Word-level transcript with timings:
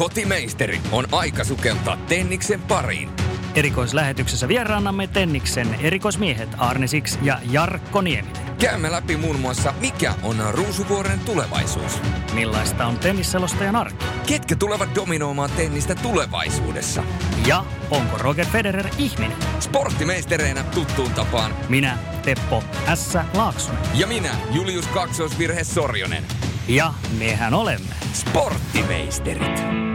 kotimeisteri, 0.00 0.80
on 0.92 1.04
aika 1.12 1.44
sukeltaa 1.44 1.96
Tenniksen 1.96 2.62
pariin. 2.62 3.10
Erikoislähetyksessä 3.54 4.48
vieraannamme 4.48 5.06
Tenniksen 5.06 5.76
erikoismiehet 5.80 6.48
Arne 6.58 6.86
Six 6.86 7.18
ja 7.22 7.38
Jarkko 7.50 8.00
Nieminen. 8.00 8.56
Käymme 8.58 8.92
läpi 8.92 9.16
muun 9.16 9.40
muassa, 9.40 9.74
mikä 9.80 10.14
on 10.22 10.36
Ruusuvuoren 10.50 11.20
tulevaisuus. 11.20 12.00
Millaista 12.32 12.86
on 12.86 12.98
tennisselostajan 12.98 13.76
arki? 13.76 14.04
Ketkä 14.26 14.56
tulevat 14.56 14.94
dominoimaan 14.94 15.50
tennistä 15.56 15.94
tulevaisuudessa? 15.94 17.02
Ja 17.46 17.64
onko 17.90 18.18
Roger 18.18 18.46
Federer 18.46 18.88
ihminen? 18.98 19.36
Sporttimeistereinä 19.60 20.62
tuttuun 20.62 21.12
tapaan. 21.12 21.54
Minä, 21.68 21.98
Teppo 22.22 22.64
S. 22.94 23.14
Laaksonen. 23.34 23.80
Ja 23.94 24.06
minä, 24.06 24.30
Julius 24.52 24.86
Kaksoisvirhe 24.86 25.64
Sorjonen. 25.64 26.24
Ja 26.68 26.94
mehän 27.18 27.54
olemme 27.54 27.94
Sporttimeisterit. 28.12 29.89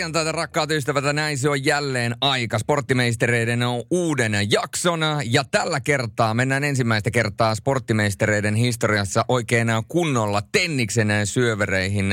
Perjantaita, 0.00 0.32
rakkaat 0.32 0.70
ystävät, 0.70 1.04
ja 1.04 1.12
näin 1.12 1.38
se 1.38 1.48
on 1.48 1.64
jälleen 1.64 2.16
aika. 2.20 2.58
Sporttimeistereiden 2.58 3.62
on 3.62 3.82
uuden 3.90 4.32
jakson, 4.50 5.00
ja 5.24 5.44
tällä 5.44 5.80
kertaa 5.80 6.34
mennään 6.34 6.64
ensimmäistä 6.64 7.10
kertaa 7.10 7.54
sporttimeistereiden 7.54 8.54
historiassa 8.54 9.24
oikein 9.28 9.68
kunnolla 9.88 10.42
tenniksen 10.52 11.08
syövereihin. 11.24 12.06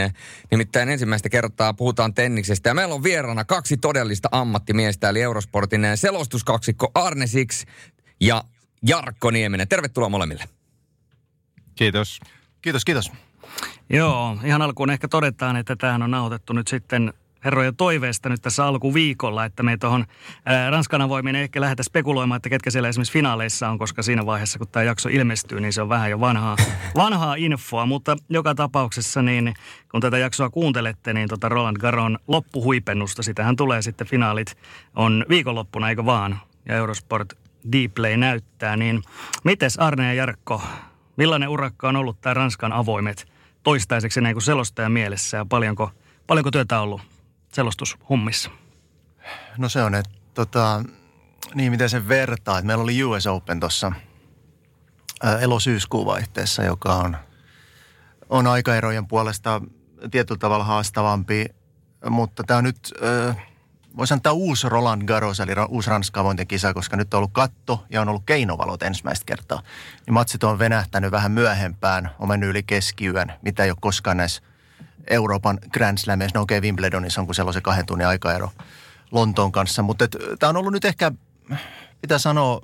Nimittäin 0.52 0.90
ensimmäistä 0.90 1.30
kertaa 1.30 1.74
puhutaan 1.74 2.14
tenniksestä, 2.14 2.70
ja 2.70 2.74
meillä 2.74 2.96
on 2.96 3.04
vieraana 3.04 3.46
kaksi 3.46 3.78
todellista 3.78 4.30
ammattimiestä, 4.32 5.10
eli 5.10 5.22
Eurosportin 5.22 5.88
selostuskaksikko 5.96 6.92
Arne 6.94 7.28
Six 7.28 7.66
ja 8.22 8.44
Jarkko 8.88 9.32
Nieminen. 9.32 9.68
Tervetuloa 9.68 10.10
molemmille. 10.10 10.44
Kiitos. 11.76 12.20
Kiitos, 12.62 12.86
kiitos. 12.86 13.12
Joo, 13.90 14.38
ihan 14.44 14.62
alkuun 14.62 14.90
ehkä 14.90 15.08
todetaan, 15.08 15.56
että 15.56 15.76
tämähän 15.76 16.04
on 16.04 16.12
nauhoitettu 16.12 16.54
nyt 16.54 16.68
sitten 16.68 17.14
herrojen 17.46 17.76
toiveesta 17.76 18.30
nyt 18.30 18.42
tässä 18.42 18.66
alkuviikolla, 18.66 19.46
että 19.46 19.64
me 19.64 19.78
tuohon 19.78 20.06
Ranskan 20.70 21.02
avoimien 21.02 21.36
ehkä 21.36 21.62
lähdetä 21.62 21.84
spekuloimaan, 21.84 22.36
että 22.36 22.50
ketkä 22.50 22.72
siellä 22.72 22.90
esimerkiksi 22.90 23.14
finaaleissa 23.14 23.70
on, 23.70 23.78
koska 23.78 24.04
siinä 24.04 24.26
vaiheessa, 24.26 24.60
kun 24.60 24.68
tämä 24.68 24.84
jakso 24.84 25.10
ilmestyy, 25.10 25.60
niin 25.60 25.74
se 25.74 25.82
on 25.82 25.90
vähän 25.90 26.10
jo 26.10 26.20
vanhaa, 26.20 26.58
vanhaa 26.96 27.36
infoa, 27.36 27.86
mutta 27.86 28.18
joka 28.30 28.56
tapauksessa 28.56 29.22
niin 29.22 29.54
kun 29.92 30.02
tätä 30.02 30.18
jaksoa 30.18 30.50
kuuntelette, 30.50 31.14
niin 31.14 31.28
tota 31.28 31.50
Roland 31.50 31.78
Garon 31.78 32.20
loppuhuipennusta, 32.28 33.24
sitähän 33.24 33.56
tulee 33.56 33.82
sitten 33.82 34.08
finaalit, 34.08 34.58
on 34.96 35.26
viikonloppuna, 35.30 35.90
eikö 35.90 36.06
vaan? 36.06 36.40
Ja 36.66 36.76
Eurosport 36.76 37.34
Dplay 37.72 38.18
näyttää, 38.18 38.78
niin 38.78 39.02
mites 39.44 39.80
Arne 39.80 40.08
ja 40.08 40.14
Jarkko, 40.14 40.62
millainen 41.18 41.50
urakka 41.50 41.90
on 41.90 41.96
ollut 41.96 42.22
tämä 42.22 42.34
Ranskan 42.34 42.74
avoimet 42.74 43.28
toistaiseksi 43.64 44.22
näin 44.22 44.36
kuin 44.36 44.44
selostajan 44.44 44.92
mielessä 44.92 45.38
ja 45.38 45.46
paljonko, 45.46 45.92
paljonko 46.28 46.52
työtä 46.52 46.78
on 46.78 46.84
ollut 46.84 47.17
selostushummissa? 47.58 48.50
No 49.58 49.70
se 49.70 49.84
on, 49.84 49.96
että 49.96 50.12
tota, 50.34 50.84
niin 51.56 51.72
miten 51.72 51.90
sen 51.90 52.08
vertaa, 52.08 52.58
että 52.58 52.68
meillä 52.68 52.84
oli 52.84 53.04
US 53.04 53.28
Open 53.28 53.60
tuossa 53.60 53.92
elo-syyskuun 55.40 56.06
vaihteessa, 56.06 56.64
joka 56.64 56.94
on, 56.96 57.18
on 58.30 58.48
aikaerojen 58.48 59.08
puolesta 59.08 59.62
tietyllä 60.12 60.40
tavalla 60.40 60.64
haastavampi, 60.64 61.46
mutta 62.10 62.44
tämä 62.44 62.58
on 62.58 62.64
nyt, 62.64 62.94
voisi 63.98 64.10
sanoa, 64.10 64.34
uusi 64.34 64.70
Roland 64.70 65.02
Garros, 65.08 65.40
eli 65.40 65.52
uusi 65.70 65.90
Ranskan 65.90 66.22
avointen 66.22 66.48
kisa, 66.48 66.74
koska 66.74 66.98
nyt 66.98 67.14
on 67.14 67.18
ollut 67.18 67.34
katto 67.34 67.86
ja 67.90 68.02
on 68.02 68.10
ollut 68.10 68.26
keinovalot 68.26 68.84
ensimmäistä 68.84 69.26
kertaa. 69.26 69.62
Niin 70.06 70.14
matsit 70.14 70.44
on 70.44 70.60
venähtänyt 70.60 71.12
vähän 71.12 71.32
myöhempään, 71.32 72.10
on 72.20 72.28
mennyt 72.28 72.50
yli 72.50 72.64
keskiyön, 72.64 73.34
mitä 73.42 73.64
ei 73.64 73.70
ole 73.70 73.78
koskaan 73.82 74.18
näissä 74.18 74.42
Euroopan 75.10 75.60
Grand 75.72 75.98
Slameissa. 75.98 76.40
No 76.40 76.42
okei, 76.42 76.58
okay, 76.58 76.68
Wimbledonissa 76.68 77.22
on, 77.22 77.28
kun 77.28 77.36
siellä 77.36 77.50
on 77.50 77.54
se 77.54 77.62
kahden 77.62 77.86
tunnin 77.86 78.08
aikaero 78.08 78.52
Lontoon 79.12 79.52
kanssa. 79.52 79.84
Mutta 79.84 80.08
tämä 80.40 80.50
on 80.50 80.58
ollut 80.58 80.74
nyt 80.74 80.86
ehkä, 80.86 81.12
pitää 82.02 82.18
sanoa, 82.18 82.62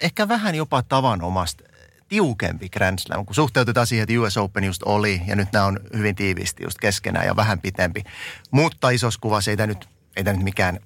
ehkä 0.00 0.28
vähän 0.28 0.54
jopa 0.54 0.82
tavanomasta 0.82 1.64
tiukempi 2.08 2.68
Grand 2.68 2.98
Slam, 2.98 3.26
kun 3.26 3.34
suhteutetaan 3.34 3.86
siihen, 3.86 4.02
että 4.02 4.20
US 4.20 4.36
Open 4.36 4.64
just 4.64 4.82
oli, 4.82 5.22
ja 5.26 5.36
nyt 5.36 5.48
nämä 5.52 5.64
on 5.64 5.80
hyvin 5.96 6.14
tiivisti 6.14 6.64
just 6.64 6.78
keskenään 6.78 7.26
ja 7.26 7.36
vähän 7.36 7.60
pitempi. 7.60 8.04
Mutta 8.50 8.90
isossa 8.90 9.20
kuvassa 9.20 9.50
ei 9.50 9.56
tämä 9.56 9.66
nyt, 9.66 9.88
ei 10.16 10.24
tämä 10.24 10.36
nyt 10.36 10.44
mikään 10.44 10.78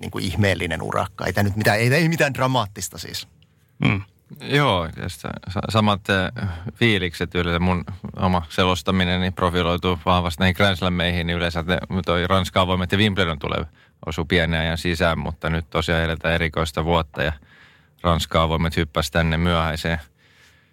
niin 0.00 0.10
kuin 0.10 0.24
ihmeellinen 0.24 0.82
urakka. 0.82 1.26
Ei 1.26 1.32
tämä 1.32 1.42
nyt 1.42 1.56
mitään, 1.56 1.78
ei, 1.78 1.94
ei 1.94 2.08
mitään 2.08 2.34
dramaattista 2.34 2.98
siis. 2.98 3.28
Mm. 3.84 4.02
Joo, 4.40 4.88
samat 5.68 6.00
äh, 6.10 6.48
fiilikset 6.74 7.34
yleensä. 7.34 7.58
Mun 7.58 7.84
oma 8.16 8.42
selostaminen 8.48 9.20
niin 9.20 9.32
profiloituu 9.32 9.98
vahvasti 10.06 10.40
näihin 10.40 10.56
Grand 10.56 10.76
Slammeihin, 10.76 11.26
niin 11.26 11.36
yleensä 11.36 11.64
toi 12.04 12.26
Ranskaa 12.26 12.66
voimat 12.66 12.92
ja 12.92 12.98
Wimbledon 12.98 13.38
tulee 13.38 13.64
osu 14.06 14.24
pienen 14.24 14.60
ajan 14.60 14.78
sisään, 14.78 15.18
mutta 15.18 15.50
nyt 15.50 15.70
tosiaan 15.70 16.02
eletään 16.02 16.34
erikoista 16.34 16.84
vuotta 16.84 17.22
ja 17.22 17.32
Ranskaa 18.02 18.48
voimat 18.48 18.76
hyppäsi 18.76 19.12
tänne 19.12 19.36
myöhäiseen 19.36 20.00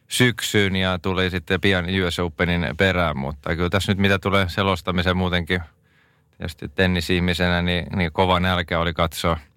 syksyyn 0.07 0.75
ja 0.75 0.99
tuli 0.99 1.29
sitten 1.29 1.61
pian 1.61 1.85
US 2.05 2.19
Openin 2.19 2.67
perään, 2.77 3.17
mutta 3.17 3.55
kyllä 3.55 3.69
tässä 3.69 3.91
nyt 3.91 3.99
mitä 3.99 4.19
tulee 4.19 4.49
selostamiseen 4.49 5.17
muutenkin, 5.17 5.61
tietysti 6.37 6.69
tennisihmisenä, 6.69 7.61
niin, 7.61 7.85
niin 7.95 8.11
kova 8.11 8.39
nälkä 8.39 8.79
oli 8.79 8.93
katsoa– 8.93 9.37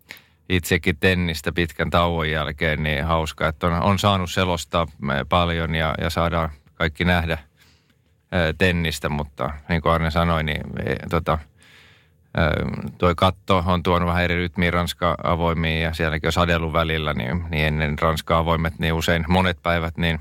itsekin 0.48 0.97
tennistä 1.00 1.53
pitkän 1.53 1.91
tauon 1.91 2.30
jälkeen, 2.30 2.82
niin 2.82 3.04
hauska, 3.04 3.48
että 3.48 3.66
on, 3.66 3.82
on 3.82 3.98
saanut 3.98 4.30
selostaa 4.30 4.86
paljon 5.28 5.75
ja, 5.75 5.94
ja 6.00 6.10
saadaan 6.10 6.50
kaikki 6.75 7.04
nähdä 7.04 7.38
ää, 8.32 8.52
tennistä, 8.58 9.08
mutta 9.08 9.50
niin 9.69 9.82
kuin 9.82 9.92
Arne 9.92 10.10
sanoi, 10.10 10.44
niin 10.44 10.60
e, 10.86 10.94
tota, 11.10 11.38
ää, 12.36 12.52
toi 12.98 13.14
katto 13.14 13.64
on 13.66 13.82
tuonut 13.82 14.08
vähän 14.08 14.25
eri 14.25 14.36
rytmiä 14.36 14.70
Ranska 14.70 15.16
avoimiin 15.25 15.82
ja 15.82 15.94
sielläkin 15.94 16.28
on 16.28 16.32
sadellut 16.32 16.72
välillä, 16.72 17.14
niin, 17.14 17.44
niin 17.50 17.66
ennen 17.66 17.98
Ranska 17.98 18.38
avoimet, 18.38 18.78
niin 18.78 18.92
usein 18.92 19.25
monet 19.28 19.62
päivät 19.62 19.97
niin 19.97 20.20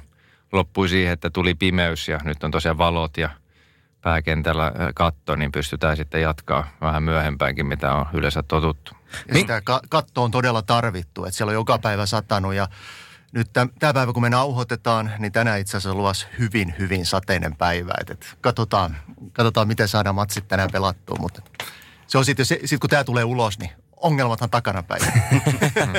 loppui 0.52 0.90
siihen, 0.90 1.14
että 1.14 1.30
tuli 1.30 1.56
pimeys 1.56 2.08
ja 2.08 2.20
nyt 2.24 2.44
on 2.44 2.52
tosiaan 2.52 2.78
valot 2.78 3.18
ja 3.18 3.30
pääkentällä 4.02 4.72
katto, 4.96 5.36
niin 5.36 5.52
pystytään 5.52 5.98
sitten 5.98 6.22
jatkaa 6.22 6.68
vähän 6.82 7.04
myöhempäänkin, 7.04 7.66
mitä 7.66 7.94
on 7.94 8.06
yleensä 8.14 8.44
totuttu. 8.44 9.01
Sitä 9.34 9.62
katto 9.90 10.24
on 10.24 10.32
todella 10.32 10.62
tarvittu, 10.62 11.26
että 11.26 11.38
siellä 11.38 11.50
on 11.50 11.56
joka 11.56 11.78
päivä 11.78 12.06
satanut 12.06 12.54
ja 12.54 12.68
nyt 13.32 13.54
tämä 13.54 13.94
päivä, 13.94 14.14
kun 14.14 14.22
me 14.22 14.30
nauhoitetaan, 14.30 15.12
niin 15.20 15.32
tänään 15.32 15.60
itse 15.60 15.78
asiassa 15.78 15.98
luvassa 15.98 16.28
hyvin, 16.40 16.76
hyvin 16.80 17.06
sateinen 17.06 17.56
päivä. 17.56 17.94
Et, 18.02 18.10
et 18.10 18.38
katsotaan, 18.42 18.98
katsotaan, 19.34 19.68
miten 19.68 19.88
saadaan 19.88 20.16
matsit 20.16 20.48
tänään 20.48 20.70
pelattua, 20.72 21.18
mutta 21.20 21.42
se 22.08 22.18
on 22.18 22.26
sitten, 22.26 22.46
sit 22.46 22.80
kun 22.80 22.90
tämä 22.90 23.04
tulee 23.04 23.24
ulos, 23.24 23.60
niin 23.60 23.72
ongelmathan 23.98 24.50
takana 24.50 24.84
päin. 24.84 25.02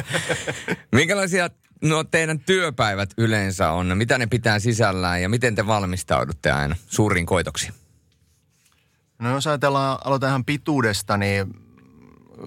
Minkälaisia 0.93 1.50
no, 1.83 2.05
teidän 2.05 2.41
työpäivät 2.41 3.11
yleensä 3.19 3.71
on? 3.71 3.99
Mitä 3.99 4.19
ne 4.19 4.27
pitää 4.27 4.59
sisällään 4.59 5.23
ja 5.23 5.29
miten 5.29 5.55
te 5.55 5.67
valmistaudutte 5.67 6.50
aina 6.50 6.77
suuriin 6.87 7.27
koitoksiin? 7.27 7.75
No 9.19 9.31
jos 9.31 9.47
ajatellaan, 9.47 9.99
aloitetaan 10.05 10.31
ihan 10.31 10.44
pituudesta, 10.44 11.17
niin 11.17 11.55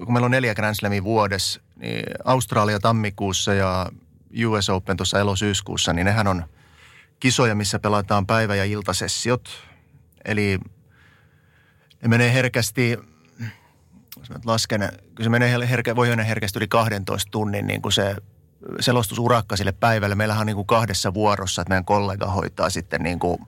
kun 0.04 0.12
meillä 0.12 0.24
on 0.24 0.30
neljä 0.30 0.54
Grand 0.54 0.74
Slamia 0.74 1.04
vuodessa, 1.04 1.60
niin 1.76 2.04
Australia 2.24 2.80
tammikuussa 2.80 3.54
ja 3.54 3.90
US 4.46 4.70
Open 4.70 4.96
tuossa 4.96 5.20
elosyyskuussa, 5.20 5.92
niin 5.92 6.04
nehän 6.04 6.26
on 6.26 6.44
kisoja, 7.20 7.54
missä 7.54 7.78
pelataan 7.78 8.26
päivä- 8.26 8.54
ja 8.54 8.64
iltasessiot. 8.64 9.48
Eli 10.24 10.58
ne 12.02 12.08
menee 12.08 12.32
herkästi, 12.32 12.98
jos 14.18 14.30
mä 14.30 14.36
lasken, 14.44 14.88
kun 15.16 15.24
se 15.24 15.28
menee 15.28 15.68
herkä, 15.68 15.96
voi 15.96 16.08
mennä 16.08 16.24
herkästi 16.24 16.58
yli 16.58 16.68
12 16.68 17.30
tunnin 17.30 17.66
niin 17.66 17.82
kuin 17.82 17.92
se 17.92 18.16
selostusurakka 18.80 19.56
sille 19.56 19.72
päivälle. 19.72 20.14
Meillähän 20.14 20.40
on 20.40 20.46
niin 20.46 20.56
kuin 20.56 20.66
kahdessa 20.66 21.14
vuorossa, 21.14 21.62
että 21.62 21.68
meidän 21.68 21.84
kollega 21.84 22.26
hoitaa 22.26 22.70
sitten 22.70 23.02
niin 23.02 23.18
kuin 23.18 23.38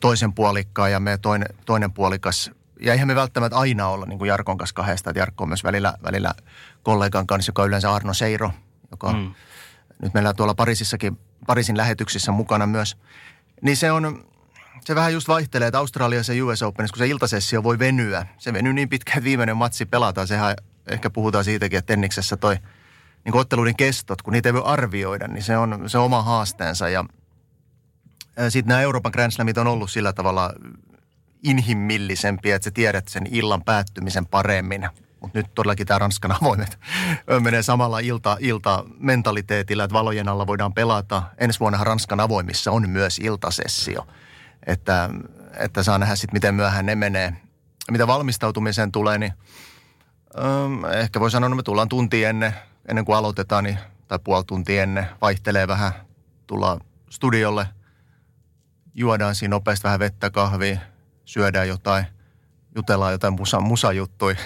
toisen 0.00 0.32
puolikkaan 0.32 0.92
ja 0.92 1.00
me 1.00 1.18
toinen, 1.18 1.48
toinen 1.66 1.92
puolikas– 1.92 2.50
ja 2.82 2.92
eihän 2.92 3.08
me 3.08 3.14
välttämättä 3.14 3.58
aina 3.58 3.88
olla 3.88 4.06
niin 4.06 4.18
kuin 4.18 4.28
Jarkon 4.28 4.58
kanssa 4.58 4.74
kahdesta, 4.74 5.10
että 5.10 5.20
Jarkko 5.20 5.44
on 5.44 5.48
myös 5.48 5.64
välillä, 5.64 5.94
välillä 6.04 6.34
kollegan 6.82 7.26
kanssa, 7.26 7.50
joka 7.50 7.62
on 7.62 7.68
yleensä 7.68 7.94
Arno 7.94 8.14
Seiro, 8.14 8.50
joka 8.90 9.12
mm. 9.12 9.34
nyt 10.02 10.14
meillä 10.14 10.34
tuolla 10.34 10.54
Pariisissakin, 10.54 11.18
Pariisin 11.46 11.76
lähetyksissä 11.76 12.32
mukana 12.32 12.66
myös. 12.66 12.96
Niin 13.60 13.76
se 13.76 13.92
on, 13.92 14.24
se 14.84 14.94
vähän 14.94 15.12
just 15.12 15.28
vaihtelee, 15.28 15.68
että 15.68 15.78
Australiassa 15.78 16.32
ja 16.32 16.44
US 16.44 16.62
Openissa, 16.62 16.92
kun 16.92 16.98
se 16.98 17.06
iltasessio 17.06 17.62
voi 17.62 17.78
venyä, 17.78 18.26
se 18.38 18.52
venyy 18.52 18.72
niin 18.72 18.88
pitkään, 18.88 19.18
että 19.18 19.24
viimeinen 19.24 19.56
matsi 19.56 19.86
pelataan. 19.86 20.28
Sehän 20.28 20.56
ehkä 20.86 21.10
puhutaan 21.10 21.44
siitäkin, 21.44 21.78
että 21.78 21.86
tenniksessä 21.86 22.36
toi 22.36 22.56
niin 23.24 23.36
otteluiden 23.36 23.76
kestot, 23.76 24.22
kun 24.22 24.32
niitä 24.32 24.48
ei 24.48 24.54
voi 24.54 24.62
arvioida, 24.64 25.28
niin 25.28 25.42
se 25.42 25.58
on 25.58 25.90
se 25.90 25.98
oma 25.98 26.22
haasteensa. 26.22 26.88
Ja 26.88 27.04
sitten 28.48 28.68
nämä 28.68 28.80
Euroopan 28.80 29.12
Grand 29.12 29.32
Slamit 29.32 29.58
on 29.58 29.66
ollut 29.66 29.90
sillä 29.90 30.12
tavalla 30.12 30.52
inhimillisempi, 31.42 32.50
että 32.50 32.64
sä 32.64 32.70
tiedät 32.70 33.08
sen 33.08 33.26
illan 33.30 33.64
päättymisen 33.64 34.26
paremmin. 34.26 34.88
Mutta 35.20 35.38
nyt 35.38 35.54
todellakin 35.54 35.86
tämä 35.86 35.98
Ranskan 35.98 36.32
avoimet 36.42 36.78
menee 37.40 37.62
samalla 37.62 37.98
ilta, 37.98 38.36
ilta 38.40 38.84
mentaliteetillä, 38.98 39.84
että 39.84 39.94
valojen 39.94 40.28
alla 40.28 40.46
voidaan 40.46 40.74
pelata. 40.74 41.22
Ensi 41.38 41.60
vuonna 41.60 41.84
Ranskan 41.84 42.20
avoimissa 42.20 42.70
on 42.70 42.90
myös 42.90 43.18
iltasessio, 43.18 44.06
että, 44.66 45.10
että 45.58 45.82
saa 45.82 45.98
nähdä 45.98 46.16
sitten, 46.16 46.36
miten 46.36 46.54
myöhään 46.54 46.86
ne 46.86 46.94
menee. 46.94 47.36
Mitä 47.90 48.06
valmistautumiseen 48.06 48.92
tulee, 48.92 49.18
niin 49.18 49.32
ähm, 50.38 50.84
ehkä 50.84 51.20
voi 51.20 51.30
sanoa, 51.30 51.46
että 51.46 51.56
me 51.56 51.62
tullaan 51.62 51.88
tunti 51.88 52.24
ennen, 52.24 52.54
ennen 52.88 53.04
kuin 53.04 53.16
aloitetaan, 53.16 53.64
niin, 53.64 53.78
tai 54.08 54.18
puoli 54.24 54.44
tuntia 54.44 54.82
ennen, 54.82 55.06
vaihtelee 55.20 55.68
vähän, 55.68 55.92
tullaan 56.46 56.80
studiolle, 57.10 57.66
juodaan 58.94 59.34
siinä 59.34 59.50
nopeasti 59.50 59.84
vähän 59.84 60.00
vettä, 60.00 60.30
kahvia, 60.30 60.78
syödään 61.32 61.68
jotain, 61.68 62.04
jutellaan 62.76 63.12
jotain 63.12 63.34
musa, 63.34 63.60
musajuttuja. 63.60 64.36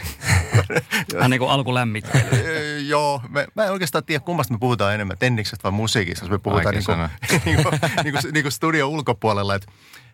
Vähän 1.14 1.30
niin 1.30 1.38
kuin 1.38 1.50
alkulämmittely. 1.50 2.80
Joo, 2.92 3.22
me, 3.28 3.46
mä 3.54 3.64
en 3.64 3.72
oikeastaan 3.72 4.04
tiedä, 4.04 4.24
kummasta 4.24 4.54
me 4.54 4.58
puhutaan 4.58 4.94
enemmän, 4.94 5.18
tenniksestä 5.18 5.62
vai 5.62 5.72
musiikista, 5.72 6.24
jos 6.24 6.30
me 6.30 6.38
puhutaan 6.38 6.74
niin 6.74 6.84
kuin, 6.84 6.98
niin 7.44 7.62
kuin, 7.62 7.80
niin 8.04 8.14
kuin, 8.14 8.32
niin 8.32 8.44
kuin 8.44 8.52
studio 8.52 8.88
ulkopuolella. 8.88 9.54
Et, 9.54 9.66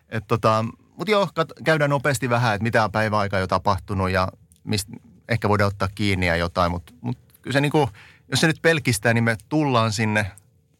et 0.09 0.23
tota, 0.27 0.65
Mutta 0.97 1.11
joo, 1.11 1.29
kat, 1.33 1.49
käydään 1.63 1.89
nopeasti 1.89 2.29
vähän, 2.29 2.55
että 2.55 2.63
mitä 2.63 2.83
on 2.83 2.91
päiväaika 2.91 3.39
jo 3.39 3.47
tapahtunut 3.47 4.09
ja 4.09 4.27
mistä 4.63 4.91
ehkä 5.29 5.49
voidaan 5.49 5.67
ottaa 5.67 5.89
kiinni 5.95 6.27
ja 6.27 6.35
jotain. 6.35 6.71
Mutta 6.71 6.93
mut 7.01 7.17
kyllä 7.41 7.53
se 7.53 7.61
niin 7.61 7.71
kuin, 7.71 7.87
jos 8.27 8.39
se 8.39 8.47
nyt 8.47 8.61
pelkistää, 8.61 9.13
niin 9.13 9.23
me 9.23 9.37
tullaan 9.49 9.91
sinne 9.91 10.31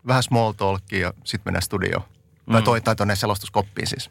vähän 0.07 0.23
small 0.23 0.51
talkia 0.51 0.99
ja 0.99 1.13
sitten 1.23 1.41
mennään 1.45 1.61
studioon. 1.61 2.03
Mm. 2.45 2.53
Tai, 2.53 2.61
toi, 2.61 2.81
tai 2.81 2.95
tuonne 2.95 3.15
selostuskoppiin 3.15 3.87
siis. 3.87 4.09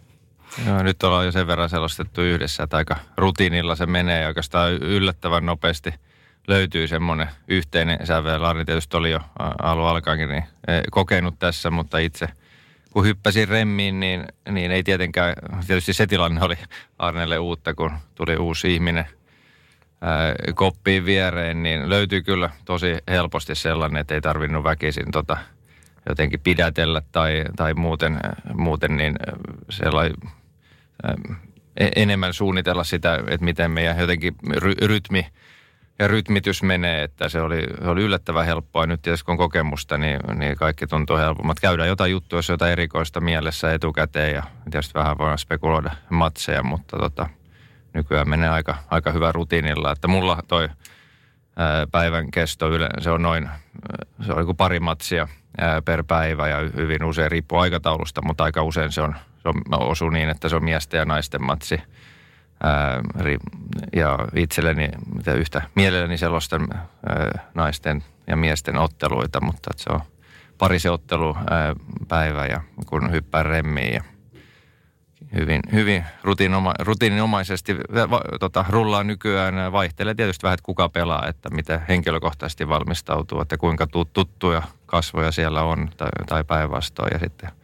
Joo, 0.66 0.82
nyt 0.82 1.02
ollaan 1.02 1.26
jo 1.26 1.32
sen 1.32 1.46
verran 1.46 1.68
selostettu 1.68 2.20
yhdessä, 2.20 2.62
että 2.62 2.76
aika 2.76 2.96
rutiinilla 3.16 3.76
se 3.76 3.86
menee 3.86 4.20
ja 4.20 4.28
oikeastaan 4.28 4.72
yllättävän 4.72 5.46
nopeasti 5.46 5.94
löytyy 6.48 6.88
semmoinen 6.88 7.28
yhteinen 7.48 8.06
sävel. 8.06 8.44
Arni 8.44 8.64
tietysti 8.64 8.96
oli 8.96 9.10
jo 9.10 9.20
alun 9.62 9.88
alkaenkin 9.88 10.28
niin 10.28 10.44
e, 10.68 10.80
kokenut 10.90 11.38
tässä, 11.38 11.70
mutta 11.70 11.98
itse 11.98 12.28
kun 12.92 13.04
hyppäsin 13.04 13.48
remmiin, 13.48 14.00
niin, 14.00 14.24
niin 14.50 14.70
ei 14.70 14.82
tietenkään, 14.82 15.34
tietysti 15.66 15.92
se 15.92 16.06
tilanne 16.06 16.42
oli 16.42 16.56
Arnelle 16.98 17.38
uutta, 17.38 17.74
kun 17.74 17.92
tuli 18.14 18.36
uusi 18.36 18.74
ihminen 18.74 19.06
ää, 20.00 20.34
koppiin 20.54 21.04
viereen, 21.04 21.62
niin 21.62 21.88
löytyy 21.88 22.22
kyllä 22.22 22.50
tosi 22.64 22.96
helposti 23.08 23.54
sellainen, 23.54 24.00
että 24.00 24.14
ei 24.14 24.20
tarvinnut 24.20 24.64
väkisin 24.64 25.10
tota, 25.12 25.36
jotenkin 26.08 26.40
pidätellä 26.40 27.02
tai, 27.12 27.44
tai 27.56 27.74
muuten, 27.74 28.20
muuten 28.54 28.96
niin 28.96 29.16
sellainen 29.70 30.14
enemmän 31.96 32.32
suunnitella 32.32 32.84
sitä, 32.84 33.14
että 33.14 33.44
miten 33.44 33.70
meidän 33.70 33.98
jotenkin 33.98 34.34
ry- 34.56 34.86
rytmi 34.86 35.26
ja 35.98 36.08
rytmitys 36.08 36.62
menee, 36.62 37.02
että 37.02 37.28
se 37.28 37.40
oli, 37.40 37.66
se 37.82 37.88
oli 37.88 38.02
yllättävän 38.02 38.46
helppoa. 38.46 38.86
Nyt 38.86 39.02
tietysti 39.02 39.24
kun 39.24 39.32
on 39.32 39.38
kokemusta, 39.38 39.98
niin, 39.98 40.20
niin 40.34 40.56
kaikki 40.56 40.86
tuntuu 40.86 41.16
helpommat. 41.16 41.60
Käydään 41.60 41.88
jotain 41.88 42.10
juttua, 42.12 42.38
jos 42.38 42.48
jotain 42.48 42.72
erikoista 42.72 43.20
mielessä 43.20 43.72
etukäteen 43.72 44.34
ja 44.34 44.42
tietysti 44.70 44.94
vähän 44.94 45.18
voidaan 45.18 45.38
spekuloida 45.38 45.90
matseja, 46.10 46.62
mutta 46.62 46.96
tota, 46.96 47.28
nykyään 47.94 48.28
menee 48.28 48.48
aika, 48.48 48.76
aika 48.90 49.12
hyvä 49.12 49.32
rutiinilla. 49.32 49.92
Että 49.92 50.08
mulla 50.08 50.38
toi 50.48 50.68
ää, 51.56 51.86
päivän 51.86 52.30
kesto 52.30 52.70
yle, 52.70 52.88
se 53.00 53.10
on 53.10 53.22
noin, 53.22 53.48
se 54.26 54.32
on 54.32 54.56
pari 54.56 54.80
matsia 54.80 55.28
ää, 55.60 55.82
per 55.82 56.04
päivä 56.04 56.48
ja 56.48 56.58
hyvin 56.76 57.04
usein 57.04 57.30
riippuu 57.30 57.58
aikataulusta, 57.58 58.22
mutta 58.22 58.44
aika 58.44 58.62
usein 58.62 58.92
se 58.92 59.00
on 59.00 59.14
se 59.42 59.48
on, 59.48 59.54
osuu 59.70 60.10
niin, 60.10 60.28
että 60.28 60.48
se 60.48 60.56
on 60.56 60.64
miesten 60.64 60.98
ja 60.98 61.04
naisten 61.04 61.44
matsi. 61.44 61.80
Ää, 62.62 63.02
ja 63.92 64.18
itselleni 64.34 64.88
mitä 65.14 65.34
yhtä 65.34 65.62
mielelläni 65.74 66.18
selostan 66.18 66.68
ää, 66.72 67.48
naisten 67.54 68.04
ja 68.26 68.36
miesten 68.36 68.78
otteluita, 68.78 69.40
mutta 69.40 69.70
se 69.76 69.90
on 69.92 70.00
pari 70.58 70.78
se 70.78 70.90
ottelu 70.90 71.36
ää, 71.50 71.74
päivä 72.08 72.46
ja 72.46 72.60
kun 72.86 73.12
hyppää 73.12 73.42
remmiin 73.42 73.94
ja 73.94 74.02
hyvin, 75.34 75.60
hyvin 75.72 76.04
rutiinoma, 76.22 76.74
rutiininomaisesti 76.78 77.76
va, 78.10 78.20
tota, 78.40 78.64
rullaa 78.68 79.04
nykyään. 79.04 79.72
Vaihtelee 79.72 80.14
tietysti 80.14 80.42
vähän, 80.42 80.54
että 80.54 80.66
kuka 80.66 80.88
pelaa, 80.88 81.26
että 81.26 81.50
miten 81.50 81.80
henkilökohtaisesti 81.88 82.68
valmistautuu, 82.68 83.40
että 83.40 83.56
kuinka 83.56 83.86
tuttuja 84.12 84.62
kasvoja 84.86 85.32
siellä 85.32 85.62
on 85.62 85.90
tai, 85.96 86.10
tai 86.26 86.44
päinvastoin 86.44 87.10
ja 87.12 87.18
sitten– 87.18 87.50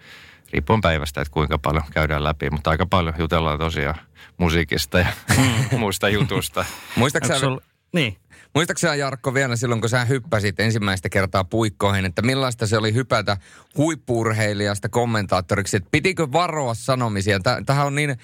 riippuen 0.53 0.81
päivästä, 0.81 1.21
että 1.21 1.33
kuinka 1.33 1.59
paljon 1.59 1.85
käydään 1.91 2.25
läpi, 2.25 2.51
mutta 2.51 2.71
aika 2.71 2.87
paljon 2.87 3.15
jutellaan 3.19 3.59
tosiaan 3.59 3.99
musiikista 4.37 4.99
ja 4.99 5.07
muista 5.79 6.09
jutusta. 6.09 6.65
Muistaaksä, 6.97 7.39
sul... 7.39 7.61
niin. 7.93 8.17
Muistaaksä 8.55 8.95
Jarkko 8.95 9.35
vielä 9.35 9.57
silloin, 9.57 9.81
kun 9.81 9.91
sä 9.91 10.05
hyppäsit 10.05 10.61
ensimmäistä 10.61 11.09
kertaa 11.09 11.45
puikkoihin, 11.45 12.05
että 12.05 12.23
millaista 12.23 12.67
se 12.67 12.79
oli 12.79 12.95
hypätä 12.95 13.37
huippurheilijasta 13.77 14.89
kommentaattoriksi? 14.89 15.77
Että 15.77 15.89
pitikö 15.91 16.33
varoa 16.33 16.75
sanomisia? 16.75 17.41
Tähän 17.67 17.87
on 17.87 17.95
niin 17.95 18.17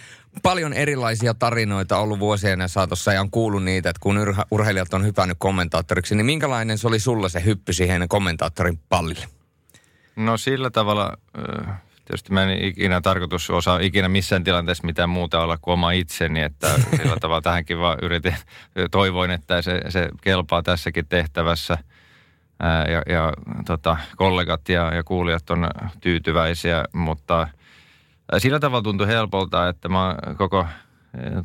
paljon 0.42 0.72
erilaisia 0.72 1.34
tarinoita 1.34 1.98
ollut 1.98 2.18
vuosien 2.18 2.68
saatossa 2.68 3.12
ja 3.12 3.20
on 3.20 3.30
kuullut 3.30 3.64
niitä, 3.64 3.90
että 3.90 4.00
kun 4.00 4.18
urheilijat 4.50 4.94
on 4.94 5.04
hypännyt 5.04 5.36
kommentaattoriksi, 5.40 6.14
niin 6.14 6.26
minkälainen 6.26 6.78
se 6.78 6.88
oli 6.88 7.00
sulla 7.00 7.28
se 7.28 7.44
hyppy 7.44 7.72
siihen 7.72 8.08
kommentaattorin 8.08 8.80
pallille? 8.88 9.26
No 10.16 10.36
sillä 10.36 10.70
tavalla 10.70 11.18
Tietysti 12.04 12.32
mä 12.32 12.42
en 12.42 12.64
ikinä 12.64 13.00
tarkoitus 13.00 13.50
osaa 13.50 13.78
ikinä 13.78 14.08
missään 14.08 14.44
tilanteessa 14.44 14.86
mitään 14.86 15.08
muuta 15.08 15.40
olla 15.40 15.58
kuin 15.58 15.72
oma 15.72 15.90
itseni, 15.90 16.42
että 16.42 16.68
sillä 16.96 17.16
tavalla 17.20 17.42
tähänkin 17.42 17.80
vaan 17.80 17.98
yritin, 18.02 18.36
toivoin, 18.90 19.30
että 19.30 19.62
se, 19.62 19.80
se 19.88 20.08
kelpaa 20.20 20.62
tässäkin 20.62 21.06
tehtävässä. 21.08 21.78
Ää, 22.60 22.84
ja, 22.84 23.02
ja 23.08 23.32
tota, 23.66 23.96
kollegat 24.16 24.68
ja, 24.68 24.94
ja 24.94 25.04
kuulijat 25.04 25.50
on 25.50 25.68
tyytyväisiä, 26.00 26.84
mutta 26.92 27.48
sillä 28.38 28.60
tavalla 28.60 28.82
tuntui 28.82 29.06
helpolta, 29.06 29.68
että 29.68 29.88
mä 29.88 30.06
oon 30.06 30.36
koko 30.36 30.66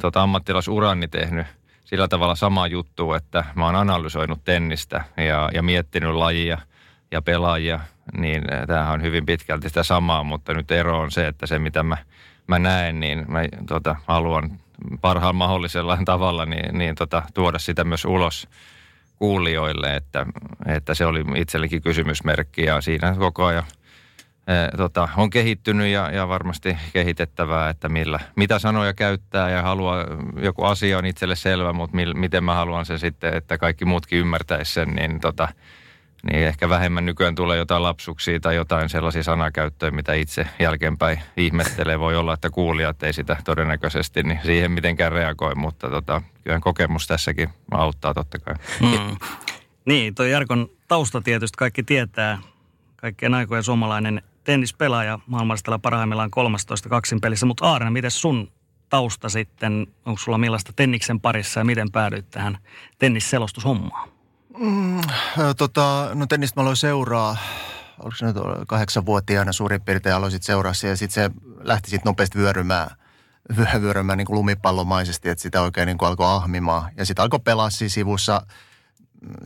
tota, 0.01 0.21
ammattilaisurani 0.21 1.07
tehnyt 1.07 1.47
sillä 1.85 2.07
tavalla 2.07 2.35
sama 2.35 2.67
juttu, 2.67 3.13
että 3.13 3.45
mä 3.55 3.65
oon 3.65 3.75
analysoinut 3.75 4.43
tennistä 4.45 5.03
ja, 5.17 5.49
ja 5.53 5.63
miettinyt 5.63 6.15
lajia 6.15 6.57
ja 7.11 7.21
pelaajia– 7.21 7.79
niin 8.17 8.53
eh, 8.53 8.67
tämähän 8.67 8.93
on 8.93 9.01
hyvin 9.01 9.25
pitkälti 9.25 9.69
sitä 9.69 9.83
samaa, 9.83 10.23
mutta 10.23 10.53
nyt 10.53 10.71
ero 10.71 10.99
on 10.99 11.11
se, 11.11 11.27
että 11.27 11.47
se 11.47 11.59
mitä 11.59 11.83
mä, 11.83 11.97
mä 12.47 12.59
näen, 12.59 12.99
niin 12.99 13.25
mä 13.27 13.39
tota, 13.67 13.95
haluan 14.07 14.51
parhaan 15.01 15.35
mahdollisella 15.35 15.97
tavalla 16.05 16.45
niin, 16.45 16.77
niin 16.77 16.95
tota, 16.95 17.23
tuoda 17.33 17.59
sitä 17.59 17.83
myös 17.83 18.05
ulos 18.05 18.47
kuulijoille, 19.15 19.95
että, 19.95 20.25
että 20.65 20.93
se 20.93 21.05
oli 21.05 21.25
itsellekin 21.35 21.81
kysymysmerkki 21.81 22.63
ja 22.63 22.81
siinä 22.81 23.15
koko 23.17 23.45
ajan 23.45 23.63
e, 24.47 24.77
tota, 24.77 25.09
on 25.17 25.29
kehittynyt 25.29 25.87
ja, 25.87 26.11
ja 26.11 26.27
varmasti 26.27 26.77
kehitettävää, 26.93 27.69
että 27.69 27.89
millä, 27.89 28.19
mitä 28.35 28.59
sanoja 28.59 28.93
käyttää 28.93 29.49
ja 29.49 29.61
haluaa, 29.61 30.05
joku 30.41 30.63
asia 30.63 30.97
on 30.97 31.05
itselle 31.05 31.35
selvä, 31.35 31.73
mutta 31.73 31.95
mil, 31.95 32.13
miten 32.13 32.43
mä 32.43 32.53
haluan 32.53 32.85
sen 32.85 32.99
sitten, 32.99 33.33
että 33.33 33.57
kaikki 33.57 33.85
muutkin 33.85 34.19
ymmärtäisi 34.19 34.73
sen, 34.73 34.89
niin 34.89 35.19
tota, 35.19 35.47
niin 36.23 36.47
ehkä 36.47 36.69
vähemmän 36.69 37.05
nykyään 37.05 37.35
tulee 37.35 37.57
jotain 37.57 37.83
lapsuksia 37.83 38.39
tai 38.39 38.55
jotain 38.55 38.89
sellaisia 38.89 39.23
sanakäyttöjä, 39.23 39.91
mitä 39.91 40.13
itse 40.13 40.47
jälkeenpäin 40.59 41.21
ihmettelee. 41.37 41.99
Voi 41.99 42.15
olla, 42.15 42.33
että 42.33 42.49
kuulijat 42.49 43.03
ei 43.03 43.13
sitä 43.13 43.37
todennäköisesti 43.45 44.23
niin 44.23 44.39
siihen 44.43 44.71
mitenkään 44.71 45.11
reagoi, 45.11 45.55
mutta 45.55 45.89
tota, 45.89 46.21
kyllä 46.43 46.59
kokemus 46.59 47.07
tässäkin 47.07 47.49
auttaa 47.71 48.13
totta 48.13 48.39
kai. 48.39 48.55
Mm. 48.81 49.17
Niin, 49.85 50.15
tuo 50.15 50.25
Jarkon 50.25 50.69
tausta 50.87 51.21
tietysti 51.21 51.55
kaikki 51.57 51.83
tietää. 51.83 52.39
Kaikkien 52.95 53.33
aikojen 53.33 53.63
suomalainen 53.63 54.21
tennispelaaja 54.43 55.19
maailmalla 55.27 55.79
parhaimmillaan 55.79 56.31
13 56.31 56.89
kaksin 56.89 57.21
pelissä. 57.21 57.45
Mutta 57.45 57.65
Aarne, 57.65 57.89
miten 57.89 58.11
sun 58.11 58.51
tausta 58.89 59.29
sitten, 59.29 59.87
onko 60.05 60.19
sulla 60.19 60.37
millaista 60.37 60.73
tenniksen 60.75 61.19
parissa 61.19 61.59
ja 61.59 61.63
miten 61.63 61.91
päädyit 61.91 62.29
tähän 62.29 62.57
tennisselostushommaan? 62.99 64.09
Mm, 64.59 65.01
tota, 65.57 66.09
no 66.13 66.25
tennistä 66.27 66.59
mä 66.59 66.61
aloin 66.61 66.77
seuraa, 66.77 67.37
oliko 67.99 68.15
se 68.15 68.25
nyt 68.25 68.35
kahdeksanvuotiaana 68.67 69.51
suurin 69.51 69.81
piirtein 69.81 70.15
aloisit 70.15 70.43
seurassa 70.43 70.87
ja 70.87 70.97
sitten 70.97 71.23
se 71.23 71.41
lähti 71.61 71.89
sitten 71.89 72.09
nopeasti 72.09 72.37
vyörymään, 72.37 72.89
vyörymään 73.81 74.17
niin 74.17 74.25
kuin 74.25 74.37
lumipallomaisesti, 74.37 75.29
että 75.29 75.41
sitä 75.41 75.61
oikein 75.61 75.87
niin 75.87 75.97
kuin 75.97 76.09
alkoi 76.09 76.27
ahmimaan. 76.27 76.91
Ja 76.97 77.05
sitten 77.05 77.23
alkoi 77.23 77.39
pelaa 77.39 77.69
siinä 77.69 77.89
sivussa 77.89 78.41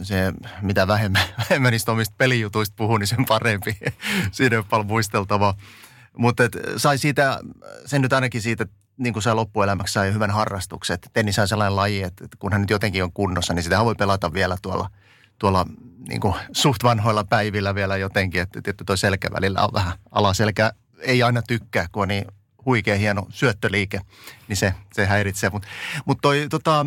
se, 0.02 0.34
mitä 0.62 0.88
vähemmän, 0.88 1.24
vähemmän 1.50 1.72
niistä 1.72 1.92
omista 1.92 2.16
pelijutuista 2.18 2.74
puhuu, 2.78 2.98
niin 2.98 3.08
sen 3.08 3.26
parempi. 3.26 3.78
Siinä 4.32 4.58
on 4.58 4.66
paljon 4.66 4.88
muisteltavaa. 4.88 5.54
Mutta 6.18 6.44
sai 6.78 6.98
siitä, 6.98 7.40
sen 7.86 8.02
nyt 8.02 8.14
ainakin 8.14 8.42
siitä 8.42 8.66
niin 8.98 9.14
kuin 9.14 9.24
se 9.24 9.34
loppuelämäksi 9.34 9.94
sai 9.94 10.14
hyvän 10.14 10.32
harrastuksen. 10.32 10.98
Tennis 11.14 11.40
on 11.40 11.48
sellainen 11.48 11.76
laji, 11.76 12.04
että 12.04 12.28
kun 12.40 12.52
hän 12.52 12.62
nyt 12.62 12.70
jotenkin 12.70 13.04
on 13.04 13.14
kunnossa, 13.14 13.54
niin 13.54 13.64
sitä 13.64 13.86
voi 13.86 13.96
pelata 13.96 14.34
vielä 14.34 14.58
tuolla, 14.62 14.90
tuolla 15.40 15.66
niin 16.08 16.22
kuin 16.22 16.34
suht 16.52 16.84
vanhoilla 16.84 17.24
päivillä 17.24 17.76
vielä 17.76 17.98
jotenkin. 17.98 18.42
Että, 18.42 18.60
että 18.68 18.84
toi 18.84 18.98
selkä 18.98 19.30
välillä 19.34 19.62
on 19.62 19.74
vähän 19.74 19.94
alaselkä. 20.12 20.72
Ei 21.00 21.24
aina 21.24 21.42
tykkää, 21.42 21.88
kun 21.92 22.02
on 22.02 22.08
niin 22.08 22.26
huikea 22.66 22.98
hieno 22.98 23.26
syöttöliike, 23.30 24.02
niin 24.48 24.58
se, 24.58 24.74
se 24.94 25.06
häiritsee. 25.06 25.50
Mutta 25.50 25.68
mut 26.06 26.18
toi 26.22 26.48
tota, 26.50 26.86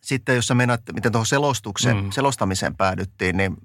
sitten 0.00 0.36
jos 0.36 0.46
sä 0.46 0.54
mennät, 0.54 0.80
miten 0.92 1.12
tuohon 1.12 1.26
selostuksen, 1.26 1.96
mm. 1.96 2.10
selostamiseen 2.10 2.76
päädyttiin, 2.76 3.36
niin 3.36 3.56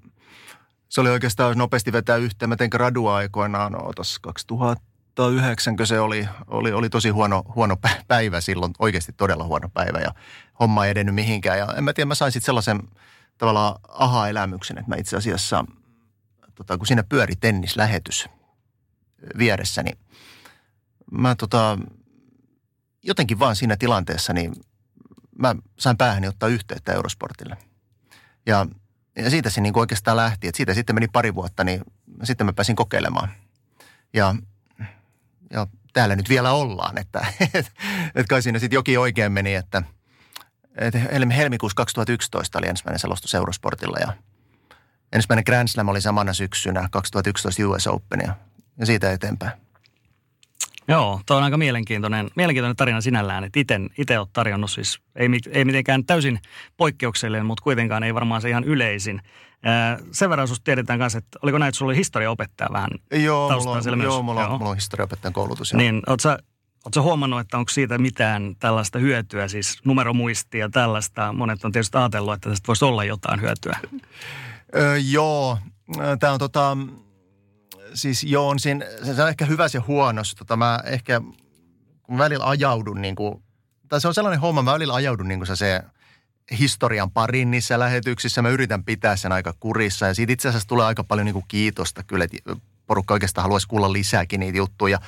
se 0.88 1.00
oli 1.00 1.10
oikeastaan 1.10 1.58
nopeasti 1.58 1.92
vetää 1.92 2.16
yhteen. 2.16 2.48
Mä 2.48 2.56
tein 2.56 2.70
gradua 2.72 3.16
aikoinaan, 3.16 3.72
no, 3.72 3.92
2009, 4.20 5.76
se 5.84 6.00
oli, 6.00 6.28
oli, 6.46 6.72
oli 6.72 6.90
tosi 6.90 7.08
huono, 7.08 7.42
huono 7.54 7.76
päivä 8.08 8.40
silloin, 8.40 8.72
oikeasti 8.78 9.12
todella 9.12 9.44
huono 9.44 9.68
päivä 9.74 9.98
ja 9.98 10.14
homma 10.60 10.84
ei 10.84 10.90
edennyt 10.90 11.14
mihinkään. 11.14 11.58
Ja 11.58 11.66
en 11.76 11.84
mä 11.84 11.92
tiedä, 11.92 12.08
mä 12.08 12.14
sain 12.14 12.32
sitten 12.32 12.46
sellaisen 12.46 12.80
tavallaan 13.40 13.80
aha-elämyksen, 13.88 14.78
että 14.78 14.88
mä 14.88 14.96
itse 14.96 15.16
asiassa, 15.16 15.64
tota, 16.54 16.78
kun 16.78 16.86
siinä 16.86 17.02
pyöri 17.02 17.34
tennislähetys 17.36 18.28
vieressä, 19.38 19.82
niin 19.82 19.98
mä 21.12 21.34
tota, 21.34 21.78
jotenkin 23.02 23.38
vaan 23.38 23.56
siinä 23.56 23.76
tilanteessa, 23.76 24.32
niin 24.32 24.52
mä 25.38 25.54
sain 25.78 25.96
päähäni 25.96 26.28
ottaa 26.28 26.48
yhteyttä 26.48 26.92
Eurosportille. 26.92 27.56
Ja, 28.46 28.66
ja 29.16 29.30
siitä 29.30 29.50
se 29.50 29.60
niin 29.60 29.72
kuin 29.72 29.80
oikeastaan 29.80 30.16
lähti, 30.16 30.48
että 30.48 30.56
siitä 30.56 30.74
sitten 30.74 30.96
meni 30.96 31.08
pari 31.08 31.34
vuotta, 31.34 31.64
niin 31.64 31.82
sitten 32.22 32.46
mä 32.46 32.52
pääsin 32.52 32.76
kokeilemaan. 32.76 33.28
Ja, 34.12 34.34
ja 35.50 35.66
täällä 35.92 36.16
nyt 36.16 36.28
vielä 36.28 36.52
ollaan, 36.52 36.98
että 36.98 37.26
et, 37.54 37.72
et 38.14 38.26
kai 38.26 38.42
siinä 38.42 38.58
sitten 38.58 38.76
jokin 38.76 38.98
oikein 38.98 39.32
meni, 39.32 39.54
että 39.54 39.78
et 39.78 39.99
helmikuussa 41.36 41.76
2011 41.76 42.58
oli 42.58 42.66
ensimmäinen 42.66 42.98
selostus 42.98 43.34
Eurosportilla 43.34 43.98
ja 44.00 44.12
ensimmäinen 45.12 45.44
Grand 45.46 45.68
Slam 45.68 45.88
oli 45.88 46.00
samana 46.00 46.32
syksynä 46.32 46.88
2011 46.90 47.68
US 47.68 47.86
Open 47.86 48.20
ja, 48.26 48.34
ja 48.78 48.86
siitä 48.86 49.12
eteenpäin. 49.12 49.52
Joo, 50.88 51.20
tuo 51.26 51.36
on 51.36 51.42
aika 51.42 51.56
mielenkiintoinen, 51.56 52.30
mielenkiintoinen 52.36 52.76
tarina 52.76 53.00
sinällään, 53.00 53.44
että 53.44 53.60
itse 53.98 54.18
olet 54.18 54.32
tarjonnut 54.32 54.70
siis, 54.70 55.00
ei, 55.16 55.28
ei 55.50 55.64
mitenkään 55.64 56.04
täysin 56.04 56.40
poikkeuksellinen, 56.76 57.46
mutta 57.46 57.62
kuitenkaan 57.62 58.02
ei 58.02 58.14
varmaan 58.14 58.40
se 58.40 58.48
ihan 58.48 58.64
yleisin. 58.64 59.22
Ää, 59.62 59.98
sen 60.12 60.30
verran 60.30 60.48
sinusta 60.48 60.64
tiedetään 60.64 60.98
kanssa, 60.98 61.18
että 61.18 61.38
oliko 61.42 61.58
näin, 61.58 61.68
että 61.68 61.78
sulla 61.78 61.90
oli 61.90 61.96
historiaopettaja 61.96 62.68
vähän 62.72 62.90
Joo, 63.12 63.50
mulla 63.50 63.70
on, 63.70 64.02
joo, 64.02 64.22
mulla, 64.22 64.48
on, 64.48 64.58
mulla 64.58 64.70
on 64.70 64.76
historiaopettajan 64.76 65.32
koulutus. 65.32 65.72
Joo. 65.72 65.78
Niin, 65.78 65.94
oletko 65.94 66.22
sä, 66.22 66.38
Oletko 66.84 67.02
huomannut, 67.02 67.40
että 67.40 67.58
onko 67.58 67.68
siitä 67.68 67.98
mitään 67.98 68.56
tällaista 68.58 68.98
hyötyä, 68.98 69.48
siis 69.48 69.78
numeromuistia 69.84 70.68
tällaista? 70.68 71.32
Monet 71.32 71.64
on 71.64 71.72
tietysti 71.72 71.98
ajatellut, 71.98 72.34
että 72.34 72.50
tästä 72.50 72.66
voisi 72.66 72.84
olla 72.84 73.04
jotain 73.04 73.40
hyötyä. 73.40 73.78
Öö, 74.76 74.96
joo, 74.96 75.58
tämä 76.20 76.32
on 76.32 76.38
tota, 76.38 76.76
siis 77.94 78.24
joo, 78.24 78.48
on 78.48 78.58
siinä, 78.58 78.86
se 79.02 79.22
on 79.22 79.28
ehkä 79.28 79.44
hyvä 79.44 79.66
ja 79.74 79.82
huono. 79.86 80.22
Tota, 80.38 80.56
mä 80.56 80.80
ehkä, 80.84 81.20
kun 82.02 82.18
välillä 82.18 82.44
ajaudun 82.48 83.02
niin 83.02 83.16
kuin, 83.16 83.42
tai 83.88 84.00
se 84.00 84.08
on 84.08 84.14
sellainen 84.14 84.40
homma, 84.40 84.62
mä 84.62 84.72
välillä 84.72 84.94
ajaudun 84.94 85.28
niin 85.28 85.40
kuin 85.40 85.56
se 85.56 85.82
historian 86.58 87.10
parin 87.10 87.50
niissä 87.50 87.78
lähetyksissä. 87.78 88.42
Mä 88.42 88.48
yritän 88.48 88.84
pitää 88.84 89.16
sen 89.16 89.32
aika 89.32 89.54
kurissa 89.60 90.06
ja 90.06 90.14
siitä 90.14 90.32
itse 90.32 90.48
asiassa 90.48 90.68
tulee 90.68 90.86
aika 90.86 91.04
paljon 91.04 91.24
niin 91.24 91.32
kuin 91.34 91.44
kiitosta 91.48 92.02
kyllä, 92.02 92.24
että 92.24 92.56
porukka 92.90 93.14
oikeastaan 93.14 93.42
haluaisi 93.42 93.68
kuulla 93.68 93.92
lisääkin 93.92 94.40
niitä 94.40 94.58
juttuja. 94.58 94.98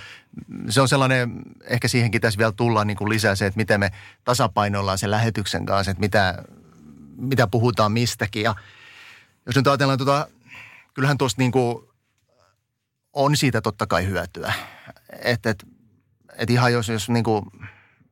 Se 0.69 0.81
on 0.81 0.89
sellainen, 0.89 1.43
ehkä 1.65 1.89
siihenkin 1.89 2.21
tässä 2.21 2.39
vielä 2.39 2.53
tullaan 2.53 2.87
niin 2.87 2.97
kuin 2.97 3.09
lisää 3.09 3.35
se, 3.35 3.47
että 3.47 3.57
miten 3.57 3.81
me 3.81 3.91
tasapainoillaan 4.25 4.99
sen 4.99 5.11
lähetyksen 5.11 5.67
kanssa, 5.67 5.91
että 5.91 6.01
mitä, 6.01 6.45
mitä 7.17 7.47
puhutaan 7.47 7.93
mistäkin. 7.93 8.43
Ja 8.43 8.55
jos 9.47 9.57
nyt 9.57 9.67
ajatellaan 9.67 9.99
tuota, 9.99 10.29
kyllähän 10.95 11.19
tuosta 11.19 11.43
niin 11.43 11.53
kuin 11.53 11.89
on 13.13 13.37
siitä 13.37 13.61
totta 13.61 13.87
kai 13.87 14.07
hyötyä. 14.07 14.53
Että 15.23 15.51
et, 15.51 15.67
et 16.37 16.51
ihan 16.51 16.73
jos, 16.73 16.89
jos 16.89 17.09
niin 17.09 17.25
kuin, 17.25 17.45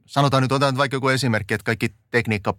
sanotaan 0.07 0.43
nyt, 0.43 0.53
otetaan 0.53 0.77
vaikka 0.77 0.97
joku 0.97 1.09
esimerkki, 1.09 1.55
että 1.55 1.65
kaikki 1.65 1.95
tekniikka 2.11 2.55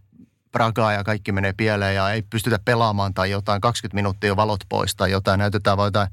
prakaa 0.52 0.94
ja 0.94 1.04
kaikki 1.04 1.32
menee 1.32 1.54
pieleen 1.54 1.96
ja 1.96 2.12
ei 2.12 2.22
pystytä 2.22 2.60
pelaamaan 2.66 3.14
tai 3.14 3.32
jotain, 3.32 3.62
20 3.62 3.96
minuuttia 3.96 4.36
valot 4.36 4.64
pois 4.70 4.96
tai 4.96 5.12
jotain, 5.12 5.40
näytetään 5.40 5.78
vain 5.78 5.88
jotain 5.88 6.10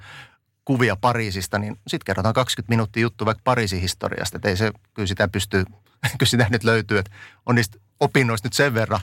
kuvia 0.69 0.97
Pariisista, 0.97 1.59
niin 1.59 1.77
sitten 1.87 2.05
kerrotaan 2.05 2.35
20 2.35 2.73
minuuttia 2.73 3.03
juttu 3.03 3.27
vaikka 3.27 3.41
Pariisin 3.45 3.81
historiasta, 3.81 4.37
että 4.37 4.49
ei 4.49 4.57
se, 4.57 4.73
kyllä 4.95 5.07
sitä 5.07 5.29
pystyy, 5.29 5.65
kyllä 6.19 6.31
sitä 6.31 6.47
nyt 6.51 6.65
löytyy, 6.65 6.99
että 6.99 7.11
on 7.47 7.55
niistä 7.55 7.79
opinnoista 8.01 8.47
nyt 8.47 8.53
sen 8.53 8.75
verran, 8.75 9.01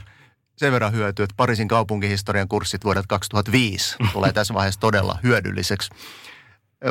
sen 0.57 0.72
verran 0.72 0.93
hyötyä, 0.93 1.24
että 1.24 1.34
Pariisin 1.38 1.67
kaupunkihistorian 1.67 2.48
kurssit 2.48 2.84
vuodelta 2.84 3.07
2005 3.07 3.95
tulee 4.13 4.34
tässä 4.34 4.53
vaiheessa 4.53 4.79
todella 4.79 5.19
hyödylliseksi. 5.24 5.89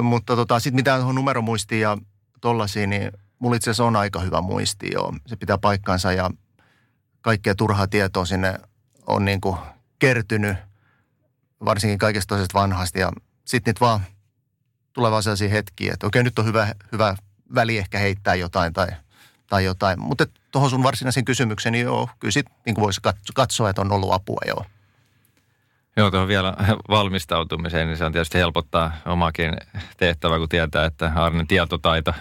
Mutta 0.03 0.37
tota, 0.37 0.61
sitten 0.61 0.77
mitä 0.77 0.95
on 0.95 1.15
numeromuistiin 1.15 1.81
ja 1.81 1.99
tollaisiin, 2.41 2.91
niin 2.91 3.13
mulla 3.39 3.57
itse 3.57 3.71
asiassa 3.71 3.85
on 3.85 3.97
aika 3.97 4.21
hyvä 4.21 4.41
muisti 4.41 4.91
jo. 4.93 5.13
Se 5.27 5.37
pitää 5.37 5.59
paikkansa 5.59 6.13
ja 6.13 6.31
kaikkea 7.21 7.55
turhaa 7.55 7.87
tietoa 7.87 8.25
sinne 8.25 8.59
on 9.07 9.25
niin 9.25 9.41
kuin 9.41 9.57
kertynyt, 9.99 10.57
varsinkin 11.65 11.99
kaikesta 11.99 12.35
toisesta 12.35 12.61
vanhasta. 12.61 12.99
Ja 12.99 13.13
sitten 13.45 13.75
vaan 13.81 14.01
tulee 14.95 15.11
vaan 15.11 15.23
sellaisia 15.23 15.49
hetkiä, 15.49 15.93
että 15.95 16.07
okei, 16.07 16.23
nyt 16.23 16.39
on 16.39 16.45
hyvä, 16.45 16.69
hyvä 16.93 17.17
väli 17.55 17.79
ehkä 17.79 17.99
heittää 17.99 18.35
jotain 18.35 18.73
tai, 18.73 18.89
tai 19.47 19.65
jotain. 19.65 20.01
Mutta 20.01 20.27
tuohon 20.51 20.71
sun 20.71 20.83
varsinaisen 20.83 21.25
kysymykseen, 21.25 21.73
niin 21.73 21.85
joo, 21.85 22.09
kyllä 22.21 22.33
sitten 22.33 22.55
niin 22.67 22.77
voisi 22.77 23.01
katsoa, 23.35 23.71
että 23.71 23.81
on 23.81 23.93
ollut 23.93 24.13
apua 24.13 24.41
joo. 24.47 24.65
Joo, 25.97 26.11
tuohon 26.11 26.29
vielä 26.29 26.57
valmistautumiseen, 26.89 27.87
niin 27.87 27.97
se 27.97 28.05
on 28.05 28.13
tietysti 28.13 28.39
helpottaa 28.39 28.93
omakin 29.07 29.57
tehtävä, 29.97 30.39
kun 30.39 30.49
tietää, 30.49 30.85
että 30.85 31.13
Arnen 31.17 31.47
tietotaito 31.47 32.15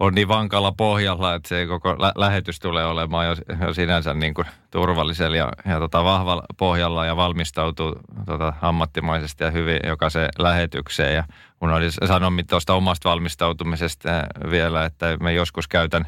on 0.00 0.14
niin 0.14 0.28
vankalla 0.28 0.72
pohjalla, 0.72 1.34
että 1.34 1.48
se 1.48 1.66
koko 1.66 1.96
lä- 1.98 2.12
lähetys 2.16 2.60
tulee 2.60 2.86
olemaan 2.86 3.26
jo, 3.26 3.34
jo 3.66 3.74
sinänsä 3.74 4.14
niin 4.14 4.34
kuin 4.34 4.46
turvallisella 4.70 5.36
ja, 5.36 5.52
ja 5.68 5.78
tota 5.78 6.04
vahvalla 6.04 6.42
pohjalla 6.56 7.06
ja 7.06 7.16
valmistautuu 7.16 7.96
tota 8.26 8.52
ammattimaisesti 8.62 9.44
ja 9.44 9.50
hyvin 9.50 9.80
jokaiseen 9.86 10.28
lähetykseen. 10.38 11.14
Ja 11.14 11.24
mun 11.60 11.72
oli 11.72 11.90
sanomit 11.90 12.46
tuosta 12.46 12.74
omasta 12.74 13.08
valmistautumisesta 13.08 14.08
vielä, 14.50 14.84
että 14.84 15.16
me 15.20 15.32
joskus 15.32 15.68
käytän 15.68 16.06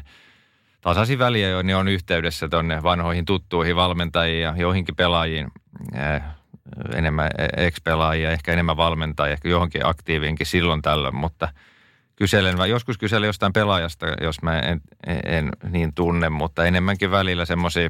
tasaisin 0.81 1.19
väliä 1.19 1.49
jo, 1.49 1.61
niin 1.61 1.75
on 1.75 1.87
yhteydessä 1.87 2.49
tuonne 2.49 2.83
vanhoihin 2.83 3.25
tuttuihin 3.25 3.75
valmentajiin 3.75 4.41
ja 4.41 4.53
joihinkin 4.57 4.95
pelaajiin 4.95 5.47
enemmän 6.93 7.29
ex-pelaajia, 7.57 8.31
ehkä 8.31 8.53
enemmän 8.53 8.77
valmentajia, 8.77 9.33
ehkä 9.33 9.49
johonkin 9.49 9.85
aktiiviinkin 9.85 10.45
silloin 10.45 10.81
tällöin, 10.81 11.15
mutta 11.15 11.49
kyselen, 12.17 12.69
joskus 12.69 12.97
kyselen 12.97 13.27
jostain 13.27 13.53
pelaajasta, 13.53 14.05
jos 14.21 14.41
mä 14.41 14.59
en, 14.59 14.81
en 15.25 15.51
niin 15.69 15.93
tunne, 15.93 16.29
mutta 16.29 16.65
enemmänkin 16.65 17.11
välillä 17.11 17.45
semmoisia, 17.45 17.89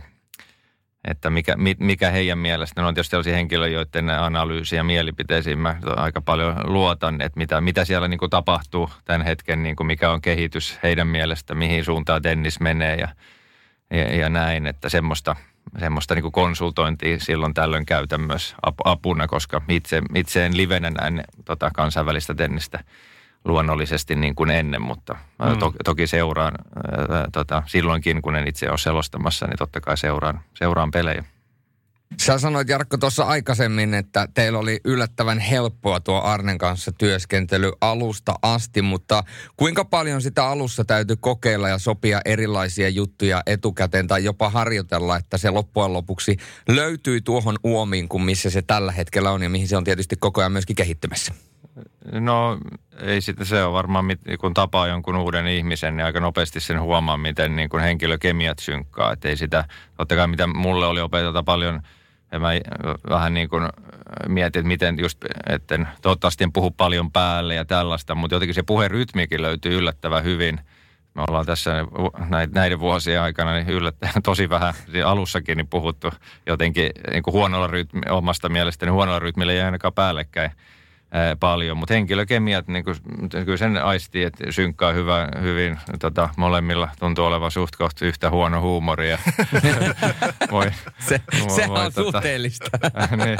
että 1.08 1.30
mikä, 1.30 1.56
mikä 1.80 2.10
heidän 2.12 2.38
mielestä, 2.38 2.82
ne 2.82 2.88
on 2.88 2.94
tietysti 2.94 3.12
sellaisia 3.12 3.36
henkilöitä, 3.36 3.74
joiden 3.74 4.10
analyysiä 4.10 4.80
ja 4.80 4.84
mielipiteisiin. 4.84 5.60
Mä 5.60 5.76
aika 5.96 6.22
paljon 6.22 6.56
luotan, 6.64 7.22
että 7.22 7.38
mitä, 7.38 7.62
mitä 7.62 7.86
siellä 7.86 8.08
niin 8.08 8.20
kuin 8.20 8.30
tapahtuu 8.30 8.90
tämän 9.06 9.26
hetken, 9.26 9.64
niin 9.64 9.76
kuin 9.76 9.88
mikä 9.88 10.12
on 10.12 10.22
kehitys 10.22 10.80
heidän 10.84 11.08
mielestä, 11.08 11.56
mihin 11.56 11.86
suuntaan 11.86 12.22
tennis 12.22 12.60
menee 12.60 12.96
ja, 12.96 13.08
ja, 13.92 14.16
ja 14.16 14.30
näin, 14.30 14.68
että 14.68 14.90
semmoista– 14.90 15.36
semmoista 15.80 16.16
niin 16.16 16.32
konsultointia 16.32 17.20
silloin 17.20 17.54
tällöin 17.54 17.86
käytän 17.86 18.22
myös 18.22 18.56
apuna, 18.84 19.28
koska 19.28 19.62
itse, 19.70 20.02
itse 20.16 20.46
en 20.46 20.58
livenä 20.58 20.90
näin 20.90 21.24
tota 21.46 21.72
kansainvälistä 21.74 22.36
tennistä 22.36 22.84
luonnollisesti 23.48 24.16
niin 24.16 24.36
kuin 24.36 24.50
ennen, 24.50 24.82
mutta 24.82 25.14
mm. 25.14 25.60
to, 25.60 25.74
toki 25.86 26.08
seuraan 26.08 26.54
ää, 26.76 27.28
tota, 27.32 27.64
silloinkin, 27.66 28.22
kun 28.22 28.36
en 28.36 28.48
itse 28.48 28.70
ole 28.70 28.78
selostamassa, 28.78 29.48
niin 29.48 29.58
totta 29.58 29.82
kai 29.82 29.98
seuraan, 29.98 30.42
seuraan 30.54 30.92
pelejä. 30.92 31.24
Sä 32.22 32.40
sanoit 32.40 32.70
Jarkko 32.70 32.98
tuossa 32.98 33.24
aikaisemmin, 33.24 33.94
että 33.94 34.28
teillä 34.34 34.60
oli 34.60 34.80
yllättävän 34.86 35.40
helppoa 35.40 36.00
tuo 36.00 36.22
Arnen 36.22 36.58
kanssa 36.58 36.92
työskentely 36.92 37.72
alusta 37.82 38.34
asti, 38.42 38.82
mutta 38.82 39.24
kuinka 39.58 39.86
paljon 39.86 40.22
sitä 40.22 40.48
alussa 40.48 40.86
täytyy 40.86 41.16
kokeilla 41.16 41.70
ja 41.70 41.78
sopia 41.78 42.22
erilaisia 42.26 42.90
juttuja 42.90 43.44
etukäteen 43.46 44.08
tai 44.08 44.24
jopa 44.24 44.50
harjoitella, 44.50 45.18
että 45.18 45.38
se 45.38 45.50
loppujen 45.50 45.94
lopuksi 45.94 46.38
löytyy 46.68 47.22
tuohon 47.22 47.56
uomiin 47.64 48.10
kuin 48.10 48.24
missä 48.24 48.50
se 48.50 48.62
tällä 48.62 48.92
hetkellä 48.92 49.32
on 49.32 49.44
ja 49.44 49.50
mihin 49.50 49.68
se 49.68 49.78
on 49.78 49.84
tietysti 49.84 50.16
koko 50.20 50.42
ajan 50.42 50.52
myöskin 50.52 50.76
kehittymässä? 50.76 51.34
No 52.12 52.58
ei 53.02 53.22
sitten 53.22 53.46
se 53.46 53.64
on 53.64 53.74
varmaan, 53.74 54.06
kun 54.40 54.54
tapaa 54.54 54.88
jonkun 54.88 55.16
uuden 55.16 55.48
ihmisen, 55.48 55.98
niin 55.98 56.06
aika 56.06 56.20
nopeasti 56.20 56.60
sen 56.60 56.82
huomaa, 56.82 57.18
miten 57.18 57.56
niin 57.56 57.70
kuin 57.70 57.84
henkilökemiat 57.84 58.60
synkkaa. 58.60 59.14
Että 59.14 59.30
ei 59.30 59.38
sitä, 59.38 59.66
totta 59.98 60.16
kai 60.16 60.28
mitä 60.28 60.48
mulle 60.48 60.86
oli 60.86 61.02
opeteta 61.02 61.44
paljon– 61.44 61.82
ja 62.32 62.40
mä 62.40 62.50
vähän 63.10 63.34
niin 63.34 63.50
kuin 63.50 63.70
mietin, 64.28 64.60
että 64.60 64.68
miten 64.68 65.00
just, 65.00 65.26
etten 65.50 65.88
toivottavasti 66.02 66.44
en 66.44 66.54
puhu 66.54 66.72
paljon 66.72 67.12
päälle 67.12 67.56
ja 67.56 67.66
tällaista, 67.66 68.16
mutta 68.16 68.36
jotenkin 68.36 68.56
se 68.56 68.64
puherytmikin 68.64 69.42
löytyy 69.42 69.78
yllättävän 69.78 70.24
hyvin. 70.24 70.60
Me 71.14 71.24
ollaan 71.28 71.46
tässä 71.46 71.72
näiden 72.54 72.80
vuosien 72.80 73.22
aikana 73.22 73.54
niin 73.54 73.70
yllättäen 73.70 74.22
tosi 74.24 74.50
vähän, 74.50 74.74
alussakin 75.06 75.58
niin 75.58 75.68
puhuttu 75.68 76.12
jotenkin 76.46 76.92
niin 77.12 77.24
kuin 77.24 77.34
huonolla 77.34 77.68
rytmi, 77.68 78.02
omasta 78.10 78.50
mielestäni 78.50 78.92
huonolla 78.92 79.20
rytmillä 79.20 79.54
ei 79.54 79.62
ainakaan 79.62 79.94
päällekkäin 79.94 80.52
paljon, 81.40 81.78
mutta 81.78 81.94
henkilökemiat, 81.94 82.68
niin 82.68 82.84
kuin, 82.84 82.96
kyllä 83.46 83.58
sen 83.58 83.84
aistii, 83.84 84.24
että 84.24 84.52
synkkää 84.52 84.94
hyvä, 84.94 85.28
hyvin, 85.42 85.80
tota, 86.00 86.30
molemmilla 86.38 86.90
tuntuu 87.00 87.26
olevan 87.26 87.52
suht 87.52 87.76
kohta 87.76 88.06
yhtä 88.06 88.30
huono 88.30 88.62
huumoria. 88.62 89.18
voi, 90.52 90.72
se 91.00 91.22
se 91.48 91.68
voi, 91.68 91.86
on 91.86 91.94
tota, 91.94 92.12
suhteellista. 92.12 92.70
niin, 93.26 93.38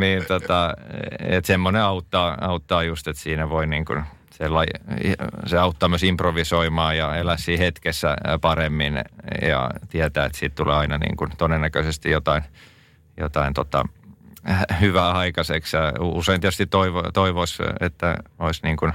niin 0.00 0.26
tota, 0.26 0.74
että 1.20 1.46
semmoinen 1.46 1.82
auttaa, 1.82 2.38
auttaa 2.40 2.82
just, 2.82 3.08
että 3.08 3.22
siinä 3.22 3.50
voi 3.50 3.66
niin 3.66 3.84
kuin, 3.84 4.04
se, 4.30 4.44
se 5.46 5.58
auttaa 5.58 5.88
myös 5.88 6.02
improvisoimaan 6.02 6.96
ja 6.96 7.16
elää 7.16 7.36
siinä 7.36 7.64
hetkessä 7.64 8.16
paremmin 8.40 8.94
ja 9.42 9.70
tietää, 9.88 10.26
että 10.26 10.38
siitä 10.38 10.54
tulee 10.54 10.74
aina 10.74 10.98
niin 10.98 11.16
kuin 11.16 11.30
todennäköisesti 11.38 12.10
jotain, 12.10 12.42
jotain 13.16 13.54
tota, 13.54 13.84
hyvää 14.80 15.12
aikaiseksi. 15.12 15.76
Ja 15.76 15.92
usein 16.00 16.40
tietysti 16.40 16.66
toivo, 16.66 17.02
toivoisi, 17.14 17.62
että 17.80 18.16
olisi 18.38 18.60
niin 18.62 18.76
kuin 18.76 18.92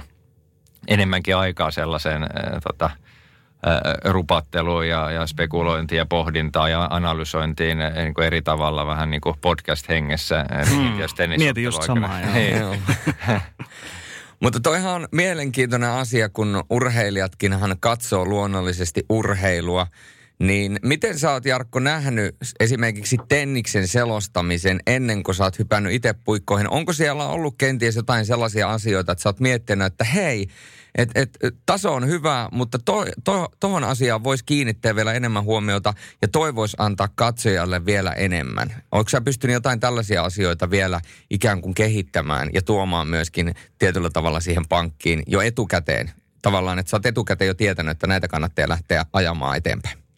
enemmänkin 0.88 1.36
aikaa 1.36 1.70
sellaiseen 1.70 2.22
tota, 2.68 2.90
rupatteluun 4.04 4.88
ja, 4.88 5.10
ja 5.10 5.26
spekulointiin 5.26 5.96
ja 5.96 6.06
pohdintaan 6.06 6.70
ja 6.70 6.88
analysointiin 6.90 7.78
niin 7.78 8.14
kuin 8.14 8.26
eri 8.26 8.42
tavalla 8.42 8.86
vähän 8.86 9.10
niin 9.10 9.20
kuin 9.20 9.36
podcast-hengessä. 9.40 10.44
Mm. 10.70 11.38
Mietin 11.38 11.64
just 11.64 11.82
samaa. 11.82 12.20
Mutta 14.42 14.60
toihan 14.60 14.94
on 14.94 15.08
mielenkiintoinen 15.12 15.90
asia, 15.90 16.28
kun 16.28 16.64
urheilijatkinhan 16.70 17.76
katsoo 17.80 18.24
luonnollisesti 18.24 19.04
urheilua. 19.08 19.86
Niin 20.40 20.78
miten 20.82 21.18
sä 21.18 21.32
oot 21.32 21.44
Jarkko 21.44 21.80
nähnyt 21.80 22.36
esimerkiksi 22.60 23.16
tenniksen 23.28 23.88
selostamisen 23.88 24.80
ennen 24.86 25.22
kuin 25.22 25.34
sä 25.34 25.44
oot 25.44 25.58
hypännyt 25.58 25.92
itse 25.92 26.14
puikkoihin? 26.24 26.68
Onko 26.68 26.92
siellä 26.92 27.26
ollut 27.26 27.54
kenties 27.58 27.96
jotain 27.96 28.26
sellaisia 28.26 28.70
asioita, 28.70 29.12
että 29.12 29.22
sä 29.22 29.28
oot 29.28 29.40
miettinyt, 29.40 29.86
että 29.86 30.04
hei, 30.04 30.46
et, 30.94 31.10
et, 31.14 31.38
taso 31.66 31.94
on 31.94 32.06
hyvä, 32.06 32.48
mutta 32.52 32.78
tuohon 32.78 33.08
to, 33.24 33.48
to, 33.60 33.74
asiaan 33.74 34.24
voisi 34.24 34.44
kiinnittää 34.44 34.96
vielä 34.96 35.12
enemmän 35.12 35.44
huomiota 35.44 35.94
ja 36.22 36.28
toivoisi 36.28 36.76
antaa 36.78 37.08
katsojalle 37.14 37.86
vielä 37.86 38.12
enemmän. 38.12 38.82
Onko 38.92 39.08
sä 39.08 39.20
pystynyt 39.20 39.54
jotain 39.54 39.80
tällaisia 39.80 40.24
asioita 40.24 40.70
vielä 40.70 41.00
ikään 41.30 41.60
kuin 41.60 41.74
kehittämään 41.74 42.48
ja 42.54 42.62
tuomaan 42.62 43.08
myöskin 43.08 43.54
tietyllä 43.78 44.10
tavalla 44.10 44.40
siihen 44.40 44.68
pankkiin 44.68 45.22
jo 45.26 45.40
etukäteen? 45.40 46.10
Tavallaan, 46.42 46.78
että 46.78 46.90
sä 46.90 46.96
oot 46.96 47.06
etukäteen 47.06 47.48
jo 47.48 47.54
tietänyt, 47.54 47.90
että 47.90 48.06
näitä 48.06 48.28
kannattaa 48.28 48.68
lähteä 48.68 49.06
ajamaan 49.12 49.56
eteenpäin. 49.56 50.09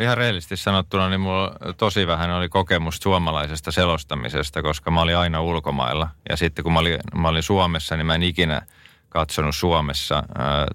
Ihan 0.00 0.16
reellisesti 0.16 0.56
sanottuna, 0.56 1.08
niin 1.08 1.20
mulla 1.20 1.56
tosi 1.76 2.06
vähän 2.06 2.30
oli 2.30 2.48
kokemusta 2.48 3.02
suomalaisesta 3.02 3.72
selostamisesta, 3.72 4.62
koska 4.62 4.90
mä 4.90 5.00
olin 5.00 5.16
aina 5.16 5.40
ulkomailla. 5.40 6.08
Ja 6.28 6.36
sitten 6.36 6.62
kun 6.62 6.72
mä 6.72 6.78
olin, 6.78 6.98
mä 7.14 7.28
olin 7.28 7.42
Suomessa, 7.42 7.96
niin 7.96 8.06
mä 8.06 8.14
en 8.14 8.22
ikinä– 8.22 8.62
katsonut 9.08 9.54
Suomessa 9.54 10.22
ää, 10.38 10.66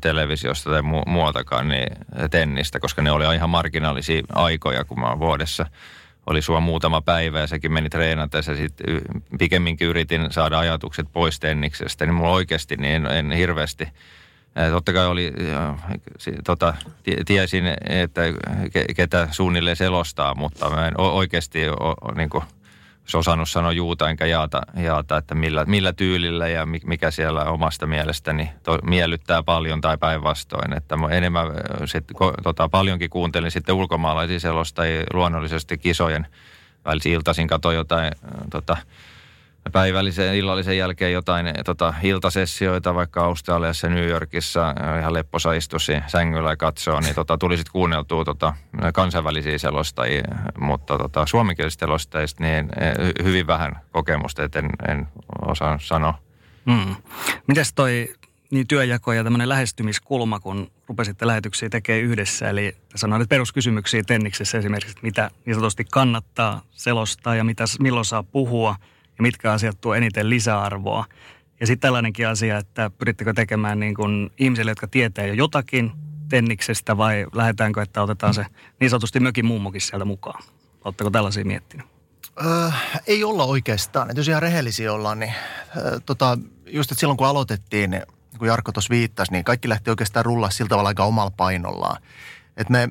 televisiosta 0.00 0.70
tai 0.70 0.80
mu- 0.80 1.10
muualtakaan 1.10 1.68
niin 1.68 1.86
tennistä, 2.30 2.80
koska 2.80 3.02
ne 3.02 3.10
oli 3.10 3.34
ihan 3.34 3.50
marginaalisia 3.50 4.22
aikoja, 4.32 4.84
kun 4.84 5.00
mä 5.00 5.18
vuodessa 5.18 5.66
oli 6.26 6.42
sua 6.42 6.60
muutama 6.60 7.00
päivä 7.00 7.40
ja 7.40 7.46
sekin 7.46 7.72
meni 7.72 7.88
treenata 7.88 8.36
ja 8.36 8.42
sitten 8.42 9.00
pikemminkin 9.38 9.88
yritin 9.88 10.32
saada 10.32 10.58
ajatukset 10.58 11.06
pois 11.12 11.40
tenniksestä, 11.40 12.06
niin 12.06 12.14
mulla 12.14 12.32
oikeasti 12.32 12.76
niin 12.76 12.94
en, 12.94 13.06
en 13.06 13.32
hirveästi 13.32 13.88
Totta 14.70 14.92
kai 14.92 15.06
oli, 15.06 15.32
tota, 16.44 16.74
tiesin, 17.26 17.64
että 17.88 18.20
ketä 18.96 19.28
suunnilleen 19.30 19.76
selostaa, 19.76 20.34
mutta 20.34 20.70
mä 20.70 20.88
en 20.88 21.00
oikeasti 21.00 21.58
niin 22.16 22.30
kuin, 22.30 22.44
osannut 23.14 23.48
sanoa 23.48 23.72
juuta 23.72 24.10
enkä 24.10 24.26
jaata, 24.26 24.60
jaata 24.76 25.16
että 25.16 25.34
millä, 25.34 25.64
millä 25.64 25.92
tyylillä 25.92 26.48
ja 26.48 26.66
mikä 26.66 27.10
siellä 27.10 27.44
omasta 27.44 27.86
mielestäni 27.86 28.50
to, 28.62 28.78
miellyttää 28.82 29.42
paljon 29.42 29.80
tai 29.80 29.98
päinvastoin. 29.98 30.76
Että 30.76 30.96
mä 30.96 31.08
enemmän 31.08 31.46
sit, 31.84 32.04
ko, 32.14 32.34
tota, 32.42 32.68
paljonkin 32.68 33.10
kuuntelin 33.10 33.50
sitten 33.50 33.74
ulkomaalaisia 33.74 34.40
selostajia 34.40 35.04
luonnollisesti 35.12 35.78
kisojen 35.78 36.26
välisiä 36.84 37.14
iltaisin 37.14 37.48
katsoin 37.48 37.76
jotain 37.76 38.12
tota, 38.50 38.76
päivällisen 39.72 40.34
illallisen 40.34 40.78
jälkeen 40.78 41.12
jotain 41.12 41.46
tota, 41.64 41.94
iltasessioita 42.02 42.94
vaikka 42.94 43.24
Australiassa 43.24 43.88
New 43.88 44.08
Yorkissa 44.08 44.74
ihan 44.98 45.14
lepposa 45.14 45.52
istusi 45.52 45.92
sängyllä 46.06 46.50
ja 46.50 46.56
katsoo, 46.56 47.00
niin 47.00 47.14
tota, 47.14 47.38
tuli 47.38 47.56
sitten 47.56 47.72
kuunneltua 47.72 48.24
tota, 48.24 48.54
kansainvälisiä 48.94 49.58
selostajia, 49.58 50.22
mutta 50.58 50.98
tota, 50.98 51.26
suomenkielisistä 51.26 51.86
selostajista 51.86 52.44
niin 52.44 52.68
e, 52.76 53.22
hyvin 53.24 53.46
vähän 53.46 53.80
kokemusta, 53.92 54.44
että 54.44 54.58
en, 54.58 54.70
en 54.88 55.08
osaa 55.46 55.78
sanoa. 55.80 56.18
Mm. 56.64 56.96
Mitäs 57.46 57.72
toi 57.72 58.14
niin 58.50 58.66
työjako 58.66 59.12
ja 59.12 59.24
tämmöinen 59.24 59.48
lähestymiskulma, 59.48 60.40
kun 60.40 60.70
rupesitte 60.88 61.26
lähetyksiä 61.26 61.68
tekemään 61.68 62.04
yhdessä. 62.04 62.48
Eli 62.48 62.76
sanoit 62.94 63.28
peruskysymyksiä 63.28 64.02
Tenniksessä 64.06 64.58
esimerkiksi, 64.58 64.90
että 64.90 65.06
mitä 65.06 65.30
niin 65.44 65.54
sanotusti 65.54 65.84
kannattaa 65.90 66.62
selostaa 66.70 67.34
ja 67.34 67.44
mitä, 67.44 67.64
milloin 67.80 68.04
saa 68.04 68.22
puhua– 68.22 68.76
ja 69.20 69.22
mitkä 69.22 69.52
asiat 69.52 69.80
tuo 69.80 69.94
eniten 69.94 70.30
lisäarvoa. 70.30 71.04
Ja 71.60 71.66
sitten 71.66 71.80
tällainenkin 71.80 72.28
asia, 72.28 72.58
että 72.58 72.90
pyrittekö 72.98 73.32
tekemään 73.32 73.80
niin 73.80 73.94
kuin 73.94 74.30
ihmisille, 74.38 74.70
jotka 74.70 74.86
tietää 74.86 75.26
jo 75.26 75.34
jotakin 75.34 75.92
tenniksestä 76.28 76.96
vai 76.96 77.26
lähdetäänkö, 77.32 77.82
että 77.82 78.02
otetaan 78.02 78.34
se 78.34 78.46
niin 78.80 78.90
sanotusti 78.90 79.20
mökin 79.20 79.46
mummokin 79.46 79.80
sieltä 79.80 80.04
mukaan? 80.04 80.42
Oletteko 80.84 81.10
tällaisia 81.10 81.44
miettinyt? 81.44 81.86
Öö, 82.46 82.70
ei 83.06 83.24
olla 83.24 83.44
oikeastaan. 83.44 84.10
Että 84.10 84.20
jos 84.20 84.28
ihan 84.28 84.42
rehellisiä 84.42 84.92
ollaan, 84.92 85.18
niin 85.20 85.34
öö, 85.76 86.00
tota, 86.06 86.38
just 86.66 86.92
että 86.92 87.00
silloin 87.00 87.16
kun 87.16 87.26
aloitettiin, 87.26 87.90
niin 87.90 88.02
kun 88.38 88.48
Jarkko 88.48 88.72
tuossa 88.72 88.90
viittasi, 88.90 89.32
niin 89.32 89.44
kaikki 89.44 89.68
lähti 89.68 89.90
oikeastaan 89.90 90.24
rullaa 90.24 90.50
sillä 90.50 90.68
tavalla 90.68 90.88
aika 90.88 91.04
omalla 91.04 91.32
painollaan. 91.36 92.02
Että 92.56 92.72
me 92.72 92.88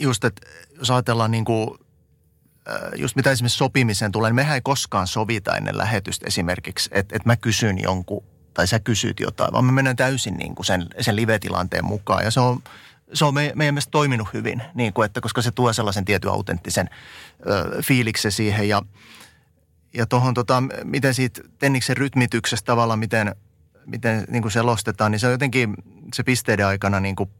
just, 0.00 0.24
että 0.24 0.46
jos 0.78 0.90
ajatellaan 0.90 1.30
niin 1.30 1.44
kuin 1.44 1.70
just 2.96 3.16
mitä 3.16 3.30
esimerkiksi 3.30 3.58
sopimiseen 3.58 4.12
tulee, 4.12 4.30
niin 4.30 4.34
mehän 4.34 4.54
ei 4.54 4.60
koskaan 4.60 5.06
sovita 5.06 5.56
ennen 5.56 5.78
lähetystä 5.78 6.26
esimerkiksi, 6.26 6.90
että, 6.92 7.16
että 7.16 7.28
mä 7.28 7.36
kysyn 7.36 7.82
jonkun 7.82 8.24
tai 8.54 8.66
sä 8.66 8.80
kysyt 8.80 9.20
jotain, 9.20 9.52
vaan 9.52 9.64
me 9.64 9.72
mennään 9.72 9.96
täysin 9.96 10.34
niin 10.34 10.54
kuin 10.54 10.66
sen, 10.66 10.86
sen 11.00 11.16
live-tilanteen 11.16 11.84
mukaan. 11.84 12.24
Ja 12.24 12.30
se 12.30 12.40
on, 12.40 12.62
se 13.12 13.24
on 13.24 13.34
me, 13.34 13.52
meidän 13.54 13.74
mielestä 13.74 13.90
toiminut 13.90 14.28
hyvin, 14.32 14.62
niin 14.74 14.92
kuin, 14.92 15.06
että 15.06 15.20
koska 15.20 15.42
se 15.42 15.50
tuo 15.50 15.72
sellaisen 15.72 16.04
tietyn 16.04 16.30
autenttisen 16.30 16.90
ö, 17.46 17.82
fiiliksen 17.82 18.32
siihen. 18.32 18.68
Ja, 18.68 18.82
ja 19.94 20.06
tuohon, 20.06 20.34
tota, 20.34 20.62
miten 20.84 21.14
siitä 21.14 21.40
Tenniksen 21.58 21.96
rytmityksestä 21.96 22.66
tavallaan, 22.66 22.98
miten, 22.98 23.34
miten 23.86 24.24
niin 24.28 24.42
kuin 24.42 24.52
selostetaan, 24.52 25.12
niin 25.12 25.20
se 25.20 25.26
on 25.26 25.32
jotenkin 25.32 25.74
se 26.14 26.22
pisteiden 26.22 26.66
aikana 26.66 27.00
niin 27.00 27.16
kuin 27.16 27.30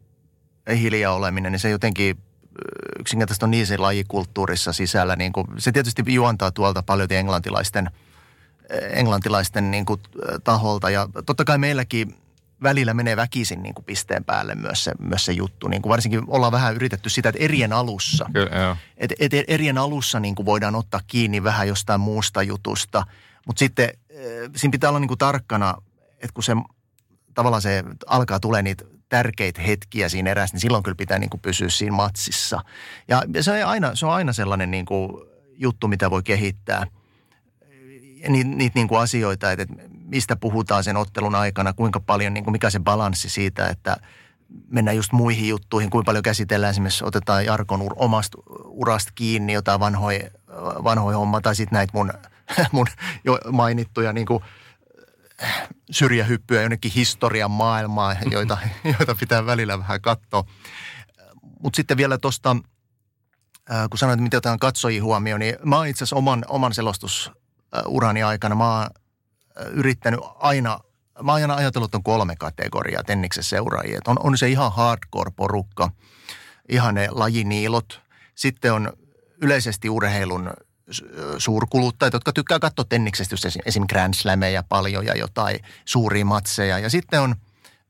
hiljaa 0.78 1.14
oleminen, 1.14 1.52
niin 1.52 1.60
se 1.60 1.70
jotenkin 1.70 2.18
yksinkertaisesti 3.00 3.44
on 3.44 3.50
niin 3.50 3.66
se 3.66 3.76
lajikulttuurissa 3.76 4.72
sisällä. 4.72 5.16
Niin 5.16 5.32
kuin, 5.32 5.46
se 5.58 5.72
tietysti 5.72 6.02
juontaa 6.06 6.50
tuolta 6.50 6.82
paljon 6.82 7.08
englantilaisten, 7.12 7.90
englantilaisten 8.90 9.70
niin 9.70 9.86
kuin, 9.86 10.00
taholta. 10.44 10.90
Ja 10.90 11.08
totta 11.26 11.44
kai 11.44 11.58
meilläkin 11.58 12.14
välillä 12.62 12.94
menee 12.94 13.16
väkisin 13.16 13.62
niin 13.62 13.74
kuin 13.74 13.84
pisteen 13.84 14.24
päälle 14.24 14.54
myös 14.54 14.84
se, 14.84 14.92
myös 14.98 15.24
se 15.24 15.32
juttu. 15.32 15.68
Niin 15.68 15.82
kuin 15.82 15.90
varsinkin 15.90 16.22
ollaan 16.26 16.52
vähän 16.52 16.74
yritetty 16.74 17.08
sitä, 17.08 17.28
että 17.28 17.44
erien 17.44 17.72
alussa. 17.72 18.26
Kyllä, 18.32 18.76
et, 18.96 19.12
et 19.18 19.32
erien 19.48 19.78
alussa 19.78 20.20
niin 20.20 20.34
kuin 20.34 20.46
voidaan 20.46 20.74
ottaa 20.74 21.00
kiinni 21.06 21.44
vähän 21.44 21.68
jostain 21.68 22.00
muusta 22.00 22.42
jutusta. 22.42 23.06
Mutta 23.46 23.58
sitten 23.58 23.88
siinä 24.56 24.72
pitää 24.72 24.90
olla 24.90 25.00
niin 25.00 25.08
kuin 25.08 25.18
tarkkana, 25.18 25.74
että 26.12 26.34
kun 26.34 26.44
se 26.44 26.52
tavallaan 27.34 27.62
se 27.62 27.84
alkaa 28.06 28.40
tulee 28.40 28.62
niitä 28.62 28.84
tärkeitä 29.14 29.62
hetkiä 29.62 30.08
siinä 30.08 30.30
erässä, 30.30 30.54
niin 30.54 30.60
silloin 30.60 30.82
kyllä 30.82 30.94
pitää 30.94 31.18
niin 31.18 31.30
kuin 31.30 31.40
pysyä 31.40 31.68
siinä 31.68 31.96
matsissa. 31.96 32.60
Ja 33.08 33.22
se 33.40 33.50
on 33.50 33.68
aina, 33.68 33.94
se 33.94 34.06
on 34.06 34.12
aina 34.12 34.32
sellainen 34.32 34.70
niin 34.70 34.84
kuin 34.84 35.12
juttu, 35.56 35.88
mitä 35.88 36.10
voi 36.10 36.22
kehittää. 36.22 36.86
Niitä, 38.28 38.50
niitä 38.50 38.78
niin 38.78 38.88
kuin 38.88 39.00
asioita, 39.00 39.52
että 39.52 39.66
mistä 40.04 40.36
puhutaan 40.36 40.84
sen 40.84 40.96
ottelun 40.96 41.34
aikana, 41.34 41.72
kuinka 41.72 42.00
paljon, 42.00 42.34
niin 42.34 42.44
kuin 42.44 42.52
mikä 42.52 42.70
se 42.70 42.80
balanssi 42.80 43.28
siitä, 43.28 43.68
että 43.68 43.96
mennään 44.68 44.96
just 44.96 45.12
muihin 45.12 45.48
juttuihin, 45.48 45.90
kuinka 45.90 46.06
paljon 46.06 46.22
käsitellään 46.22 46.70
esimerkiksi, 46.70 47.04
otetaan 47.04 47.44
Jarkon 47.44 47.82
ur, 47.82 47.92
omasta 47.96 48.38
urasta 48.64 49.12
kiinni 49.14 49.52
jotain 49.52 49.80
vanhoja 49.80 50.30
vanhoi 50.84 51.14
homma, 51.14 51.40
tai 51.40 51.56
sitten 51.56 51.76
näitä 51.76 51.92
mun, 51.94 52.12
mun 52.72 52.86
jo 53.24 53.38
mainittuja 53.52 54.12
niin 54.12 54.26
kuin– 54.26 54.44
syrjähyppyä 55.90 56.62
jonnekin 56.62 56.92
historian 56.92 57.50
maailmaa, 57.50 58.16
joita, 58.30 58.58
joita 58.84 59.14
pitää 59.14 59.46
välillä 59.46 59.78
vähän 59.78 60.00
katsoa. 60.00 60.44
Mutta 61.62 61.76
sitten 61.76 61.96
vielä 61.96 62.18
tuosta, 62.18 62.56
kun 63.90 63.98
sanoit, 63.98 64.20
miten 64.20 64.38
otetaan 64.38 64.58
katsojia 64.58 65.02
huomioon, 65.02 65.40
niin 65.40 65.56
mä 65.64 65.76
oon 65.76 65.86
itse 65.86 66.04
asiassa 66.04 66.16
oman, 66.16 66.44
oman 66.48 66.74
selostusurani 66.74 68.22
aikana, 68.22 68.54
mä 68.54 68.78
oon 68.78 68.86
yrittänyt 69.70 70.20
aina, 70.38 70.80
mä 71.22 71.32
oon 71.32 71.42
aina 71.42 71.54
ajatellut, 71.54 71.88
että 71.88 71.96
on 71.96 72.02
kolme 72.02 72.36
kategoriaa 72.36 73.04
Tenniksen 73.04 73.44
seuraajia. 73.44 74.00
On, 74.06 74.16
on 74.22 74.38
se 74.38 74.48
ihan 74.48 74.72
hardcore-porukka, 74.72 75.90
ihan 76.68 76.94
ne 76.94 77.08
lajiniilot. 77.10 78.00
Sitten 78.34 78.72
on 78.72 78.92
yleisesti 79.40 79.88
urheilun 79.88 80.50
suurkuluttajat, 81.38 82.14
jotka 82.14 82.32
tykkää 82.32 82.58
katsoa 82.58 82.84
tenniksestä 82.84 83.36
esim. 83.46 83.62
esim. 83.66 83.84
Grand 83.88 84.14
Slameja 84.14 84.62
paljon 84.62 85.06
ja 85.06 85.16
jotain 85.16 85.60
suuria 85.84 86.24
matseja. 86.24 86.78
Ja 86.78 86.90
sitten 86.90 87.20
on, 87.20 87.34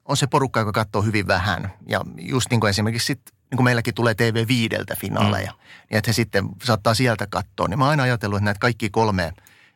on 0.05 0.17
se 0.17 0.27
porukka, 0.27 0.61
joka 0.61 0.73
katsoo 0.73 1.03
hyvin 1.03 1.27
vähän. 1.27 1.73
Ja 1.89 2.01
just 2.19 2.51
niin 2.51 2.61
kuin 2.61 2.71
esimerkiksi 2.71 3.07
sit, 3.07 3.21
niin 3.51 3.57
kuin 3.57 3.65
meilläkin 3.65 3.95
tulee 3.95 4.15
TV5 4.15 4.97
finaaleja, 5.01 5.53
mm. 5.53 5.59
niin 5.91 5.99
että 5.99 6.09
he 6.09 6.13
sitten 6.13 6.49
saattaa 6.65 6.95
sieltä 6.95 7.27
katsoa. 7.27 7.69
Niin 7.69 7.79
mä 7.79 7.85
oon 7.85 7.91
aina 7.91 8.03
ajatellut, 8.03 8.37
että 8.37 8.45
näitä 8.45 8.61
kaikki 8.61 8.91
kolme, 8.91 9.33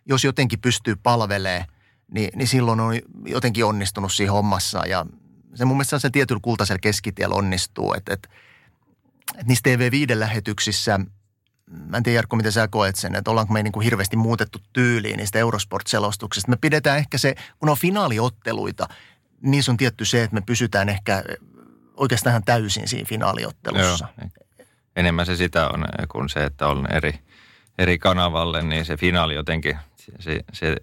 jos 0.07 0.25
jotenkin 0.25 0.61
pystyy 0.61 0.97
palvelemaan, 0.97 1.67
niin, 2.11 2.31
niin 2.35 2.49
silloin 2.49 2.81
on 2.81 2.95
jotenkin 3.27 3.65
onnistunut 3.65 4.13
siinä 4.13 4.33
hommassa. 4.33 4.87
Ja 4.87 5.07
se 5.55 5.65
mun 5.65 5.77
mielestä 5.77 5.99
se 5.99 6.11
tietyllä 6.11 6.41
kultaisella 6.43 6.79
keskitiellä 6.79 7.35
onnistuu, 7.35 7.95
että, 7.95 8.15
että, 8.15 8.29
että 9.35 9.47
niissä 9.47 9.63
TV5-lähetyksissä– 9.71 11.01
mä 11.71 11.97
en 11.97 12.03
tiedä 12.03 12.17
Jarkko, 12.17 12.37
miten 12.37 12.53
sä 12.53 12.69
koet 12.69 12.97
sen, 12.97 13.15
että 13.15 13.31
ollaanko 13.31 13.53
me 13.53 13.63
niin 13.63 13.73
kuin 13.73 13.85
hirveästi 13.85 14.17
muutettu 14.17 14.59
tyyliin 14.73 15.17
niistä 15.17 15.39
Eurosport-selostuksista. 15.39 16.51
Me 16.51 16.57
pidetään 16.61 16.99
ehkä 16.99 17.19
se, 17.19 17.35
kun 17.59 17.69
on 17.69 17.77
finaaliotteluita, 17.77 18.89
niin 19.43 19.63
on 19.69 19.77
tietty 19.77 20.05
se, 20.05 20.23
että 20.23 20.35
me 20.35 20.41
pysytään 20.41 20.89
ehkä 20.89 21.25
oikeastaan 21.97 22.45
täysin 22.45 22.89
siinä 22.89 23.09
finaaliottelussa. 23.09 24.09
Joo. 24.19 24.29
Enemmän 24.97 25.27
se 25.27 25.37
sitä 25.37 25.69
on 25.69 25.85
kuin 26.09 26.29
se, 26.29 26.45
että 26.45 26.69
on 26.69 26.93
eri, 26.93 27.19
eri 27.79 27.99
kanavalle, 27.99 28.63
niin 28.63 28.85
se 28.85 28.97
finaali 28.97 29.35
jotenkin, 29.35 29.79
se, 30.19 30.41
se 30.53 30.77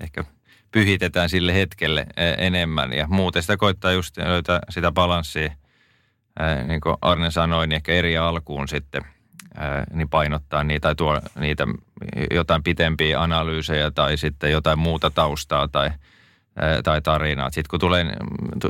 ehkä 0.00 0.24
pyhitetään 0.70 1.28
sille 1.28 1.54
hetkelle 1.54 2.06
e, 2.16 2.46
enemmän. 2.46 2.92
Ja 2.92 3.06
muuten 3.08 3.42
sitä 3.42 3.56
koittaa 3.56 3.92
just 3.92 4.16
löytää 4.16 4.60
sitä 4.70 4.92
balanssia, 4.92 5.52
niin 6.66 6.80
kuin 6.80 6.96
Arne 7.02 7.30
sanoi, 7.30 7.66
niin 7.66 7.76
ehkä 7.76 7.92
eri 7.92 8.16
alkuun 8.16 8.68
sitten– 8.68 9.02
niin 9.92 10.08
painottaa 10.08 10.64
niitä 10.64 10.88
tai 10.88 10.94
tuo 10.94 11.20
niitä 11.40 11.66
jotain 12.30 12.62
pitempiä 12.62 13.22
analyysejä 13.22 13.90
tai 13.90 14.16
sitten 14.16 14.50
jotain 14.50 14.78
muuta 14.78 15.10
taustaa 15.10 15.68
tai, 15.68 15.90
tai 16.84 17.02
tarinaa. 17.02 17.50
Sitten 17.50 17.70
kun 17.70 17.80
tulee, 17.80 18.06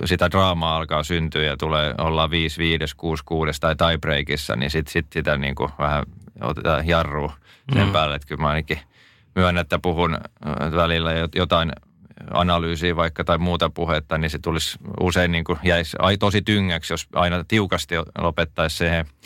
sitä 0.04 0.30
draamaa 0.30 0.76
alkaa 0.76 1.02
syntyä 1.02 1.44
ja 1.44 1.56
tulee 1.56 1.94
olla 1.98 2.30
5, 2.30 2.58
5, 2.58 2.96
6, 2.96 3.22
6 3.26 3.60
tai 3.60 3.76
tiebreakissa, 3.76 4.56
niin 4.56 4.70
sitten 4.70 4.92
sit 4.92 5.06
sitä 5.12 5.36
niin 5.36 5.54
kuin 5.54 5.70
vähän 5.78 6.04
otetaan 6.40 6.88
jarru 6.88 7.32
sen 7.74 7.86
mm. 7.86 7.92
päälle, 7.92 8.16
että 8.16 8.28
kyllä 8.28 8.42
mä 8.42 8.48
ainakin 8.48 8.78
myönnän, 9.34 9.62
että 9.62 9.78
puhun 9.78 10.18
välillä 10.76 11.10
jotain 11.34 11.72
analyysiä 12.30 12.96
vaikka 12.96 13.24
tai 13.24 13.38
muuta 13.38 13.70
puhetta, 13.70 14.18
niin 14.18 14.30
se 14.30 14.38
tulisi 14.38 14.78
usein 15.00 15.32
niin 15.32 15.44
kuin 15.44 15.58
jäisi 15.62 15.96
ai 16.00 16.16
tosi 16.16 16.42
tyngäksi, 16.42 16.92
jos 16.92 17.06
aina 17.14 17.44
tiukasti 17.48 17.94
lopettaisi 18.18 18.76
siihen– 18.76 19.06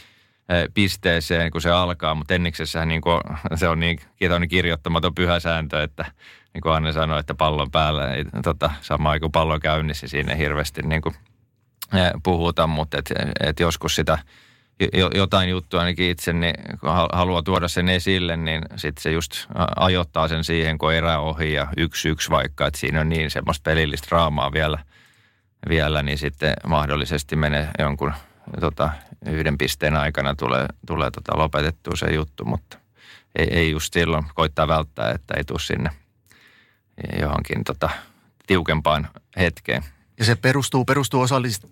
pisteeseen, 0.74 1.50
kun 1.50 1.60
se 1.60 1.70
alkaa, 1.70 2.14
mutta 2.14 2.34
Enniksessähän 2.34 2.88
niin 2.88 3.00
kuin, 3.00 3.20
se 3.54 3.68
on 3.68 3.80
niin, 3.80 4.00
on 4.34 4.48
kirjoittamaton 4.48 5.14
pyhä 5.14 5.40
sääntö, 5.40 5.82
että 5.82 6.04
niin 6.54 6.62
kuin 6.62 6.74
Anne 6.74 6.92
sanoi, 6.92 7.20
että 7.20 7.34
pallon 7.34 7.70
päällä 7.70 8.14
ei 8.14 8.24
tota, 8.42 8.70
sama 8.80 9.18
kuin 9.18 9.32
pallo 9.32 9.60
käynnissä 9.60 10.08
siinä 10.08 10.34
hirveästi 10.34 10.82
niin 10.82 11.02
kuin, 11.02 11.14
puhuta, 12.22 12.66
mutta 12.66 12.98
et, 12.98 13.12
et 13.40 13.60
joskus 13.60 13.94
sitä 13.94 14.18
jotain 15.14 15.48
juttua 15.48 15.80
ainakin 15.80 16.10
itse, 16.10 16.32
niin 16.32 16.54
kun 16.80 16.90
haluaa 17.12 17.42
tuoda 17.42 17.68
sen 17.68 17.88
esille, 17.88 18.36
niin 18.36 18.62
sitten 18.76 19.02
se 19.02 19.10
just 19.10 19.32
ajoittaa 19.76 20.28
sen 20.28 20.44
siihen, 20.44 20.78
kun 20.78 20.94
erä 20.94 21.18
ohi 21.18 21.52
ja 21.52 21.66
yksi 21.76 22.08
yksi 22.08 22.30
vaikka, 22.30 22.66
että 22.66 22.80
siinä 22.80 23.00
on 23.00 23.08
niin 23.08 23.30
semmoista 23.30 23.70
pelillistä 23.70 24.08
raamaa 24.10 24.52
vielä, 24.52 24.78
vielä 25.68 26.02
niin 26.02 26.18
sitten 26.18 26.54
mahdollisesti 26.66 27.36
menee 27.36 27.68
jonkun 27.78 28.12
tota, 28.60 28.90
yhden 29.26 29.58
pisteen 29.58 29.96
aikana 29.96 30.34
tulee, 30.34 30.66
tulee 30.86 31.10
tota 31.10 31.38
lopetettua 31.38 31.96
se 31.96 32.06
juttu, 32.14 32.44
mutta 32.44 32.78
ei, 33.38 33.48
ei 33.50 33.70
just 33.70 33.92
silloin 33.92 34.24
koittaa 34.34 34.68
välttää, 34.68 35.10
että 35.10 35.34
ei 35.36 35.44
tule 35.44 35.60
sinne 35.60 35.90
johonkin 37.20 37.64
tota, 37.64 37.90
tiukempaan 38.46 39.08
hetkeen. 39.36 39.84
Ja 40.18 40.24
se 40.24 40.34
perustuu, 40.34 40.84
perustuu 40.84 41.26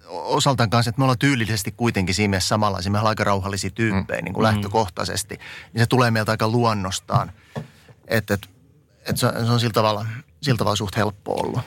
osaltaan 0.09 0.71
kanssa, 0.71 0.89
että 0.89 0.99
me 0.99 1.05
ollaan 1.05 1.19
tyylillisesti 1.19 1.73
kuitenkin 1.77 2.15
siinä 2.15 2.31
mielessä 2.31 2.49
samanlaisia. 2.49 2.93
Me 2.93 2.99
ollaan 2.99 3.11
aika 3.11 3.25
rauhallisia 3.25 3.71
tyyppejä 3.71 4.21
mm. 4.21 4.25
niin 4.25 4.35
kuin 4.35 4.43
mm. 4.43 4.53
lähtökohtaisesti. 4.53 5.39
Niin 5.73 5.83
se 5.83 5.87
tulee 5.87 6.11
meiltä 6.11 6.31
aika 6.31 6.49
luonnostaan. 6.49 7.33
Että 8.07 8.35
et, 8.35 8.51
et 9.07 9.17
se, 9.17 9.27
se 9.47 9.53
on 9.53 9.61
sillä 9.61 9.73
tavalla, 9.73 10.07
sillä 10.43 10.59
tavalla 10.59 10.77
suht 10.77 10.97
helppo 10.97 11.41
ollut. 11.41 11.61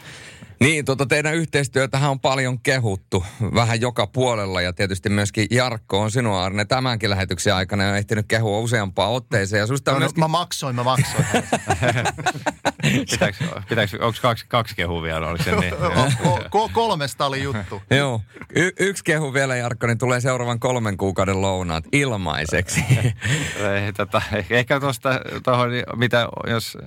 Niin, 0.61 0.85
tuota 0.85 1.05
teidän 1.05 1.35
yhteistyötähän 1.35 2.11
on 2.11 2.19
paljon 2.19 2.59
kehuttu 2.59 3.25
vähän 3.55 3.81
joka 3.81 4.07
puolella 4.07 4.61
ja 4.61 4.73
tietysti 4.73 5.09
myöskin 5.09 5.47
Jarkko 5.51 6.01
on 6.01 6.11
sinua 6.11 6.43
Arne 6.43 6.65
tämänkin 6.65 7.09
lähetyksen 7.09 7.55
aikana 7.55 7.83
jo 7.83 7.95
ehtinyt 7.95 8.25
kehua 8.27 8.59
useampaan 8.59 9.11
otteeseen. 9.11 9.59
Ja 9.59 9.67
susta 9.67 9.91
no, 9.91 9.99
myöskin... 9.99 10.19
mä 10.19 10.27
maksoin, 10.27 10.75
mä 10.75 10.83
maksoin. 10.83 11.25
pitääkö, 13.11 13.45
pitääkö, 13.69 14.05
onko 14.05 14.19
kaksi, 14.21 14.45
kaksi 14.47 14.75
kehua 14.75 15.01
vielä? 15.01 15.27
Oliko 15.27 15.43
se 15.43 15.55
niin? 15.55 15.73
Ko- 16.55 16.69
kolmesta 16.73 17.25
oli 17.25 17.43
juttu. 17.43 17.81
Joo, 17.97 18.21
y- 18.55 18.71
yksi 18.79 19.03
kehu 19.03 19.33
vielä 19.33 19.55
Jarkko, 19.55 19.87
niin 19.87 19.97
tulee 19.97 20.21
seuraavan 20.21 20.59
kolmen 20.59 20.97
kuukauden 20.97 21.41
lounaat 21.41 21.83
ilmaiseksi. 21.91 22.83
Ei, 23.75 23.93
tota, 23.97 24.21
ehkä 24.49 24.79
tuosta 24.79 25.09
tuohon, 25.43 25.69
mitä 25.95 26.27
jos 26.47 26.77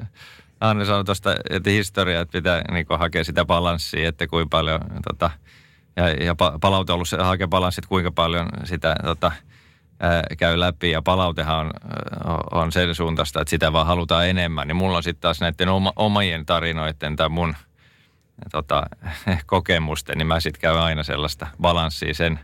Anne 0.70 0.84
sanoi 0.84 1.04
tuosta, 1.04 1.34
että 1.50 1.70
historia, 1.70 2.20
että 2.20 2.32
pitää 2.32 2.62
niin 2.72 2.86
hakea 2.98 3.24
sitä 3.24 3.44
balanssia, 3.44 4.08
että 4.08 4.26
kuinka 4.26 4.48
paljon, 4.50 4.80
tota, 5.08 5.30
ja, 5.96 6.08
ja 6.08 6.34
palaute 6.60 6.92
on 6.92 6.94
ollut 6.94 7.08
se 7.08 7.16
hakea 7.16 7.48
balanssia, 7.48 7.80
että 7.80 7.88
kuinka 7.88 8.12
paljon 8.12 8.48
sitä 8.64 8.96
tota, 9.04 9.32
ää, 10.00 10.22
käy 10.38 10.60
läpi. 10.60 10.90
Ja 10.90 11.02
palautehan 11.02 11.70
on, 12.24 12.40
on 12.52 12.72
sen 12.72 12.94
suuntaista, 12.94 13.40
että 13.40 13.50
sitä 13.50 13.72
vaan 13.72 13.86
halutaan 13.86 14.28
enemmän. 14.28 14.68
Niin 14.68 14.76
mulla 14.76 14.96
on 14.96 15.02
sitten 15.02 15.20
taas 15.20 15.40
näiden 15.40 15.68
oma, 15.68 15.92
omien 15.96 16.46
tarinoiden 16.46 17.16
tai 17.16 17.28
mun 17.28 17.54
tota, 18.52 18.86
kokemusten, 19.46 20.18
niin 20.18 20.26
mä 20.26 20.40
sitten 20.40 20.60
käyn 20.60 20.78
aina 20.78 21.02
sellaista 21.02 21.46
balanssia 21.60 22.14
sen, 22.14 22.40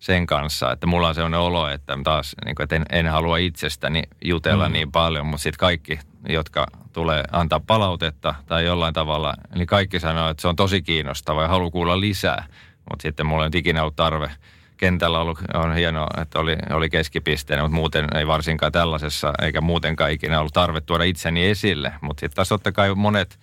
sen 0.00 0.26
kanssa, 0.26 0.72
että 0.72 0.86
mulla 0.86 1.08
on 1.08 1.14
sellainen 1.14 1.40
olo, 1.40 1.68
että 1.68 1.98
taas 2.04 2.36
niin 2.44 2.54
kuin, 2.54 2.64
että 2.64 2.76
en, 2.76 2.86
en 2.90 3.08
halua 3.08 3.36
itsestäni 3.36 4.02
jutella 4.24 4.68
mm. 4.68 4.72
niin 4.72 4.92
paljon, 4.92 5.26
mutta 5.26 5.42
sitten 5.42 5.58
kaikki 5.58 5.98
jotka 6.28 6.66
tulee 6.92 7.24
antaa 7.32 7.60
palautetta 7.60 8.34
tai 8.46 8.64
jollain 8.64 8.94
tavalla, 8.94 9.34
niin 9.54 9.66
kaikki 9.66 10.00
sanoo, 10.00 10.30
että 10.30 10.40
se 10.40 10.48
on 10.48 10.56
tosi 10.56 10.82
kiinnostava 10.82 11.42
ja 11.42 11.48
haluaa 11.48 11.70
kuulla 11.70 12.00
lisää. 12.00 12.44
Mutta 12.90 13.02
sitten 13.02 13.26
mulla 13.26 13.44
on 13.44 13.50
ikinä 13.54 13.80
ollut 13.80 13.96
tarve. 13.96 14.30
Kentällä 14.76 15.20
ollut, 15.20 15.38
on 15.54 15.74
hienoa, 15.74 16.06
että 16.22 16.38
oli, 16.38 16.56
oli 16.70 16.90
keskipisteenä, 16.90 17.62
mutta 17.62 17.74
muuten 17.74 18.06
ei 18.14 18.26
varsinkaan 18.26 18.72
tällaisessa, 18.72 19.32
eikä 19.42 19.60
muutenkaan 19.60 20.10
ikinä 20.10 20.40
ollut 20.40 20.52
tarve 20.52 20.80
tuoda 20.80 21.04
itseni 21.04 21.46
esille. 21.46 21.92
Mutta 22.00 22.20
sitten 22.20 22.36
taas 22.36 22.48
totta 22.48 22.72
kai 22.72 22.94
monet 22.94 23.38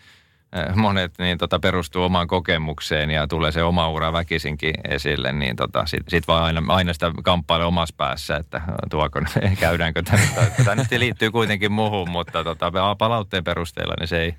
monet 0.75 1.13
niin 1.19 1.37
tota, 1.37 1.59
perustuu 1.59 2.03
omaan 2.03 2.27
kokemukseen 2.27 3.11
ja 3.11 3.27
tulee 3.27 3.51
se 3.51 3.63
oma 3.63 3.89
ura 3.89 4.13
väkisinkin 4.13 4.73
esille, 4.89 5.31
niin 5.31 5.55
tota, 5.55 5.85
sitten 5.85 6.11
sit 6.11 6.27
vaan 6.27 6.43
aina, 6.43 6.63
aina 6.67 6.93
sitä 6.93 7.11
kamppaile 7.23 7.65
omassa 7.65 7.95
päässä, 7.97 8.35
että 8.35 8.61
tuoko, 8.89 9.21
käydäänkö 9.59 10.03
tämä. 10.03 10.21
Tämä 10.65 10.75
nyt 10.75 10.91
liittyy 10.91 11.31
kuitenkin 11.31 11.71
muuhun, 11.71 12.09
mutta 12.09 12.43
tota, 12.43 12.71
palautteen 12.97 13.43
perusteella 13.43 13.93
niin 13.99 14.07
se 14.07 14.21
ei, 14.21 14.35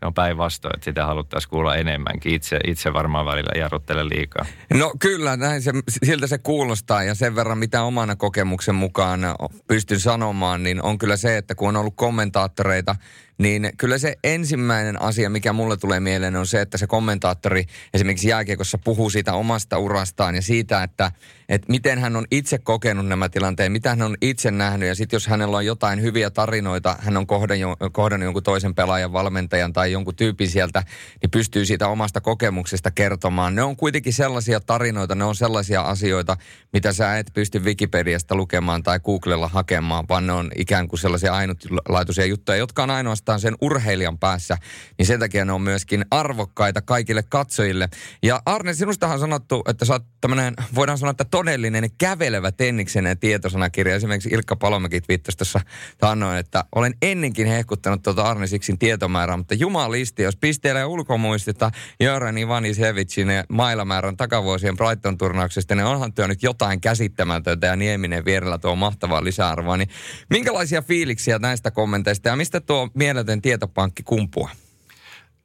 se 0.00 0.06
on 0.06 0.14
päinvastoin, 0.14 0.74
että 0.76 0.84
sitä 0.84 1.06
haluttaisiin 1.06 1.50
kuulla 1.50 1.76
enemmänkin. 1.76 2.34
Itse, 2.34 2.58
itse 2.66 2.92
varmaan 2.92 3.26
välillä 3.26 3.60
jarruttele 3.60 4.08
liikaa. 4.08 4.46
No 4.74 4.92
kyllä, 4.98 5.36
näin 5.36 5.62
se, 5.62 5.72
siltä 5.88 6.26
se 6.26 6.38
kuulostaa 6.38 7.02
ja 7.02 7.14
sen 7.14 7.36
verran 7.36 7.58
mitä 7.58 7.82
omana 7.82 8.16
kokemuksen 8.16 8.74
mukaan 8.74 9.20
pystyn 9.66 10.00
sanomaan, 10.00 10.62
niin 10.62 10.82
on 10.82 10.98
kyllä 10.98 11.16
se, 11.16 11.36
että 11.36 11.54
kun 11.54 11.68
on 11.68 11.76
ollut 11.76 11.96
kommentaattoreita, 11.96 12.96
niin 13.38 13.70
kyllä 13.78 13.98
se 13.98 14.16
ensimmäinen 14.24 15.02
asia, 15.02 15.30
mikä 15.30 15.52
mulle 15.52 15.76
tulee 15.76 16.00
mieleen, 16.00 16.36
on 16.36 16.46
se, 16.46 16.60
että 16.60 16.78
se 16.78 16.86
kommentaattori 16.86 17.64
esimerkiksi 17.94 18.28
jääkiekossa 18.28 18.78
puhuu 18.78 19.10
siitä 19.10 19.34
omasta 19.34 19.78
urastaan 19.78 20.34
ja 20.34 20.42
siitä, 20.42 20.82
että, 20.82 21.12
että 21.48 21.66
miten 21.68 21.98
hän 21.98 22.16
on 22.16 22.24
itse 22.30 22.58
kokenut 22.58 23.06
nämä 23.06 23.28
tilanteet, 23.28 23.72
mitä 23.72 23.90
hän 23.90 24.02
on 24.02 24.16
itse 24.20 24.50
nähnyt. 24.50 24.88
Ja 24.88 24.94
sitten 24.94 25.16
jos 25.16 25.26
hänellä 25.26 25.56
on 25.56 25.66
jotain 25.66 26.02
hyviä 26.02 26.30
tarinoita, 26.30 26.96
hän 27.00 27.16
on 27.16 27.26
kohdannut, 27.26 27.78
kohdannut 27.92 28.24
jonkun 28.24 28.42
toisen 28.42 28.74
pelaajan, 28.74 29.12
valmentajan 29.12 29.72
tai 29.72 29.92
jonkun 29.92 30.16
tyypin 30.16 30.48
sieltä, 30.48 30.82
niin 31.22 31.30
pystyy 31.30 31.64
siitä 31.64 31.88
omasta 31.88 32.20
kokemuksesta 32.20 32.90
kertomaan. 32.90 33.54
Ne 33.54 33.62
on 33.62 33.76
kuitenkin 33.76 34.12
sellaisia 34.12 34.60
tarinoita, 34.60 35.14
ne 35.14 35.24
on 35.24 35.36
sellaisia 35.36 35.80
asioita, 35.80 36.36
mitä 36.72 36.92
sä 36.92 37.18
et 37.18 37.30
pysty 37.34 37.58
Wikipediasta 37.58 38.34
lukemaan 38.34 38.82
tai 38.82 39.00
Googlella 39.00 39.48
hakemaan, 39.48 40.04
vaan 40.08 40.26
ne 40.26 40.32
on 40.32 40.50
ikään 40.56 40.88
kuin 40.88 41.00
sellaisia 41.00 41.34
ainutlaatuisia 41.34 42.26
juttuja, 42.26 42.58
jotka 42.58 42.82
on 42.82 42.90
ainoastaan 42.90 43.25
ainoastaan 43.32 43.40
sen 43.40 43.56
urheilijan 43.60 44.18
päässä, 44.18 44.58
niin 44.98 45.06
sen 45.06 45.20
takia 45.20 45.44
ne 45.44 45.52
on 45.52 45.62
myöskin 45.62 46.04
arvokkaita 46.10 46.82
kaikille 46.82 47.22
katsojille. 47.22 47.88
Ja 48.22 48.42
Arne, 48.46 48.74
sinustahan 48.74 49.14
on 49.14 49.20
sanottu, 49.20 49.64
että 49.68 49.84
sä 49.84 49.92
oot 49.92 50.04
tämmönen, 50.20 50.54
voidaan 50.74 50.98
sanoa, 50.98 51.10
että 51.10 51.24
todellinen 51.24 51.90
kävelevä 51.98 52.52
tenniksen 52.52 53.18
tietosanakirja. 53.20 53.94
Esimerkiksi 53.94 54.28
Ilkka 54.32 54.56
Palomäki 54.56 55.00
viittasi 55.08 55.38
tuossa 55.38 55.60
taannoin, 55.98 56.38
että 56.38 56.64
olen 56.74 56.94
ennenkin 57.02 57.46
hehkuttanut 57.46 58.02
tuota 58.02 58.22
Arne 58.22 58.46
Siksin 58.46 58.78
tietomäärää, 58.78 59.36
mutta 59.36 59.54
jumalisti, 59.54 60.22
jos 60.22 60.36
pisteilee 60.36 60.84
ulkomuistista 60.84 61.70
Jöran 62.00 62.38
Ivanisevicin 62.38 63.28
mailamäärän 63.48 64.16
takavuosien 64.16 64.76
Brighton-turnauksesta, 64.76 65.74
niin 65.74 65.86
onhan 65.86 66.12
työ 66.12 66.28
nyt 66.28 66.42
jotain 66.42 66.80
käsittämätöntä 66.80 67.66
ja 67.66 67.76
Nieminen 67.76 68.24
vierellä 68.24 68.58
tuo 68.58 68.76
mahtavaa 68.76 69.24
lisäarvoa. 69.24 69.76
Niin 69.76 69.88
minkälaisia 70.30 70.82
fiiliksiä 70.82 71.38
näistä 71.38 71.70
kommenteista 71.70 72.28
ja 72.28 72.36
mistä 72.36 72.60
tuo 72.60 72.88
mieletön 73.16 73.42
tietopankki 73.42 74.02
kumpuaa? 74.02 74.50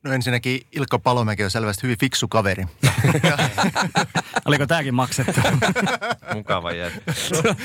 No 0.04 0.14
ensinnäkin 0.14 0.62
Ilkka 0.72 1.00
Palomäki 1.00 1.44
on 1.44 1.52
selvästi 1.52 1.84
hyvin 1.84 1.98
fiksu 1.98 2.28
kaveri. 2.28 2.66
Oliko 4.46 4.68
tämäkin 4.68 4.96
maksettu? 4.96 5.42
Mukava 6.36 6.72
jättä. 6.72 7.14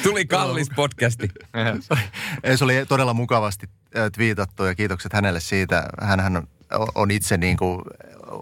Tuli 0.03 0.27
kallis 0.27 0.69
podcasti. 0.77 1.29
Se 2.57 2.64
oli 2.64 2.87
todella 2.88 3.14
mukavasti 3.14 3.69
twiitattu 4.14 4.64
ja 4.64 4.75
kiitokset 4.75 5.12
hänelle 5.12 5.40
siitä. 5.40 5.88
Hänhän 6.01 6.49
on 6.95 7.11
itse 7.11 7.37
niin 7.37 7.57
kuin 7.57 7.83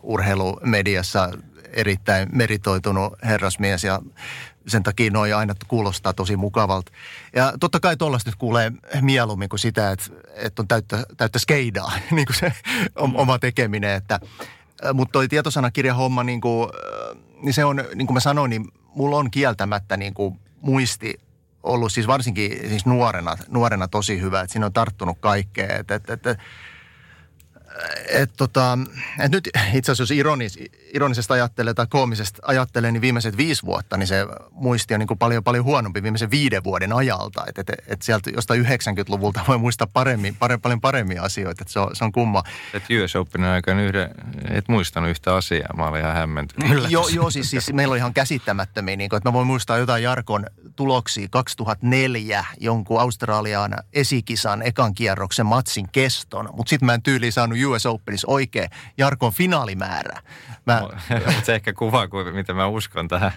urheilumediassa 0.02 1.30
erittäin 1.72 2.28
meritoitunut 2.32 3.12
herrasmies 3.24 3.84
ja 3.84 4.00
sen 4.66 4.82
takia 4.82 5.10
noi 5.10 5.32
aina 5.32 5.54
kuulostaa 5.68 6.12
tosi 6.12 6.36
mukavalta. 6.36 6.92
Ja 7.36 7.52
totta 7.60 7.80
kai 7.80 7.96
tuollaista 7.96 8.30
nyt 8.30 8.36
kuulee 8.36 8.72
mieluummin 9.00 9.48
kuin 9.48 9.60
sitä, 9.60 9.90
että, 9.90 10.04
että 10.34 10.62
on 10.62 10.68
täyttä, 10.68 11.04
täyttä 11.16 11.38
skeidaa, 11.38 11.92
niin 12.10 12.26
kuin 12.26 12.36
se 12.36 12.52
oma 12.96 13.38
tekeminen. 13.38 13.90
Että, 13.90 14.20
mutta 14.94 15.12
toi 15.12 15.28
tietosanakirjahomma, 15.28 16.24
niin, 16.24 16.40
kuin, 16.40 16.70
niin 17.42 17.54
se 17.54 17.64
on, 17.64 17.76
niin 17.94 18.06
kuin 18.06 18.14
mä 18.14 18.20
sanoin, 18.20 18.50
niin 18.50 18.68
mulla 18.94 19.16
on 19.16 19.30
kieltämättä 19.30 19.96
niin 19.96 20.14
kuin 20.14 20.40
muisti 20.60 21.20
ollut 21.62 21.92
siis 21.92 22.06
varsinkin 22.06 22.68
siis 22.68 22.86
nuorena, 22.86 23.36
nuorena 23.48 23.88
tosi 23.88 24.20
hyvä, 24.20 24.40
että 24.40 24.52
siinä 24.52 24.66
on 24.66 24.72
tarttunut 24.72 25.18
kaikkea. 25.20 25.76
Että, 25.78 25.94
että, 25.94 26.12
että, 26.12 26.36
et 28.08 28.30
tota, 28.36 28.78
et 29.20 29.32
nyt 29.32 29.50
itse 29.72 29.92
asiassa 29.92 30.02
jos 30.02 30.10
ironis, 30.10 30.58
ironisesta 30.92 31.34
ajattelee 31.34 31.74
tai 31.74 31.86
koomisesta 31.90 32.42
ajattelee, 32.46 32.92
niin 32.92 33.00
viimeiset 33.00 33.36
viisi 33.36 33.62
vuotta, 33.62 33.96
niin 33.96 34.06
se 34.06 34.26
muisti 34.50 34.94
on 34.94 35.00
niin 35.00 35.06
kuin 35.06 35.18
paljon, 35.18 35.44
paljon 35.44 35.64
huonompi 35.64 36.02
viimeisen 36.02 36.30
viiden 36.30 36.64
vuoden 36.64 36.92
ajalta. 36.92 37.44
Että 37.48 37.60
et, 37.60 37.82
et 37.86 38.02
sieltä 38.02 38.30
jostain 38.30 38.64
90-luvulta 38.64 39.40
voi 39.48 39.58
muistaa 39.58 39.86
paremmin, 39.92 40.36
pare, 40.36 40.58
paljon 40.58 40.80
paremmin 40.80 41.20
asioita, 41.20 41.62
että 41.62 41.72
se 41.72 41.80
on, 41.80 41.96
se 41.96 42.04
on 42.04 42.12
kumma. 42.12 42.42
Et 42.74 42.82
US 43.04 43.16
Openin 43.16 43.48
aikana 43.48 43.82
yhden, 43.82 44.10
et 44.50 44.68
muistanut 44.68 45.10
yhtä 45.10 45.34
asiaa, 45.34 45.76
mä 45.76 45.88
olin 45.88 46.00
ihan 46.00 46.14
hämmentynyt. 46.14 46.90
Joo, 46.90 47.08
jo, 47.08 47.30
siis, 47.30 47.50
siis 47.50 47.72
meillä 47.72 47.92
on 47.92 47.98
ihan 47.98 48.14
käsittämättömiä, 48.14 48.96
niin 48.96 49.10
kuin, 49.10 49.16
että 49.16 49.28
mä 49.28 49.32
voin 49.32 49.46
muistaa 49.46 49.78
jotain 49.78 50.02
Jarkon 50.02 50.46
tuloksia 50.76 51.28
2004, 51.30 52.44
jonkun 52.60 53.00
Australian 53.00 53.74
esikisan 53.92 54.62
ekan 54.62 54.94
kierroksen 54.94 55.46
matsin 55.46 55.88
keston, 55.92 56.48
mutta 56.52 56.70
sitten 56.70 56.86
mä 56.86 56.94
en 56.94 57.02
tyyliin 57.02 57.32
saanut 57.32 57.58
US 57.66 57.86
Openissa 57.86 58.28
oikein 58.30 58.70
Jarkon 58.98 59.32
finaalimäärä. 59.32 60.22
Mä... 60.66 60.80
Mutta 60.80 61.32
se 61.42 61.54
ehkä 61.54 61.72
kuvaa, 61.72 62.08
miten 62.32 62.56
mä 62.56 62.66
uskon 62.66 63.08
tähän 63.08 63.32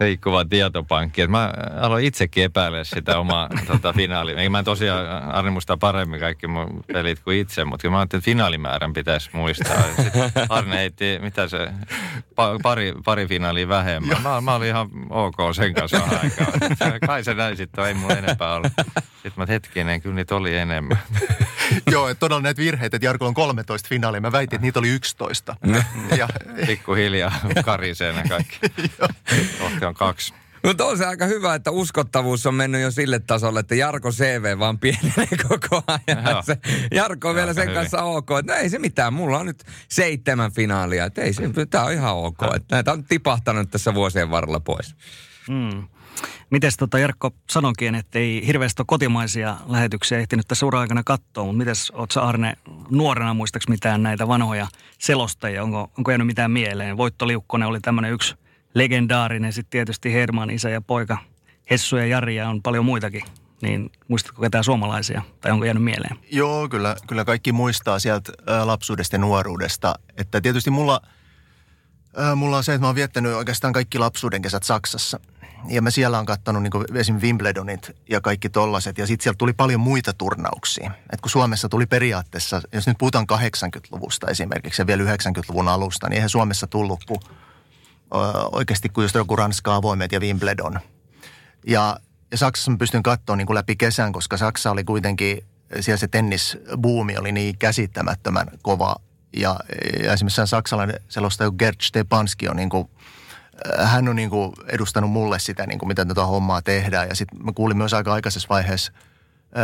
liikkuvaan 0.00 0.48
tietopankkiin. 0.48 1.30
Mä 1.30 1.52
aloin 1.80 2.04
itsekin 2.04 2.44
epäillä 2.44 2.84
sitä 2.84 3.18
omaa 3.18 3.48
tota, 3.66 3.92
finaalia. 3.92 4.50
Mä 4.50 4.58
en 4.58 4.64
tosiaan 4.64 5.22
Arni 5.34 5.50
muistaa 5.50 5.76
paremmin 5.76 6.20
kaikki 6.20 6.46
mun 6.46 6.84
pelit 6.92 7.20
kuin 7.20 7.38
itse, 7.38 7.64
mutta 7.64 7.90
mä 7.90 7.98
ajattelin, 7.98 8.20
että 8.20 8.30
finaalimäärän 8.30 8.92
pitäisi 8.92 9.30
muistaa. 9.32 9.82
Sitten 10.02 10.32
Arne 10.48 10.76
heitti, 10.76 11.18
mitä 11.22 11.48
se, 11.48 11.68
pari, 12.62 12.94
pari 13.04 13.26
finaalia 13.26 13.68
vähemmän. 13.68 14.22
Mä, 14.22 14.40
mä 14.40 14.54
olin 14.54 14.68
ihan 14.68 14.88
ok 15.10 15.36
sen 15.54 15.74
kanssa 15.74 15.98
aikaa. 16.22 16.98
Kai 17.06 17.24
se 17.24 17.34
näin 17.34 17.56
sitten, 17.56 17.84
ei 17.84 17.94
mulla 17.94 18.16
enempää 18.16 18.54
ollut. 18.54 18.72
Sitten 19.22 19.32
mä 19.36 19.46
hetkinen, 19.48 20.00
kyllä 20.00 20.14
niitä 20.14 20.36
oli 20.36 20.56
enemmän. 20.56 20.98
Joo, 21.92 22.08
että 22.08 22.20
todella 22.20 22.42
näitä 22.42 22.62
virheitä, 22.62 22.96
että 22.96 23.06
Jarkolla 23.06 23.28
on 23.28 23.34
13 23.50 23.88
finaalia. 23.88 24.20
Mä 24.20 24.32
väitin, 24.32 24.56
että 24.56 24.66
niitä 24.66 24.78
oli 24.78 24.88
11. 24.88 25.56
ja... 26.18 26.28
Pikkuhiljaa 26.66 27.32
karisee 27.64 28.12
ne 28.12 28.22
kaikki. 28.28 28.58
Kohti 29.60 29.84
on 29.84 29.94
kaksi. 29.94 30.34
Mutta 30.64 30.84
on 30.84 30.98
se 30.98 31.06
aika 31.06 31.26
hyvä, 31.26 31.54
että 31.54 31.70
uskottavuus 31.70 32.46
on 32.46 32.54
mennyt 32.54 32.80
jo 32.80 32.90
sille 32.90 33.18
tasolle, 33.18 33.60
että 33.60 33.74
Jarko 33.74 34.10
CV 34.10 34.58
vaan 34.58 34.78
pienenee 34.78 35.28
koko 35.48 35.82
ajan. 35.86 36.44
Se, 36.44 36.58
Jarko 36.94 37.28
on 37.28 37.34
vielä 37.34 37.54
sen 37.54 37.62
hyvin. 37.62 37.74
kanssa 37.74 38.02
ok, 38.02 38.30
että 38.40 38.52
no 38.52 38.58
ei 38.58 38.70
se 38.70 38.78
mitään, 38.78 39.12
mulla 39.12 39.38
on 39.38 39.46
nyt 39.46 39.64
seitsemän 39.88 40.52
finaalia, 40.52 41.04
että 41.04 41.22
ei 41.22 41.32
se, 41.32 41.42
tämä 41.70 41.84
on 41.84 41.92
ihan 41.92 42.14
ok. 42.14 42.38
Että 42.54 42.76
näitä 42.76 42.92
on 42.92 43.04
tipahtanut 43.04 43.70
tässä 43.70 43.94
vuosien 43.94 44.30
varrella 44.30 44.60
pois. 44.60 44.94
Mm. 45.48 45.88
Mites 46.50 46.76
tota 46.76 46.98
Jarkko 46.98 47.30
sanonkin, 47.50 47.94
että 47.94 48.18
ei 48.18 48.46
hirveästi 48.46 48.82
kotimaisia 48.86 49.56
lähetyksiä 49.66 50.18
ehtinyt 50.18 50.48
tässä 50.48 50.66
ura-aikana 50.66 51.02
katsoa, 51.04 51.44
mutta 51.44 51.58
mites 51.58 51.90
oot 51.90 52.10
sä 52.10 52.22
Arne 52.22 52.56
nuorena 52.90 53.34
muistaks 53.34 53.68
mitään 53.68 54.02
näitä 54.02 54.28
vanhoja 54.28 54.66
selostajia? 54.98 55.62
Onko, 55.62 55.90
onko 55.98 56.10
jäänyt 56.10 56.26
mitään 56.26 56.50
mieleen? 56.50 56.96
Voitto 56.96 57.26
Liukkonen 57.26 57.68
oli 57.68 57.80
tämmöinen 57.80 58.12
yksi 58.12 58.34
legendaarinen, 58.74 59.52
sitten 59.52 59.70
tietysti 59.70 60.12
Herman, 60.12 60.50
isä 60.50 60.70
ja 60.70 60.80
poika, 60.80 61.18
Hessu 61.70 61.96
ja 61.96 62.06
Jari 62.06 62.36
ja 62.36 62.48
on 62.48 62.62
paljon 62.62 62.84
muitakin. 62.84 63.22
Niin 63.62 63.90
muistatko 64.08 64.42
ketään 64.42 64.64
suomalaisia 64.64 65.22
tai 65.40 65.52
onko 65.52 65.64
jäänyt 65.64 65.84
mieleen? 65.84 66.16
Joo, 66.32 66.68
kyllä, 66.68 66.96
kyllä 67.06 67.24
kaikki 67.24 67.52
muistaa 67.52 67.98
sieltä 67.98 68.32
lapsuudesta 68.64 69.16
ja 69.16 69.20
nuoruudesta. 69.20 69.94
Että 70.16 70.40
tietysti 70.40 70.70
mulla, 70.70 71.00
mulla 72.36 72.56
on 72.56 72.64
se, 72.64 72.74
että 72.74 72.82
mä 72.82 72.86
oon 72.88 72.94
viettänyt 72.94 73.32
oikeastaan 73.32 73.72
kaikki 73.72 73.98
lapsuuden 73.98 74.42
kesät 74.42 74.62
Saksassa– 74.62 75.20
ja 75.68 75.82
mä 75.82 75.90
siellä 75.90 76.18
on 76.18 76.26
katsonut 76.26 76.62
niin 76.62 76.72
esim. 76.94 77.16
Wimbledonit 77.20 77.90
ja 78.10 78.20
kaikki 78.20 78.48
tollaset. 78.48 78.98
Ja 78.98 79.06
sitten 79.06 79.22
sieltä 79.22 79.38
tuli 79.38 79.52
paljon 79.52 79.80
muita 79.80 80.12
turnauksia. 80.12 80.90
Et 81.12 81.20
kun 81.20 81.30
Suomessa 81.30 81.68
tuli 81.68 81.86
periaatteessa, 81.86 82.62
jos 82.72 82.86
nyt 82.86 82.98
puhutaan 82.98 83.26
80-luvusta 83.32 84.26
esimerkiksi 84.26 84.82
ja 84.82 84.86
vielä 84.86 85.04
90-luvun 85.04 85.68
alusta, 85.68 86.08
niin 86.08 86.14
eihän 86.14 86.30
Suomessa 86.30 86.66
tullut 86.66 87.04
kuin 87.04 87.20
oikeasti 88.52 88.88
kuin 88.88 89.04
just 89.04 89.14
joku 89.14 89.36
Ranska 89.36 89.74
avoimet 89.74 90.12
ja 90.12 90.20
Wimbledon. 90.20 90.80
Ja, 91.66 91.96
ja 92.30 92.38
Saksassa 92.38 92.70
mä 92.70 92.76
pystyn 92.76 93.02
katsoa 93.02 93.36
niin 93.36 93.54
läpi 93.54 93.76
kesän, 93.76 94.12
koska 94.12 94.36
Saksa 94.36 94.70
oli 94.70 94.84
kuitenkin, 94.84 95.44
siellä 95.80 95.98
se 95.98 96.08
tennisbuumi 96.08 97.18
oli 97.18 97.32
niin 97.32 97.58
käsittämättömän 97.58 98.48
kova. 98.62 98.96
Ja, 99.36 99.60
ja 100.02 100.12
esimerkiksi 100.12 100.46
saksalainen 100.46 101.00
selostaja 101.08 101.50
Gerd 101.50 101.76
Stepanski 101.82 102.48
on 102.48 102.56
niin 102.56 102.70
kuin 102.70 102.90
hän 103.78 104.08
on 104.08 104.16
niin 104.16 104.30
kuin 104.30 104.52
edustanut 104.66 105.10
mulle 105.10 105.38
sitä, 105.38 105.66
niin 105.66 105.78
kuin 105.78 105.88
miten 105.88 106.08
tätä 106.08 106.24
hommaa 106.24 106.62
tehdään. 106.62 107.08
Ja 107.08 107.14
sitten 107.14 107.44
mä 107.44 107.52
kuulin 107.54 107.76
myös 107.76 107.94
aika 107.94 108.12
aikaisessa 108.12 108.48
vaiheessa 108.48 108.92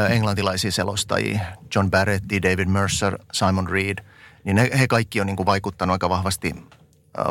englantilaisia 0.09 0.73
selostajia, 0.73 1.41
John 1.75 1.91
Barrett, 1.91 2.25
David 2.43 2.69
Mercer, 2.69 3.19
Simon 3.33 3.69
Reed. 3.69 3.99
Niin 4.45 4.57
he, 4.57 4.71
he 4.79 4.89
kaikki 4.89 5.21
on 5.21 5.27
niin 5.27 5.37
kuin 5.37 5.47
vaikuttanut 5.47 5.93
aika 5.93 6.09
vahvasti, 6.09 6.55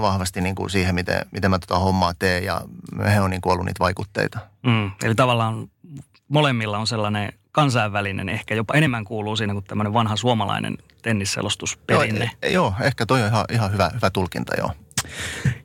vahvasti 0.01 0.41
niin 0.41 0.55
kuin 0.55 0.69
siihen, 0.69 0.95
miten, 0.95 1.25
miten 1.31 1.51
mä 1.51 1.59
tätä 1.59 1.75
hommaa 1.75 2.13
teen. 2.13 2.43
Ja 2.43 2.61
he 3.05 3.21
on 3.21 3.29
niin 3.29 3.41
kuin 3.41 3.53
ollut 3.53 3.65
niitä 3.65 3.79
vaikutteita. 3.79 4.39
Mm, 4.65 4.91
eli 5.03 5.15
tavallaan 5.15 5.67
molemmilla 6.27 6.77
on 6.77 6.87
sellainen 6.87 7.33
kansainvälinen, 7.51 8.29
ehkä 8.29 8.55
jopa 8.55 8.73
enemmän 8.73 9.05
kuuluu 9.05 9.35
siinä 9.35 9.53
kuin 9.53 9.65
tämmöinen 9.65 9.93
vanha 9.93 10.15
suomalainen 10.15 10.77
tennisselostusperinne. 11.01 12.25
Joo, 12.25 12.39
e, 12.41 12.49
joo 12.49 12.73
ehkä 12.81 13.05
toi 13.05 13.21
on 13.21 13.27
ihan, 13.27 13.45
ihan 13.51 13.71
hyvä, 13.71 13.91
hyvä 13.93 14.09
tulkinta, 14.09 14.53
joo. 14.57 14.71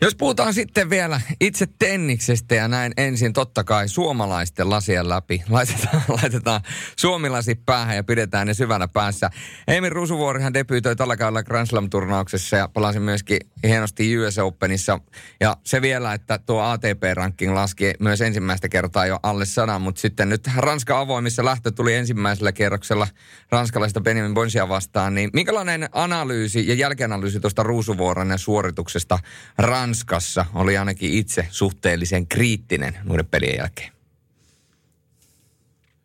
Jos 0.02 0.14
puhutaan 0.14 0.54
sitten 0.54 0.90
vielä 0.90 1.20
itse 1.40 1.66
tenniksestä 1.78 2.54
ja 2.54 2.68
näin 2.68 2.92
ensin 2.96 3.32
totta 3.32 3.64
kai 3.64 3.88
suomalaisten 3.88 4.70
lasien 4.70 5.08
läpi. 5.08 5.42
Laitetaan, 5.48 6.02
laitetaan 6.22 6.60
suomilasi 6.96 7.54
päähän 7.54 7.96
ja 7.96 8.04
pidetään 8.04 8.46
ne 8.46 8.54
syvänä 8.54 8.88
päässä. 8.88 9.30
Emil 9.68 9.90
Rusuvuorihan 9.90 10.54
debyytoi 10.54 10.96
tällä 10.96 11.16
kaudella 11.16 11.42
Grand 11.42 11.66
Slam-turnauksessa 11.66 12.56
ja 12.56 12.68
palasi 12.68 13.00
myöskin 13.00 13.38
hienosti 13.62 14.18
US 14.18 14.38
Openissa. 14.38 14.98
Ja 15.40 15.56
se 15.64 15.82
vielä, 15.82 16.14
että 16.14 16.38
tuo 16.38 16.62
ATP-ranking 16.62 17.54
laski 17.54 17.92
myös 18.00 18.20
ensimmäistä 18.20 18.68
kertaa 18.68 19.06
jo 19.06 19.18
alle 19.22 19.44
sadan, 19.44 19.82
mutta 19.82 20.00
sitten 20.00 20.28
nyt 20.28 20.48
Ranska 20.56 21.00
avoimissa 21.00 21.44
lähtö 21.44 21.70
tuli 21.70 21.94
ensimmäisellä 21.94 22.52
kierroksella 22.52 23.08
ranskalaista 23.50 24.00
Benjamin 24.00 24.34
Bonsia 24.34 24.68
vastaan. 24.68 25.14
Niin 25.14 25.30
minkälainen 25.32 25.88
analyysi 25.92 26.68
ja 26.68 26.74
jälkianalyysi 26.74 27.40
tuosta 27.40 27.62
Ruusuvuoren 27.62 28.38
suorituksesta– 28.38 29.18
Ranskassa 29.58 30.46
oli 30.54 30.78
ainakin 30.78 31.12
itse 31.12 31.46
suhteellisen 31.50 32.26
kriittinen 32.26 32.98
noiden 33.04 33.26
pelien 33.26 33.56
jälkeen. 33.58 33.92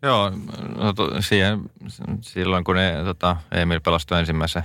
Joo, 0.01 0.31
no 0.77 0.93
to, 0.93 1.21
siihen, 1.21 1.59
silloin 2.21 2.63
kun 2.63 2.75
ne, 2.75 3.03
tota, 3.05 3.37
Emil 3.51 3.79
pelastui 3.79 4.19
ensimmäisen 4.19 4.63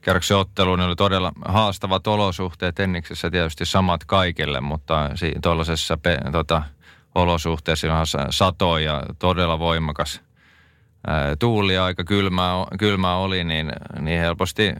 kierroksen 0.00 0.36
otteluun, 0.36 0.78
ne 0.78 0.84
oli 0.84 0.96
todella 0.96 1.32
haastavat 1.44 2.06
olosuhteet 2.06 2.74
Tenniksessä 2.74 3.30
tietysti 3.30 3.66
samat 3.66 4.04
kaikille, 4.04 4.60
mutta 4.60 5.10
tuollaisessa 5.42 5.98
tota, 6.32 6.62
olosuhteessa 7.14 7.94
on 7.94 8.06
sato 8.30 8.78
ja 8.78 9.02
todella 9.18 9.58
voimakas 9.58 10.20
tuuli 11.38 11.74
ja 11.74 11.84
aika 11.84 12.04
kylmää, 12.04 12.52
kylmää 12.78 13.16
oli, 13.16 13.44
niin, 13.44 13.72
niin 14.00 14.20
helposti 14.20 14.72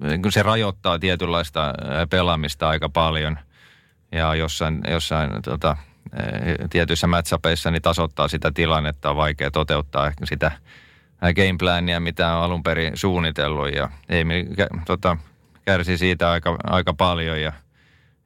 niin 0.00 0.32
se 0.32 0.42
rajoittaa 0.42 0.98
tietynlaista 0.98 1.74
pelaamista 2.10 2.68
aika 2.68 2.88
paljon. 2.88 3.38
Ja 4.12 4.34
jossain, 4.34 4.80
jossain 4.90 5.30
tota, 5.42 5.76
tietyissä 6.70 7.06
matchapeissa 7.06 7.70
niin 7.70 7.82
tasoittaa 7.82 8.28
sitä 8.28 8.52
tilannetta, 8.54 9.10
on 9.10 9.16
vaikea 9.16 9.50
toteuttaa 9.50 10.06
ehkä 10.06 10.26
sitä 10.26 10.52
gameplania, 11.36 12.00
mitä 12.00 12.36
on 12.36 12.44
alun 12.44 12.62
perin 12.62 12.96
suunnitellut. 12.96 13.74
Ja 13.74 13.90
ei, 14.08 14.24
tota, 14.86 15.16
kärsi 15.64 15.98
siitä 15.98 16.30
aika, 16.30 16.56
aika 16.64 16.94
paljon 16.94 17.40
ja, 17.40 17.52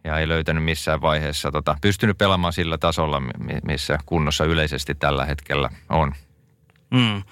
ja 0.04 0.18
ei 0.18 0.28
löytänyt 0.28 0.64
missään 0.64 1.00
vaiheessa 1.00 1.50
tota, 1.50 1.76
pystynyt 1.80 2.18
pelaamaan 2.18 2.52
sillä 2.52 2.78
tasolla, 2.78 3.22
missä 3.64 3.98
kunnossa 4.06 4.44
yleisesti 4.44 4.94
tällä 4.94 5.24
hetkellä 5.24 5.70
on. 5.88 6.14
Mm. 6.90 7.22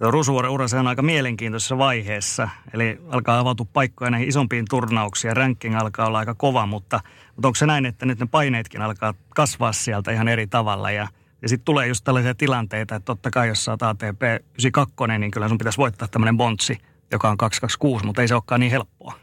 Rusuvuoren 0.00 0.50
ura 0.50 0.66
on 0.80 0.86
aika 0.86 1.02
mielenkiintoisessa 1.02 1.78
vaiheessa, 1.78 2.48
eli 2.72 2.98
alkaa 3.10 3.38
avautua 3.38 3.66
paikkoja 3.72 4.10
näihin 4.10 4.28
isompiin 4.28 4.64
turnauksiin 4.70 5.28
ja 5.28 5.34
ranking 5.34 5.76
alkaa 5.76 6.06
olla 6.06 6.18
aika 6.18 6.34
kova, 6.34 6.66
mutta, 6.66 7.00
mutta 7.34 7.48
onko 7.48 7.54
se 7.54 7.66
näin, 7.66 7.86
että 7.86 8.06
nyt 8.06 8.18
ne 8.18 8.26
paineetkin 8.26 8.82
alkaa 8.82 9.14
kasvaa 9.28 9.72
sieltä 9.72 10.12
ihan 10.12 10.28
eri 10.28 10.46
tavalla 10.46 10.90
ja, 10.90 11.08
ja 11.42 11.48
sitten 11.48 11.64
tulee 11.64 11.86
just 11.86 12.04
tällaisia 12.04 12.34
tilanteita, 12.34 12.94
että 12.94 13.04
totta 13.04 13.30
kai 13.30 13.48
jos 13.48 13.68
oot 13.68 13.82
ATP 13.82 14.22
92, 14.22 15.18
niin 15.18 15.30
kyllä 15.30 15.48
sun 15.48 15.58
pitäisi 15.58 15.78
voittaa 15.78 16.08
tämmöinen 16.08 16.36
bontsi, 16.36 16.78
joka 17.12 17.30
on 17.30 17.36
226, 17.36 18.06
mutta 18.06 18.22
ei 18.22 18.28
se 18.28 18.34
olekaan 18.34 18.60
niin 18.60 18.70
helppoa. 18.70 19.14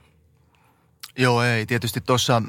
Joo, 1.17 1.43
ei. 1.43 1.65
Tietysti 1.65 2.01
tuossa 2.01 2.41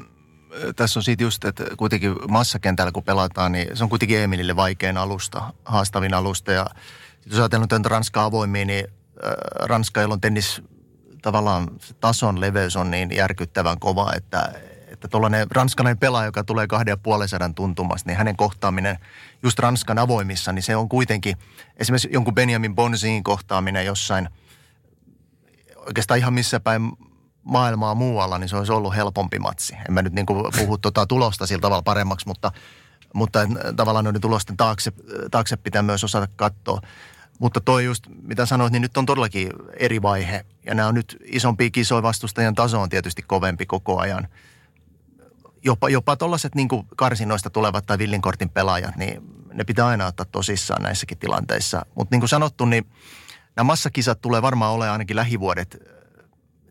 tässä 0.75 0.99
on 0.99 1.03
siitä 1.03 1.23
just, 1.23 1.45
että 1.45 1.63
kuitenkin 1.77 2.15
massakentällä 2.29 2.91
kun 2.91 3.03
pelataan, 3.03 3.51
niin 3.51 3.77
se 3.77 3.83
on 3.83 3.89
kuitenkin 3.89 4.19
Emilille 4.19 4.55
vaikein 4.55 4.97
alusta, 4.97 5.53
haastavin 5.65 6.13
alusta. 6.13 6.51
Ja 6.51 6.65
jos 7.25 7.39
ajatellaan 7.39 7.67
nyt 7.71 7.85
Ranska 7.85 8.23
avoimia, 8.23 8.65
niin 8.65 8.87
Ranska, 9.59 10.01
on 10.01 10.21
tennis 10.21 10.61
tavallaan 11.21 11.67
tason 11.99 12.41
leveys 12.41 12.75
on 12.75 12.91
niin 12.91 13.15
järkyttävän 13.15 13.79
kova, 13.79 14.13
että, 14.15 14.53
että 14.87 15.07
tuollainen 15.07 15.47
ranskalainen 15.51 15.97
pelaaja, 15.97 16.25
joka 16.25 16.43
tulee 16.43 16.67
kahden 16.67 16.91
ja 16.91 16.97
puolen 16.97 17.27
sadan 17.27 17.55
niin 18.05 18.17
hänen 18.17 18.35
kohtaaminen 18.35 18.99
just 19.43 19.59
Ranskan 19.59 19.99
avoimissa, 19.99 20.51
niin 20.51 20.63
se 20.63 20.75
on 20.75 20.89
kuitenkin 20.89 21.37
esimerkiksi 21.77 22.09
jonkun 22.11 22.35
Benjamin 22.35 22.75
Bonziin 22.75 23.23
kohtaaminen 23.23 23.85
jossain 23.85 24.29
oikeastaan 25.85 26.17
ihan 26.17 26.33
missä 26.33 26.59
päin 26.59 26.91
maailmaa 27.43 27.95
muualla, 27.95 28.37
niin 28.37 28.49
se 28.49 28.55
olisi 28.55 28.71
ollut 28.71 28.95
helpompi 28.95 29.39
matsi. 29.39 29.73
En 29.87 29.93
mä 29.93 30.01
nyt 30.01 30.13
niin 30.13 30.25
kuin 30.25 30.45
puhu 30.57 30.77
tuota 30.77 31.07
tulosta 31.07 31.45
sillä 31.45 31.61
tavalla 31.61 31.83
paremmaksi, 31.83 32.27
mutta, 32.27 32.51
mutta 33.13 33.39
tavallaan 33.75 34.05
noiden 34.05 34.21
tulosten 34.21 34.57
taakse, 34.57 34.91
taakse 35.31 35.57
pitää 35.57 35.81
myös 35.81 36.03
osata 36.03 36.27
katsoa. 36.35 36.81
Mutta 37.39 37.61
toi 37.61 37.85
just, 37.85 38.03
mitä 38.21 38.45
sanoit, 38.45 38.71
niin 38.71 38.81
nyt 38.81 38.97
on 38.97 39.05
todellakin 39.05 39.49
eri 39.79 40.01
vaihe. 40.01 40.45
Ja 40.65 40.75
nämä 40.75 40.87
on 40.87 40.95
nyt 40.95 41.17
isompia 41.25 41.69
kisoja, 41.69 42.03
vastustajan 42.03 42.55
taso 42.55 42.81
on 42.81 42.89
tietysti 42.89 43.21
kovempi 43.21 43.65
koko 43.65 43.99
ajan. 43.99 44.27
Jopa, 45.63 45.89
jopa 45.89 46.15
tuollaiset 46.15 46.55
niin 46.55 46.67
karsinoista 46.95 47.49
tulevat 47.49 47.85
tai 47.85 47.97
villinkortin 47.97 48.49
pelaajat, 48.49 48.95
niin 48.95 49.21
ne 49.53 49.63
pitää 49.63 49.87
aina 49.87 50.05
ottaa 50.05 50.25
tosissaan 50.25 50.83
näissäkin 50.83 51.17
tilanteissa. 51.17 51.85
Mutta 51.95 52.13
niin 52.13 52.21
kuin 52.21 52.29
sanottu, 52.29 52.65
niin 52.65 52.85
nämä 53.55 53.67
massakisat 53.67 54.21
tulee 54.21 54.41
varmaan 54.41 54.71
olemaan 54.71 54.91
ainakin 54.91 55.15
lähivuodet 55.15 55.77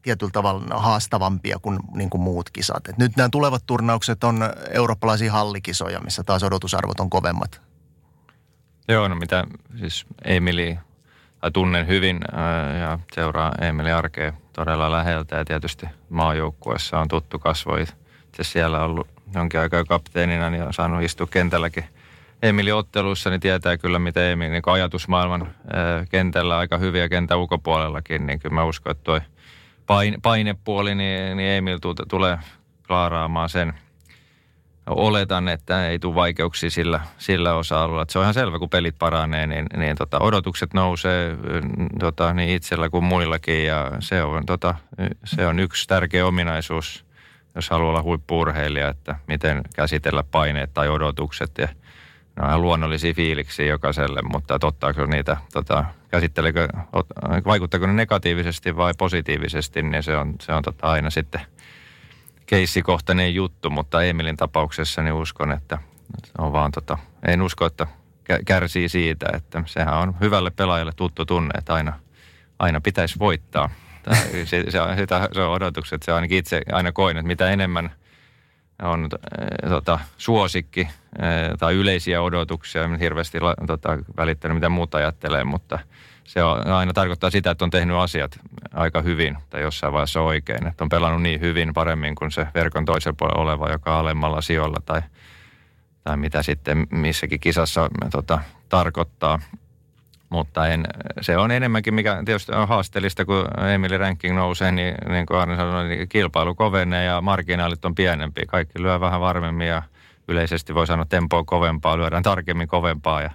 tietyllä 0.03 0.33
tavalla 0.33 0.81
haastavampia 0.81 1.59
kuin, 1.59 1.79
niin 1.94 2.11
kuin 2.11 2.20
muut 2.20 2.50
kisat. 2.50 2.88
Et 2.88 2.98
nyt 2.98 3.16
nämä 3.16 3.29
tulevat 3.29 3.66
turnaukset 3.66 4.24
on 4.24 4.40
eurooppalaisia 4.70 5.33
hallikisoja, 5.33 6.00
missä 6.00 6.22
taas 6.22 6.42
odotusarvot 6.42 7.00
on 7.00 7.11
kovemmat. 7.11 7.61
Joo, 8.88 9.09
no 9.09 9.14
mitä 9.14 9.44
siis 9.77 10.07
Emili, 10.25 10.79
tai 11.40 11.51
tunnen 11.51 11.87
hyvin 11.87 12.20
ää, 12.33 12.77
ja 12.77 12.99
seuraa 13.14 13.53
Emili 13.61 13.92
arkea 13.92 14.33
todella 14.53 14.92
läheltä 14.92 15.37
ja 15.37 15.44
tietysti 15.44 15.87
maajoukkuessa 16.09 16.99
on 16.99 17.09
tuttu 17.09 17.38
kasvo. 17.38 17.77
Itse 17.77 18.44
siellä 18.44 18.85
ollut 18.85 19.09
jonkin 19.35 19.61
aikaa 19.61 19.85
kapteenina 19.85 20.51
niin 20.51 20.62
on 20.62 20.75
saanut 20.75 21.03
istua 21.03 21.27
kentälläkin 21.27 21.85
Emili 22.42 22.73
otteluissa, 22.73 23.31
niin 23.31 23.40
tietää 23.40 23.79
kyllä, 23.79 23.99
miten 23.99 24.23
Emili 24.23 24.51
niin 24.51 24.62
ajatusmaailman 24.66 25.55
ää, 25.73 26.05
kentällä 26.11 26.59
aika 26.59 26.79
hyviä 26.79 27.09
kentän 27.09 27.38
ulkopuolellakin, 27.38 28.27
niin 28.27 28.40
kyllä 28.40 28.55
mä 28.55 28.64
uskon, 28.64 28.90
että 28.90 29.05
toi– 29.05 29.20
paine, 29.87 30.18
painepuoli, 30.23 30.94
niin, 30.94 31.37
niin 31.37 31.51
Emil 31.51 31.79
tulee 32.09 32.38
klaaraamaan 32.87 33.49
sen. 33.49 33.75
Oletan, 34.87 35.49
että 35.49 35.88
ei 35.88 35.99
tule 35.99 36.14
vaikeuksia 36.14 36.70
sillä, 36.70 37.01
sillä 37.18 37.55
osa-alueella. 37.55 38.05
Se 38.09 38.18
on 38.18 38.25
ihan 38.25 38.35
selvä, 38.35 38.59
kun 38.59 38.70
pelit 38.70 38.99
paranee, 38.99 39.47
niin, 39.47 39.66
niin 39.77 39.97
tota, 39.97 40.18
odotukset 40.20 40.75
nousee 40.75 41.37
tota, 41.99 42.35
niin 42.35 42.51
itsellä 42.51 42.90
kuin 42.90 43.05
muillakin. 43.05 43.66
Ja 43.66 43.90
se 44.01 44.23
on, 44.23 44.47
tota, 44.47 44.75
se 45.25 45.47
on 45.47 45.61
yksi 45.61 45.88
tärkeä 45.88 46.27
ominaisuus, 46.27 47.05
jos 47.55 47.70
haluaa 47.70 47.90
olla 47.90 48.03
huippuurheilija, 48.03 48.88
että 48.88 49.16
miten 49.27 49.62
käsitellä 49.77 50.25
paineet 50.31 50.75
tai 50.75 50.88
odotukset. 50.88 51.59
Ja 51.59 51.68
ne 52.37 52.55
on 52.55 52.62
luonnollisia 52.62 53.14
fiiliksiä 53.14 53.66
jokaiselle, 53.66 54.20
mutta 54.23 54.59
ottaako 54.62 55.07
niitä, 55.07 55.37
tota, 55.53 55.85
käsittelekö, 56.09 56.68
vaikuttaako 57.47 57.87
ne 57.87 57.92
negatiivisesti 57.92 58.77
vai 58.77 58.92
positiivisesti, 58.99 59.83
niin 59.83 60.03
se 60.03 60.16
on, 60.16 60.35
se 60.40 60.53
on 60.53 60.62
tota 60.62 60.87
aina 60.87 61.11
sitten 61.11 61.40
keissikohtainen 62.46 63.35
juttu, 63.35 63.70
mutta 63.70 64.02
Emilin 64.02 64.37
tapauksessa 64.37 65.02
niin 65.02 65.14
uskon, 65.14 65.52
että 65.52 65.78
on 66.38 66.52
vaan 66.52 66.72
tota, 66.72 66.98
en 67.26 67.42
usko, 67.42 67.66
että 67.66 67.87
kärsii 68.46 68.88
siitä, 68.88 69.26
että 69.35 69.62
sehän 69.66 69.98
on 69.98 70.16
hyvälle 70.20 70.50
pelaajalle 70.50 70.92
tuttu 70.96 71.24
tunne, 71.24 71.59
että 71.59 71.74
aina, 71.74 71.92
aina 72.59 72.80
pitäisi 72.80 73.18
voittaa. 73.18 73.70
Se, 74.44 74.64
se, 74.68 74.80
on, 74.80 74.96
sitä, 74.96 75.28
se 75.33 75.40
on 75.40 75.52
odotukset, 75.52 76.02
se 76.02 76.12
ainakin 76.12 76.38
itse 76.38 76.62
aina 76.72 76.92
koin, 76.92 77.16
että 77.16 77.26
mitä 77.26 77.50
enemmän– 77.50 77.90
on 78.83 79.09
äh, 79.64 79.70
tota, 79.70 79.98
suosikki 80.18 80.80
äh, 80.80 81.59
tai 81.59 81.74
yleisiä 81.74 82.22
odotuksia. 82.22 82.85
En 82.85 82.98
hirveästi 82.98 83.38
tota, 83.66 83.98
välittänyt, 84.16 84.54
mitä 84.57 84.68
muuta 84.68 84.98
ajattelee, 84.98 85.44
mutta 85.44 85.78
se 86.25 86.43
on, 86.43 86.67
aina 86.67 86.93
tarkoittaa 86.93 87.31
sitä, 87.31 87.51
että 87.51 87.65
on 87.65 87.71
tehnyt 87.71 87.97
asiat 87.97 88.39
aika 88.75 89.03
hyvin 89.03 89.39
tai 89.51 89.63
jossain 89.63 89.93
vaiheessa 89.93 90.21
oikein. 90.21 90.67
Että 90.67 90.85
on 90.85 90.89
pelannut 90.89 91.23
niin 91.23 91.41
hyvin 91.41 91.75
paremmin 91.75 92.15
kuin 92.15 92.31
se 92.31 92.47
verkon 92.55 92.85
toisella 92.85 93.17
puolella 93.19 93.43
oleva, 93.43 93.71
joka 93.71 93.95
on 93.95 94.01
alemmalla 94.01 94.41
sijoilla 94.41 94.79
tai, 94.87 95.03
tai 96.05 96.17
mitä 96.17 96.43
sitten 96.43 96.87
missäkin 96.91 97.41
kisassa 97.41 97.91
tota, 98.11 98.39
tarkoittaa. 98.69 99.39
Mutta 100.29 100.69
en, 100.69 100.85
se 101.21 101.37
on 101.37 101.51
enemmänkin, 101.51 101.95
mikä 101.95 102.23
tietysti 102.25 102.53
on 102.53 102.69
haasteellista, 102.69 103.25
kun 103.25 103.45
Emili 103.75 103.99
ranking 103.99 104.37
nousee, 104.37 104.73
niin, 104.73 104.95
niin 105.09 105.27
kuin 105.27 105.41
Arne 105.41 105.57
sanoi, 105.57 105.89
niin 105.89 106.09
kilpailu 106.09 106.55
kovenee 106.55 107.05
ja 107.05 107.21
marginaalit 107.21 107.85
on 107.85 107.95
pienempiä. 107.95 108.45
Kaikki 108.49 108.83
lyö 108.83 109.01
vähän 109.01 109.21
varmemmin 109.21 109.67
ja 109.67 109.83
yleisesti 110.29 110.75
voi 110.75 110.87
sanoa 110.87 111.05
tempoa 111.05 111.45
kovempaa, 111.45 111.97
lyödään 111.97 112.23
tarkemmin 112.23 112.69
kovempaa 112.69 113.23
ja 113.23 113.31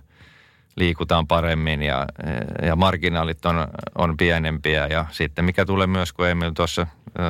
liikutaan 0.75 1.27
paremmin 1.27 1.84
ja, 1.84 2.05
ja 2.62 2.75
marginaalit 2.75 3.45
on, 3.45 3.67
on 3.95 4.17
pienempiä. 4.17 4.88
Ja 4.88 5.05
sitten 5.12 5.45
mikä 5.45 5.65
tulee 5.65 5.88
myös, 5.88 6.13
kun 6.13 6.27
Emil 6.27 6.51
tuossa 6.51 6.88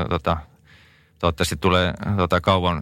tota, 0.09 0.37
toivottavasti 1.19 1.57
tulee 1.57 1.93
tota, 2.17 2.41
kauan 2.41 2.81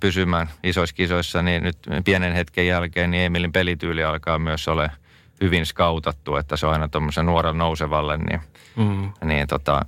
pysymään 0.00 0.48
isoissa 0.62 0.96
kisoissa, 0.96 1.42
niin 1.42 1.62
nyt 1.62 1.78
pienen 2.04 2.32
hetken 2.32 2.66
jälkeen 2.66 3.10
niin 3.10 3.24
Emilin 3.24 3.52
pelityyli 3.52 4.04
alkaa 4.04 4.38
myös 4.38 4.68
ole– 4.68 4.90
hyvin 5.40 5.66
skautattu, 5.66 6.36
että 6.36 6.56
se 6.56 6.66
on 6.66 6.72
aina 6.72 6.88
tuommoisen 6.88 7.26
nuorella 7.26 7.58
nousevalle, 7.58 8.16
niin, 8.16 8.40
mm. 8.76 9.12
niin 9.28 9.46
tota, 9.46 9.80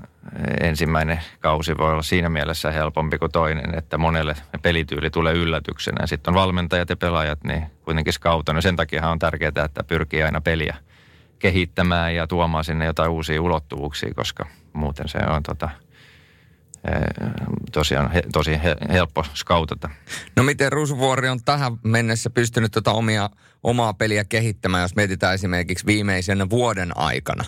ensimmäinen 0.60 1.20
kausi 1.40 1.78
voi 1.78 1.92
olla 1.92 2.02
siinä 2.02 2.28
mielessä 2.28 2.70
helpompi 2.70 3.18
kuin 3.18 3.32
toinen, 3.32 3.78
että 3.78 3.98
monelle 3.98 4.36
pelityyli 4.62 5.10
tulee 5.10 5.34
yllätyksenä. 5.34 6.06
Sitten 6.06 6.30
on 6.30 6.40
valmentajat 6.40 6.90
ja 6.90 6.96
pelaajat 6.96 7.44
niin 7.44 7.66
kuitenkin 7.82 8.12
skautannut. 8.12 8.62
Sen 8.62 8.76
takia 8.76 9.08
on 9.08 9.18
tärkeää, 9.18 9.64
että 9.64 9.84
pyrkii 9.84 10.22
aina 10.22 10.40
peliä 10.40 10.76
kehittämään 11.38 12.14
ja 12.14 12.26
tuomaan 12.26 12.64
sinne 12.64 12.84
jotain 12.84 13.10
uusia 13.10 13.42
ulottuvuuksia, 13.42 14.14
koska 14.14 14.46
muuten 14.72 15.08
se 15.08 15.18
on 15.18 15.42
tota,– 15.42 15.70
tosiaan 17.72 18.12
he, 18.12 18.22
tosi 18.32 18.62
he, 18.62 18.76
helppo 18.92 19.24
skautata. 19.34 19.90
No 20.36 20.42
miten 20.42 20.72
Ruusuvuori 20.72 21.28
on 21.28 21.38
tähän 21.44 21.72
mennessä 21.82 22.30
pystynyt 22.30 22.72
tuota 22.72 22.92
omia, 22.92 23.30
omaa 23.66 23.94
peliä 23.94 24.24
kehittämään, 24.24 24.82
jos 24.82 24.96
mietitään 24.96 25.34
esimerkiksi 25.34 25.86
viimeisen 25.86 26.50
vuoden 26.50 26.96
aikana, 26.96 27.44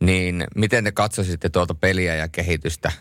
niin 0.00 0.44
miten 0.56 0.84
te 0.84 0.92
katsoisitte 0.92 1.48
tuolta 1.48 1.74
peliä 1.74 2.14
ja 2.14 2.28
kehitystä? 2.28 2.92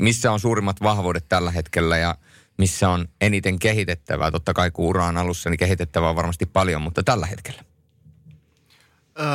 Missä 0.00 0.32
on 0.32 0.40
suurimmat 0.40 0.80
vahvuudet 0.82 1.28
tällä 1.28 1.50
hetkellä 1.50 1.98
ja 1.98 2.14
missä 2.58 2.88
on 2.88 3.08
eniten 3.20 3.58
kehitettävää? 3.58 4.30
Totta 4.30 4.54
kai 4.54 4.70
kun 4.70 4.86
ura 4.86 5.06
on 5.06 5.16
alussa, 5.16 5.50
niin 5.50 5.58
kehitettävää 5.58 6.08
on 6.08 6.16
varmasti 6.16 6.46
paljon, 6.46 6.82
mutta 6.82 7.02
tällä 7.02 7.26
hetkellä. 7.26 7.62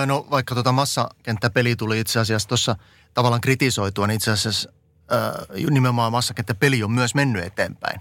no 0.05 0.27
vaikka 0.31 0.55
tuota 0.55 0.71
massakenttäpeli 0.71 1.75
tuli 1.75 1.99
itse 1.99 2.19
asiassa 2.19 2.47
tuossa 2.49 2.75
tavallaan 3.13 3.41
kritisoitua, 3.41 4.07
niin 4.07 4.15
itse 4.15 4.31
asiassa 4.31 4.69
äh, 5.11 5.65
nimenomaan 5.69 6.13
peli 6.59 6.83
on 6.83 6.91
myös 6.91 7.15
mennyt 7.15 7.45
eteenpäin. 7.45 7.99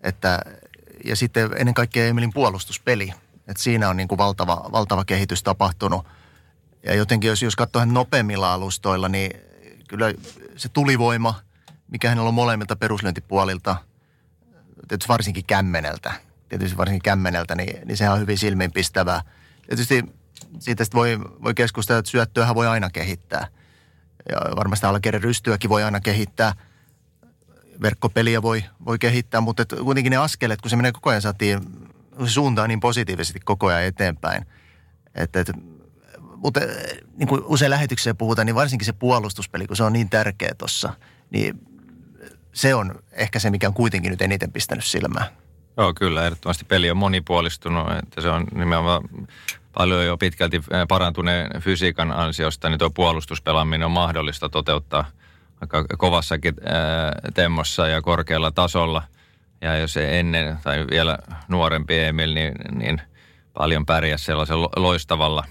Että, 0.00 0.40
ja 1.04 1.16
sitten 1.16 1.50
ennen 1.56 1.74
kaikkea 1.74 2.06
Emilin 2.06 2.32
puolustuspeli. 2.34 3.12
Että 3.48 3.62
siinä 3.62 3.88
on 3.88 3.96
niin 3.96 4.08
kuin 4.08 4.18
valtava, 4.18 4.68
valtava 4.72 5.04
kehitys 5.04 5.42
tapahtunut. 5.42 6.06
Ja 6.82 6.94
jotenkin 6.94 7.28
jos, 7.28 7.42
jos 7.42 7.56
katsoo 7.56 7.84
nopeammilla 7.84 8.54
alustoilla, 8.54 9.08
niin 9.08 9.30
kyllä 9.88 10.14
se 10.56 10.68
tulivoima, 10.68 11.34
mikä 11.90 12.08
hänellä 12.08 12.28
on 12.28 12.34
molemmilta 12.34 12.76
peruslyöntipuolilta, 12.76 13.76
tietysti 14.88 15.08
varsinkin 15.08 15.44
kämmeneltä, 15.44 16.12
tietysti 16.48 16.76
varsinkin 16.76 17.02
kämmeneltä, 17.02 17.54
niin, 17.54 17.88
niin 17.88 17.96
sehän 17.96 18.14
on 18.14 18.20
hyvin 18.20 18.38
silmiinpistävää. 18.38 19.22
Tietysti 19.66 20.04
siitä 20.58 20.84
voi, 20.94 21.20
voi 21.20 21.54
keskustella, 21.54 21.98
että 21.98 22.10
syöttöähän 22.10 22.54
voi 22.54 22.66
aina 22.66 22.90
kehittää. 22.90 23.46
Ja 24.28 24.56
varmasti 24.56 24.86
alakerran 24.86 25.22
rystyäkin 25.22 25.70
voi 25.70 25.82
aina 25.82 26.00
kehittää. 26.00 26.52
Verkkopeliä 27.82 28.42
voi, 28.42 28.64
voi 28.84 28.98
kehittää, 28.98 29.40
mutta 29.40 29.62
et 29.62 29.74
kuitenkin 29.84 30.10
ne 30.10 30.16
askeleet, 30.16 30.60
kun 30.60 30.70
se 30.70 30.76
menee 30.76 30.92
koko 30.92 31.10
ajan 31.10 31.22
saatiin, 31.22 31.60
suuntaa 32.26 32.66
niin 32.66 32.80
positiivisesti 32.80 33.40
koko 33.44 33.66
ajan 33.66 33.84
eteenpäin. 33.84 34.46
Et, 35.14 35.36
et, 35.36 35.50
mutta 36.36 36.60
niin 37.16 37.28
kuin 37.28 37.42
usein 37.44 37.70
lähetyksessä 37.70 38.14
puhutaan, 38.14 38.46
niin 38.46 38.54
varsinkin 38.54 38.86
se 38.86 38.92
puolustuspeli, 38.92 39.66
kun 39.66 39.76
se 39.76 39.82
on 39.82 39.92
niin 39.92 40.10
tärkeä 40.10 40.54
tuossa, 40.58 40.92
niin 41.30 41.60
se 42.52 42.74
on 42.74 43.02
ehkä 43.12 43.38
se, 43.38 43.50
mikä 43.50 43.68
on 43.68 43.74
kuitenkin 43.74 44.10
nyt 44.10 44.22
eniten 44.22 44.52
pistänyt 44.52 44.84
silmään. 44.84 45.26
Joo, 45.76 45.94
kyllä. 45.94 46.24
Ehdottomasti 46.24 46.64
peli 46.64 46.90
on 46.90 46.96
monipuolistunut. 46.96 47.86
Että 48.02 48.20
se 48.20 48.28
on 48.28 48.46
nimenomaan 48.54 49.02
paljon 49.74 50.06
jo 50.06 50.16
pitkälti 50.16 50.60
parantuneen 50.88 51.62
fysiikan 51.62 52.12
ansiosta, 52.12 52.68
niin 52.68 52.78
tuo 52.78 52.90
puolustuspelaaminen 52.90 53.86
on 53.86 53.90
mahdollista 53.90 54.48
toteuttaa 54.48 55.04
aika 55.60 55.84
kovassakin 55.98 56.54
temmossa 57.34 57.88
ja 57.88 58.02
korkealla 58.02 58.50
tasolla. 58.50 59.02
Ja 59.64 59.76
jos 59.76 59.92
se 59.92 60.18
ennen 60.20 60.58
tai 60.62 60.86
vielä 60.90 61.18
nuorempi 61.48 61.98
Emil, 61.98 62.34
niin, 62.34 62.54
niin 62.70 63.02
paljon 63.52 63.86
pärjäsi 63.86 64.24
sellaisella 64.24 64.68
loistavalla 64.76 65.44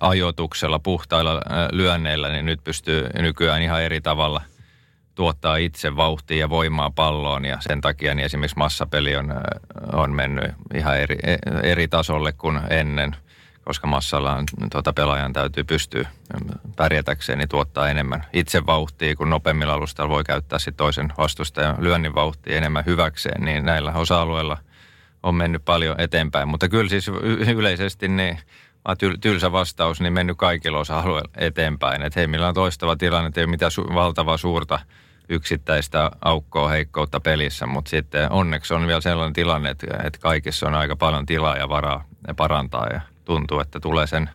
ajoituksella, 0.00 0.78
puhtailla 0.78 1.40
lyönneillä, 1.72 2.28
niin 2.28 2.46
nyt 2.46 2.64
pystyy 2.64 3.08
nykyään 3.18 3.62
ihan 3.62 3.82
eri 3.82 4.00
tavalla– 4.00 4.40
tuottaa 5.14 5.56
itse 5.56 5.96
vauhtia 5.96 6.38
ja 6.38 6.50
voimaa 6.50 6.90
palloon. 6.90 7.44
Ja 7.44 7.56
sen 7.60 7.80
takia 7.80 8.14
niin 8.14 8.24
esimerkiksi 8.24 8.58
massapeli 8.58 9.16
on, 9.16 9.34
on 9.92 10.12
mennyt 10.12 10.50
ihan 10.74 10.98
eri, 10.98 11.16
eri 11.62 11.88
tasolle 11.88 12.32
kuin 12.32 12.60
ennen, 12.70 13.16
koska 13.64 13.86
massalla 13.86 14.44
tuota, 14.72 14.92
pelaajan 14.92 15.32
täytyy 15.32 15.64
pystyä 15.64 16.08
pärjätäkseen 16.76 17.38
niin 17.38 17.48
tuottaa 17.48 17.88
enemmän 17.88 18.24
itse 18.32 18.66
vauhtia, 18.66 19.16
kun 19.16 19.30
nopeammilla 19.30 19.72
alustalla 19.72 20.08
voi 20.08 20.24
käyttää 20.24 20.58
sit 20.58 20.76
toisen 20.76 21.12
vastustajan 21.18 21.76
lyönnin 21.78 22.14
vauhtia 22.14 22.56
enemmän 22.56 22.84
hyväkseen, 22.86 23.44
niin 23.44 23.64
näillä 23.64 23.92
osa-alueilla 23.92 24.58
on 25.22 25.34
mennyt 25.34 25.64
paljon 25.64 26.00
eteenpäin. 26.00 26.48
Mutta 26.48 26.68
kyllä 26.68 26.88
siis 26.88 27.08
yleisesti 27.56 28.08
niin 28.08 28.38
tylsä 29.20 29.52
vastaus, 29.52 30.00
niin 30.00 30.12
mennyt 30.12 30.38
kaikilla 30.38 30.78
osa-alueilla 30.78 31.30
eteenpäin. 31.36 32.02
Että 32.02 32.20
hei, 32.20 32.26
millä 32.26 32.48
on 32.48 32.54
toistava 32.54 32.96
tilanne, 32.96 33.30
ei 33.36 33.44
ole 33.44 33.50
mitään 33.50 33.72
su- 33.72 33.94
valtavaa 33.94 34.36
suurta 34.36 34.78
yksittäistä 35.28 36.10
aukkoa, 36.24 36.68
heikkoutta 36.68 37.20
pelissä, 37.20 37.66
mutta 37.66 37.88
sitten 37.88 38.32
onneksi 38.32 38.74
on 38.74 38.86
vielä 38.86 39.00
sellainen 39.00 39.32
tilanne, 39.32 39.70
että, 39.70 39.86
että 40.04 40.18
kaikissa 40.18 40.66
on 40.66 40.74
aika 40.74 40.96
paljon 40.96 41.26
tilaa 41.26 41.56
ja 41.56 41.68
varaa 41.68 42.04
parantaa 42.36 42.86
ja 42.86 43.00
tuntuu, 43.24 43.60
että 43.60 43.80
tulee 43.80 44.06
sen, 44.06 44.30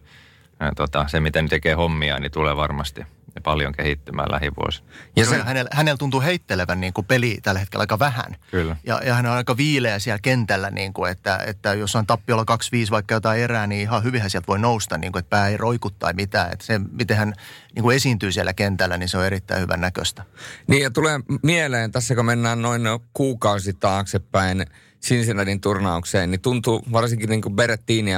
tota, 0.75 1.07
se 1.07 1.19
miten 1.19 1.49
tekee 1.49 1.73
hommia, 1.73 2.19
niin 2.19 2.31
tulee 2.31 2.55
varmasti 2.55 3.05
paljon 3.43 3.73
kehittymään 3.73 4.31
lähivuosina. 4.31 4.87
Ja 5.15 5.25
se, 5.25 5.43
hänellä, 5.43 5.69
hänellä 5.73 5.97
tuntuu 5.97 6.21
heittelevän 6.21 6.81
niin 6.81 6.93
kuin 6.93 7.07
peli 7.07 7.37
tällä 7.43 7.59
hetkellä 7.59 7.83
aika 7.83 7.99
vähän. 7.99 8.35
Kyllä. 8.51 8.75
Ja, 8.85 9.01
ja 9.05 9.13
hän 9.13 9.25
on 9.25 9.31
aika 9.31 9.57
viileä 9.57 9.99
siellä 9.99 10.19
kentällä, 10.21 10.71
niin 10.71 10.93
kuin, 10.93 11.11
että, 11.11 11.39
että 11.47 11.73
jos 11.73 11.95
on 11.95 12.07
tappiolla 12.07 12.45
2-5 12.87 12.91
vaikka 12.91 13.15
jotain 13.15 13.41
erää, 13.41 13.67
niin 13.67 13.81
ihan 13.81 14.03
hyvinhän 14.03 14.29
sieltä 14.29 14.47
voi 14.47 14.59
nousta, 14.59 14.97
niin 14.97 15.11
kuin, 15.11 15.19
että 15.19 15.29
pää 15.29 15.47
ei 15.47 15.57
roiku 15.57 15.89
tai 15.89 16.13
mitään. 16.13 16.51
Että 16.51 16.65
se, 16.65 16.79
miten 16.91 17.17
hän 17.17 17.33
niin 17.75 17.83
kuin 17.83 17.95
esiintyy 17.95 18.31
siellä 18.31 18.53
kentällä, 18.53 18.97
niin 18.97 19.09
se 19.09 19.17
on 19.17 19.25
erittäin 19.25 19.61
hyvän 19.61 19.81
näköistä. 19.81 20.23
Niin 20.67 20.83
ja 20.83 20.91
tulee 20.91 21.19
mieleen, 21.43 21.91
tässä 21.91 22.15
kun 22.15 22.25
mennään 22.25 22.61
noin 22.61 22.81
kuukausi 23.13 23.73
taaksepäin– 23.73 24.65
Cincinnatin 25.01 25.61
turnaukseen, 25.61 26.31
niin 26.31 26.41
tuntuu 26.41 26.81
varsinkin 26.91 27.29
niin 27.29 27.41
kuin 27.41 27.55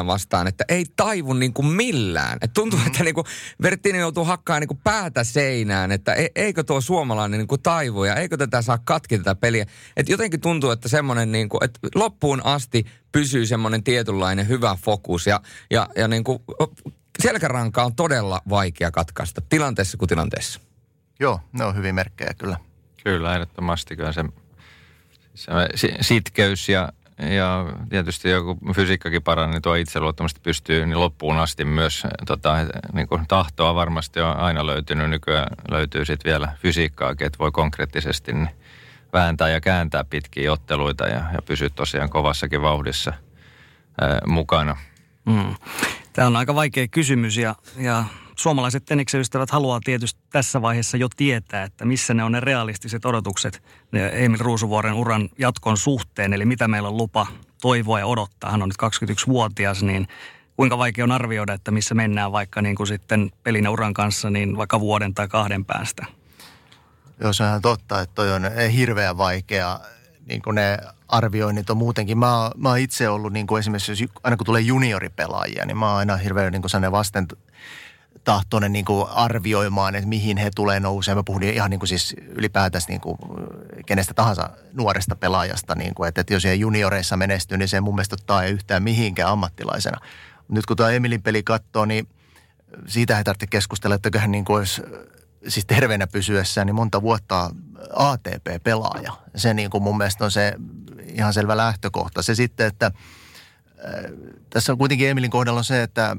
vastaan, 0.08 0.48
että 0.48 0.66
ei 0.70 0.86
taivu 0.96 1.34
niin 1.34 1.54
kuin 1.54 1.68
millään. 1.68 2.38
Et 2.42 2.54
tuntuu, 2.54 2.80
mm-hmm. 2.80 2.92
että 2.92 3.04
niin 3.04 3.16
kuin 3.16 3.26
Berettini 3.62 4.00
joutuu 4.00 4.26
hakkaamaan 4.26 4.62
niin 4.62 4.68
kuin 4.68 4.80
päätä 4.84 5.24
seinään, 5.24 5.92
että 5.92 6.14
e, 6.14 6.28
eikö 6.36 6.64
tuo 6.64 6.82
suomalainen 6.82 7.38
niin 7.38 7.48
kuin 7.48 7.62
taivu 7.62 8.04
ja 8.04 8.16
eikö 8.16 8.38
tätä 8.38 8.62
saa 8.62 8.78
katki 8.78 9.18
tätä 9.18 9.36
peliä. 9.36 9.66
Et 9.98 10.10
jotenkin 10.10 10.42
tuntuu, 10.42 10.72
että 10.72 10.90
semmoinen, 10.90 11.32
niin 11.32 11.50
kuin, 11.50 11.64
että 11.64 11.80
loppuun 11.96 12.46
asti 12.46 12.86
pysyy 13.12 13.46
semmoinen 13.46 13.84
tietynlainen 13.84 14.48
hyvä 14.48 14.78
fokus 14.82 15.28
ja, 15.28 15.42
ja, 15.72 15.88
ja 15.96 16.08
niin 16.08 16.24
kuin, 16.24 16.40
selkäranka 17.22 17.84
on 17.84 17.96
todella 17.96 18.42
vaikea 18.50 18.92
katkaista 18.92 19.42
tilanteessa 19.50 19.98
kuin 19.98 20.10
tilanteessa. 20.10 20.60
Joo, 21.20 21.40
ne 21.54 21.66
on 21.66 21.76
hyvin 21.76 21.96
merkkejä 21.96 22.34
kyllä. 22.38 22.58
Kyllä, 23.04 23.34
ehdottomasti 23.34 23.96
kyllä 23.96 24.12
se 24.12 24.26
sitkeys 26.02 26.70
ja, 26.70 26.90
ja 27.20 27.66
tietysti 27.90 28.30
joku 28.30 28.58
fysiikkakin 28.76 29.24
paranee, 29.24 29.52
niin 29.52 29.62
tuo 29.62 29.76
itseluottamusta 29.76 30.40
pystyy 30.44 30.86
niin 30.86 31.00
loppuun 31.00 31.38
asti 31.38 31.66
myös 31.66 32.04
tota, 32.26 32.56
niin 32.94 33.08
kuin 33.08 33.28
tahtoa 33.28 33.76
varmasti 33.76 34.20
on 34.20 34.38
aina 34.38 34.66
löytynyt. 34.66 35.10
Nykyään 35.10 35.48
löytyy 35.72 36.06
sitten 36.06 36.30
vielä 36.30 36.52
fysiikkaakin, 36.62 37.28
että 37.28 37.40
voi 37.40 37.52
konkreettisesti 37.52 38.34
niin 38.34 38.50
vääntää 39.14 39.50
ja 39.50 39.62
kääntää 39.62 40.04
pitkiä 40.04 40.54
otteluita 40.54 41.08
ja, 41.08 41.24
ja 41.34 41.42
pysyä 41.46 41.70
tosiaan 41.70 42.10
kovassakin 42.10 42.62
vauhdissa 42.62 43.14
ää, 44.02 44.20
mukana. 44.28 44.78
Mm. 45.26 45.56
Tämä 46.14 46.28
on 46.28 46.36
aika 46.36 46.56
vaikea 46.56 46.88
kysymys 46.88 47.38
ja, 47.38 47.56
ja 47.78 48.04
suomalaiset 48.42 48.86
teniksen 48.86 49.22
ystävät 49.22 49.50
haluaa 49.50 49.80
tietysti 49.84 50.22
tässä 50.30 50.62
vaiheessa 50.62 50.98
jo 50.98 51.08
tietää, 51.18 51.64
että 51.64 51.86
missä 51.86 52.14
ne 52.14 52.24
on 52.24 52.32
ne 52.32 52.40
realistiset 52.40 53.06
odotukset 53.06 53.64
Emil 54.12 54.40
Ruusuvuoren 54.40 54.94
uran 54.94 55.30
jatkon 55.38 55.78
suhteen, 55.78 56.34
eli 56.34 56.46
mitä 56.46 56.68
meillä 56.68 56.90
on 56.90 56.98
lupa 56.98 57.28
toivoa 57.62 58.00
ja 58.00 58.06
odottaa. 58.06 58.52
Hän 58.52 58.62
on 58.62 58.70
nyt 58.70 58.78
21-vuotias, 59.10 59.84
niin 59.84 60.08
kuinka 60.56 60.78
vaikea 60.78 61.04
on 61.04 61.12
arvioida, 61.12 61.54
että 61.54 61.72
missä 61.72 61.96
mennään 61.96 62.32
vaikka 62.32 62.62
niin 62.62 62.76
kuin 62.76 62.88
sitten 62.88 63.32
pelin 63.44 63.68
uran 63.68 63.94
kanssa, 63.94 64.30
niin 64.30 64.58
vaikka 64.58 64.80
vuoden 64.80 65.14
tai 65.14 65.28
kahden 65.28 65.66
päästä? 65.66 66.06
Joo, 67.20 67.34
se 67.34 67.44
on 67.44 67.50
ihan 67.50 67.62
totta, 67.62 68.02
että 68.02 68.16
toi 68.16 68.32
on 68.32 68.44
hirveän 68.76 69.18
vaikea. 69.18 69.80
Niin 70.26 70.42
kuin 70.42 70.56
ne 70.56 70.78
arvioinnit 71.08 71.70
on 71.70 71.78
muutenkin. 71.78 72.18
Mä, 72.18 72.52
mä 72.58 72.70
oon 72.70 72.78
itse 72.78 73.10
ollut 73.10 73.34
niin 73.34 73.48
kuin 73.48 73.60
esimerkiksi, 73.60 73.92
jos, 73.92 74.12
aina 74.24 74.38
kun 74.38 74.46
tulee 74.46 74.62
junioripelaajia, 74.62 75.66
niin 75.66 75.78
mä 75.78 75.90
oon 75.90 75.98
aina 75.98 76.18
hirveän 76.18 76.52
niin 76.52 76.62
kuin 76.62 76.92
vasten 76.92 77.28
tahtoinen 78.24 78.74
niin 78.74 78.86
kuin 78.86 79.10
arvioimaan, 79.10 79.96
että 79.96 80.08
mihin 80.08 80.38
he 80.38 80.52
tulee 80.56 80.80
nousemaan. 80.80 81.18
Mä 81.18 81.24
puhun 81.24 81.44
ihan 81.44 81.70
niin 81.70 81.80
kuin 81.80 81.88
siis 81.88 82.16
ylipäätänsä 82.28 82.88
niin 82.90 83.02
kuin 83.02 83.18
kenestä 83.86 84.14
tahansa 84.14 84.50
nuoresta 84.74 85.16
pelaajasta, 85.16 85.76
niin 85.76 85.96
kuin, 85.96 86.08
että, 86.08 86.22
että 86.22 86.34
jos 86.34 86.46
ei 86.46 86.60
junioreissa 86.60 87.18
menestyy, 87.18 87.58
niin 87.58 87.68
se 87.68 87.78
ei 87.78 87.82
mun 87.82 87.96
mielestä 87.96 88.16
ottaa 88.20 88.46
yhtään 88.46 88.84
mihinkään 88.84 89.30
ammattilaisena. 89.30 89.98
Nyt 90.48 90.66
kun 90.66 90.78
tuo 90.78 90.90
Emilin 90.90 91.24
peli 91.24 91.44
katsoo, 91.44 91.86
niin 91.86 92.08
siitä 92.88 93.18
ei 93.18 93.24
tarvitse 93.24 93.48
keskustella, 93.48 93.96
että 93.96 94.20
hän 94.20 94.32
niin 94.32 94.46
olisi 94.50 94.82
siis 95.48 95.66
terveenä 95.66 96.08
pysyessään, 96.08 96.68
niin 96.68 96.76
monta 96.76 97.02
vuotta 97.02 97.50
ATP-pelaaja. 97.96 99.14
Se 99.36 99.54
niin 99.54 99.70
kuin 99.70 99.84
mun 99.84 99.98
mielestä 99.98 100.26
on 100.26 100.32
se 100.32 100.56
ihan 101.08 101.34
selvä 101.34 101.58
lähtökohta. 101.58 102.22
Se 102.22 102.36
sitten, 102.36 102.68
että 102.68 102.86
äh, 102.86 102.94
tässä 104.50 104.72
on 104.72 104.78
kuitenkin 104.78 105.10
Emilin 105.10 105.32
kohdalla 105.32 105.58
on 105.58 105.64
se, 105.64 105.84
että 105.84 106.18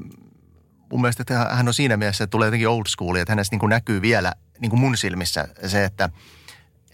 mun 0.93 1.01
mielestä 1.01 1.23
että 1.23 1.55
hän 1.55 1.67
on 1.67 1.73
siinä 1.73 1.97
mielessä, 1.97 2.23
että 2.23 2.31
tulee 2.31 2.47
jotenkin 2.47 2.67
old 2.67 2.85
school, 2.87 3.15
että 3.15 3.31
hänessä 3.31 3.53
niin 3.53 3.59
kuin 3.59 3.69
näkyy 3.69 4.01
vielä 4.01 4.33
niin 4.59 4.69
kuin 4.69 4.79
mun 4.79 4.97
silmissä 4.97 5.47
se, 5.67 5.85
että, 5.85 6.09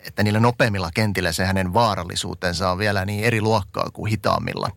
että 0.07 0.23
niillä 0.23 0.39
nopeimmilla 0.39 0.89
kentillä 0.93 1.31
se 1.31 1.45
hänen 1.45 1.73
vaarallisuutensa 1.73 2.71
on 2.71 2.77
vielä 2.77 3.05
niin 3.05 3.23
eri 3.23 3.41
luokkaa 3.41 3.89
kuin 3.93 4.09
hitaammilla. 4.09 4.71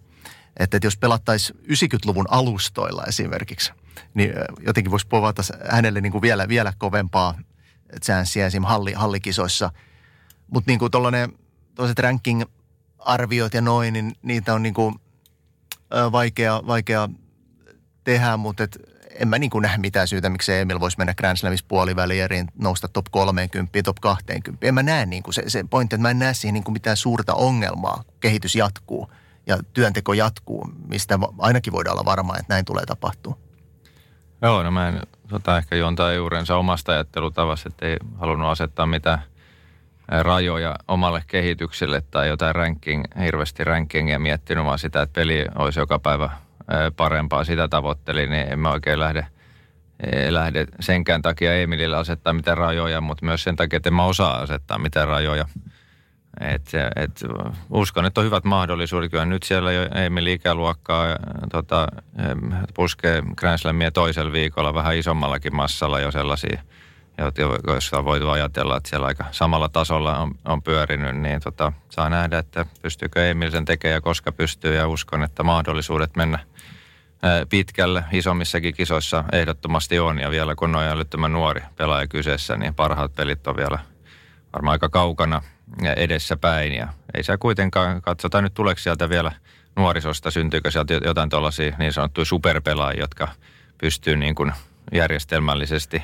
Että, 0.56 0.76
että 0.76 0.86
jos 0.86 0.96
pelattaisiin 0.96 1.58
90-luvun 1.58 2.26
alustoilla 2.28 3.04
esimerkiksi, 3.04 3.72
niin 4.14 4.32
jotenkin 4.60 4.90
voisi 4.90 5.06
povata 5.06 5.42
hänelle 5.70 6.00
niin 6.00 6.12
kuin 6.12 6.22
vielä, 6.22 6.48
vielä 6.48 6.72
kovempaa 6.78 7.38
chanssiä 8.04 8.46
esimerkiksi 8.46 8.72
halli, 8.72 8.92
hallikisoissa. 8.92 9.72
Mutta 10.50 10.70
niin 10.70 10.78
kuin 10.78 10.90
tuollainen, 10.90 11.32
ranking-arviot 11.98 13.54
ja 13.54 13.60
noin, 13.60 13.92
niin 13.92 14.12
niitä 14.22 14.54
on 14.54 14.62
niin 14.62 14.74
kuin, 14.74 14.94
vaikea, 16.12 16.62
vaikea 16.66 17.08
tehdä, 18.04 18.36
mutta 18.36 18.64
et 18.64 18.91
en 19.20 19.28
mä 19.28 19.38
niin 19.38 19.50
kuin 19.50 19.62
näe 19.62 19.78
mitään 19.78 20.08
syytä, 20.08 20.30
miksi 20.30 20.52
Emil 20.52 20.80
voisi 20.80 20.98
mennä 20.98 21.14
Grand 21.14 21.36
Slamissa 21.36 21.66
puolivälieriin, 21.68 22.48
nousta 22.58 22.88
top 22.88 23.06
30, 23.10 23.82
top 23.82 23.96
20. 24.00 24.66
En 24.66 24.74
mä 24.74 24.82
näe 24.82 25.06
niin 25.06 25.22
kuin 25.22 25.34
se, 25.34 25.42
se 25.46 25.64
pointti, 25.70 25.94
että 25.94 26.02
mä 26.02 26.10
en 26.10 26.18
näe 26.18 26.34
siihen 26.34 26.54
niin 26.54 26.64
kuin 26.64 26.72
mitään 26.72 26.96
suurta 26.96 27.34
ongelmaa, 27.34 28.02
kun 28.06 28.14
kehitys 28.20 28.54
jatkuu 28.54 29.12
ja 29.46 29.58
työnteko 29.72 30.12
jatkuu, 30.12 30.72
mistä 30.88 31.18
ainakin 31.38 31.72
voidaan 31.72 31.94
olla 31.94 32.04
varma, 32.04 32.36
että 32.36 32.54
näin 32.54 32.64
tulee 32.64 32.86
tapahtua. 32.86 33.38
Joo, 34.42 34.62
no 34.62 34.70
mä 34.70 34.88
en 34.88 35.00
tota, 35.28 35.58
ehkä 35.58 35.76
juontaa 35.76 36.12
juurensa 36.12 36.56
omasta 36.56 36.92
ajattelutavasta, 36.92 37.68
että 37.68 37.86
ei 37.86 37.96
halunnut 38.18 38.48
asettaa 38.48 38.86
mitään 38.86 39.22
rajoja 40.08 40.76
omalle 40.88 41.24
kehitykselle 41.26 42.02
tai 42.10 42.28
jotain 42.28 42.54
ranking, 42.54 43.04
hirveästi 43.20 43.64
rankingia 43.64 44.18
miettinyt, 44.18 44.64
vaan 44.64 44.78
sitä, 44.78 45.02
että 45.02 45.20
peli 45.20 45.46
olisi 45.54 45.80
joka 45.80 45.98
päivä 45.98 46.30
parempaa 46.96 47.44
sitä 47.44 47.68
tavoittelin, 47.68 48.30
niin 48.30 48.52
en 48.52 48.58
mä 48.58 48.70
oikein 48.70 49.00
lähde 49.00 49.26
lähde 50.28 50.66
senkään 50.80 51.22
takia 51.22 51.54
Emilille 51.54 51.96
asettaa 51.96 52.32
mitään 52.32 52.58
rajoja, 52.58 53.00
mutta 53.00 53.24
myös 53.24 53.42
sen 53.42 53.56
takia, 53.56 53.76
että 53.76 53.88
en 53.88 53.94
mä 53.94 54.04
osaa 54.04 54.36
asettaa 54.36 54.78
mitään 54.78 55.08
rajoja. 55.08 55.44
Et, 56.40 56.72
et, 56.96 57.20
uskon, 57.70 58.06
että 58.06 58.20
on 58.20 58.24
hyvät 58.24 58.44
mahdollisuudet. 58.44 59.10
Kyllä 59.10 59.24
nyt 59.24 59.42
siellä 59.42 59.72
jo 59.72 59.88
Emil 59.94 60.26
ikäluokkaa 60.26 61.06
tota, 61.52 61.86
puskee 62.74 63.22
Grand 63.36 63.58
Slamia 63.58 63.90
toisella 63.90 64.32
viikolla 64.32 64.74
vähän 64.74 64.96
isommallakin 64.96 65.56
massalla 65.56 66.00
jo 66.00 66.10
sellaisia, 66.10 66.62
joissa 67.66 67.98
on 67.98 68.04
voitu 68.04 68.28
ajatella, 68.28 68.76
että 68.76 68.88
siellä 68.88 69.06
aika 69.06 69.24
samalla 69.30 69.68
tasolla 69.68 70.18
on, 70.18 70.34
on 70.44 70.62
pyörinyt, 70.62 71.16
niin 71.16 71.40
tota, 71.40 71.72
saa 71.90 72.10
nähdä, 72.10 72.38
että 72.38 72.66
pystyykö 72.82 73.30
Emil 73.30 73.50
sen 73.50 73.64
tekemään 73.64 73.94
ja 73.94 74.00
koska 74.00 74.32
pystyy 74.32 74.74
ja 74.74 74.88
uskon, 74.88 75.22
että 75.22 75.42
mahdollisuudet 75.42 76.16
mennä 76.16 76.38
pitkälle 77.48 78.04
isommissakin 78.12 78.74
kisoissa 78.74 79.24
ehdottomasti 79.32 79.98
on 79.98 80.18
ja 80.18 80.30
vielä 80.30 80.54
kun 80.54 80.76
on 80.76 80.82
älyttömän 80.82 81.32
nuori 81.32 81.60
pelaaja 81.76 82.06
kyseessä, 82.06 82.56
niin 82.56 82.74
parhaat 82.74 83.14
pelit 83.14 83.46
on 83.46 83.56
vielä 83.56 83.78
varmaan 84.52 84.72
aika 84.72 84.88
kaukana 84.88 85.42
edessä 85.96 86.36
päin 86.36 86.72
ja 86.72 86.88
ei 87.14 87.22
se 87.22 87.36
kuitenkaan, 87.36 88.02
katsotaan 88.02 88.44
nyt 88.44 88.54
tuleeko 88.54 88.78
sieltä 88.78 89.08
vielä 89.08 89.32
nuorisosta, 89.76 90.30
syntyykö 90.30 90.70
sieltä 90.70 90.94
jotain 91.04 91.30
tuollaisia 91.30 91.76
niin 91.78 91.92
sanottuja 91.92 92.24
superpelaajia, 92.24 93.00
jotka 93.00 93.28
pystyy 93.78 94.16
niin 94.16 94.34
kuin 94.34 94.52
järjestelmällisesti 94.92 96.02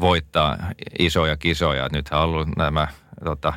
voittaa 0.00 0.58
isoja 0.98 1.36
kisoja. 1.36 1.88
Nythän 1.92 2.20
on 2.20 2.26
ollut 2.26 2.48
nämä 2.56 2.88
tota, 3.24 3.52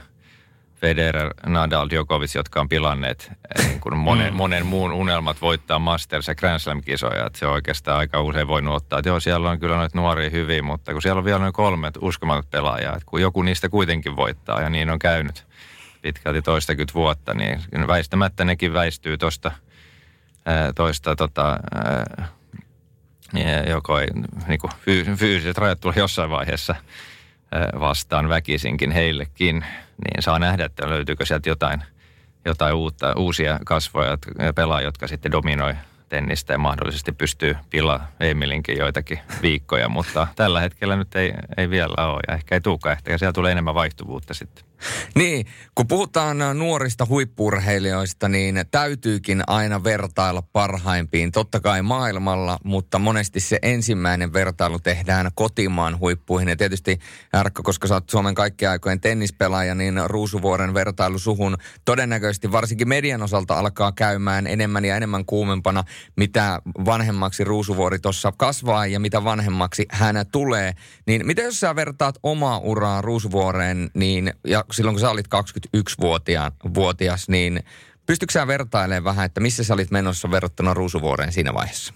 Federer, 0.83 1.33
Nadal, 1.45 1.89
Djokovic, 1.89 2.35
jotka 2.35 2.61
on 2.61 2.69
pilanneet 2.69 3.31
eh, 3.59 3.67
niin 3.67 3.79
kuin 3.79 3.97
monen, 3.97 4.33
mm. 4.33 4.37
monen 4.37 4.65
muun 4.65 4.91
unelmat 4.91 5.41
voittaa 5.41 5.79
Masters- 5.79 6.27
ja 6.27 6.35
Grand 6.35 6.59
Slam-kisoja. 6.59 7.25
Että 7.25 7.39
se 7.39 7.47
on 7.47 7.53
oikeastaan 7.53 7.99
aika 7.99 8.21
usein 8.21 8.47
voinut 8.47 8.75
ottaa. 8.75 8.99
Että 8.99 9.09
joo, 9.09 9.19
siellä 9.19 9.49
on 9.49 9.59
kyllä 9.59 9.77
noita 9.77 9.97
nuoria 9.97 10.29
hyvin, 10.29 10.65
mutta 10.65 10.93
kun 10.93 11.01
siellä 11.01 11.19
on 11.19 11.25
vielä 11.25 11.39
noin 11.39 11.53
kolme 11.53 11.91
uskomatut 12.01 12.51
pelaajaa, 12.51 12.93
että 12.93 13.05
kun 13.05 13.21
joku 13.21 13.41
niistä 13.41 13.69
kuitenkin 13.69 14.15
voittaa 14.15 14.61
ja 14.61 14.69
niin 14.69 14.89
on 14.89 14.99
käynyt 14.99 15.45
pitkälti 16.01 16.41
toistakymmentä 16.41 16.93
vuotta, 16.93 17.33
niin 17.33 17.59
väistämättä 17.87 18.45
nekin 18.45 18.73
väistyy 18.73 19.17
tuosta 19.17 19.51
toista 20.75 21.15
tota, 21.15 21.59
joko 23.69 23.99
ei, 23.99 24.07
niin 24.47 24.59
kuin 24.59 24.71
fyysiset 25.15 25.57
rajat 25.57 25.79
tulee 25.79 25.95
jossain 25.97 26.29
vaiheessa– 26.29 26.75
vastaan 27.79 28.29
väkisinkin 28.29 28.91
heillekin, 28.91 29.55
niin 30.05 30.23
saa 30.23 30.39
nähdä, 30.39 30.65
että 30.65 30.89
löytyykö 30.89 31.25
sieltä 31.25 31.49
jotain, 31.49 31.83
jotain 32.45 32.73
uutta, 32.73 33.13
uusia 33.15 33.59
kasvoja 33.65 34.17
ja 34.39 34.53
pelaajia, 34.53 34.87
jotka 34.87 35.07
sitten 35.07 35.31
dominoi 35.31 35.73
tennistä 36.09 36.53
ja 36.53 36.57
mahdollisesti 36.57 37.11
pystyy 37.11 37.55
pilaa 37.69 38.07
Emilinkin 38.19 38.77
joitakin 38.77 39.19
viikkoja, 39.41 39.89
mutta 39.89 40.27
tällä 40.35 40.59
hetkellä 40.59 40.95
nyt 40.95 41.15
ei, 41.15 41.33
ei 41.57 41.69
vielä 41.69 42.07
ole 42.07 42.19
ja 42.27 42.33
ehkä 42.33 42.55
ei 42.55 42.61
tulekaan, 42.61 42.97
ehkä 42.97 43.17
siellä 43.17 43.33
tulee 43.33 43.51
enemmän 43.51 43.75
vaihtuvuutta 43.75 44.33
sitten. 44.33 44.72
Niin, 45.15 45.45
kun 45.75 45.87
puhutaan 45.87 46.37
nuorista 46.53 47.05
huippurheilijoista, 47.09 48.29
niin 48.29 48.65
täytyykin 48.71 49.43
aina 49.47 49.83
vertailla 49.83 50.41
parhaimpiin. 50.41 51.31
Totta 51.31 51.59
kai 51.59 51.81
maailmalla, 51.81 52.59
mutta 52.63 52.99
monesti 52.99 53.39
se 53.39 53.59
ensimmäinen 53.61 54.33
vertailu 54.33 54.79
tehdään 54.79 55.31
kotimaan 55.35 55.99
huippuihin. 55.99 56.49
Ja 56.49 56.55
tietysti, 56.55 56.99
Jarkko, 57.33 57.63
koska 57.63 57.87
sä 57.87 57.93
oot 57.93 58.09
Suomen 58.09 58.35
kaikkien 58.35 58.71
aikojen 58.71 59.01
tennispelaaja, 59.01 59.75
niin 59.75 60.01
Ruusuvuoren 60.05 60.73
vertailu 60.73 61.19
suhun 61.19 61.57
todennäköisesti 61.85 62.51
varsinkin 62.51 62.87
median 62.87 63.21
osalta 63.21 63.59
alkaa 63.59 63.91
käymään 63.91 64.47
enemmän 64.47 64.85
ja 64.85 64.95
enemmän 64.95 65.25
kuumempana, 65.25 65.83
mitä 66.17 66.61
vanhemmaksi 66.85 67.43
Ruusuvuori 67.43 67.99
tuossa 67.99 68.33
kasvaa 68.37 68.87
ja 68.87 68.99
mitä 68.99 69.23
vanhemmaksi 69.23 69.85
hän 69.89 70.25
tulee. 70.31 70.73
Niin 71.07 71.27
mitä 71.27 71.41
jos 71.41 71.59
sä 71.59 71.75
vertaat 71.75 72.15
omaa 72.23 72.57
uraa 72.57 73.01
Ruusuvuoreen, 73.01 73.89
niin 73.93 74.33
ja 74.47 74.62
silloin 74.71 74.95
kun 74.95 75.01
sä 75.01 75.09
olit 75.09 75.27
21-vuotias, 75.27 77.29
niin 77.29 77.63
pystytkö 78.05 78.33
sä 78.33 78.47
vertailemaan 78.47 79.03
vähän, 79.03 79.25
että 79.25 79.39
missä 79.39 79.63
sä 79.63 79.73
olit 79.73 79.91
menossa 79.91 80.31
verrattuna 80.31 80.73
Ruusuvuoreen 80.73 81.31
siinä 81.31 81.53
vaiheessa? 81.53 81.93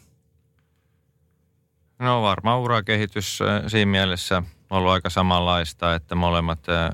No 1.99 2.21
varmaan 2.21 2.59
urakehitys 2.59 3.39
äh, 3.41 3.63
siinä 3.67 3.91
mielessä 3.91 4.43
ollut 4.69 4.91
aika 4.91 5.09
samanlaista, 5.09 5.95
että 5.95 6.15
molemmat 6.15 6.69
äh, 6.69 6.89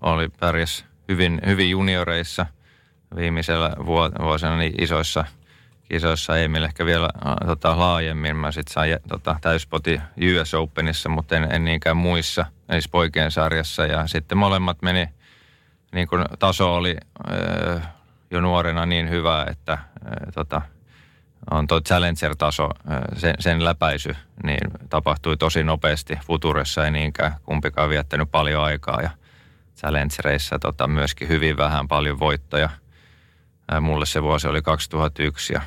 oli 0.00 0.28
pärjäs 0.28 0.84
hyvin, 1.08 1.40
hyvin 1.46 1.70
junioreissa 1.70 2.46
viimeisellä 3.16 3.72
vuosina 4.22 4.56
niin 4.56 4.82
isoissa 4.82 5.24
kisoissa. 5.88 6.38
Emil 6.38 6.62
ehkä 6.62 6.86
vielä 6.86 7.08
tota, 7.46 7.78
laajemmin. 7.78 8.36
Mä 8.36 8.52
sitten 8.52 8.72
sain 8.72 8.98
tota, 9.08 9.36
täyspoti 9.40 10.00
US 10.40 10.54
Openissa, 10.54 11.08
mutta 11.08 11.36
en, 11.36 11.52
en 11.52 11.64
niinkään 11.64 11.96
muissa, 11.96 12.46
eli 12.68 12.80
poikien 12.90 13.30
sarjassa. 13.30 13.86
Ja 13.86 14.06
sitten 14.06 14.38
molemmat 14.38 14.82
meni– 14.82 15.08
niin 15.94 16.08
kuin 16.08 16.24
taso 16.38 16.74
oli 16.74 16.96
äh, 17.30 17.88
jo 18.30 18.40
nuorena 18.40 18.86
niin 18.86 19.10
hyvä, 19.10 19.46
että 19.50 19.72
äh, 19.72 19.80
tota, 20.34 20.62
on 21.50 21.66
tuo 21.66 21.80
Challenger-taso, 21.80 22.70
sen, 23.16 23.34
sen 23.38 23.64
läpäisy, 23.64 24.16
niin 24.42 24.70
tapahtui 24.90 25.36
tosi 25.36 25.64
nopeasti. 25.64 26.18
Futuressa 26.26 26.84
ei 26.84 26.90
niinkään 26.90 27.34
kumpikaan 27.44 27.90
viettänyt 27.90 28.30
paljon 28.30 28.64
aikaa 28.64 29.02
ja 29.02 29.10
Challengereissa 29.76 30.58
tota, 30.58 30.88
myöskin 30.88 31.28
hyvin 31.28 31.56
vähän 31.56 31.88
paljon 31.88 32.18
voittoja. 32.18 32.70
Äh, 33.72 33.80
mulle 33.80 34.06
se 34.06 34.22
vuosi 34.22 34.48
oli 34.48 34.62
2001 34.62 35.52
ja 35.52 35.60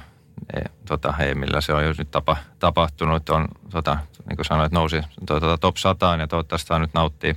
e, 0.54 0.62
tota, 0.88 1.14
ei 1.20 1.36
millä 1.36 1.62
se 1.62 1.74
on 1.74 1.84
jo 1.84 1.94
nyt 1.98 2.12
tapa, 2.12 2.38
tapahtunut. 2.60 3.30
On, 3.30 3.48
tota, 3.70 3.98
niin 4.30 4.38
kuin 4.38 4.46
sanoit, 4.46 4.72
nousi 4.72 5.02
tota, 5.26 5.58
top 5.58 5.78
100 5.78 6.16
ja 6.16 6.28
toivottavasti 6.28 6.68
saa 6.68 6.80
nyt 6.80 6.94
nauttia 6.94 7.36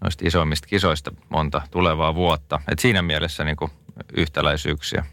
noista 0.00 0.24
isoimmista 0.26 0.68
kisoista 0.68 1.12
monta 1.28 1.62
tulevaa 1.70 2.14
vuotta. 2.14 2.60
Et 2.68 2.78
siinä 2.78 3.02
mielessä 3.02 3.44
niin 3.44 3.56
kuin 3.56 3.70
yhtäläisyyksiä. 4.16 5.06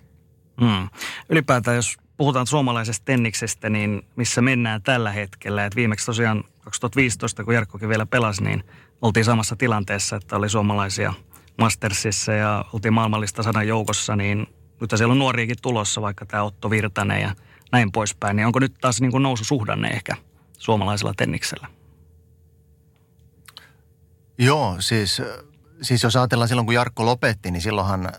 Hmm. 0.62 0.90
Ylipäätään, 1.30 1.76
jos 1.76 1.98
puhutaan 2.18 2.48
suomalaisesta 2.48 3.06
tenniksestä, 3.06 3.70
niin 3.70 4.02
missä 4.16 4.42
mennään 4.42 4.82
tällä 4.82 5.12
hetkellä? 5.12 5.66
Et 5.66 5.76
viimeksi 5.76 6.06
tosiaan 6.06 6.44
2015, 6.60 7.44
kun 7.44 7.54
Jarkkokin 7.54 7.90
vielä 7.90 8.06
pelasi, 8.06 8.44
niin 8.44 8.64
oltiin 9.02 9.26
samassa 9.26 9.56
tilanteessa, 9.56 10.16
että 10.16 10.36
oli 10.36 10.50
suomalaisia 10.50 11.14
Mastersissa 11.58 12.32
ja 12.32 12.66
oltiin 12.74 12.94
maailmallista 12.94 13.44
sadan 13.44 13.68
joukossa, 13.68 14.16
niin 14.16 14.48
nyt 14.84 14.98
siellä 14.98 15.12
on 15.12 15.20
nuoriakin 15.20 15.56
tulossa, 15.62 16.02
vaikka 16.02 16.26
tämä 16.26 16.44
Otto 16.44 16.70
Virtanen 16.70 17.22
ja 17.22 17.36
näin 17.72 17.92
poispäin. 17.92 18.36
Niin 18.36 18.46
onko 18.46 18.60
nyt 18.60 18.74
taas 18.82 19.02
niin 19.02 19.12
kuin 19.12 19.24
noususuhdanne 19.24 19.90
ehkä 19.90 20.16
suomalaisella 20.58 21.14
tenniksellä? 21.18 21.68
Joo, 24.38 24.76
siis, 24.80 25.22
siis 25.82 26.04
jos 26.04 26.16
ajatellaan 26.16 26.48
silloin, 26.48 26.66
kun 26.66 26.76
Jarkko 26.76 27.06
lopetti, 27.06 27.52
niin 27.52 27.62
silloinhan 27.62 28.06
äh, 28.06 28.12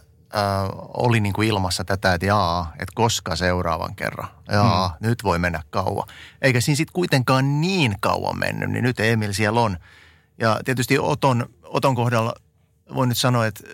oli 0.95 1.21
niin 1.21 1.33
kuin 1.33 1.49
ilmassa 1.49 1.85
tätä, 1.85 2.15
että 2.15 2.27
jaa, 2.27 2.73
että 2.73 2.93
koska 2.95 3.37
seuraavan 3.37 3.97
kerran. 3.97 4.29
Jaa, 4.49 4.89
hmm. 4.89 5.09
nyt 5.09 5.25
voi 5.25 5.39
mennä 5.39 5.63
kauan. 5.71 6.09
Eikä 6.43 6.61
siinä 6.61 6.77
sitten 6.77 6.93
kuitenkaan 6.93 7.61
niin 7.61 7.95
kauan 8.01 8.39
mennyt, 8.39 8.71
niin 8.71 8.83
nyt 8.83 9.01
Emil 9.01 9.33
siellä 9.33 9.61
on. 9.61 9.77
Ja 10.39 10.61
tietysti 10.65 10.99
Oton, 10.99 11.47
Oton 11.63 11.95
kohdalla 11.95 12.35
voin 12.95 13.09
nyt 13.09 13.19
sanoa, 13.19 13.47
että 13.47 13.65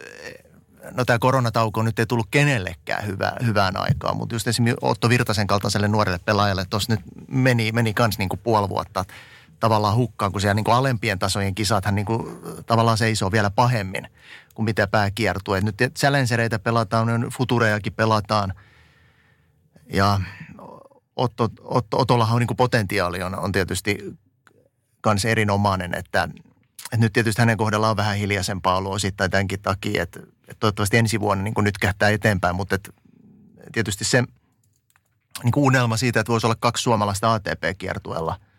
no 0.97 1.05
tämä 1.05 1.19
koronatauko 1.19 1.83
nyt 1.83 1.99
ei 1.99 2.07
tullut 2.07 2.27
kenellekään 2.31 3.07
hyvää, 3.07 3.37
hyvään 3.47 3.77
aikaan, 3.77 4.17
mutta 4.17 4.35
just 4.35 4.47
esimerkiksi 4.47 4.87
Otto 4.87 5.09
Virtasen 5.09 5.47
kaltaiselle 5.47 5.89
nuorelle 5.89 6.21
pelaajalle 6.25 6.65
tuossa 6.71 6.93
nyt 6.93 7.01
meni, 7.29 7.73
meni 7.73 7.95
kans 7.95 8.19
niin 8.19 8.29
kuin 8.29 8.41
puoli 8.43 8.69
vuotta– 8.69 9.05
tavallaan 9.61 9.97
hukkaan, 9.97 10.33
kun 10.33 10.41
siellä 10.41 10.55
niin 10.55 10.65
kuin 10.65 10.75
alempien 10.75 11.19
tasojen 11.19 11.55
kisathan 11.55 11.95
niin 11.95 12.07
kuin 12.07 12.39
tavallaan 12.67 12.99
seisoo 12.99 13.33
vielä 13.33 13.51
pahemmin 13.51 14.09
kuin 14.55 14.65
mitä 14.65 14.87
pää 14.87 15.11
kiertuu. 15.11 15.55
Et 15.55 15.65
nyt 15.65 15.77
challengereita 15.99 16.59
pelataan, 16.59 17.31
futurejakin 17.33 17.93
pelataan 17.93 18.55
ja 19.93 20.21
Otto, 21.17 21.49
Otto, 21.61 21.99
Otollahan 21.99 22.35
on 22.35 22.41
niin 22.41 22.47
kuin 22.47 22.57
potentiaali 22.57 23.23
on, 23.23 23.39
on 23.39 23.53
tietysti 23.53 24.17
kans 25.01 25.25
erinomainen, 25.25 25.95
että, 25.95 26.29
että 26.85 26.97
nyt 26.97 27.13
tietysti 27.13 27.43
hänen 27.43 27.57
kohdallaan 27.57 27.91
on 27.91 27.97
vähän 27.97 28.17
hiljaisempaa 28.17 28.77
ollut 28.77 28.93
osittain 28.93 29.31
tämänkin 29.31 29.63
takia, 29.63 30.03
että, 30.03 30.21
että 30.51 30.61
toivottavasti 30.61 30.97
ensi 30.97 31.21
vuonna 31.21 31.45
niin 31.45 31.55
kuin 31.55 31.65
nyt 31.65 31.79
kähtää 31.79 32.09
eteenpäin, 32.09 32.57
mutta 32.57 32.75
että 32.75 32.91
tietysti 33.73 34.05
se 34.05 34.25
niin 35.43 35.53
kuin 35.53 35.65
unelma 35.65 35.97
siitä, 35.97 36.21
että 36.21 36.33
voisi 36.33 36.47
olla 36.47 36.57
kaksi 36.61 36.83
suomalaista 36.83 37.35
ATP-kiertueella– 37.35 38.41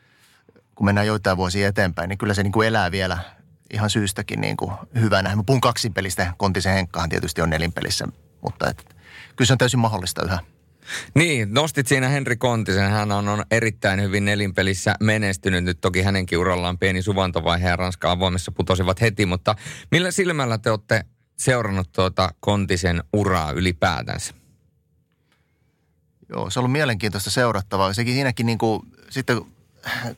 kun 0.81 0.85
mennään 0.85 1.07
joitain 1.07 1.37
vuosia 1.37 1.67
eteenpäin, 1.67 2.09
niin 2.09 2.17
kyllä 2.17 2.33
se 2.33 2.43
niin 2.43 2.51
kuin 2.51 2.67
elää 2.67 2.91
vielä 2.91 3.17
ihan 3.73 3.89
syystäkin 3.89 4.41
niin 4.41 4.57
kuin 4.57 4.71
hyvänä. 4.99 5.35
Mä 5.35 5.43
puhun 5.45 5.61
kaksinpelistä, 5.61 6.33
Kontisen 6.37 6.73
Henkkahan 6.73 7.09
tietysti 7.09 7.41
on 7.41 7.49
nelinpelissä, 7.49 8.07
mutta 8.41 8.69
et, 8.69 8.95
kyllä 9.35 9.47
se 9.47 9.53
on 9.53 9.57
täysin 9.57 9.79
mahdollista 9.79 10.25
yhä. 10.25 10.39
Niin, 11.15 11.53
nostit 11.53 11.87
siinä 11.87 12.07
Henri 12.07 12.37
Kontisen. 12.37 12.91
Hän 12.91 13.11
on, 13.11 13.27
on 13.27 13.45
erittäin 13.51 14.01
hyvin 14.01 14.25
nelinpelissä 14.25 14.95
menestynyt. 14.99 15.63
Nyt 15.63 15.81
toki 15.81 16.01
hänenkin 16.01 16.37
urallaan 16.37 16.77
pieni 16.77 17.01
suvantovaihe 17.01 17.69
ja 17.69 17.75
Ranska 17.75 18.11
avoimessa 18.11 18.51
putosivat 18.51 19.01
heti, 19.01 19.25
mutta 19.25 19.55
millä 19.91 20.11
silmällä 20.11 20.57
te 20.57 20.71
olette 20.71 21.05
seurannut 21.41 21.91
tuota 21.91 22.29
Kontisen 22.39 23.03
uraa 23.13 23.51
ylipäätänsä? 23.51 24.33
Joo, 26.29 26.49
se 26.49 26.59
on 26.59 26.61
ollut 26.61 26.71
mielenkiintoista 26.71 27.29
seurattavaa. 27.29 27.93
Sekin 27.93 28.13
siinäkin 28.13 28.45
niin 28.45 28.57
kuin, 28.57 28.81
sitten 29.09 29.41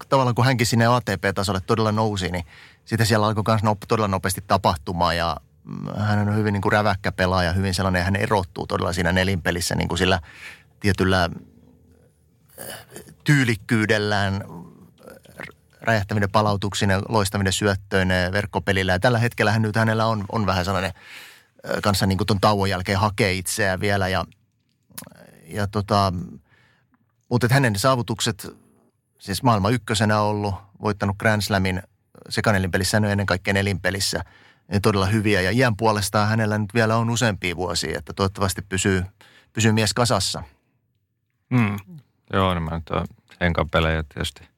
tavallaan 0.09 0.35
kun 0.35 0.45
hänkin 0.45 0.67
sinne 0.67 0.85
ATP-tasolle 0.85 1.61
todella 1.61 1.91
nousi, 1.91 2.29
niin 2.31 2.45
sitten 2.85 3.07
siellä 3.07 3.27
alkoi 3.27 3.43
myös 3.47 3.75
todella 3.87 4.07
nopeasti 4.07 4.43
tapahtumaan 4.47 5.17
ja 5.17 5.37
mm, 5.63 5.87
hän 5.97 6.27
on 6.29 6.35
hyvin 6.35 6.53
niin 6.53 6.61
kuin 6.61 6.71
räväkkä 6.71 7.11
pelaaja, 7.11 7.53
hyvin 7.53 7.73
sellainen, 7.73 7.99
ja 7.99 8.03
hän 8.03 8.15
erottuu 8.15 8.67
todella 8.67 8.93
siinä 8.93 9.11
nelinpelissä 9.11 9.75
niin 9.75 9.87
kuin 9.87 9.97
sillä 9.97 10.19
tietyllä 10.79 11.23
äh, 11.23 12.65
tyylikkyydellään, 13.23 14.43
räjähtävinen 15.83 16.31
palautuksinen, 16.31 17.01
loistavinen 17.09 17.53
syöttöinen 17.53 18.31
verkkopelillä. 18.31 18.91
Ja 18.91 18.99
tällä 18.99 19.19
hetkellä 19.19 19.59
nyt 19.59 19.75
hänellä 19.75 20.05
on, 20.05 20.25
on 20.31 20.45
vähän 20.45 20.65
sellainen 20.65 20.93
kanssa 21.83 22.05
niin 22.05 22.17
kuin 22.17 22.27
ton 22.27 22.41
tauon 22.41 22.69
jälkeen 22.69 22.99
hakee 22.99 23.33
itseään 23.33 23.79
vielä. 23.79 24.07
Ja, 24.07 24.25
ja 25.47 25.67
tota, 25.67 26.13
mutta 27.29 27.47
hänen 27.51 27.79
saavutukset, 27.79 28.47
siis 29.19 29.43
maailman 29.43 29.73
ykkösenä 29.73 30.21
ollut, 30.21 30.55
voittanut 30.81 31.17
Grand 31.17 31.41
Slamin 31.41 31.81
sekanelinpelissä 32.29 32.97
ja 32.97 33.09
ennen 33.09 33.25
kaikkea 33.25 33.53
nelinpelissä, 33.53 34.23
niin 34.67 34.81
todella 34.81 35.05
hyviä. 35.05 35.41
Ja 35.41 35.51
iän 35.51 35.77
puolestaan 35.77 36.29
hänellä 36.29 36.57
nyt 36.57 36.73
vielä 36.73 36.97
on 36.97 37.09
useampia 37.09 37.55
vuosia, 37.55 37.99
että 37.99 38.13
toivottavasti 38.13 38.61
pysyy, 38.61 39.03
pysyy 39.53 39.71
mies 39.71 39.93
kasassa. 39.93 40.43
Mm. 41.49 41.77
Joo, 42.33 42.53
niin 42.53 42.63
mä 42.63 42.71
nyt 42.75 43.09
Henkan 43.41 43.69
pelejä 43.69 44.03
tietysti 44.03 44.52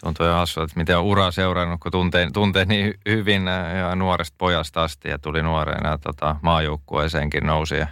tuntuu 0.00 0.26
jo 0.26 0.32
hassu, 0.32 0.62
että 0.62 0.76
miten 0.76 0.98
on 0.98 1.04
uraa 1.04 1.30
seurannut, 1.30 1.80
kun 1.80 1.92
tuntee, 1.92 2.30
tuntee 2.32 2.64
niin 2.64 2.94
hyvin 3.08 3.46
ja 3.78 3.96
nuoresta 3.96 4.34
pojasta 4.38 4.82
asti 4.84 5.08
ja 5.08 5.18
tuli 5.18 5.42
nuoreena 5.42 5.98
tota, 5.98 6.36
maajoukkueeseenkin 6.42 7.46
nousi 7.46 7.74
ja 7.74 7.86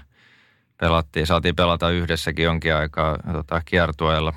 pelattiin, 0.80 1.26
saatiin 1.26 1.56
pelata 1.56 1.90
yhdessäkin 1.90 2.44
jonkin 2.44 2.74
aikaa 2.74 3.18
tota, 3.32 3.62
kiertueella. 3.64 4.32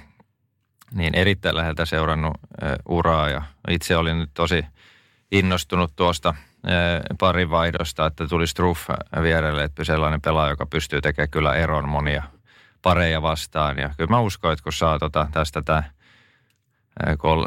Niin 0.92 1.16
erittäin 1.16 1.56
läheltä 1.56 1.86
seurannut 1.86 2.34
e, 2.62 2.66
uraa 2.90 3.30
ja 3.30 3.42
itse 3.70 3.98
olin 3.98 4.20
nyt 4.20 4.30
tosi 4.34 4.66
innostunut 5.32 5.96
tuosta 5.96 6.34
e, 6.64 6.72
parin 7.20 7.50
vaihdosta, 7.50 8.06
että 8.06 8.28
tuli 8.28 8.48
Struff 8.48 8.90
vierelle, 9.22 9.64
että 9.64 9.84
sellainen 9.84 10.22
pelaaja, 10.22 10.50
joka 10.50 10.66
pystyy 10.66 11.02
tekemään 11.02 11.30
kyllä 11.30 11.56
eron 11.56 11.90
monia 11.90 12.24
pareja 12.82 13.22
vastaan. 13.22 13.78
Ja 13.78 13.90
kyllä 13.98 14.10
mä 14.10 14.20
uskon, 14.20 14.54
että 14.54 14.64
kun 14.64 14.74
saa 14.74 15.00
tota, 15.00 15.28
tästä 15.32 15.62
tämä 15.62 15.84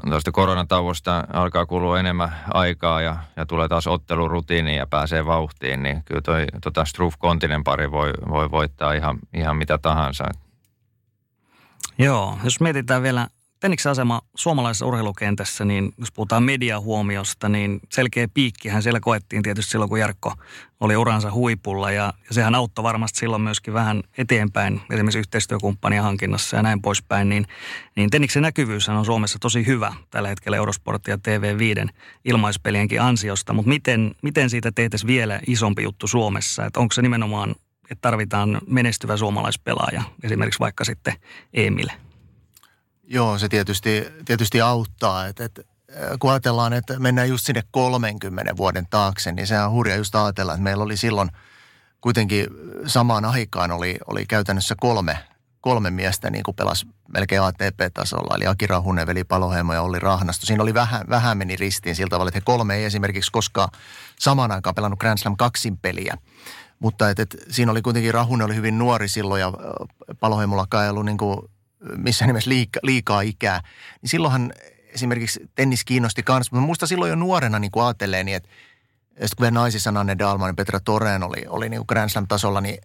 tuosta 0.09 0.33
koronatauosta 0.33 1.25
alkaa 1.33 1.67
kulua 1.67 2.01
enemmän 2.01 2.35
aikaa 2.55 3.01
ja, 3.01 3.17
ja 3.37 3.47
tulee 3.47 3.69
taas 3.69 3.87
ottelurutiini 3.87 4.77
ja 4.77 4.87
pääsee 4.87 5.27
vauhtiin, 5.27 5.83
niin 5.83 6.03
kyllä 6.05 6.21
toi 6.21 6.47
tota 6.63 6.85
Struff 6.85 7.17
Kontinen 7.19 7.65
pari 7.65 7.91
voi, 7.91 8.13
voi 8.29 8.51
voittaa 8.51 8.93
ihan, 8.93 9.19
ihan 9.35 9.57
mitä 9.57 9.79
tahansa. 9.79 10.25
Joo, 11.99 12.39
jos 12.45 12.61
mietitään 12.61 13.03
vielä 13.03 13.29
Tenniksen 13.61 13.93
asema 13.93 14.21
suomalaisessa 14.35 14.87
urheilukentässä, 14.87 15.65
niin 15.65 15.93
jos 15.99 16.13
puhutaan 16.13 16.43
mediahuomiosta, 16.43 17.49
niin 17.49 17.81
selkeä 17.93 18.29
piikkihän 18.35 18.83
siellä 18.83 19.01
koettiin 19.01 19.43
tietysti 19.43 19.71
silloin, 19.71 19.89
kun 19.89 20.01
Jarkko 20.01 20.35
oli 20.81 20.97
uransa 20.97 21.33
huipulla. 21.33 21.91
Ja, 21.91 22.13
ja 22.29 22.35
sehän 22.35 22.55
auttoi 22.55 22.83
varmasti 22.83 23.19
silloin 23.19 23.43
myöskin 23.43 23.75
vähän 23.75 24.03
eteenpäin, 24.19 24.81
esimerkiksi 24.91 25.19
yhteistyökumppania 25.19 26.03
hankinnassa 26.03 26.57
ja 26.57 26.63
näin 26.63 26.83
poispäin. 26.83 27.29
Niin, 27.29 27.47
niin 27.97 28.11
Tenniksen 28.11 28.43
näkyvyys 28.43 28.89
on 28.89 29.05
Suomessa 29.05 29.39
tosi 29.39 29.67
hyvä 29.67 29.95
tällä 30.11 30.29
hetkellä 30.29 30.57
Eurosport 30.57 31.07
ja 31.07 31.17
TV5 31.17 31.89
ilmaispelienkin 32.25 33.01
ansiosta. 33.01 33.53
Mutta 33.53 33.69
miten, 33.69 34.15
miten 34.23 34.51
siitä 34.51 34.73
tehtäisiin 34.73 35.09
vielä 35.09 35.41
isompi 35.47 35.83
juttu 35.83 36.07
Suomessa? 36.07 36.65
Että 36.65 36.81
onko 36.81 36.95
se 36.95 37.03
nimenomaan, 37.03 37.51
että 37.91 38.03
tarvitaan 38.03 38.61
menestyvä 38.67 39.17
suomalaispelaaja, 39.17 40.03
esimerkiksi 40.23 40.61
vaikka 40.61 40.85
sitten 40.85 41.15
Emille? 41.55 42.10
Joo, 43.13 43.39
se 43.39 43.49
tietysti, 43.49 44.07
tietysti 44.25 44.61
auttaa. 44.61 45.27
että 45.27 45.45
et, 45.45 45.61
kun 46.21 46.31
ajatellaan, 46.31 46.73
että 46.73 46.99
mennään 46.99 47.29
just 47.29 47.47
sinne 47.47 47.63
30 47.71 48.57
vuoden 48.57 48.87
taakse, 48.91 49.33
niin 49.33 49.47
sehän 49.47 49.67
on 49.67 49.73
hurja 49.73 49.97
just 49.97 50.15
ajatella, 50.15 50.53
että 50.53 50.63
meillä 50.63 50.85
oli 50.85 50.97
silloin 50.97 51.31
kuitenkin 52.01 52.47
samaan 52.87 53.25
aikaan 53.25 53.71
oli, 53.71 53.99
oli 54.07 54.27
käytännössä 54.27 54.75
kolme, 54.81 55.19
kolme 55.61 55.91
miestä 55.91 56.31
niin 56.31 56.43
kuin 56.43 56.55
pelasi 56.55 56.87
melkein 57.15 57.43
ATP-tasolla, 57.43 58.37
eli 58.37 58.47
Aki 58.47 58.67
Rahunen, 58.67 59.07
Veli 59.07 59.25
Paloheimo 59.25 59.75
ja 59.75 59.83
Olli 59.83 59.99
Rahnasto. 59.99 60.47
Siinä 60.47 60.63
oli 60.63 60.75
vähän, 60.75 61.05
vähän 61.09 61.39
meni 61.39 61.57
ristiin 61.57 61.97
sillä 61.97 62.11
tavalla, 62.11 62.29
että 62.29 62.37
he 62.37 62.45
kolme 62.45 62.77
ei 62.77 62.85
esimerkiksi 62.85 63.33
koskaan 63.33 63.69
samaan 64.19 64.53
aikaan 64.53 64.75
pelannut 64.75 65.01
Grand 65.01 65.19
Slam 65.19 65.37
kaksin 65.37 65.79
peliä. 65.79 66.17
Mutta 66.79 67.11
et, 67.11 67.19
et, 67.19 67.37
siinä 67.49 67.73
oli 67.73 67.83
kuitenkin 67.83 68.15
Rahunen 68.15 68.47
oli 68.47 68.55
hyvin 68.55 68.79
nuori 68.79 69.09
silloin 69.09 69.41
ja 69.41 69.53
Paloheimollakaan 70.21 70.85
ei 70.85 70.91
ollut 70.91 71.05
niin 71.05 71.19
kuin 71.19 71.41
missään 71.97 72.27
nimessä 72.27 72.51
liika, 72.51 72.81
liikaa 72.83 73.21
ikää, 73.21 73.61
niin 74.03 74.11
silloinhan 74.11 74.53
esimerkiksi 74.95 75.51
tennis 75.55 75.85
kiinnosti 75.85 76.23
kanssa. 76.23 76.57
Mutta 76.57 76.67
muista 76.67 76.87
silloin 76.87 77.09
jo 77.09 77.17
nuorena 77.17 77.59
niin 77.59 77.71
kuin 77.71 77.85
ajattelee, 77.85 78.25
niin 78.25 78.37
että 78.37 78.49
sitten 79.11 79.37
kun 79.37 79.55
naisissa 79.55 79.91
Anne 79.91 80.19
Dalman 80.19 80.49
ja 80.49 80.55
Petra 80.55 80.81
Toreen 80.81 81.23
oli, 81.23 81.45
oli 81.49 81.69
niin 81.69 81.79
kuin 81.79 81.87
Grand 81.89 82.11
Slam-tasolla, 82.11 82.61
niin 82.61 82.79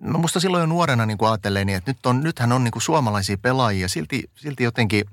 mä 0.00 0.18
muista 0.18 0.40
silloin 0.40 0.60
jo 0.60 0.66
nuorena 0.66 1.06
niin 1.06 1.18
kuin 1.18 1.38
niin 1.64 1.76
että 1.76 1.90
nyt 1.90 2.06
on, 2.06 2.22
nythän 2.22 2.52
on 2.52 2.64
niin 2.64 2.72
kuin 2.72 2.82
suomalaisia 2.82 3.38
pelaajia. 3.38 3.88
Silti, 3.88 4.30
silti 4.34 4.64
jotenkin 4.64 5.04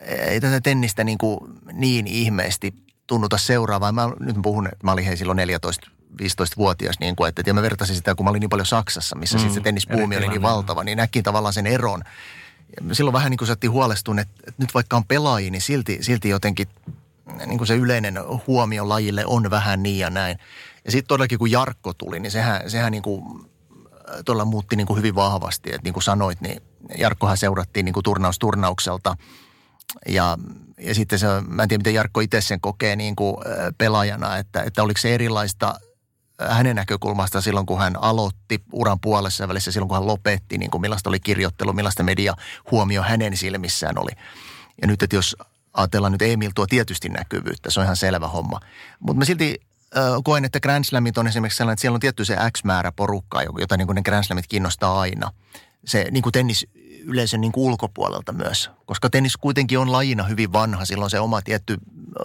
ei 0.00 0.40
tätä 0.40 0.60
tennistä 0.60 1.04
niin, 1.04 1.18
kuin 1.18 1.40
niin 1.72 2.06
ihmeesti 2.06 2.74
tunnuta 3.06 3.38
seuraavaa. 3.38 3.92
Mä 3.92 4.10
nyt 4.20 4.36
puhun, 4.42 4.66
että 4.66 4.78
mä 4.82 4.92
olin 4.92 5.04
hei 5.04 5.16
silloin 5.16 5.36
14 5.36 5.90
15-vuotias, 6.22 6.98
niin 7.00 7.16
kuin, 7.16 7.28
että 7.28 7.42
ja 7.46 7.54
mä 7.54 7.62
vertasin 7.62 7.96
sitä, 7.96 8.14
kun 8.14 8.24
mä 8.26 8.30
olin 8.30 8.40
niin 8.40 8.50
paljon 8.50 8.66
Saksassa, 8.66 9.16
missä 9.16 9.36
mm, 9.36 9.40
sitten 9.40 9.54
se 9.54 9.60
tennispuumi 9.60 10.16
oli 10.16 10.28
niin 10.28 10.42
valtava, 10.42 10.84
niin 10.84 10.98
näkin 10.98 11.22
tavallaan 11.22 11.54
sen 11.54 11.66
eron. 11.66 12.02
Ja 12.88 12.94
silloin 12.94 13.12
vähän 13.12 13.30
niin 13.30 13.38
kuin 13.38 13.48
sattiin 13.48 13.70
huolestun, 13.70 14.18
että, 14.18 14.52
nyt 14.58 14.74
vaikka 14.74 14.96
on 14.96 15.04
pelaajia, 15.04 15.50
niin 15.50 15.62
silti, 15.62 15.98
silti 16.00 16.28
jotenkin 16.28 16.68
niin 17.46 17.58
kuin 17.58 17.68
se 17.68 17.76
yleinen 17.76 18.18
huomio 18.46 18.88
lajille 18.88 19.26
on 19.26 19.50
vähän 19.50 19.82
niin 19.82 19.98
ja 19.98 20.10
näin. 20.10 20.38
Ja 20.84 20.90
sitten 20.90 21.08
todellakin 21.08 21.38
kun 21.38 21.50
Jarkko 21.50 21.94
tuli, 21.94 22.20
niin 22.20 22.30
sehän, 22.30 22.70
sehän 22.70 22.92
niin 22.92 23.02
kuin 23.02 23.50
tuolla 24.24 24.44
muutti 24.44 24.76
niin 24.76 24.86
kuin 24.86 24.96
hyvin 24.96 25.14
vahvasti. 25.14 25.70
Että 25.70 25.84
niin 25.84 25.94
kuin 25.94 26.02
sanoit, 26.02 26.40
niin 26.40 26.62
Jarkkohan 26.98 27.36
seurattiin 27.36 27.84
niin 27.84 27.92
kuin 27.92 28.04
turnaus 28.04 28.38
turnaukselta. 28.38 29.16
Ja, 30.08 30.38
ja 30.78 30.94
sitten 30.94 31.18
se, 31.18 31.26
mä 31.48 31.62
en 31.62 31.68
tiedä 31.68 31.80
miten 31.80 31.94
Jarkko 31.94 32.20
itse 32.20 32.40
sen 32.40 32.60
kokee 32.60 32.96
niin 32.96 33.16
kuin 33.16 33.36
pelaajana, 33.78 34.36
että, 34.36 34.62
että 34.62 34.82
oliko 34.82 35.00
se 35.00 35.14
erilaista 35.14 35.74
hänen 36.40 36.76
näkökulmasta 36.76 37.40
silloin, 37.40 37.66
kun 37.66 37.78
hän 37.78 37.96
aloitti 37.96 38.62
uran 38.72 39.00
puolessa 39.00 39.48
välissä, 39.48 39.72
silloin 39.72 39.88
kun 39.88 39.96
hän 39.96 40.06
lopetti, 40.06 40.58
niin 40.58 40.70
kuin 40.70 40.80
millaista 40.80 41.10
oli 41.10 41.20
kirjoittelu, 41.20 41.72
millaista 41.72 42.02
media 42.02 42.34
huomio 42.70 43.02
hänen 43.02 43.36
silmissään 43.36 43.98
oli. 43.98 44.10
Ja 44.82 44.88
nyt, 44.88 45.02
että 45.02 45.16
jos 45.16 45.36
ajatellaan 45.72 46.12
nyt 46.12 46.22
Emil 46.22 46.50
tuo 46.54 46.66
tietysti 46.66 47.08
näkyvyyttä, 47.08 47.70
se 47.70 47.80
on 47.80 47.84
ihan 47.84 47.96
selvä 47.96 48.28
homma. 48.28 48.60
Mutta 49.00 49.18
mä 49.18 49.24
silti 49.24 49.60
äh, 49.96 50.02
koen, 50.24 50.44
että 50.44 50.60
Grand 50.60 50.84
Slamit 50.84 51.18
on 51.18 51.26
esimerkiksi 51.26 51.56
sellainen, 51.56 51.72
että 51.72 51.80
siellä 51.80 51.96
on 51.96 52.00
tietty 52.00 52.24
se 52.24 52.36
X 52.56 52.64
määrä 52.64 52.92
porukkaa, 52.92 53.42
jota 53.42 53.76
niin 53.76 53.86
kuin 53.86 53.94
ne 53.94 54.02
Grand 54.02 54.24
Slamit 54.24 54.46
kiinnostaa 54.46 55.00
aina. 55.00 55.30
Se 55.84 56.06
niin 56.10 56.22
kuin 56.22 56.32
tennis 56.32 56.66
yleisön 57.06 57.40
niin 57.40 57.52
ulkopuolelta 57.56 58.32
myös, 58.32 58.70
koska 58.86 59.10
tennis 59.10 59.36
kuitenkin 59.36 59.78
on 59.78 59.92
lajina 59.92 60.24
hyvin 60.24 60.52
vanha. 60.52 60.84
Silloin 60.84 61.10
se 61.10 61.20
oma 61.20 61.42
tietty 61.42 61.76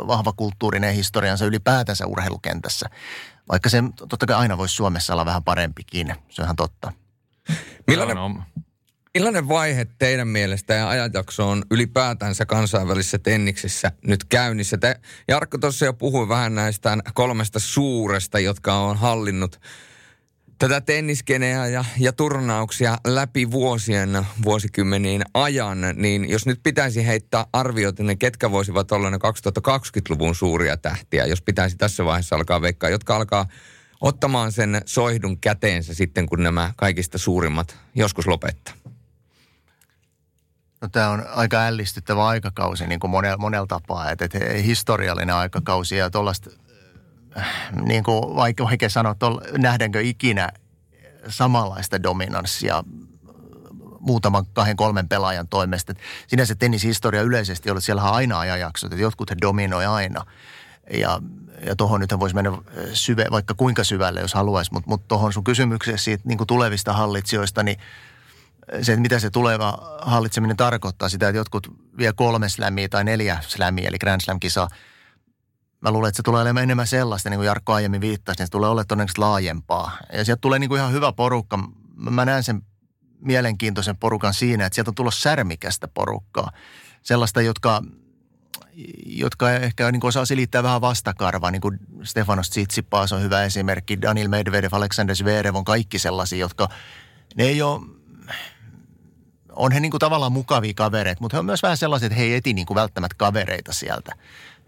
vahva 0.08 0.34
kulttuurinen 0.34 0.94
historiansa 0.94 1.46
ylipäätänsä 1.46 2.06
urheilukentässä. 2.06 2.90
Vaikka 3.50 3.70
se 3.70 3.84
totta 4.10 4.26
kai 4.26 4.36
aina 4.36 4.58
voisi 4.58 4.76
Suomessa 4.76 5.14
olla 5.14 5.26
vähän 5.26 5.44
parempikin, 5.44 6.16
se 6.30 6.42
on 6.42 6.46
ihan 6.46 6.56
totta. 6.56 6.92
Millainen, 7.88 8.18
millainen 9.14 9.48
vaihe 9.48 9.86
teidän 10.00 10.28
mielestä 10.28 10.74
ja 10.74 10.90
ajanjakso 10.90 11.50
on 11.50 11.64
ylipäätänsä 11.72 12.46
kansainvälisessä 12.46 13.20
tenniksessä 13.20 13.92
nyt 14.08 14.24
käynnissä? 14.24 14.78
Te, 14.78 15.00
Jarkko 15.28 15.58
tuossa 15.58 15.86
jo 15.86 15.94
puhui 15.94 16.30
vähän 16.30 16.56
näistä 16.56 16.98
kolmesta 17.14 17.60
suuresta, 17.60 18.40
jotka 18.40 18.76
on 18.76 18.98
hallinnut 18.98 19.60
tätä 20.62 20.82
tenniskeneä 20.82 21.68
ja, 21.68 21.86
ja 22.00 22.14
turnauksia 22.14 22.98
läpi 23.08 23.52
vuosien, 23.52 24.28
vuosikymmenien 24.44 25.22
ajan, 25.34 25.78
niin 25.96 26.30
jos 26.30 26.46
nyt 26.46 26.60
pitäisi 26.64 27.08
heittää 27.08 27.46
arvioita, 27.54 28.04
niin 28.04 28.18
ketkä 28.18 28.52
voisivat 28.52 28.92
olla 28.92 29.10
ne 29.10 29.18
2020-luvun 29.18 30.36
suuria 30.36 30.78
tähtiä, 30.78 31.26
jos 31.26 31.42
pitäisi 31.42 31.78
tässä 31.78 32.06
vaiheessa 32.06 32.36
alkaa 32.36 32.62
veikkaa, 32.62 32.90
jotka 32.90 33.16
alkaa 33.16 33.46
ottamaan 34.02 34.52
sen 34.52 34.82
soihdun 34.86 35.40
käteensä 35.40 35.94
sitten, 35.94 36.26
kun 36.26 36.44
nämä 36.44 36.74
kaikista 36.76 37.18
suurimmat 37.18 37.78
joskus 37.96 38.28
lopettaa? 38.28 38.74
No, 40.82 40.88
tämä 40.92 41.10
on 41.10 41.26
aika 41.28 41.66
ällistyttävä 41.66 42.28
aikakausi 42.28 42.88
niin 42.88 43.00
kuin 43.00 43.12
monella, 43.12 43.38
monella 43.38 43.68
tapaa, 43.68 44.12
että, 44.12 44.26
että 44.26 44.40
historiallinen 44.66 45.36
aikakausi 45.36 45.96
ja 45.96 46.10
tuollaista 46.10 46.50
niin 47.82 48.04
kuin 48.04 48.36
vaikka 48.36 48.64
vaikea 48.64 48.90
sanoa, 48.90 49.12
että 49.12 49.26
nähdäänkö 49.58 50.02
ikinä 50.02 50.50
samanlaista 51.28 52.04
dominanssia 52.04 52.84
muutaman 54.00 54.46
kahden 54.54 54.76
kolmen 54.76 55.08
pelaajan 55.08 55.48
toimesta. 55.48 55.94
Sinänsä 56.28 56.56
tennishistoria 56.56 57.22
yleisesti 57.22 57.72
on, 57.72 57.78
että 57.78 57.86
siellä 57.86 58.04
on 58.04 58.14
aina 58.14 58.40
ajanjaksot, 58.40 58.94
että 58.94 59.02
jotkut 59.02 59.30
he 59.30 59.36
dominoi 59.42 59.86
aina. 59.86 60.26
Ja, 60.94 61.22
ja 61.66 61.76
tuohon 61.76 62.00
nyt 62.00 62.20
voisi 62.20 62.36
mennä 62.36 62.52
syve, 62.94 63.26
vaikka 63.32 63.54
kuinka 63.54 63.84
syvälle, 63.84 64.22
jos 64.22 64.34
haluaisi, 64.34 64.74
mutta 64.74 64.90
mut 64.90 65.08
tuohon 65.08 65.34
sun 65.34 65.44
kysymykseen 65.44 65.98
siitä 65.98 66.24
niin 66.28 66.38
kuin 66.38 66.48
tulevista 66.48 66.94
hallitsijoista, 66.94 67.64
niin 67.64 67.78
se, 68.82 68.92
että 68.92 69.02
mitä 69.02 69.20
se 69.20 69.30
tuleva 69.30 69.98
hallitseminen 70.02 70.58
tarkoittaa, 70.58 71.10
sitä, 71.10 71.30
että 71.30 71.38
jotkut 71.38 71.68
vie 71.98 72.14
kolme 72.14 72.50
slämiä 72.50 72.90
tai 72.90 73.04
neljä 73.04 73.38
slämiä, 73.48 73.88
eli 73.88 74.00
Grand 74.00 74.22
Slam-kisaa. 74.22 74.68
Mä 75.82 75.92
luulen, 75.92 76.10
että 76.10 76.18
se 76.18 76.24
tulee 76.24 76.42
olemaan 76.42 76.64
enemmän 76.64 76.88
sellaista, 76.88 77.30
niin 77.30 77.38
kuin 77.38 77.46
Jarkko 77.46 77.74
aiemmin 77.74 78.02
viittasi, 78.02 78.40
niin 78.40 78.48
se 78.48 78.52
tulee 78.52 78.70
olemaan 78.70 78.88
todennäköisesti 78.88 79.22
laajempaa. 79.22 79.98
Ja 80.14 80.26
sieltä 80.26 80.42
tulee 80.42 80.60
niin 80.60 80.70
kuin 80.70 80.80
ihan 80.80 80.94
hyvä 80.94 81.12
porukka. 81.12 81.70
Mä 81.96 82.26
näen 82.26 82.44
sen 82.44 82.62
mielenkiintoisen 83.20 83.98
porukan 83.98 84.34
siinä, 84.34 84.66
että 84.66 84.76
sieltä 84.76 84.92
on 84.92 84.96
tullut 84.96 85.14
särmikästä 85.14 85.88
porukkaa. 85.88 86.52
Sellaista, 87.02 87.42
jotka, 87.42 87.82
jotka 89.06 89.52
ehkä 89.52 89.92
niin 89.92 90.06
osaa 90.06 90.26
silittää 90.26 90.64
vähän 90.64 90.82
vastakarvaa, 90.82 91.52
niin 91.52 91.62
kuin 91.62 91.80
Stefanos 92.04 92.50
Tsitsipas 92.50 93.14
on 93.14 93.22
hyvä 93.22 93.44
esimerkki, 93.44 94.02
Daniel 94.02 94.28
Medvedev, 94.28 94.70
Alexander 94.74 95.16
Zverev 95.16 95.56
on 95.56 95.64
kaikki 95.64 96.00
sellaisia, 96.00 96.40
jotka 96.40 96.70
ne 97.36 97.44
ei 97.44 97.62
ole 97.62 97.82
on 99.56 99.72
he 99.72 99.80
niin 99.80 99.92
kuin 99.92 100.00
tavallaan 100.00 100.32
mukavia 100.32 100.74
kavereita, 100.76 101.22
mutta 101.22 101.36
he 101.36 101.40
on 101.40 101.46
myös 101.46 101.64
vähän 101.64 101.78
sellaiset, 101.78 102.06
että 102.06 102.20
he 102.20 102.24
ei 102.24 102.34
eti 102.34 102.54
niin 102.54 102.66
kuin 102.66 102.76
välttämättä 102.76 103.16
kavereita 103.18 103.74
sieltä. 103.74 104.12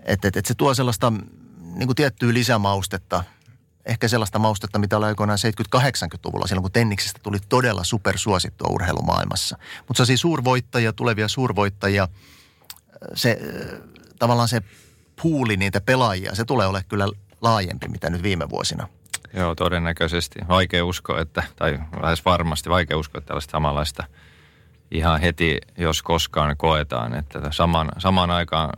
Että 0.06 0.28
et, 0.28 0.38
et 0.38 0.46
se 0.46 0.54
tuo 0.54 0.74
sellaista 0.74 1.14
niin 1.62 1.88
kuin 1.88 1.96
tiettyä 1.96 2.34
lisämaustetta, 2.34 3.24
ehkä 3.86 4.08
sellaista 4.08 4.40
maustetta, 4.40 4.80
mitä 4.80 4.98
oli 4.98 5.06
aikoinaan 5.06 5.40
70-80-luvulla, 5.78 6.48
silloin 6.48 6.64
kun 6.64 6.72
tenniksestä 6.72 7.20
tuli 7.24 7.38
todella 7.50 7.84
supersuosittua 7.84 8.68
urheilumaailmassa. 8.72 9.58
Mutta 9.88 9.98
se 9.98 10.02
on 10.02 10.08
siis 10.08 10.22
suurvoittajia, 10.22 10.94
tulevia 10.94 11.28
suurvoittajia, 11.28 12.08
se 13.14 13.40
tavallaan 14.20 14.48
se 14.48 14.62
puuli 15.22 15.58
niitä 15.58 15.82
pelaajia, 15.82 16.36
se 16.36 16.46
tulee 16.46 16.68
olemaan 16.68 16.90
kyllä 16.90 17.08
laajempi, 17.42 17.88
mitä 17.88 18.10
nyt 18.10 18.24
viime 18.24 18.50
vuosina. 18.50 18.88
Joo, 19.34 19.56
todennäköisesti. 19.56 20.40
Vaikea 20.48 20.86
uskoa, 20.86 21.22
että, 21.22 21.44
tai 21.56 21.80
lähes 22.02 22.26
varmasti 22.26 22.70
vaikea 22.70 22.98
uskoa, 22.98 23.20
että 23.20 23.28
tällaista 23.28 23.52
samanlaista– 23.52 24.04
ihan 24.94 25.22
heti, 25.22 25.58
jos 25.78 26.02
koskaan 26.02 26.58
koetaan, 26.58 27.16
että 27.16 27.42
saman, 27.52 27.92
samaan 27.98 28.32
aikaan 28.32 28.74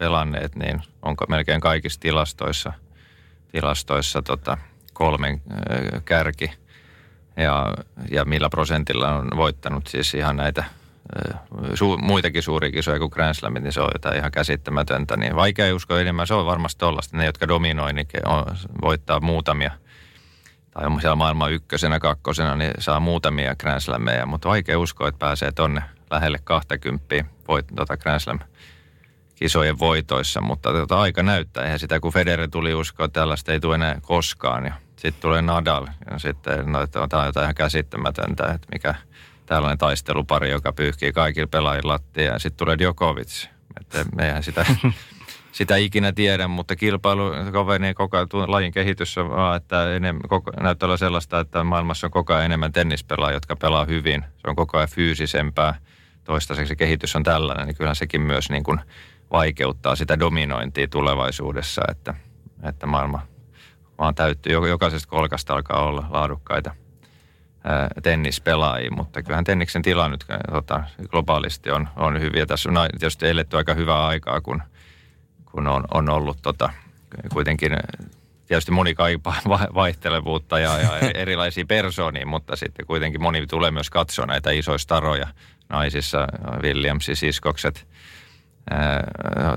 pelanneet, 0.00 0.56
niin 0.56 0.82
onko 1.02 1.24
melkein 1.28 1.60
kaikissa 1.60 2.00
tilastoissa, 2.00 2.72
tilastoissa 3.52 4.22
tota, 4.22 4.58
kolmen 4.92 5.42
kärki 6.04 6.50
ja, 7.36 7.74
ja 8.10 8.24
millä 8.24 8.48
prosentilla 8.48 9.14
on 9.14 9.28
voittanut 9.36 9.86
siis 9.86 10.14
ihan 10.14 10.36
näitä 10.36 10.64
su, 11.74 11.98
muitakin 11.98 12.42
suuria 12.42 12.70
kisoja 12.70 12.98
kuin 12.98 13.10
Grand 13.12 13.34
Slamit, 13.34 13.62
niin 13.62 13.72
se 13.72 13.80
on 13.80 13.90
jotain 13.94 14.16
ihan 14.16 14.32
käsittämätöntä. 14.32 15.16
Niin 15.16 15.36
vaikea 15.36 15.74
uskoa 15.74 16.00
enemmän, 16.00 16.26
se 16.26 16.34
on 16.34 16.46
varmasti 16.46 16.78
tollaista. 16.78 17.16
Ne, 17.16 17.26
jotka 17.26 17.48
dominoi, 17.48 17.92
niin 17.92 18.06
on, 18.26 18.44
voittaa 18.82 19.20
muutamia– 19.20 19.70
tai 20.70 20.86
on 20.86 21.00
siellä 21.00 21.16
maailman 21.16 21.52
ykkösenä, 21.52 21.98
kakkosena, 21.98 22.56
niin 22.56 22.72
saa 22.78 23.00
muutamia 23.00 23.56
Grand 23.56 23.80
Slameja, 23.80 24.26
mutta 24.26 24.48
vaikea 24.48 24.78
uskoa, 24.78 25.08
että 25.08 25.18
pääsee 25.18 25.52
tonne 25.52 25.82
lähelle 26.10 26.38
20 26.44 27.24
voit, 27.48 27.66
tota 27.76 27.96
Grand 27.96 28.20
Slam 28.20 28.38
kisojen 29.40 29.78
voitoissa, 29.78 30.40
mutta 30.40 30.72
tota, 30.72 31.00
aika 31.00 31.22
näyttää. 31.22 31.64
Eihän 31.64 31.78
sitä, 31.78 32.00
kun 32.00 32.12
Federer 32.12 32.50
tuli 32.50 32.74
uskoa, 32.74 33.06
että 33.06 33.20
tällaista 33.20 33.52
ei 33.52 33.60
tule 33.60 33.74
enää 33.74 33.98
koskaan. 34.02 34.64
Ja 34.64 34.74
sitten 34.96 35.22
tulee 35.22 35.42
Nadal, 35.42 35.86
ja 36.10 36.18
sitten 36.18 36.72
no, 36.72 36.82
että 36.82 37.06
tämä 37.08 37.22
on 37.22 37.28
jotain 37.28 37.44
ihan 37.44 37.54
käsittämätöntä, 37.54 38.52
että 38.52 38.68
mikä 38.72 38.94
tällainen 39.46 39.78
taistelupari, 39.78 40.50
joka 40.50 40.72
pyyhkii 40.72 41.12
kaikilla 41.12 41.46
pelaajilla 41.46 41.92
lattia, 41.92 42.32
ja 42.32 42.38
sitten 42.38 42.56
tulee 42.58 42.78
Djokovic. 42.78 43.46
Että 43.80 44.04
meihän 44.16 44.42
sitä 44.42 44.66
sitä 45.52 45.76
ikinä 45.76 46.12
tiedä, 46.12 46.48
mutta 46.48 46.76
kilpailu 46.76 47.30
kovenee 47.52 47.94
koko 47.94 48.16
ajan, 48.16 48.28
lajin 48.46 48.72
kehitys 48.72 49.18
on 49.18 49.30
vaan, 49.30 49.56
että 49.56 49.94
enemmän, 49.94 50.22
koko, 50.28 50.50
näyttää 50.60 50.86
olla 50.86 50.96
sellaista, 50.96 51.40
että 51.40 51.64
maailmassa 51.64 52.06
on 52.06 52.10
koko 52.10 52.32
ajan 52.32 52.44
enemmän 52.44 52.72
tennispelaajia, 52.72 53.36
jotka 53.36 53.56
pelaa 53.56 53.84
hyvin. 53.84 54.24
Se 54.36 54.48
on 54.50 54.56
koko 54.56 54.76
ajan 54.76 54.88
fyysisempää. 54.88 55.74
Toistaiseksi 56.24 56.76
kehitys 56.76 57.16
on 57.16 57.22
tällainen, 57.22 57.66
niin 57.66 57.76
kyllähän 57.76 57.96
sekin 57.96 58.20
myös 58.20 58.50
niin 58.50 58.62
kuin 58.62 58.80
vaikeuttaa 59.32 59.96
sitä 59.96 60.18
dominointia 60.18 60.88
tulevaisuudessa, 60.88 61.82
että, 61.90 62.14
että 62.62 62.86
maailma 62.86 63.26
vaan 63.98 64.14
täyttyy. 64.14 64.52
Jokaisesta 64.52 65.08
kolkasta 65.08 65.54
alkaa 65.54 65.84
olla 65.84 66.06
laadukkaita 66.10 66.74
tennispelaajia, 68.02 68.90
mutta 68.90 69.22
kyllähän 69.22 69.44
tenniksen 69.44 69.82
tila 69.82 70.08
nyt 70.08 70.24
tota, 70.50 70.84
globaalisti 71.08 71.70
on, 71.70 71.88
on 71.96 72.20
hyviä. 72.20 72.46
Tässä 72.46 72.68
on 72.68 72.74
tietysti 72.90 73.28
eletty 73.28 73.56
aika 73.56 73.74
hyvää 73.74 74.06
aikaa, 74.06 74.40
kun– 74.40 74.62
kun 75.52 75.68
on, 75.68 75.84
on 75.94 76.10
ollut 76.10 76.38
tota, 76.42 76.70
kuitenkin 77.32 77.72
tietysti 78.46 78.72
moni 78.72 78.94
kaipaa 78.94 79.40
vaihtelevuutta 79.74 80.58
ja, 80.58 80.78
ja 80.78 80.98
erilaisia 81.14 81.64
persoonia, 81.66 82.26
mutta 82.26 82.56
sitten 82.56 82.86
kuitenkin 82.86 83.22
moni 83.22 83.46
tulee 83.46 83.70
myös 83.70 83.90
katsoa 83.90 84.26
näitä 84.26 84.50
isoja 84.50 84.78
staroja 84.78 85.26
naisissa, 85.68 86.26
Williamsi, 86.62 87.14
siskokset, 87.14 87.88
ää, 88.70 89.04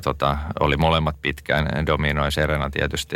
tota, 0.03 0.37
oli 0.59 0.77
molemmat 0.77 1.21
pitkään, 1.21 1.85
dominoi 1.85 2.31
Serena 2.31 2.69
tietysti 2.69 3.15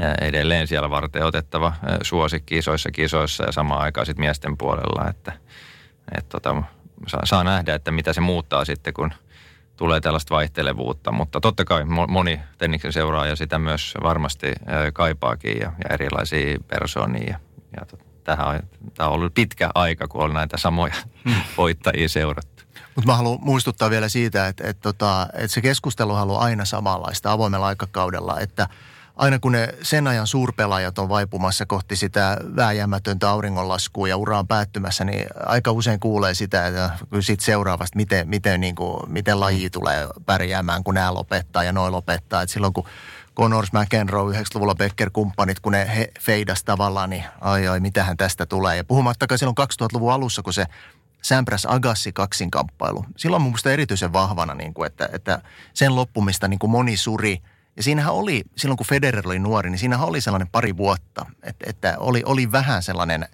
ää, 0.00 0.14
edelleen 0.20 0.66
siellä 0.66 0.90
varten 0.90 1.24
otettava 1.24 1.72
suosikki 2.02 2.58
isoissa 2.58 2.90
kisoissa 2.90 3.44
ja 3.44 3.52
samaan 3.52 3.80
aikaan 3.80 4.06
sitten 4.06 4.24
miesten 4.24 4.58
puolella, 4.58 5.10
että 5.10 5.32
et, 6.18 6.28
tota, 6.28 6.62
saa, 7.06 7.20
saa 7.24 7.44
nähdä, 7.44 7.74
että 7.74 7.90
mitä 7.90 8.12
se 8.12 8.20
muuttaa 8.20 8.64
sitten, 8.64 8.94
kun– 8.94 9.12
tulee 9.82 10.00
tällaista 10.00 10.34
vaihtelevuutta, 10.34 11.12
mutta 11.12 11.40
totta 11.40 11.64
kai 11.64 11.84
moni 12.08 12.40
tenniksen 12.58 12.92
seuraaja 12.92 13.36
sitä 13.36 13.58
myös 13.58 13.94
varmasti 14.02 14.52
kaipaakin 14.92 15.58
ja, 15.60 15.72
ja 15.84 15.94
erilaisia 15.94 16.58
persoonia. 16.66 17.28
Ja, 17.28 17.38
ja 17.76 17.98
tähän 18.24 18.48
on, 18.48 18.60
tämä 18.94 19.08
on 19.08 19.14
ollut 19.14 19.34
pitkä 19.34 19.70
aika, 19.74 20.08
kun 20.08 20.24
on 20.24 20.34
näitä 20.34 20.56
samoja 20.56 20.94
hmm. 21.24 21.34
voittajia 21.56 22.08
seurattu. 22.08 22.61
Mutta 22.94 23.10
mä 23.10 23.16
haluan 23.16 23.38
muistuttaa 23.42 23.90
vielä 23.90 24.08
siitä, 24.08 24.46
että, 24.46 24.68
että, 24.68 24.88
että, 24.88 25.28
että 25.32 25.54
se 25.54 25.60
keskustelu 25.60 26.14
on 26.14 26.38
aina 26.38 26.64
samanlaista 26.64 27.32
avoimella 27.32 27.66
aikakaudella, 27.66 28.40
että– 28.40 28.68
aina 29.16 29.38
kun 29.38 29.52
ne 29.52 29.74
sen 29.82 30.06
ajan 30.06 30.26
suurpelaajat 30.26 30.98
on 30.98 31.08
vaipumassa 31.08 31.66
kohti 31.66 31.96
sitä 31.96 32.36
vääjäämätöntä 32.56 33.30
auringonlaskua 33.30 34.08
ja 34.08 34.16
uraan 34.16 34.46
päättymässä, 34.46 35.04
niin 35.04 35.26
aika 35.46 35.72
usein 35.72 36.00
kuulee 36.00 36.34
sitä, 36.34 36.66
että 36.66 36.90
sitten 37.20 37.44
seuraavasta, 37.44 37.96
miten, 37.96 38.28
miten, 38.28 38.60
niin 38.60 38.74
kuin, 38.74 39.12
miten 39.12 39.40
laji 39.40 39.70
tulee 39.70 40.08
pärjäämään, 40.26 40.84
kun 40.84 40.94
nämä 40.94 41.14
lopettaa 41.14 41.64
ja 41.64 41.72
noin 41.72 41.92
lopettaa. 41.92 42.42
Et 42.42 42.50
silloin 42.50 42.72
kun 42.72 42.84
Connors, 43.36 43.72
McEnroe, 43.72 44.32
90-luvulla 44.32 44.74
Becker-kumppanit, 44.74 45.60
kun 45.62 45.72
ne 45.72 45.96
he, 45.96 46.12
feidas 46.20 46.64
tavallaan, 46.64 47.10
niin 47.10 47.24
ai 47.40 47.68
ai, 47.68 47.80
mitähän 47.80 48.16
tästä 48.16 48.46
tulee. 48.46 48.76
Ja 48.76 48.84
puhumattakaan 48.84 49.38
silloin 49.38 49.56
2000-luvun 49.60 50.12
alussa, 50.12 50.42
kun 50.42 50.52
se 50.52 50.66
Sampras 51.22 51.66
Agassi 51.66 52.12
kaksinkamppailu. 52.12 53.04
Silloin 53.16 53.42
mun 53.42 53.54
erityisen 53.72 54.12
vahvana, 54.12 54.54
niin 54.54 54.74
kuin, 54.74 54.86
että, 54.86 55.08
että 55.12 55.42
sen 55.74 55.96
loppumista 55.96 56.48
niin 56.48 56.58
kuin 56.58 56.70
moni 56.70 56.96
suri– 56.96 57.38
ja 57.76 57.82
siinähän 57.82 58.14
oli, 58.14 58.42
silloin 58.56 58.76
kun 58.76 58.86
Federer 58.86 59.26
oli 59.26 59.38
nuori, 59.38 59.70
niin 59.70 59.78
siinähän 59.78 60.08
oli 60.08 60.20
sellainen 60.20 60.48
pari 60.48 60.76
vuotta, 60.76 61.26
että, 61.42 61.64
että 61.68 61.94
oli, 61.98 62.22
oli 62.26 62.52
vähän 62.52 62.82
sellainen, 62.82 63.28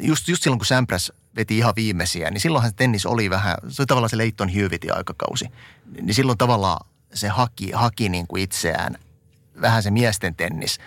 just, 0.00 0.28
just 0.28 0.42
silloin 0.42 0.58
kun 0.58 0.66
Sampras 0.66 1.12
veti 1.36 1.58
ihan 1.58 1.72
viimeisiä, 1.76 2.30
niin 2.30 2.40
silloinhan 2.40 2.74
tennis 2.74 3.06
oli 3.06 3.30
vähän, 3.30 3.56
se 3.68 3.82
oli 3.82 3.86
tavallaan 3.86 4.10
se 4.10 4.18
Leighton 4.18 4.48
Hewittin 4.48 4.96
aikakausi. 4.96 5.48
Niin 6.00 6.14
silloin 6.14 6.38
tavallaan 6.38 6.86
se 7.14 7.28
haki, 7.28 7.70
haki 7.70 8.08
niin 8.08 8.26
kuin 8.26 8.42
itseään 8.42 8.96
vähän 9.60 9.82
se 9.82 9.90
miesten 9.90 10.34
tennis. 10.34 10.78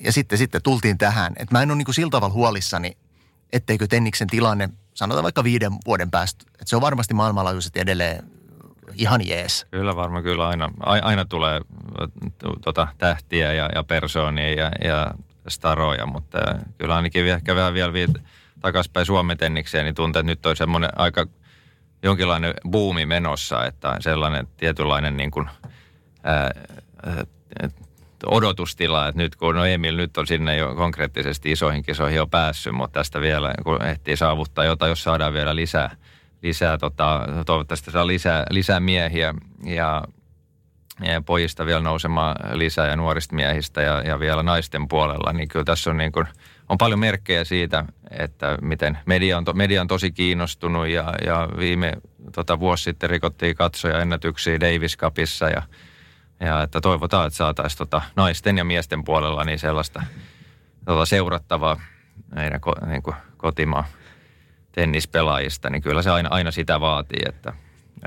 Ja 0.00 0.12
sitten, 0.12 0.38
sitten 0.38 0.62
tultiin 0.62 0.98
tähän, 0.98 1.32
että 1.36 1.54
mä 1.54 1.62
en 1.62 1.70
ole 1.70 1.78
niin 1.78 1.84
kuin 1.84 1.94
sillä 1.94 2.10
tavalla 2.10 2.34
huolissani, 2.34 2.96
etteikö 3.52 3.86
tenniksen 3.86 4.28
tilanne, 4.28 4.68
sanotaan 4.94 5.22
vaikka 5.22 5.44
viiden 5.44 5.72
vuoden 5.86 6.10
päästä, 6.10 6.44
että 6.52 6.64
se 6.66 6.76
on 6.76 6.82
varmasti 6.82 7.14
maailmanlaajuisesti 7.14 7.80
edelleen 7.80 8.24
ihan 8.94 9.26
jees. 9.26 9.66
Kyllä 9.70 9.96
varmaan 9.96 10.22
kyllä 10.22 10.48
aina, 10.48 10.70
aina 11.02 11.24
tulee 11.24 11.60
tota, 12.64 12.88
tähtiä 12.98 13.52
ja, 13.52 13.68
ja 13.74 13.84
persoonia 13.84 14.54
ja, 14.54 14.70
ja 14.84 15.14
staroja, 15.48 16.06
mutta 16.06 16.38
kyllä 16.78 16.96
ainakin 16.96 17.26
ehkä 17.26 17.56
vähän 17.56 17.74
vielä 17.74 17.92
viit, 17.92 18.10
takaspäin 18.60 19.06
Suomen 19.06 19.38
tennikseen, 19.38 19.84
niin 19.84 19.94
tuntuu, 19.94 20.20
että 20.20 20.32
nyt 20.32 20.46
on 20.46 20.56
semmoinen 20.56 20.90
aika 20.96 21.26
jonkinlainen 22.02 22.54
buumi 22.70 23.06
menossa, 23.06 23.66
että 23.66 23.96
sellainen 24.00 24.48
tietynlainen 24.56 25.16
niin 25.16 25.30
kuin, 25.30 25.48
ää, 26.22 26.50
odotustila, 28.26 29.08
että 29.08 29.22
nyt 29.22 29.36
kun 29.36 29.54
no 29.54 29.64
Emil 29.64 29.96
nyt 29.96 30.16
on 30.16 30.26
sinne 30.26 30.56
jo 30.56 30.74
konkreettisesti 30.74 31.52
isoihin 31.52 31.82
kisoihin 31.82 32.16
jo 32.16 32.26
päässyt, 32.26 32.72
mutta 32.72 33.00
tästä 33.00 33.20
vielä 33.20 33.54
kun 33.64 33.82
ehtii 33.82 34.16
saavuttaa 34.16 34.64
jotain, 34.64 34.90
jos 34.90 35.02
saadaan 35.02 35.32
vielä 35.32 35.56
lisää– 35.56 35.96
lisää, 36.42 36.78
tota, 36.78 37.26
toivottavasti 37.46 37.90
saa 37.90 38.06
lisää, 38.06 38.44
lisää 38.50 38.80
miehiä 38.80 39.34
ja, 39.64 40.04
ja 41.00 41.22
pojista 41.26 41.66
vielä 41.66 41.80
nousemaan 41.80 42.36
lisää 42.52 42.86
ja 42.86 42.96
nuorista 42.96 43.34
miehistä 43.34 43.82
ja, 43.82 44.02
ja 44.02 44.20
vielä 44.20 44.42
naisten 44.42 44.88
puolella, 44.88 45.32
niin 45.32 45.48
kyllä 45.48 45.64
tässä 45.64 45.90
on, 45.90 45.96
niin 45.96 46.12
kuin, 46.12 46.26
on 46.68 46.78
paljon 46.78 46.98
merkkejä 46.98 47.44
siitä, 47.44 47.84
että 48.10 48.58
miten 48.62 48.98
media 49.06 49.38
on, 49.38 49.44
to, 49.44 49.52
media 49.52 49.80
on 49.80 49.88
tosi 49.88 50.12
kiinnostunut 50.12 50.88
ja, 50.88 51.14
ja 51.26 51.48
viime 51.58 51.92
tota, 52.34 52.60
vuosi 52.60 52.84
sitten 52.84 53.10
rikottiin 53.10 53.56
katsoja 53.56 54.00
ennätyksiä 54.00 54.60
Davis 54.60 54.96
Cupissa 54.96 55.48
ja, 55.48 55.62
ja 56.40 56.62
että 56.62 56.80
toivotaan, 56.80 57.26
että 57.26 57.36
saataisiin 57.36 57.78
tota, 57.78 58.02
naisten 58.16 58.58
ja 58.58 58.64
miesten 58.64 59.04
puolella 59.04 59.44
niin 59.44 59.58
sellaista 59.58 60.02
tota, 60.84 61.06
seurattavaa 61.06 61.80
meidän 62.34 62.60
ko, 62.60 62.72
niin 62.86 63.02
kuin 63.02 63.16
kotimaan 63.36 63.84
tennispelaajista, 64.72 65.70
niin 65.70 65.82
kyllä 65.82 66.02
se 66.02 66.10
aina, 66.10 66.28
aina 66.32 66.50
sitä 66.50 66.80
vaatii, 66.80 67.22
että 67.28 67.52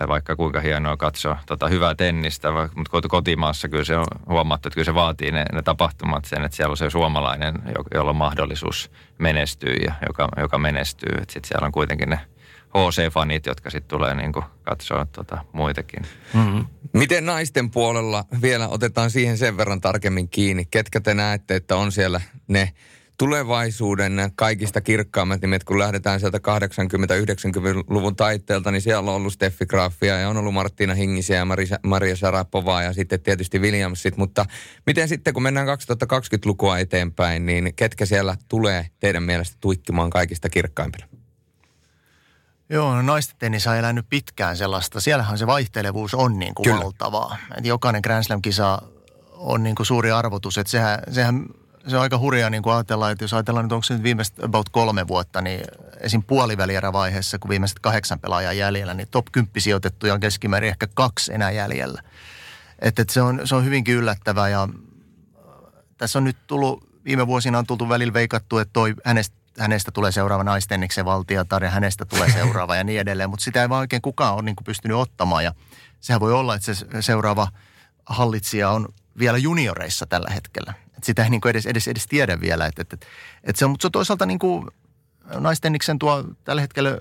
vaikka 0.07 0.35
kuinka 0.35 0.59
hienoa 0.59 0.97
katsoa 0.97 1.39
tota 1.45 1.67
hyvää 1.67 1.95
tennistä, 1.95 2.51
mutta 2.75 3.07
kotimaassa 3.07 3.69
kyllä 3.69 3.83
se 3.83 3.97
on 3.97 4.05
huomattu, 4.29 4.67
että 4.67 4.75
kyllä 4.75 4.85
se 4.85 4.95
vaatii 4.95 5.31
ne, 5.31 5.45
ne 5.53 5.61
tapahtumat 5.61 6.25
sen, 6.25 6.43
että 6.43 6.55
siellä 6.55 6.71
on 6.71 6.77
se 6.77 6.89
suomalainen, 6.89 7.53
jolla 7.93 8.09
on 8.09 8.15
mahdollisuus 8.15 8.91
menestyä 9.17 9.73
ja 9.85 9.93
joka, 10.07 10.29
joka 10.37 10.57
menestyy. 10.57 11.17
Sitten 11.17 11.47
siellä 11.47 11.65
on 11.65 11.71
kuitenkin 11.71 12.09
ne 12.09 12.19
HC-fanit, 12.77 13.45
jotka 13.45 13.69
sitten 13.69 13.89
tulee 13.89 14.15
niin 14.15 14.31
katsoa 14.63 15.05
tota 15.11 15.37
muitakin. 15.51 16.03
Mm-hmm. 16.33 16.65
Miten 16.93 17.25
naisten 17.25 17.71
puolella 17.71 18.25
vielä 18.41 18.67
otetaan 18.67 19.11
siihen 19.11 19.37
sen 19.37 19.57
verran 19.57 19.81
tarkemmin 19.81 20.29
kiinni? 20.29 20.65
Ketkä 20.71 21.01
te 21.01 21.13
näette, 21.13 21.55
että 21.55 21.75
on 21.75 21.91
siellä 21.91 22.21
ne 22.47 22.73
tulevaisuuden 23.17 24.31
kaikista 24.35 24.81
kirkkaammat 24.81 25.41
nimet, 25.41 25.63
kun 25.63 25.79
lähdetään 25.79 26.19
sieltä 26.19 26.37
80-90-luvun 26.37 28.15
taitteelta, 28.15 28.71
niin 28.71 28.81
siellä 28.81 29.11
on 29.11 29.15
ollut 29.15 29.33
Steffi 29.33 29.65
Graffia 29.65 30.19
ja 30.19 30.29
on 30.29 30.37
ollut 30.37 30.53
Martina 30.53 30.93
Hingisiä 30.93 31.37
ja 31.37 31.45
Maria, 31.45 31.77
Maria 31.83 32.15
Sarapovaa 32.15 32.83
ja 32.83 32.93
sitten 32.93 33.21
tietysti 33.21 33.59
Williamsit. 33.59 34.17
Mutta 34.17 34.45
miten 34.85 35.07
sitten, 35.07 35.33
kun 35.33 35.43
mennään 35.43 35.67
2020-lukua 35.67 36.79
eteenpäin, 36.79 37.45
niin 37.45 37.73
ketkä 37.75 38.05
siellä 38.05 38.35
tulee 38.47 38.87
teidän 38.99 39.23
mielestä 39.23 39.57
tuikkimaan 39.61 40.09
kaikista 40.09 40.49
kirkkaimpina? 40.49 41.07
Joo, 42.69 42.95
no 42.95 43.01
naisten 43.01 43.35
tennis 43.39 43.67
on 43.67 43.75
elänyt 43.75 44.05
pitkään 44.09 44.57
sellaista. 44.57 45.01
Siellähän 45.01 45.37
se 45.37 45.47
vaihtelevuus 45.47 46.13
on 46.13 46.39
niin 46.39 46.55
kuin 46.55 46.79
valtavaa. 46.79 47.37
Et 47.57 47.65
jokainen 47.65 48.01
Grand 48.03 48.23
Slam-kisa 48.23 48.81
on 49.31 49.63
niin 49.63 49.75
kuin 49.75 49.85
suuri 49.85 50.11
arvotus. 50.11 50.57
Että 50.57 50.71
sehän, 50.71 50.99
sehän 51.11 51.45
se 51.87 51.95
on 51.95 52.01
aika 52.01 52.17
hurjaa 52.17 52.49
niin 52.49 52.63
kuin 52.63 52.73
ajatellaan, 52.73 53.11
että 53.11 53.23
jos 53.23 53.33
ajatellaan 53.33 53.65
nyt 53.65 53.71
onko 53.71 53.83
se 53.83 53.93
nyt 53.93 54.03
viimeiset 54.03 54.43
about 54.43 54.69
kolme 54.69 55.07
vuotta, 55.07 55.41
niin 55.41 55.61
esim. 55.99 56.23
puolivälierävaiheessa, 56.23 57.39
kun 57.39 57.49
viimeiset 57.49 57.79
kahdeksan 57.79 58.19
pelaajaa 58.19 58.53
jäljellä, 58.53 58.93
niin 58.93 59.07
top 59.11 59.25
10 59.31 59.61
sijoitettuja 59.61 60.13
on 60.13 60.19
keskimäärin 60.19 60.69
ehkä 60.69 60.87
kaksi 60.93 61.33
enää 61.33 61.51
jäljellä. 61.51 62.01
Että 62.79 63.01
et 63.01 63.09
se, 63.09 63.21
on, 63.21 63.41
se 63.45 63.55
on 63.55 63.65
hyvinkin 63.65 63.95
yllättävää 63.95 64.49
ja 64.49 64.63
äh, 64.63 64.69
tässä 65.97 66.19
on 66.19 66.23
nyt 66.23 66.37
tullut, 66.47 66.89
viime 67.05 67.27
vuosina 67.27 67.57
on 67.57 67.67
tultu 67.67 67.89
välillä 67.89 68.13
veikattu, 68.13 68.57
että 68.57 68.73
toi 68.73 68.93
hänestä, 69.05 69.35
hänestä 69.59 69.91
tulee 69.91 70.11
seuraava 70.11 70.43
naistenniksen 70.43 71.05
valtiotar 71.05 71.63
ja 71.63 71.69
hänestä 71.69 72.05
tulee 72.05 72.31
seuraava 72.41 72.75
ja 72.75 72.83
niin 72.83 72.99
edelleen, 72.99 73.29
mutta 73.29 73.43
sitä 73.43 73.61
ei 73.61 73.69
vaan 73.69 73.79
oikein 73.79 74.01
kukaan 74.01 74.33
ole 74.33 74.41
niin 74.41 74.55
kuin 74.55 74.65
pystynyt 74.65 74.97
ottamaan 74.97 75.43
ja 75.43 75.53
sehän 75.99 76.19
voi 76.19 76.33
olla, 76.33 76.55
että 76.55 76.73
se 76.73 76.85
seuraava 77.01 77.47
hallitsija 78.05 78.69
on 78.69 78.87
vielä 79.19 79.37
junioreissa 79.37 80.05
tällä 80.05 80.29
hetkellä. 80.29 80.73
Et 80.97 81.03
sitä 81.03 81.23
ei 81.23 81.29
niin 81.29 81.41
kuin 81.41 81.49
edes, 81.49 81.65
edes, 81.65 81.87
edes 81.87 82.07
tiedä 82.07 82.41
vielä. 82.41 82.65
Et, 82.65 82.79
et, 82.79 82.93
et, 82.93 83.07
et 83.43 83.55
se 83.55 83.65
on, 83.65 83.71
mutta 83.71 83.83
se 83.83 83.87
on 83.87 83.91
toisaalta 83.91 84.25
niin 84.25 84.39
kuin 84.39 84.67
naistenniksen 85.39 85.99
tuo 85.99 86.23
tällä 86.43 86.61
hetkellä 86.61 86.97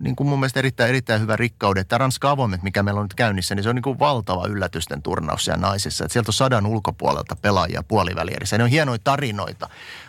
niin 0.00 0.16
kuin 0.16 0.28
mun 0.28 0.40
mielestä 0.40 0.60
erittäin, 0.60 0.88
erittäin 0.88 1.20
hyvä 1.20 1.36
rikkaudet. 1.36 1.88
Tämä 1.88 1.98
Ranska 1.98 2.30
avoimet, 2.30 2.62
mikä 2.62 2.82
meillä 2.82 2.98
on 2.98 3.04
nyt 3.04 3.14
käynnissä, 3.14 3.54
niin 3.54 3.62
se 3.62 3.68
on 3.68 3.74
niin 3.74 3.82
kuin 3.82 3.98
valtava 3.98 4.46
yllätysten 4.46 5.02
turnaus 5.02 5.44
siellä 5.44 5.60
naisissa. 5.60 6.04
Et 6.04 6.10
sieltä 6.10 6.28
on 6.28 6.34
sadan 6.34 6.66
ulkopuolelta 6.66 7.36
pelaajia 7.36 7.82
puolivälierissä. 7.82 8.58
Ne 8.58 8.64
on 8.64 8.70
hienoja 8.70 8.98
tarinoita, 9.04 9.68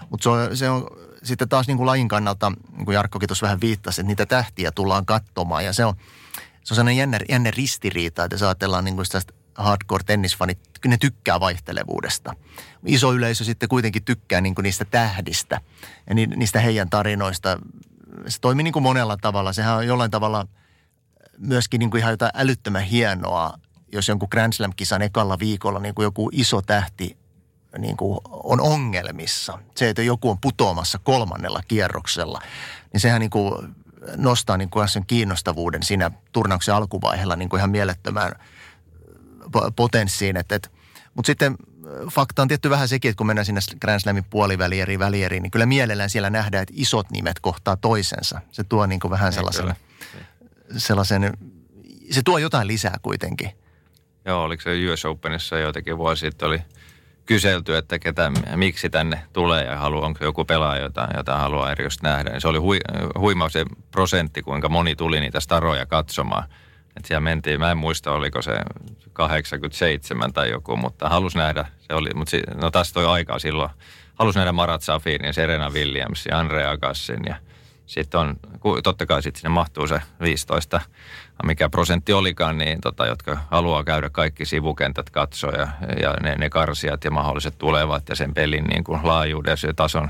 mutta 0.10 0.24
se 0.24 0.30
on, 0.30 0.58
se 0.58 0.70
on 0.70 0.88
sitten 1.24 1.50
taas 1.50 1.68
niin 1.68 1.78
kuin 1.78 1.88
lajin 1.88 2.08
kannalta, 2.08 2.52
niin 2.72 2.86
kuin 2.86 2.96
Jarkkokin 2.96 3.28
tuossa 3.28 3.46
vähän 3.46 3.62
viittasi, 3.62 4.02
että 4.02 4.08
niitä 4.08 4.26
tähtiä 4.26 4.72
tullaan 4.72 5.06
katsomaan. 5.06 5.66
Ja 5.66 5.74
se 5.74 5.86
on, 5.86 5.94
se 6.64 6.74
on 6.74 6.76
sellainen 6.76 6.98
jännä, 6.98 7.20
jännä 7.30 7.52
ristiriita, 7.52 8.24
että 8.24 8.36
jos 8.36 8.44
ajatellaan 8.44 8.86
niin 8.86 8.96
kuin 8.96 9.06
sitä 9.06 9.22
hardcore-tennisfanit, 9.56 10.60
ne 10.88 10.98
tykkää 10.98 11.40
vaihtelevuudesta. 11.40 12.36
Iso 12.86 13.14
yleisö 13.14 13.44
sitten 13.44 13.70
kuitenkin 13.70 14.06
tykkää 14.06 14.42
niin 14.42 14.56
kuin 14.56 14.64
niistä 14.64 14.86
tähdistä 14.86 15.62
ja 16.10 16.16
niistä 16.16 16.60
heidän 16.60 16.90
tarinoista. 16.90 17.60
Se 18.28 18.40
toimii 18.42 18.64
niin 18.64 18.74
kuin 18.74 18.84
monella 18.84 19.18
tavalla. 19.18 19.54
Sehän 19.54 19.76
on 19.76 19.88
jollain 19.88 20.12
tavalla 20.12 20.48
myöskin 21.38 21.80
niin 21.80 21.92
kuin 21.92 22.00
ihan 22.00 22.14
jotain 22.14 22.32
älyttömän 22.36 22.84
hienoa, 22.84 23.54
jos 23.92 24.08
jonkun 24.08 24.28
Grand 24.32 24.54
Slam-kisan 24.54 25.02
ekalla 25.02 25.40
viikolla 25.40 25.80
niin 25.80 25.96
kuin 25.96 26.04
joku 26.04 26.30
iso 26.34 26.62
tähti 26.62 27.21
niin 27.78 27.98
kuin 27.98 28.20
on 28.44 28.62
ongelmissa. 28.62 29.60
Se, 29.76 29.90
että 29.90 30.02
joku 30.02 30.30
on 30.30 30.40
putoamassa 30.42 31.00
kolmannella 31.04 31.62
kierroksella, 31.68 32.42
niin 32.94 33.02
sehän 33.02 33.20
niin 33.20 33.30
kuin 33.30 33.76
nostaa 34.18 34.58
niin 34.58 34.70
kuin 34.70 34.88
sen 34.88 35.06
kiinnostavuuden 35.06 35.84
siinä 35.84 36.12
turnauksen 36.32 36.76
alkuvaiheella 36.76 37.36
niin 37.36 37.50
kuin 37.50 37.60
ihan 37.60 37.70
mielettömään– 37.70 38.32
potenssiin. 39.76 40.38
Että, 40.38 40.56
että, 40.56 40.70
mutta 41.14 41.28
sitten 41.28 41.52
äh, 41.52 42.08
fakta 42.12 42.42
on 42.42 42.48
tietty 42.48 42.70
vähän 42.70 42.88
sekin, 42.88 43.10
että 43.10 43.18
kun 43.18 43.28
mennään 43.28 43.46
sinne 43.46 43.62
Grand 43.82 44.00
Slamin 44.00 44.24
puolivälieriin, 44.24 45.00
välieriin, 45.00 45.44
niin 45.44 45.52
kyllä 45.52 45.66
mielellään 45.66 46.10
siellä 46.10 46.30
nähdään, 46.30 46.64
että 46.64 46.74
isot 46.78 47.12
nimet 47.12 47.40
kohtaa 47.40 47.76
toisensa. 47.76 48.42
Se 48.52 48.64
tuo 48.64 48.86
niin 48.86 49.00
kuin 49.00 49.12
vähän 49.12 49.30
niin, 49.30 49.34
sellaisen, 49.34 49.76
sellaisen, 50.78 51.38
se 52.12 52.22
tuo 52.26 52.38
jotain 52.38 52.68
lisää 52.68 52.98
kuitenkin. 53.02 53.52
Joo, 54.26 54.44
oliko 54.44 54.62
se 54.62 54.92
US 54.94 55.06
Openissa 55.06 55.58
joitakin 55.58 55.98
vuosi 55.98 56.20
sitten 56.20 56.48
oli 56.48 56.62
kyselty, 57.26 57.78
että 57.78 58.00
ketä, 58.00 58.32
miksi 58.56 58.90
tänne 58.90 59.22
tulee 59.34 59.64
ja 59.64 59.78
haluaa, 59.78 60.06
onko 60.06 60.24
joku 60.24 60.46
pelaaja, 60.46 60.82
jota, 60.82 61.08
jota 61.18 61.38
haluaa 61.38 61.72
eri 61.72 61.88
nähdä. 62.04 62.30
Niin 62.30 62.42
se 62.42 62.48
oli 62.48 62.58
hui, 62.58 62.80
huima 63.20 63.50
se 63.50 63.66
prosentti, 63.92 64.42
kuinka 64.42 64.70
moni 64.70 64.96
tuli 64.96 65.20
niitä 65.20 65.40
staroja 65.40 65.86
katsomaan. 65.86 66.44
Et 66.98 67.06
siellä 67.06 67.20
mentiin, 67.20 67.60
mä 67.60 67.72
en 67.72 67.78
muista 67.78 68.12
oliko 68.12 68.42
se 68.42 68.52
87 69.14 70.34
tai 70.34 70.50
joku, 70.50 70.78
mutta 70.78 71.10
halus 71.10 71.36
nähdä, 71.36 71.66
se 71.80 71.94
oli, 71.94 72.10
mutta 72.14 72.32
si, 72.32 72.42
no 72.62 72.72
tästä 72.72 72.94
toi 72.94 73.06
aikaa 73.06 73.40
silloin, 73.40 73.70
halus 74.16 74.36
nähdä 74.36 74.52
Marat 74.52 74.82
Safirin 74.82 75.28
ja 75.28 75.34
Serena 75.34 75.70
Williams 75.70 76.26
ja 76.26 76.40
Andre 76.40 76.66
Agassin 76.66 77.20
ja 77.26 77.36
sitten 77.86 78.20
on, 78.20 78.36
totta 78.84 79.06
kai 79.06 79.24
sitten 79.24 79.42
sinne 79.42 79.54
mahtuu 79.54 79.88
se 79.88 80.02
15, 80.22 80.82
mikä 81.46 81.70
prosentti 81.70 82.14
olikaan, 82.14 82.58
niin 82.58 82.82
tota, 82.82 83.06
jotka 83.06 83.38
haluaa 83.52 83.84
käydä 83.84 84.10
kaikki 84.10 84.46
sivukentät 84.46 85.10
katsoa 85.10 85.52
ja, 85.52 85.68
ja 86.02 86.14
ne, 86.22 86.36
ne 86.36 86.50
karsijat 86.50 87.04
ja 87.04 87.12
mahdolliset 87.12 87.58
tulevat 87.58 88.10
ja 88.10 88.16
sen 88.16 88.34
pelin 88.34 88.64
niin 88.64 88.84
kuin 88.84 89.00
laajuudessa 89.04 89.68
ja 89.68 89.74
tason, 89.74 90.10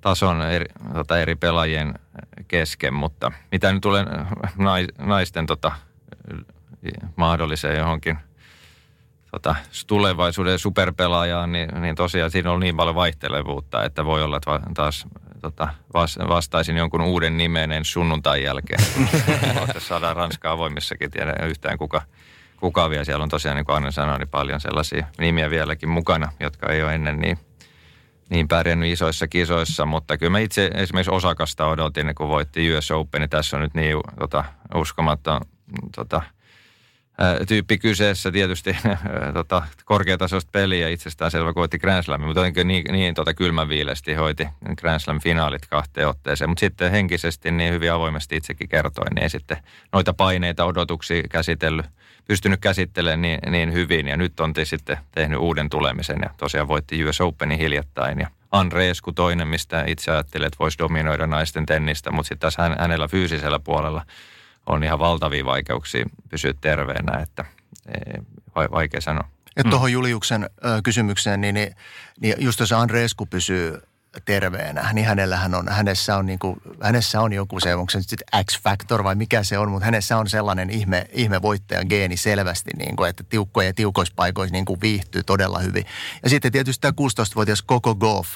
tason 0.00 0.42
eri, 0.42 0.66
tota, 0.94 1.18
eri 1.18 1.34
pelaajien 1.34 1.94
kesken, 2.48 2.94
mutta 2.94 3.32
mitä 3.52 3.72
nyt 3.72 3.80
tulee 3.80 4.04
naisten 4.98 5.46
tota, 5.46 5.72
mahdolliseen 7.16 7.78
johonkin 7.78 8.18
tota, 9.30 9.54
tulevaisuuden 9.86 10.58
superpelaajaan, 10.58 11.52
niin, 11.52 11.68
niin 11.80 11.94
tosiaan 11.94 12.30
siinä 12.30 12.52
on 12.52 12.60
niin 12.60 12.76
paljon 12.76 12.94
vaihtelevuutta, 12.94 13.84
että 13.84 14.04
voi 14.04 14.22
olla, 14.22 14.36
että 14.36 14.60
taas 14.74 15.06
tota, 15.40 15.68
vastaisin 16.28 16.76
jonkun 16.76 17.00
uuden 17.00 17.36
nimenen 17.36 17.84
sunnuntain 17.84 18.42
jälkeen. 18.42 18.84
saadaan 19.78 20.16
Ranskaa 20.16 20.52
avoimissakin, 20.52 21.10
tiedä 21.10 21.34
yhtään 21.46 21.78
kuka, 21.78 22.02
kuka 22.60 22.90
vielä. 22.90 23.04
Siellä 23.04 23.22
on 23.22 23.28
tosiaan, 23.28 23.56
niin 23.56 23.66
kuin 23.66 23.76
Anne 23.76 23.92
sanoi, 23.92 24.18
niin 24.18 24.28
paljon 24.28 24.60
sellaisia 24.60 25.06
nimiä 25.18 25.50
vieläkin 25.50 25.88
mukana, 25.88 26.32
jotka 26.40 26.72
ei 26.72 26.82
ole 26.82 26.94
ennen 26.94 27.18
niin, 27.18 27.38
niin 28.30 28.48
pärjännyt 28.48 28.92
isoissa 28.92 29.28
kisoissa. 29.28 29.86
Mutta 29.86 30.18
kyllä 30.18 30.30
mä 30.30 30.38
itse 30.38 30.70
esimerkiksi 30.74 31.14
osakasta 31.14 31.66
odotin, 31.66 32.14
kun 32.14 32.28
voitti 32.28 32.76
US 32.76 32.90
Open, 32.90 33.20
niin 33.20 33.30
tässä 33.30 33.56
on 33.56 33.62
nyt 33.62 33.74
niin 33.74 33.96
tota, 34.18 34.44
uskomatta 34.74 35.40
tota, 35.96 36.22
tyyppi 37.48 37.78
kyseessä 37.78 38.32
tietysti 38.32 38.76
tota, 39.34 39.62
korkeatasoista 39.84 40.50
peliä 40.52 40.88
itsestään 40.88 41.30
selvä, 41.30 41.52
kun 41.52 41.60
voitti 41.60 41.78
Grand 41.78 42.02
Slamin, 42.02 42.26
mutta 42.26 42.40
jotenkin 42.40 42.68
niin, 42.68 42.84
niin 42.92 43.14
tota, 43.14 43.34
kylmäviilesti 43.34 44.14
hoiti 44.14 44.48
Grand 44.76 45.00
Slam 45.00 45.20
finaalit 45.20 45.66
kahteen 45.66 46.08
otteeseen. 46.08 46.50
Mutta 46.50 46.60
sitten 46.60 46.90
henkisesti 46.90 47.50
niin 47.50 47.72
hyvin 47.72 47.92
avoimesti 47.92 48.36
itsekin 48.36 48.68
kertoin, 48.68 49.14
niin 49.14 49.22
ei 49.22 49.30
sitten 49.30 49.56
noita 49.92 50.12
paineita, 50.12 50.64
odotuksia 50.64 51.22
käsitellyt, 51.30 51.86
pystynyt 52.28 52.60
käsittelemään 52.60 53.22
niin, 53.22 53.38
niin 53.50 53.72
hyvin. 53.72 54.08
Ja 54.08 54.16
nyt 54.16 54.40
on 54.40 54.52
te 54.52 54.64
sitten 54.64 54.98
tehnyt 55.12 55.38
uuden 55.38 55.70
tulemisen 55.70 56.18
ja 56.22 56.30
tosiaan 56.36 56.68
voitti 56.68 57.04
US 57.04 57.20
Openin 57.20 57.58
hiljattain. 57.58 58.20
Ja 58.20 58.30
Andreesku 58.52 59.12
toinen, 59.12 59.48
mistä 59.48 59.84
itse 59.86 60.10
ajattelin, 60.10 60.46
että 60.46 60.58
voisi 60.58 60.78
dominoida 60.78 61.26
naisten 61.26 61.66
tennistä, 61.66 62.10
mutta 62.10 62.28
sitten 62.28 62.46
tässä 62.46 62.62
hänellä 62.78 63.08
fyysisellä 63.08 63.58
puolella– 63.58 64.02
on 64.66 64.84
ihan 64.84 64.98
valtavia 64.98 65.44
vaikeuksia 65.44 66.06
pysyä 66.28 66.54
terveenä, 66.60 67.18
että 67.18 67.44
vaikea 68.70 69.00
sanoa. 69.00 69.28
Ja 69.56 69.62
mm. 69.64 69.70
tuohon 69.70 69.92
Juliuksen 69.92 70.44
ö, 70.44 70.48
kysymykseen, 70.84 71.40
niin, 71.40 71.54
niin, 71.54 71.76
niin 72.20 72.34
just 72.38 72.60
jos 72.60 72.72
Andreesku 72.72 73.26
pysyy 73.26 73.82
terveenä, 74.24 74.92
niin 74.92 75.06
hänellähän 75.06 75.54
on, 75.54 75.68
hänessä 75.68 76.16
on, 76.16 76.26
niin 76.26 76.38
kuin, 76.38 76.56
hänessä 76.82 77.20
on 77.20 77.32
joku 77.32 77.60
se, 77.60 77.74
onko 77.74 77.90
se 77.90 77.98
nyt 77.98 78.22
X-factor 78.50 79.04
vai 79.04 79.14
mikä 79.14 79.42
se 79.42 79.58
on, 79.58 79.70
mutta 79.70 79.84
hänessä 79.84 80.18
on 80.18 80.28
sellainen 80.28 80.70
ihme, 80.70 81.06
ihme 81.12 81.42
voittajan 81.42 81.86
geeni 81.88 82.16
selvästi, 82.16 82.70
niin 82.78 82.96
kuin, 82.96 83.10
että 83.10 83.24
tiukkoja 83.28 83.68
ja 83.68 83.74
tiukoissa 83.74 84.14
paikoissa 84.16 84.52
niin 84.52 84.64
kuin 84.64 84.80
viihtyy 84.80 85.22
todella 85.22 85.58
hyvin. 85.58 85.84
Ja 86.22 86.30
sitten 86.30 86.52
tietysti 86.52 86.80
tämä 86.80 86.92
16-vuotias 87.00 87.62
Koko 87.62 87.94
Golf, 87.94 88.28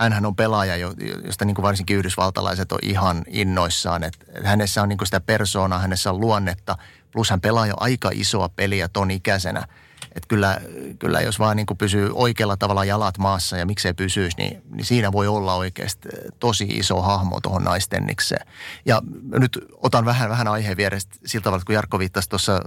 hänhän 0.00 0.26
on 0.26 0.36
pelaaja, 0.36 0.76
josta 1.24 1.44
niin 1.44 1.54
kuin 1.54 1.62
varsinkin 1.62 1.96
yhdysvaltalaiset 1.96 2.72
on 2.72 2.78
ihan 2.82 3.22
innoissaan. 3.26 4.04
Että 4.04 4.26
hänessä 4.44 4.82
on 4.82 4.88
niin 4.88 4.98
kuin 4.98 5.06
sitä 5.06 5.20
persoonaa, 5.20 5.78
hänessä 5.78 6.10
on 6.10 6.20
luonnetta, 6.20 6.78
plus 7.12 7.30
hän 7.30 7.40
pelaa 7.40 7.66
jo 7.66 7.74
aika 7.80 8.10
isoa 8.12 8.48
peliä 8.48 8.88
ton 8.88 9.10
ikäisenä. 9.10 9.66
Että 10.14 10.28
kyllä, 10.28 10.60
kyllä 10.98 11.20
jos 11.20 11.38
vaan 11.38 11.56
niin 11.56 11.66
kuin 11.66 11.78
pysyy 11.78 12.10
oikealla 12.14 12.56
tavalla 12.56 12.84
jalat 12.84 13.18
maassa 13.18 13.56
ja 13.56 13.66
miksei 13.66 13.94
pysyisi, 13.94 14.36
niin, 14.36 14.62
niin 14.70 14.84
siinä 14.84 15.12
voi 15.12 15.28
olla 15.28 15.54
oikeasti 15.54 16.08
tosi 16.38 16.64
iso 16.64 17.02
hahmo 17.02 17.40
tuohon 17.40 17.64
naistennikseen. 17.64 18.46
Ja 18.86 19.02
nyt 19.38 19.58
otan 19.72 20.04
vähän, 20.04 20.30
vähän 20.30 20.48
aiheen 20.48 20.76
vierestä 20.76 21.16
sillä 21.26 21.44
tavalla, 21.44 21.64
kun 21.66 21.74
Jarkko 21.74 21.98
viittasi 21.98 22.28
tuossa 22.28 22.60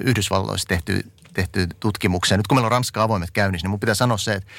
Yhdysvalloissa 0.00 0.68
tehty, 0.68 1.12
tehty 1.34 1.68
tutkimukseen. 1.80 2.38
Nyt 2.38 2.46
kun 2.46 2.56
meillä 2.56 2.66
on 2.66 2.72
Ranska 2.72 3.02
avoimet 3.02 3.30
käynnissä, 3.30 3.64
niin 3.64 3.70
mun 3.70 3.80
pitää 3.80 3.94
sanoa 3.94 4.18
se, 4.18 4.32
että 4.32 4.50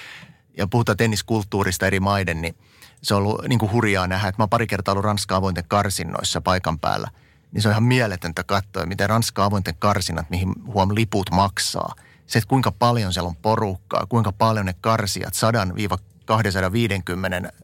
ja 0.58 0.68
puhutaan 0.68 0.98
tenniskulttuurista 0.98 1.88
eri 1.88 2.00
maiden, 2.00 2.42
niin 2.42 2.56
se 3.02 3.16
on 3.16 3.24
ollut 3.24 3.48
niin 3.48 3.60
kuin 3.60 3.72
hurjaa 3.72 4.08
nähdä, 4.08 4.28
että 4.28 4.42
mä 4.42 4.44
oon 4.44 4.50
pari 4.50 4.68
kertaa 4.68 4.92
ollut 4.92 5.06
Ranska 5.06 5.36
avointen 5.36 5.64
karsinnoissa 5.68 6.42
paikan 6.42 6.80
päällä. 6.80 7.08
Niin 7.52 7.62
se 7.62 7.68
on 7.68 7.72
ihan 7.72 7.84
mieletöntä 7.84 8.44
katsoa, 8.44 8.86
miten 8.86 9.10
Ranska 9.10 9.46
avointen 9.46 9.76
karsinnat, 9.80 10.30
mihin 10.30 10.54
huom 10.68 10.96
liput 10.96 11.32
maksaa. 11.32 11.96
Se, 12.28 12.40
että 12.40 12.50
kuinka 12.50 12.72
paljon 12.72 13.14
siellä 13.14 13.28
on 13.28 13.36
porukkaa, 13.36 14.06
kuinka 14.10 14.32
paljon 14.32 14.66
ne 14.66 14.76
karsijat, 14.82 15.34
100-250 15.34 15.38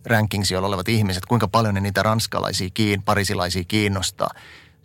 rankingsijoilla 0.05 0.67
olevat 0.67 0.89
ihmiset, 0.89 1.25
kuinka 1.25 1.47
paljon 1.47 1.73
ne 1.73 1.81
niitä 1.81 2.03
ranskalaisia, 2.03 2.69
kiin, 2.73 3.03
parisilaisia 3.03 3.63
kiinnostaa 3.63 4.29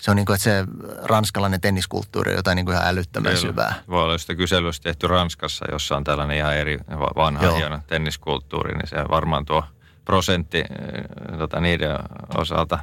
se 0.05 0.11
on 0.11 0.16
niin 0.16 0.26
kuin, 0.26 0.34
että 0.34 0.44
se 0.44 0.64
ranskalainen 1.02 1.61
tenniskulttuuri 1.61 2.30
on 2.30 2.36
jotain 2.36 2.57
niin 2.57 2.66
kuin 2.66 2.74
ihan 2.74 2.88
älyttömän 2.88 3.32
Kyllä. 3.32 3.40
syvää. 3.40 3.74
Voi 3.88 4.02
olla 4.02 4.18
sitä 4.18 4.34
kyselystä 4.34 4.82
tehty 4.84 5.07
Ranskassa, 5.07 5.64
jossa 5.72 5.96
on 5.96 6.05
tällainen 6.05 6.36
ihan 6.36 6.57
eri 6.57 6.78
vanha 7.16 7.44
Joo. 7.44 7.57
hieno 7.57 7.78
tenniskulttuuri, 7.86 8.74
niin 8.74 8.88
se 8.88 8.96
varmaan 9.11 9.44
tuo 9.44 9.64
prosentti 10.05 10.59
eh, 10.59 11.38
tota, 11.38 11.61
niiden 11.61 11.98
osalta, 12.36 12.78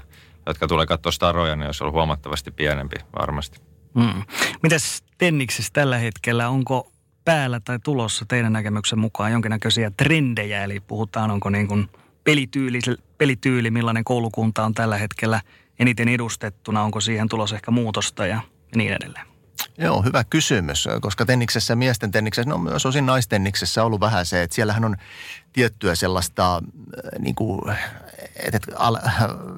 jotka 0.45 0.67
tulee 0.67 0.85
katsoa 0.85 1.11
staroja, 1.11 1.55
niin 1.55 1.65
olisi 1.65 1.83
ollut 1.83 1.93
huomattavasti 1.93 2.51
pienempi 2.51 2.95
varmasti. 3.19 3.59
Mm. 3.93 4.23
Mitäs 4.63 5.03
tenniksessä 5.17 5.71
tällä 5.73 5.97
hetkellä, 5.97 6.49
onko 6.49 6.91
päällä 7.25 7.59
tai 7.59 7.79
tulossa 7.83 8.25
teidän 8.27 8.53
näkemyksen 8.53 8.99
mukaan 8.99 9.31
jonkinnäköisiä 9.31 9.91
trendejä, 9.97 10.63
eli 10.63 10.79
puhutaan 10.79 11.31
onko 11.31 11.49
niin 11.49 11.67
kuin 11.67 11.89
pelityyli, 12.23 12.79
pelityyli, 13.17 13.71
millainen 13.71 14.03
koulukunta 14.03 14.65
on 14.65 14.73
tällä 14.73 14.97
hetkellä 14.97 15.41
eniten 15.81 16.09
edustettuna, 16.09 16.83
onko 16.83 17.01
siihen 17.01 17.29
tulossa 17.29 17.55
ehkä 17.55 17.71
muutosta 17.71 18.25
ja 18.25 18.41
niin 18.75 18.93
edelleen? 18.93 19.25
Joo, 19.77 20.01
hyvä 20.01 20.23
kysymys, 20.23 20.87
koska 21.01 21.25
tenniksessä, 21.25 21.75
miesten 21.75 22.11
tenniksessä, 22.11 22.49
no 22.49 22.57
myös 22.57 22.85
osin 22.85 23.05
naistenniksessä 23.05 23.83
ollut 23.83 23.99
vähän 23.99 24.25
se, 24.25 24.41
että 24.41 24.55
siellähän 24.55 24.85
on 24.85 24.97
tiettyä 25.53 25.95
sellaista 25.95 26.55
äh, 26.55 26.61
niin 27.19 27.35
kuin, 27.35 27.61
että 28.35 28.59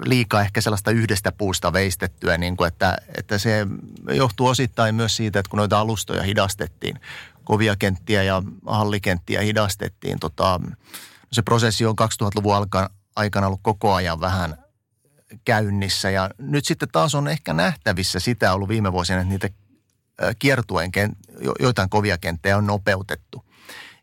liikaa 0.06 0.42
ehkä 0.42 0.62
sellaista 0.62 0.92
yhdestä 0.92 1.32
puusta 1.32 1.74
veistettyä, 1.74 2.38
niin 2.38 2.58
kuin, 2.58 2.68
että, 2.68 2.98
että 3.18 3.38
se 3.38 3.68
johtuu 4.14 4.48
osittain 4.48 4.96
myös 4.96 5.16
siitä, 5.16 5.40
että 5.40 5.50
kun 5.50 5.58
noita 5.58 5.80
alustoja 5.80 6.24
hidastettiin, 6.24 7.00
kovia 7.44 7.76
kenttiä 7.76 8.24
ja 8.24 8.44
hallikenttiä 8.66 9.42
hidastettiin, 9.42 10.20
tota, 10.20 10.60
se 11.32 11.42
prosessi 11.42 11.86
on 11.86 11.96
2000-luvun 12.02 12.56
aikana 13.16 13.48
ollut 13.48 13.60
koko 13.64 13.94
ajan 13.94 14.22
vähän 14.22 14.63
käynnissä 15.46 16.10
ja 16.10 16.30
nyt 16.38 16.66
sitten 16.66 16.90
taas 16.92 17.16
on 17.16 17.28
ehkä 17.28 17.54
nähtävissä 17.54 18.20
sitä 18.20 18.54
ollut 18.54 18.70
viime 18.70 18.92
vuosina, 18.92 19.20
että 19.20 19.30
niitä 19.30 19.50
kiertueen, 20.40 20.92
joitain 21.60 21.90
kovia 21.90 22.18
kenttejä 22.18 22.58
on 22.58 22.68
nopeutettu. 22.68 23.46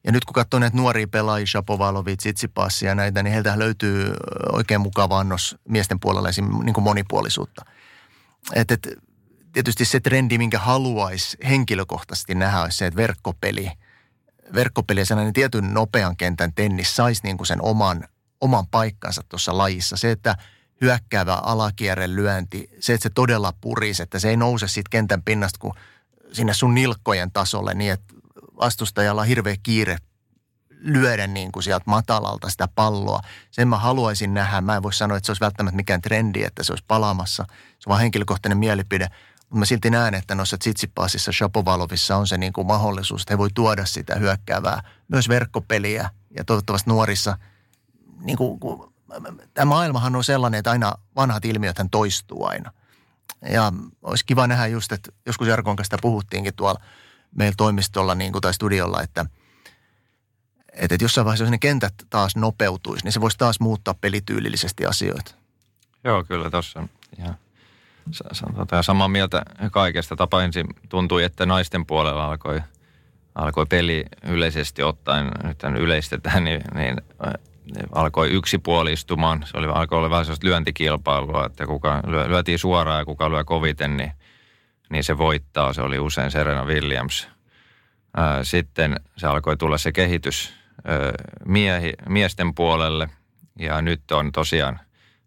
Ja 0.04 0.12
nyt 0.12 0.24
kun 0.24 0.34
katsoo 0.34 0.60
näitä 0.60 0.76
nuoria 0.76 1.08
pelaajia, 1.08 1.46
Shapovalov, 1.46 2.06
Tsitsipas 2.16 2.82
ja 2.82 2.94
näitä, 2.94 3.22
niin 3.22 3.32
heiltä 3.32 3.58
löytyy 3.58 4.12
oikein 4.52 4.80
mukava 4.80 5.18
annos 5.18 5.56
miesten 5.68 6.00
puolella 6.00 6.28
niin 6.64 6.74
kuin 6.74 6.84
monipuolisuutta. 6.84 7.64
Et, 8.54 8.70
et, 8.70 8.88
tietysti 9.52 9.84
se 9.84 10.00
trendi, 10.00 10.38
minkä 10.38 10.58
haluaisi 10.58 11.36
henkilökohtaisesti 11.48 12.34
nähdä, 12.34 12.60
olisi 12.60 12.76
se, 12.76 12.86
että 12.86 12.96
verkkopeli, 12.96 13.70
verkkopeli 14.54 15.00
ja 15.00 15.06
sellainen 15.06 15.32
tietyn 15.32 15.74
nopean 15.74 16.16
kentän 16.16 16.54
tennis 16.54 16.96
saisi 16.96 17.20
niin 17.24 17.36
kuin 17.36 17.46
sen 17.46 17.62
oman, 17.62 18.04
oman 18.40 18.66
paikkansa 18.66 19.22
tuossa 19.28 19.58
lajissa. 19.58 19.96
Se, 19.96 20.10
että 20.10 20.36
hyökkäävä 20.80 21.34
alakierren 21.34 22.16
lyönti, 22.16 22.70
se, 22.80 22.94
että 22.94 23.02
se 23.02 23.10
todella 23.14 23.52
purisi, 23.60 24.02
että 24.02 24.18
se 24.18 24.28
ei 24.28 24.36
nouse 24.36 24.68
siitä 24.68 24.90
kentän 24.90 25.22
pinnasta 25.22 25.58
kuin 25.58 25.74
sinne 26.32 26.54
sun 26.54 26.74
nilkkojen 26.74 27.32
tasolle 27.32 27.74
niin, 27.74 27.92
että 27.92 28.14
vastustajalla 28.60 29.20
on 29.20 29.26
hirveä 29.26 29.56
kiire 29.62 29.96
lyödä 30.70 31.26
niin 31.26 31.52
kuin 31.52 31.62
sieltä 31.62 31.84
matalalta 31.86 32.50
sitä 32.50 32.68
palloa. 32.74 33.20
Sen 33.50 33.68
mä 33.68 33.78
haluaisin 33.78 34.34
nähdä. 34.34 34.60
Mä 34.60 34.76
en 34.76 34.82
voi 34.82 34.92
sanoa, 34.92 35.16
että 35.16 35.26
se 35.26 35.30
olisi 35.30 35.40
välttämättä 35.40 35.76
mikään 35.76 36.00
trendi, 36.00 36.42
että 36.42 36.62
se 36.62 36.72
olisi 36.72 36.84
palaamassa. 36.88 37.44
Se 37.48 37.86
on 37.86 37.90
vaan 37.90 38.00
henkilökohtainen 38.00 38.58
mielipide. 38.58 39.08
Mutta 39.40 39.58
mä 39.58 39.64
silti 39.64 39.90
näen, 39.90 40.14
että 40.14 40.34
noissa 40.34 40.58
Tsitsipaasissa, 40.58 41.32
Shapovalovissa 41.32 42.16
on 42.16 42.26
se 42.26 42.38
niin 42.38 42.52
kuin 42.52 42.66
mahdollisuus, 42.66 43.22
että 43.22 43.34
he 43.34 43.38
voi 43.38 43.48
tuoda 43.54 43.86
sitä 43.86 44.14
hyökkäävää, 44.14 44.82
myös 45.08 45.28
verkkopeliä 45.28 46.10
ja 46.36 46.44
toivottavasti 46.44 46.90
nuorissa, 46.90 47.38
niin 48.20 48.36
kuin, 48.36 48.60
tämä 49.54 49.64
maailmahan 49.64 50.16
on 50.16 50.24
sellainen, 50.24 50.58
että 50.58 50.70
aina 50.70 50.92
vanhat 51.16 51.44
ilmiöt 51.44 51.76
toistuu 51.90 52.44
aina. 52.44 52.72
Ja 53.50 53.72
olisi 54.02 54.26
kiva 54.26 54.46
nähdä 54.46 54.66
just, 54.66 54.92
että 54.92 55.12
joskus 55.26 55.48
Jarkon 55.48 55.76
kanssa 55.76 55.96
puhuttiinkin 56.02 56.54
tuolla 56.54 56.80
meillä 57.36 57.54
toimistolla 57.56 58.14
niin 58.14 58.32
kuin, 58.32 58.42
tai 58.42 58.54
studiolla, 58.54 59.02
että, 59.02 59.26
että, 60.72 60.94
että 60.94 61.04
jossain 61.04 61.24
vaiheessa, 61.24 61.44
jos 61.44 61.50
ne 61.50 61.58
kentät 61.58 61.94
taas 62.10 62.36
nopeutuisi, 62.36 63.04
niin 63.04 63.12
se 63.12 63.20
voisi 63.20 63.38
taas 63.38 63.60
muuttaa 63.60 63.94
pelityylillisesti 63.94 64.86
asioita. 64.86 65.34
Joo, 66.04 66.24
kyllä 66.24 66.50
tuossa 66.50 66.88
ihan 67.18 67.36
tota, 68.54 68.82
samaa 68.82 69.08
mieltä 69.08 69.42
kaikesta. 69.72 70.16
Tapa 70.16 70.42
ensin 70.42 70.66
tuntui, 70.88 71.24
että 71.24 71.46
naisten 71.46 71.86
puolella 71.86 72.24
alkoi, 72.24 72.60
alkoi 73.34 73.66
peli 73.66 74.04
yleisesti 74.22 74.82
ottaen, 74.82 75.30
nyt 75.44 75.62
yleistetään, 75.78 76.44
niin, 76.44 76.62
niin 76.74 76.96
alkoi 77.92 78.30
yksipuolistumaan. 78.30 79.42
Se 79.46 79.58
oli, 79.58 79.66
alkoi 79.66 79.98
olla 79.98 80.10
vähän 80.10 80.24
sellaista 80.24 80.46
lyöntikilpailua, 80.46 81.46
että 81.46 81.66
kuka 81.66 82.02
lyö, 82.06 82.28
lyötiin 82.28 82.58
suoraan 82.58 82.98
ja 82.98 83.04
kuka 83.04 83.30
lyö 83.30 83.44
koviten, 83.44 83.96
niin, 83.96 84.12
niin 84.90 85.04
se 85.04 85.18
voittaa. 85.18 85.72
Se 85.72 85.82
oli 85.82 85.98
usein 85.98 86.30
Serena 86.30 86.64
Williams. 86.64 87.28
Sitten 88.42 89.00
se 89.16 89.26
alkoi 89.26 89.56
tulla 89.56 89.78
se 89.78 89.92
kehitys 89.92 90.54
miehi, 91.44 91.92
miesten 92.08 92.54
puolelle 92.54 93.08
ja 93.58 93.82
nyt 93.82 94.10
on 94.10 94.32
tosiaan 94.32 94.80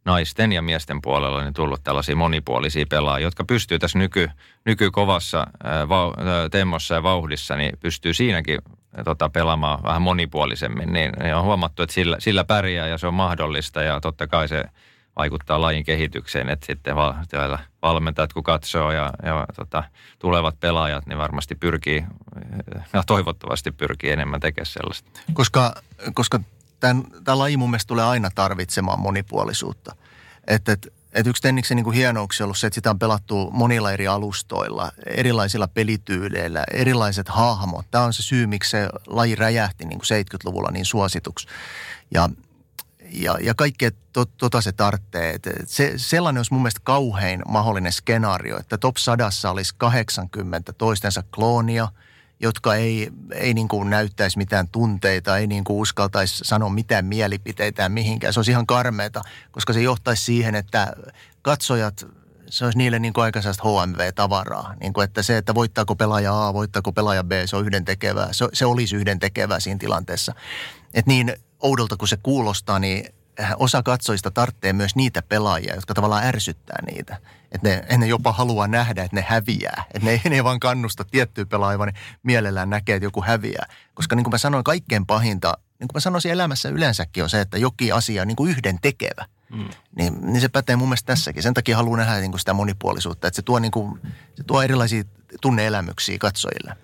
naisten 0.05 0.51
ja 0.51 0.61
miesten 0.61 1.01
puolella 1.01 1.43
niin 1.43 1.53
tullut 1.53 1.83
tällaisia 1.83 2.15
monipuolisia 2.15 2.85
pelaajia, 2.89 3.27
jotka 3.27 3.43
pystyy 3.43 3.79
tässä 3.79 3.99
nyky, 3.99 4.29
nykykovassa 4.65 5.47
va, 5.89 6.13
temmossa 6.51 6.95
ja 6.95 7.03
vauhdissa, 7.03 7.55
niin 7.55 7.77
pystyy 7.79 8.13
siinäkin 8.13 8.59
tota, 9.05 9.29
pelaamaan 9.29 9.83
vähän 9.83 10.01
monipuolisemmin, 10.01 10.93
niin, 10.93 11.11
niin 11.19 11.35
on 11.35 11.43
huomattu, 11.43 11.83
että 11.83 11.93
sillä, 11.93 12.17
sillä 12.19 12.43
pärjää 12.43 12.87
ja 12.87 12.97
se 12.97 13.07
on 13.07 13.13
mahdollista 13.13 13.83
ja 13.83 14.01
totta 14.01 14.27
kai 14.27 14.47
se 14.47 14.63
vaikuttaa 15.15 15.61
lajin 15.61 15.83
kehitykseen, 15.83 16.49
että 16.49 16.65
sitten 16.65 16.95
val, 16.95 17.13
valmentajat 17.81 18.33
kun 18.33 18.43
katsoo 18.43 18.91
ja, 18.91 19.13
ja 19.23 19.45
tota, 19.55 19.83
tulevat 20.19 20.59
pelaajat, 20.59 21.05
niin 21.05 21.17
varmasti 21.17 21.55
pyrkii 21.55 22.05
ja 22.93 23.03
toivottavasti 23.07 23.71
pyrkii 23.71 24.11
enemmän 24.11 24.39
tekemään 24.39 24.65
sellaista. 24.65 25.09
Koska, 25.33 25.75
koska 26.13 26.39
tämän, 26.79 27.03
tämä 27.23 27.37
laji 27.37 27.57
mun 27.57 27.69
mielestä 27.69 27.87
tulee 27.87 28.05
aina 28.05 28.29
tarvitsemaan 28.35 28.99
monipuolisuutta. 28.99 29.95
Että, 30.47 30.71
että 30.71 30.89
et 31.13 31.27
yksi 31.27 31.41
Tenniksen 31.41 31.75
niin 31.75 31.91
hienouksia 31.91 32.43
on 32.43 32.47
ollut 32.47 32.57
se, 32.57 32.67
että 32.67 32.75
sitä 32.75 32.89
on 32.89 32.99
pelattu 32.99 33.49
monilla 33.51 33.91
eri 33.91 34.07
alustoilla, 34.07 34.91
erilaisilla 35.05 35.67
pelityyleillä, 35.67 36.63
erilaiset 36.73 37.29
hahmot. 37.29 37.85
Tämä 37.91 38.03
on 38.03 38.13
se 38.13 38.23
syy, 38.23 38.47
miksi 38.47 38.69
se 38.69 38.89
laji 39.07 39.35
räjähti 39.35 39.85
niin 39.85 39.99
kuin 39.99 40.25
70-luvulla 40.25 40.71
niin 40.71 40.85
suosituksi. 40.85 41.47
Ja, 42.13 42.29
ja, 43.11 43.37
ja 43.41 43.53
kaikkea 43.53 43.91
to, 44.13 44.25
tota 44.25 44.61
se 44.61 44.71
tarvitsee. 44.71 45.39
Se, 45.65 45.93
sellainen 45.97 46.39
olisi 46.39 46.53
mun 46.53 46.61
mielestä 46.61 46.81
kauhein 46.83 47.41
mahdollinen 47.47 47.91
skenaario, 47.91 48.59
että 48.59 48.77
top 48.77 48.97
sadassa 48.97 49.51
olisi 49.51 49.75
80 49.77 50.73
toistensa 50.73 51.23
kloonia– 51.31 51.87
jotka 52.43 52.75
ei, 52.75 53.09
ei 53.33 53.53
niin 53.53 53.67
kuin 53.67 53.89
näyttäisi 53.89 54.37
mitään 54.37 54.67
tunteita, 54.67 55.37
ei 55.37 55.47
niin 55.47 55.63
kuin 55.63 55.77
uskaltaisi 55.79 56.41
sanoa 56.43 56.69
mitään 56.69 57.05
mielipiteitä 57.05 57.89
mihinkään. 57.89 58.33
Se 58.33 58.39
olisi 58.39 58.51
ihan 58.51 58.67
karmeeta, 58.67 59.21
koska 59.51 59.73
se 59.73 59.81
johtaisi 59.81 60.23
siihen, 60.23 60.55
että 60.55 60.93
katsojat, 61.41 62.07
se 62.49 62.65
olisi 62.65 62.77
niille 62.77 62.99
niin 62.99 63.13
kuin 63.13 63.23
aika 63.23 63.39
HMV-tavaraa. 63.39 64.73
Niin 64.79 64.93
kuin, 64.93 65.05
että 65.05 65.23
se, 65.23 65.37
että 65.37 65.55
voittaako 65.55 65.95
pelaaja 65.95 66.47
A, 66.47 66.53
voittaako 66.53 66.91
pelaaja 66.91 67.23
B, 67.23 67.31
se 67.45 67.55
on 67.55 67.65
yhdentekevää. 67.65 68.29
Se, 68.31 68.47
se 68.53 68.65
olisi 68.65 68.95
yhdentekevää 68.95 69.59
siinä 69.59 69.79
tilanteessa. 69.79 70.35
Että 70.93 71.11
niin 71.11 71.33
oudolta 71.59 71.97
kuin 71.97 72.09
se 72.09 72.17
kuulostaa, 72.23 72.79
niin 72.79 73.13
osa 73.57 73.83
katsojista 73.83 74.31
tarvitsee 74.31 74.73
myös 74.73 74.95
niitä 74.95 75.21
pelaajia, 75.21 75.75
jotka 75.75 75.93
tavallaan 75.93 76.23
ärsyttää 76.23 76.85
niitä. 76.91 77.17
Että 77.53 77.69
ne, 77.69 77.97
ne 77.97 78.07
jopa 78.07 78.31
haluaa 78.31 78.67
nähdä, 78.67 79.03
että 79.03 79.15
ne 79.15 79.25
häviää. 79.27 79.83
Että 79.93 80.09
ne, 80.09 80.21
ne 80.29 80.35
ei 80.35 80.43
vaan 80.43 80.59
kannusta 80.59 81.05
tiettyä 81.05 81.45
pelaajaa, 81.45 81.79
vaan 81.79 81.93
mielellään 82.23 82.69
näkee, 82.69 82.95
että 82.95 83.05
joku 83.05 83.23
häviää. 83.23 83.65
Koska 83.93 84.15
niin 84.15 84.23
kuin 84.23 84.31
mä 84.31 84.37
sanoin, 84.37 84.63
kaikkein 84.63 85.05
pahinta, 85.05 85.57
niin 85.79 85.87
kuin 85.87 85.95
mä 85.95 85.99
sanoisin 85.99 86.31
elämässä 86.31 86.69
yleensäkin 86.69 87.23
on 87.23 87.29
se, 87.29 87.41
että 87.41 87.57
jokin 87.57 87.93
asia 87.93 88.21
on 88.21 88.27
niin 88.27 88.35
kuin 88.35 88.51
yhden 88.51 88.77
tekevä. 88.81 89.25
Mm. 89.49 89.69
Niin, 89.95 90.13
niin 90.21 90.41
se 90.41 90.49
pätee 90.49 90.75
mun 90.75 90.87
mielestä 90.87 91.07
tässäkin. 91.07 91.43
Sen 91.43 91.53
takia 91.53 91.77
haluan 91.77 91.99
nähdä 91.99 92.19
niin 92.19 92.31
kuin 92.31 92.39
sitä 92.39 92.53
monipuolisuutta, 92.53 93.27
että 93.27 93.35
se 93.35 93.41
tuo, 93.41 93.59
niin 93.59 93.71
kuin, 93.71 93.99
se 94.35 94.43
tuo 94.43 94.61
erilaisia 94.61 95.03
tunneelämyksiä 95.41 96.17
katsojille. 96.19 96.75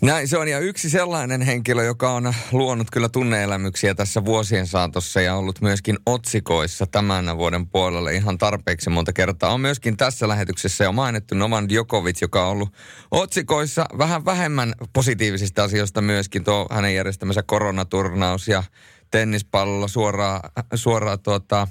Näin 0.00 0.28
se 0.28 0.38
on 0.38 0.48
ja 0.48 0.58
yksi 0.58 0.90
sellainen 0.90 1.42
henkilö, 1.42 1.84
joka 1.84 2.10
on 2.10 2.34
luonut 2.52 2.90
kyllä 2.90 3.08
tunneelämyksiä 3.08 3.94
tässä 3.94 4.24
vuosien 4.24 4.66
saatossa 4.66 5.20
ja 5.20 5.34
ollut 5.34 5.60
myöskin 5.60 5.98
otsikoissa 6.06 6.86
tämän 6.86 7.38
vuoden 7.38 7.66
puolella 7.66 8.10
ihan 8.10 8.38
tarpeeksi 8.38 8.90
monta 8.90 9.12
kertaa. 9.12 9.52
On 9.52 9.60
myöskin 9.60 9.96
tässä 9.96 10.28
lähetyksessä 10.28 10.84
jo 10.84 10.92
mainittu 10.92 11.34
Novan 11.34 11.68
Djokovic, 11.68 12.20
joka 12.20 12.44
on 12.46 12.52
ollut 12.52 12.72
otsikoissa 13.10 13.86
vähän 13.98 14.24
vähemmän 14.24 14.74
positiivisista 14.92 15.64
asioista 15.64 16.00
myöskin 16.00 16.44
tuo 16.44 16.66
hänen 16.70 16.94
järjestämänsä 16.94 17.42
koronaturnaus 17.42 18.48
ja 18.48 18.62
tennispallolla 19.10 19.88
suoraan, 19.88 20.40
suoraan 20.74 21.20
tuota, 21.20 21.68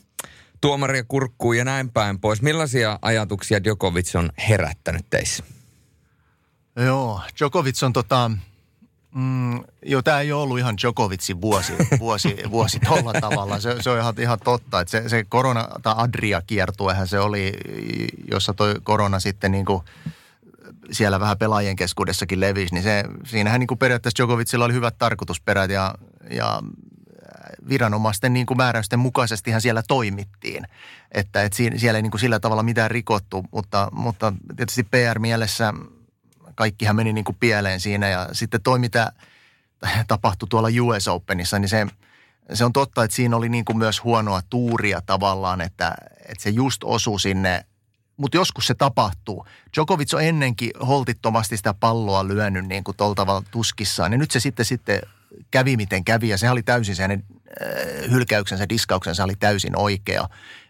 tuomaria 0.61 1.03
kurkkuun 1.07 1.57
ja 1.57 1.65
näin 1.65 1.89
päin 1.89 2.19
pois. 2.19 2.41
Millaisia 2.41 2.99
ajatuksia 3.01 3.63
Djokovic 3.63 4.15
on 4.15 4.30
herättänyt 4.49 5.05
teissä? 5.09 5.57
Joo, 6.78 7.21
Djokovic 7.39 7.84
on 7.84 7.93
tota, 7.93 8.32
mm, 9.15 9.63
joo, 9.86 10.01
tämä 10.01 10.19
ei 10.19 10.32
ole 10.32 10.43
ollut 10.43 10.59
ihan 10.59 10.75
Djokovicin 10.82 11.41
vuosi, 11.41 11.73
vuosi, 11.99 12.38
vuosi 12.51 12.80
tuolla 12.80 13.13
tavalla. 13.13 13.59
Se, 13.59 13.75
se 13.82 13.89
on 13.89 13.99
ihan, 13.99 14.13
ihan 14.19 14.39
totta, 14.43 14.80
että 14.80 14.91
se, 14.91 15.09
se 15.09 15.25
korona, 15.30 15.67
tai 15.84 15.95
Adria-kiertuehän 15.97 17.07
se 17.07 17.19
oli, 17.19 17.53
jossa 18.32 18.53
toi 18.53 18.75
korona 18.84 19.19
sitten 19.19 19.51
niin 19.51 19.65
kuin 19.65 19.82
siellä 20.91 21.19
vähän 21.19 21.38
pelaajien 21.38 21.75
keskuudessakin 21.75 22.39
levisi, 22.39 22.73
niin 22.73 22.84
se, 22.84 23.03
siinähän 23.25 23.59
niin 23.59 23.67
kuin 23.67 23.78
periaatteessa 23.78 24.17
Djokovicilla 24.17 24.65
oli 24.65 24.73
hyvät 24.73 24.97
tarkoitusperät 24.97 25.71
ja, 25.71 25.95
ja 26.30 26.61
viranomaisten 27.69 28.34
niin 28.34 28.45
kuin 28.45 28.57
määräysten 28.57 28.99
mukaisestihan 28.99 29.61
siellä 29.61 29.84
toimittiin. 29.88 30.67
Että, 31.11 31.43
että 31.43 31.57
siellä 31.75 31.97
ei 31.97 32.01
niin 32.01 32.11
kuin 32.11 32.21
sillä 32.21 32.39
tavalla 32.39 32.63
mitään 32.63 32.91
rikottu, 32.91 33.45
mutta, 33.51 33.89
mutta 33.91 34.34
tietysti 34.55 34.84
PR-mielessä– 34.84 35.73
kaikkihan 36.58 36.95
meni 36.95 37.14
niin 37.14 37.26
kuin 37.26 37.38
pieleen 37.39 37.80
siinä 37.80 38.10
ja 38.10 38.30
sitten 38.32 38.62
toi, 38.62 38.80
mitä 38.80 39.12
tapahtui 40.08 40.49
tuolla 40.49 40.70
US 40.82 41.08
Openissa, 41.08 41.60
niin 41.60 41.70
se, 41.70 41.88
se 42.53 42.66
on 42.66 42.74
totta, 42.74 43.03
että 43.03 43.16
siinä 43.16 43.36
oli 43.36 43.49
niin 43.49 43.66
kuin 43.66 43.78
myös 43.78 44.03
huonoa 44.03 44.41
tuuria 44.49 45.01
tavallaan, 45.01 45.62
että, 45.62 45.95
että 46.20 46.43
se 46.43 46.49
just 46.49 46.84
osui 46.84 47.20
sinne, 47.20 47.66
mutta 48.18 48.38
joskus 48.38 48.68
se 48.68 48.74
tapahtuu. 48.74 49.47
Djokovic 49.76 50.14
on 50.14 50.24
ennenkin 50.24 50.72
holtittomasti 50.88 51.58
sitä 51.58 51.74
palloa 51.74 52.28
lyönyt 52.28 52.66
niin 52.66 52.84
kuin 52.84 52.97
tuolla 52.97 53.16
tavalla 53.16 53.43
tuskissaan, 53.51 54.12
ja 54.12 54.18
nyt 54.18 54.32
se 54.32 54.39
sitten, 54.39 54.66
sitten 54.66 55.01
kävi 55.51 55.78
miten 55.78 56.05
kävi, 56.05 56.30
ja 56.30 56.38
se 56.38 56.49
oli 56.49 56.64
täysin 56.64 56.95
se 56.95 57.01
hänen 57.01 57.24
äh, 57.62 58.12
hylkäyksensä, 58.12 58.70
diskauksensa 58.70 59.24
oli 59.24 59.36
täysin 59.36 59.80
oikea. 59.80 60.30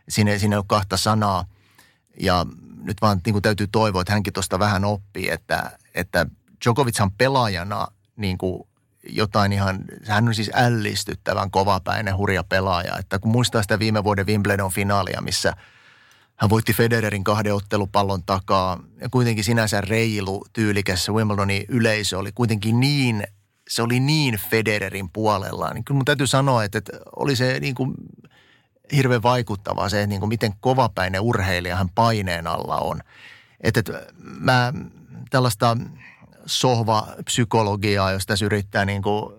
Siinä, 0.09 0.37
siinä 0.37 0.55
ei 0.55 0.57
ole 0.57 0.65
kahta 0.67 0.97
sanaa. 0.97 1.45
Ja 2.19 2.45
nyt 2.87 2.97
vaan 3.01 3.21
niin 3.25 3.33
kuin 3.33 3.41
täytyy 3.41 3.67
toivoa, 3.67 4.01
että 4.01 4.13
hänkin 4.13 4.33
tuosta 4.33 4.59
vähän 4.59 4.85
oppii, 4.85 5.29
että, 5.29 5.71
että 5.95 6.25
Djokovichan 6.65 7.11
pelaajana 7.11 7.87
niin 8.15 8.37
kuin 8.37 8.67
jotain 9.09 9.53
ihan, 9.53 9.79
hän 10.07 10.27
on 10.27 10.35
siis 10.35 10.51
ällistyttävän 10.53 11.51
kovapäinen, 11.51 12.17
hurja 12.17 12.43
pelaaja. 12.43 12.97
Että 12.97 13.19
kun 13.19 13.31
muistaa 13.31 13.61
sitä 13.61 13.79
viime 13.79 14.03
vuoden 14.03 14.27
Wimbledon 14.27 14.71
finaalia, 14.71 15.21
missä 15.21 15.53
hän 16.35 16.49
voitti 16.49 16.73
Federerin 16.73 17.23
kahden 17.23 17.53
ottelupallon 17.53 18.23
takaa 18.23 18.79
ja 19.01 19.09
kuitenkin 19.09 19.43
sinänsä 19.43 19.81
reilu, 19.81 20.45
tyylikäs 20.53 21.09
Wimbledonin 21.09 21.65
yleisö 21.67 22.17
oli 22.17 22.31
kuitenkin 22.31 22.79
niin, 22.79 23.23
se 23.69 23.81
oli 23.81 23.99
niin 23.99 24.39
Federerin 24.49 25.09
puolella. 25.09 25.73
Niin 25.73 25.83
kyllä 25.83 25.97
mun 25.97 26.05
täytyy 26.05 26.27
sanoa, 26.27 26.63
että, 26.63 26.77
että 26.77 26.91
oli 27.15 27.35
se 27.35 27.59
niin 27.59 27.75
kuin 27.75 27.93
hirveän 28.95 29.23
vaikuttavaa 29.23 29.89
se, 29.89 30.07
niin 30.07 30.19
kuin 30.19 30.29
miten 30.29 30.53
kovapäinen 30.59 31.21
urheilija 31.21 31.75
hän 31.75 31.89
paineen 31.89 32.47
alla 32.47 32.77
on. 32.77 33.01
Että, 33.61 33.79
että 33.79 34.05
mä 34.19 34.73
tällaista 35.29 35.77
sohva-psykologiaa, 36.45 38.11
jos 38.11 38.25
tässä 38.25 38.45
yrittää 38.45 38.85
niin 38.85 39.01
kuin 39.01 39.33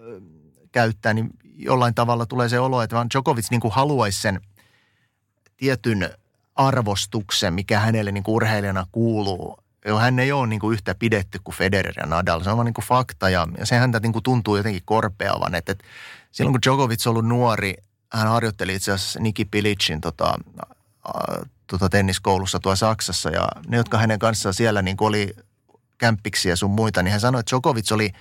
käyttää, 0.73 1.15
niin 1.15 1.31
jollain 1.57 1.95
tavalla 1.95 2.27
tulee 2.27 2.49
se 2.49 2.61
olo, 2.61 2.83
että 2.83 2.97
vaan 2.97 3.09
Djokovic 3.15 3.51
niin 3.51 3.61
kuin 3.61 3.73
haluaisi 3.73 4.21
sen 4.21 4.41
tietyn 5.57 6.11
arvostuksen, 6.55 7.55
mikä 7.55 7.81
hänelle 7.81 8.13
niin 8.13 8.25
kuin 8.25 8.35
urheilijana 8.35 8.87
kuuluu. 8.93 9.59
Hän 10.01 10.19
ei 10.19 10.33
ole 10.33 10.47
niin 10.47 10.61
kuin 10.61 10.73
yhtä 10.73 10.95
pidetty 10.95 11.39
kuin 11.45 11.55
Federer 11.55 11.95
ja 11.97 12.07
Nadal. 12.07 12.43
Se 12.43 12.51
on 12.51 12.57
vaan 12.57 12.67
niin 12.67 12.75
kuin 12.75 12.85
fakta 12.85 13.31
ja, 13.31 13.49
ja 13.59 13.67
se 13.67 13.77
häntä 13.77 14.01
niin 14.01 14.13
kuin 14.13 14.23
tuntuu 14.23 14.57
jotenkin 14.57 14.83
korpeavan. 14.85 15.55
Että, 15.55 15.73
että 15.73 15.85
silloin 16.33 16.53
kun 16.53 16.61
Djokovic 16.67 17.07
on 17.07 17.11
ollut 17.11 17.27
nuori, 17.27 17.75
hän 18.13 18.29
harjoitteli 18.29 18.75
itse 18.75 18.93
asiassa 18.93 19.21
Niki 19.21 19.45
Pilicin 19.45 20.01
tota, 20.01 20.39
tota 21.67 21.89
tenniskoulussa 21.89 22.61
tuossa 22.61 22.87
Saksassa 22.87 23.31
ja 23.31 23.49
ne, 23.67 23.77
jotka 23.77 23.99
hänen 23.99 24.19
kanssaan 24.19 24.55
siellä 24.55 24.83
niin 24.83 24.97
oli 25.01 25.37
kämppiksiä 25.99 26.57
sun 26.57 26.71
muita, 26.71 27.03
niin 27.03 27.13
hän 27.13 27.21
sanoi, 27.21 27.41
että 27.41 27.51
Djokovic 27.51 27.93
oli 27.93 28.13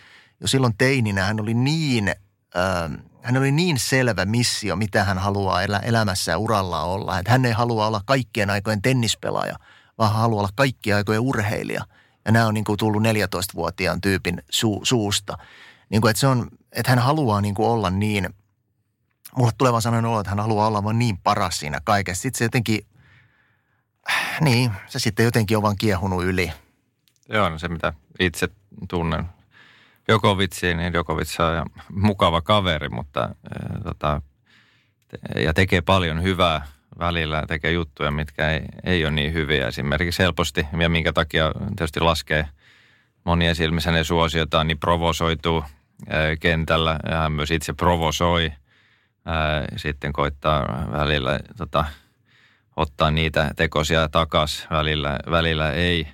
jo 0.41 0.47
silloin 0.47 0.73
teininä, 0.77 1.25
hän 1.25 1.39
oli 1.39 1.53
niin, 1.53 2.07
äh, 2.55 2.91
hän 3.21 3.37
oli 3.37 3.51
niin 3.51 3.79
selvä 3.79 4.25
missio, 4.25 4.75
mitä 4.75 5.03
hän 5.03 5.17
haluaa 5.17 5.61
elä, 5.61 5.79
elämässä 5.79 6.31
ja 6.31 6.37
uralla 6.37 6.83
olla. 6.83 7.19
Että 7.19 7.31
hän 7.31 7.45
ei 7.45 7.51
halua 7.51 7.87
olla 7.87 8.01
kaikkien 8.05 8.49
aikojen 8.49 8.81
tennispelaaja, 8.81 9.55
vaan 9.97 10.11
hän 10.11 10.21
haluaa 10.21 10.39
olla 10.39 10.49
kaikkien 10.55 10.97
aikojen 10.97 11.21
urheilija. 11.21 11.85
Ja 12.25 12.31
nämä 12.31 12.47
on 12.47 12.53
niin 12.53 12.63
kuin 12.63 12.77
tullut 12.77 13.03
14-vuotiaan 13.03 14.01
tyypin 14.01 14.43
su, 14.49 14.79
suusta. 14.83 15.37
Niin 15.89 16.01
kuin, 16.01 16.11
että, 16.11 16.21
se 16.21 16.27
on, 16.27 16.47
että 16.71 16.91
hän 16.91 16.99
haluaa 16.99 17.41
niin 17.41 17.55
kuin 17.55 17.69
olla 17.69 17.89
niin– 17.89 18.29
mulle 19.35 19.51
tulee 19.57 19.71
vaan 19.71 19.81
sanoen 19.81 20.05
olo, 20.05 20.19
että 20.19 20.29
hän 20.29 20.39
haluaa 20.39 20.67
olla 20.67 20.83
vaan 20.83 20.99
niin 20.99 21.17
paras 21.17 21.59
siinä 21.59 21.79
kaikessa. 21.83 22.21
Sitten 22.21 22.37
se 22.37 22.45
jotenkin, 22.45 22.85
niin, 24.41 24.71
se 24.87 24.99
sitten 24.99 25.23
jotenkin 25.23 25.57
on 25.57 25.63
vaan 25.63 25.77
kiehunut 25.79 26.23
yli. 26.23 26.51
Joo, 27.29 27.49
no 27.49 27.59
se 27.59 27.67
mitä 27.67 27.93
itse 28.19 28.47
tunnen 28.89 29.25
Jokovitsiin, 30.07 30.77
niin 30.77 30.93
Jokovic 30.93 31.37
on 31.39 31.65
mukava 31.89 32.41
kaveri, 32.41 32.89
mutta 32.89 33.23
äh, 33.23 33.83
tota, 33.83 34.21
ja 35.35 35.53
tekee 35.53 35.81
paljon 35.81 36.23
hyvää 36.23 36.67
välillä, 36.99 37.43
tekee 37.47 37.71
juttuja, 37.71 38.11
mitkä 38.11 38.49
ei, 38.49 38.61
ei 38.83 39.05
ole 39.05 39.11
niin 39.11 39.33
hyviä 39.33 39.67
esimerkiksi 39.67 40.23
helposti, 40.23 40.67
ja 40.79 40.89
minkä 40.89 41.13
takia 41.13 41.51
tietysti 41.77 41.99
laskee 41.99 42.47
monien 43.23 43.55
silmissä 43.55 43.91
ne 43.91 44.03
suosiotaan, 44.03 44.67
niin 44.67 44.79
provosoituu 44.79 45.63
äh, 45.63 45.67
kentällä, 46.39 46.99
ja 47.09 47.17
hän 47.17 47.31
myös 47.31 47.51
itse 47.51 47.73
provosoi– 47.73 48.51
ää, 49.27 49.65
sitten 49.75 50.13
koittaa 50.13 50.87
välillä 50.91 51.39
tota, 51.57 51.85
ottaa 52.75 53.11
niitä 53.11 53.51
tekosia 53.55 54.09
takas, 54.09 54.67
välillä, 54.69 55.19
välillä 55.31 55.71
ei. 55.71 56.07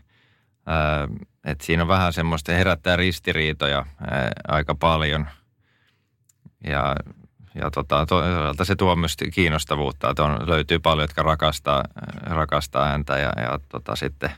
Ää, 0.65 1.07
et 1.45 1.61
siinä 1.61 1.83
on 1.83 1.87
vähän 1.87 2.13
semmoista, 2.13 2.51
herättää 2.51 2.95
ristiriitoja 2.95 3.85
ää, 4.11 4.31
aika 4.47 4.75
paljon. 4.75 5.27
Ja, 6.63 6.95
ja 7.55 7.71
tota, 7.71 8.05
toisaalta 8.05 8.65
se 8.65 8.75
tuo 8.75 8.95
myös 8.95 9.15
kiinnostavuutta, 9.33 10.09
että 10.09 10.23
on, 10.23 10.49
löytyy 10.49 10.79
paljon, 10.79 11.03
jotka 11.03 11.23
rakastaa, 11.23 11.83
rakastaa 12.21 12.85
häntä 12.85 13.19
ja, 13.19 13.31
ja 13.41 13.59
tota, 13.69 13.95
sitten 13.95 14.31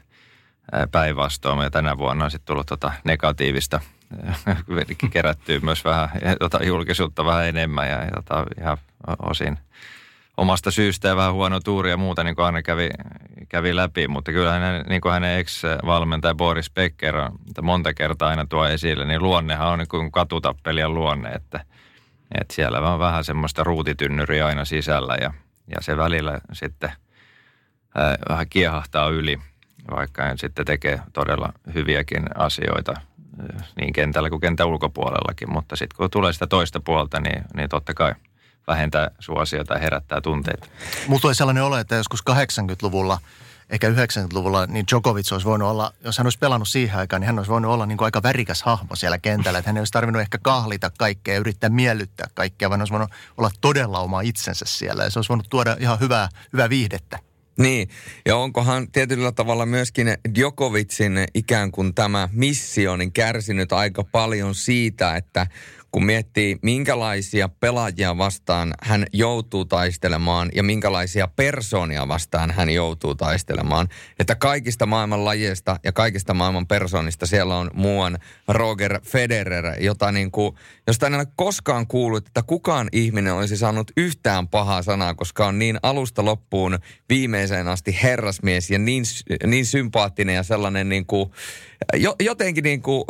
päinvastoin. 0.92 1.64
Ja 1.64 1.70
tänä 1.70 1.98
vuonna 1.98 2.26
on 2.26 2.32
sitten 2.32 2.46
tullut 2.46 2.68
tota 2.68 2.92
negatiivista– 3.04 3.80
kerättyy 5.14 5.60
myös 5.60 5.86
vähän 5.86 6.10
tota, 6.39 6.64
julkisuutta 6.64 7.26
vähän 7.26 7.47
enemmän 7.47 7.89
ja 7.89 7.97
tota, 8.16 8.45
ihan 8.60 8.78
osin 9.20 9.58
omasta 10.38 10.72
syystä 10.72 11.08
ja 11.08 11.16
vähän 11.16 11.34
huono 11.34 11.60
tuuri 11.60 11.89
ja 11.89 11.97
muuta, 11.97 12.24
niin 12.24 12.36
kuin 12.36 12.45
Anne 12.45 12.64
kävi, 12.64 12.89
kävi 13.49 13.76
läpi. 13.76 14.08
Mutta 14.08 14.32
kyllä 14.32 14.51
hänen, 14.51 14.86
niin 14.89 15.01
kuin 15.01 15.12
hänen 15.12 15.39
ex-valmentaja 15.39 16.36
Boris 16.36 16.72
Becker 16.72 17.16
on 17.18 17.39
monta 17.62 17.93
kertaa 17.93 18.30
aina 18.30 18.45
tuo 18.45 18.66
esille, 18.66 19.06
niin 19.06 19.24
luonnehan 19.24 19.68
on 19.68 19.80
niin 19.80 19.88
kuin 19.88 20.12
katutappelijan 20.12 20.93
luonne, 20.93 21.30
että, 21.30 21.66
että 22.39 22.53
siellä 22.53 22.93
on 22.93 22.99
vähän 22.99 23.24
semmoista 23.24 23.64
ruutitynnyriä 23.64 24.47
aina 24.47 24.66
sisällä 24.66 25.18
ja, 25.22 25.34
ja 25.68 25.82
se 25.82 25.97
välillä 25.97 26.39
sitten 26.54 26.92
vähän 28.30 28.50
kiehahtaa 28.50 29.09
yli, 29.09 29.39
vaikka 29.92 30.24
hän 30.24 30.38
sitten 30.38 30.66
tekee 30.66 31.00
todella 31.13 31.54
hyviäkin 31.74 32.24
asioita 32.36 32.93
niin 33.82 33.93
kentällä 33.93 34.29
kuin 34.29 34.41
kentän 34.41 34.67
ulkopuolellakin, 34.67 35.51
mutta 35.51 35.75
sitten 35.75 35.97
kun 35.97 36.09
tulee 36.09 36.33
sitä 36.33 36.47
toista 36.47 36.79
puolta, 36.79 37.20
niin, 37.20 37.43
niin 37.55 37.70
totta 37.70 37.93
kai 37.93 38.16
vähentää 38.67 39.12
suosiota 39.20 39.74
ja 39.74 39.79
herättää 39.79 40.21
tunteita. 40.21 40.67
Mulla 41.07 41.21
tulee 41.21 41.33
sellainen 41.33 41.63
olo, 41.63 41.78
että 41.78 41.95
joskus 41.95 42.24
80-luvulla, 42.29 43.20
ehkä 43.70 43.89
90-luvulla, 43.89 44.66
niin 44.66 44.86
Djokovic 44.91 45.32
olisi 45.32 45.45
voinut 45.45 45.70
olla, 45.70 45.93
jos 46.03 46.17
hän 46.17 46.25
olisi 46.25 46.39
pelannut 46.39 46.67
siihen 46.67 46.99
aikaan, 46.99 47.21
niin 47.21 47.28
hän 47.28 47.39
olisi 47.39 47.51
voinut 47.51 47.71
olla 47.71 47.86
niin 47.86 47.97
kuin 47.97 48.05
aika 48.05 48.24
värikäs 48.24 48.63
hahmo 48.63 48.95
siellä 48.95 49.17
kentällä. 49.17 49.59
Että 49.59 49.70
hän 49.70 49.78
ei 49.78 49.82
olisi 49.82 49.93
tarvinnut 49.93 50.21
ehkä 50.21 50.37
kahlita 50.41 50.91
kaikkea 50.97 51.33
ja 51.33 51.39
yrittää 51.39 51.70
miellyttää 51.70 52.28
kaikkea, 52.33 52.70
vaan 52.70 52.82
olisi 52.82 52.93
voinut 52.93 53.12
olla 53.37 53.51
todella 53.62 53.99
oma 53.99 54.21
itsensä 54.21 54.66
siellä. 54.67 55.03
Ja 55.03 55.09
se 55.09 55.20
olisi 55.20 55.29
voinut 55.29 55.49
tuoda 55.49 55.75
ihan 55.79 55.99
hyvää, 55.99 56.29
hyvää 56.53 56.70
viihdettä. 56.70 57.20
Niin, 57.60 57.90
ja 58.26 58.38
onkohan 58.38 58.92
tietyllä 58.92 59.32
tavalla 59.32 59.66
myöskin 59.66 60.08
Djokovicin 60.36 61.26
ikään 61.34 61.72
kuin 61.72 61.96
tämä 61.96 62.30
missio 62.32 62.98
niin 62.98 63.12
kärsinyt 63.12 63.74
aika 63.74 64.04
paljon 64.04 64.56
siitä, 64.56 65.16
että 65.16 65.48
kun 65.96 66.05
miettii 66.05 66.58
minkälaisia 66.62 67.50
pelaajia 67.50 68.17
vastaan 68.17 68.74
hän 68.82 69.05
joutuu 69.13 69.66
taistelemaan 69.66 70.50
ja 70.55 70.63
minkälaisia 70.63 71.28
persoonia 71.28 72.08
vastaan 72.08 72.51
hän 72.51 72.70
joutuu 72.70 73.16
taistelemaan. 73.16 73.88
Että 74.20 74.36
kaikista 74.36 74.86
maailman 74.86 75.26
lajeista 75.26 75.80
ja 75.84 75.92
kaikista 75.92 76.34
maailman 76.34 76.67
persoonista 76.67 77.26
siellä 77.26 77.58
on 77.58 77.72
muuan 77.74 78.17
Roger 78.47 79.00
Federer, 79.04 79.66
jota 79.80 80.12
niin 80.12 80.32
kuin, 80.32 80.55
josta 80.88 81.08
en 81.08 81.16
ole 81.16 81.28
koskaan 81.36 81.88
kuullut, 81.88 82.28
että 82.28 82.43
kukaan 82.43 82.88
ihminen 82.92 83.34
olisi 83.34 83.58
saanut 83.58 83.92
yhtään 83.97 84.47
pahaa 84.47 84.82
sanaa, 84.82 85.13
koska 85.13 85.47
on 85.47 85.59
niin 85.59 85.78
alusta 85.84 86.26
loppuun 86.26 86.80
viimeiseen 87.09 87.67
asti 87.67 87.97
herrasmies 88.04 88.72
ja 88.72 88.80
niin, 88.80 89.04
niin 89.46 89.66
sympaattinen 89.66 90.36
ja 90.36 90.43
sellainen 90.43 90.89
niin 90.89 91.05
kuin, 91.05 91.32
jotenkin 92.20 92.63
niin 92.63 92.82
kuin 92.82 93.04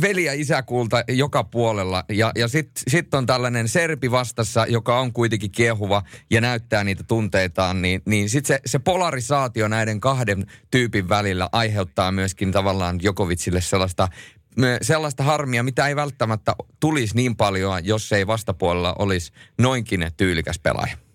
veli- 0.00 0.24
ja 0.24 0.32
isäkulta 0.32 1.04
joka 1.08 1.44
puolella. 1.44 2.04
Ja, 2.08 2.32
ja 2.36 2.48
sitten 2.48 2.82
sit 2.88 3.14
on 3.14 3.26
tällainen 3.26 3.68
serpi 3.68 4.10
vastassa, 4.10 4.66
joka 4.68 5.00
on 5.00 5.12
kuitenkin 5.12 5.50
kiehuva 5.50 6.02
ja 6.30 6.40
näyttää 6.40 6.84
niitä 6.84 7.04
tunteitaan. 7.08 7.82
Niin, 7.82 8.02
niin 8.06 8.30
sitten 8.30 8.56
se, 8.56 8.60
se 8.66 8.78
polarisaatio 8.78 9.68
näiden 9.68 10.00
kahden 10.00 10.46
tyypin 10.70 11.08
välillä 11.08 11.48
aiheuttaa 11.52 12.12
myöskin 12.12 12.52
tavallaan 12.52 12.98
Jokovitsille 13.02 13.60
sellaista 13.60 14.08
sellaista 14.82 15.22
harmia, 15.22 15.62
mitä 15.62 15.88
ei 15.88 15.96
välttämättä 15.96 16.54
tulisi 16.80 17.16
niin 17.16 17.36
paljon, 17.36 17.86
jos 17.86 18.12
ei 18.12 18.26
vastapuolella 18.26 18.94
olisi 18.98 19.32
noinkin 19.58 20.10
tyylikäs 20.16 20.58
pelaaja. 20.58 21.07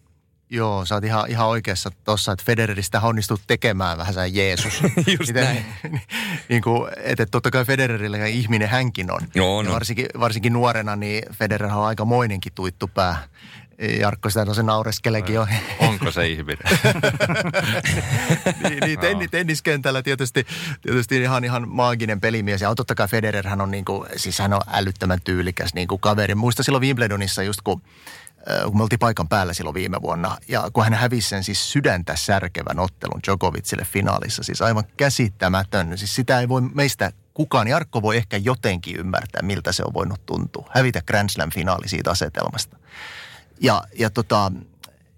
Joo, 0.53 0.85
sä 0.85 0.95
oot 0.95 1.03
ihan, 1.03 1.30
ihan 1.30 1.47
oikeassa 1.47 1.91
tuossa, 2.05 2.31
että 2.31 2.43
Federeristä 2.45 3.01
onnistut 3.01 3.41
tekemään 3.47 3.97
vähän 3.97 4.13
sä 4.13 4.25
Jeesus. 4.25 4.81
Just 5.19 5.27
Miten, 5.27 5.43
näin. 5.43 5.65
niin 6.49 6.61
kuin, 6.61 6.91
että 6.97 7.25
totta 7.25 7.51
kai 7.51 7.65
Federerillä 7.65 8.25
ihminen 8.25 8.69
hänkin 8.69 9.11
on. 9.11 9.21
Joo, 9.35 9.61
no. 9.61 9.71
varsinkin, 9.71 10.05
varsinkin 10.19 10.53
nuorena, 10.53 10.95
niin 10.95 11.23
Federer 11.34 11.71
on 11.71 11.85
aika 11.85 12.05
moinenkin 12.05 12.53
tuittupää. 12.55 13.23
Jarkko 13.99 14.30
sitä 14.30 14.53
se 14.53 14.63
naureskeleekin 14.63 15.35
jo. 15.35 15.47
Onko 15.80 16.11
se 16.11 16.27
ihminen? 16.27 16.63
niin, 18.69 18.80
niin 18.85 18.99
tenni, 18.99 19.27
tenniskentällä 19.27 20.03
tietysti, 20.03 20.47
tietysti 20.81 21.21
ihan, 21.21 21.43
ihan 21.43 21.69
maaginen 21.69 22.21
pelimies. 22.21 22.61
Ja 22.61 22.75
totta 22.75 22.95
kai 22.95 23.07
Federer 23.07 23.47
hän 23.47 23.61
on, 23.61 23.71
niin 23.71 23.85
kuin, 23.85 24.09
siis 24.15 24.39
hän 24.39 24.53
on 24.53 24.61
älyttömän 24.71 25.21
tyylikäs 25.23 25.73
niin 25.73 25.88
kuin 25.88 26.01
kaveri. 26.01 26.35
Muista 26.35 26.63
silloin 26.63 26.81
Wimbledonissa 26.81 27.43
just 27.43 27.61
kun 27.63 27.81
kun 28.65 28.77
me 28.77 28.83
oltiin 28.83 28.99
paikan 28.99 29.27
päällä 29.27 29.53
silloin 29.53 29.73
viime 29.73 30.01
vuonna. 30.01 30.37
Ja 30.47 30.69
kun 30.73 30.83
hän 30.83 30.93
hävisi 30.93 31.29
sen 31.29 31.43
siis 31.43 31.71
sydäntä 31.71 32.15
särkevän 32.15 32.79
ottelun 32.79 33.19
Djokovicille 33.27 33.85
finaalissa, 33.85 34.43
siis 34.43 34.61
aivan 34.61 34.83
käsittämätön. 34.97 35.97
Siis 35.97 36.15
sitä 36.15 36.39
ei 36.39 36.49
voi 36.49 36.61
meistä 36.61 37.11
kukaan, 37.33 37.67
Jarkko 37.67 38.01
voi 38.01 38.17
ehkä 38.17 38.37
jotenkin 38.37 38.95
ymmärtää, 38.95 39.41
miltä 39.41 39.71
se 39.71 39.83
on 39.83 39.93
voinut 39.93 40.25
tuntua. 40.25 40.69
Hävitä 40.73 41.01
Grand 41.07 41.29
Slam-finaali 41.29 41.87
siitä 41.87 42.11
asetelmasta. 42.11 42.77
Ja, 43.61 43.83
ja 43.99 44.09
tota, 44.09 44.51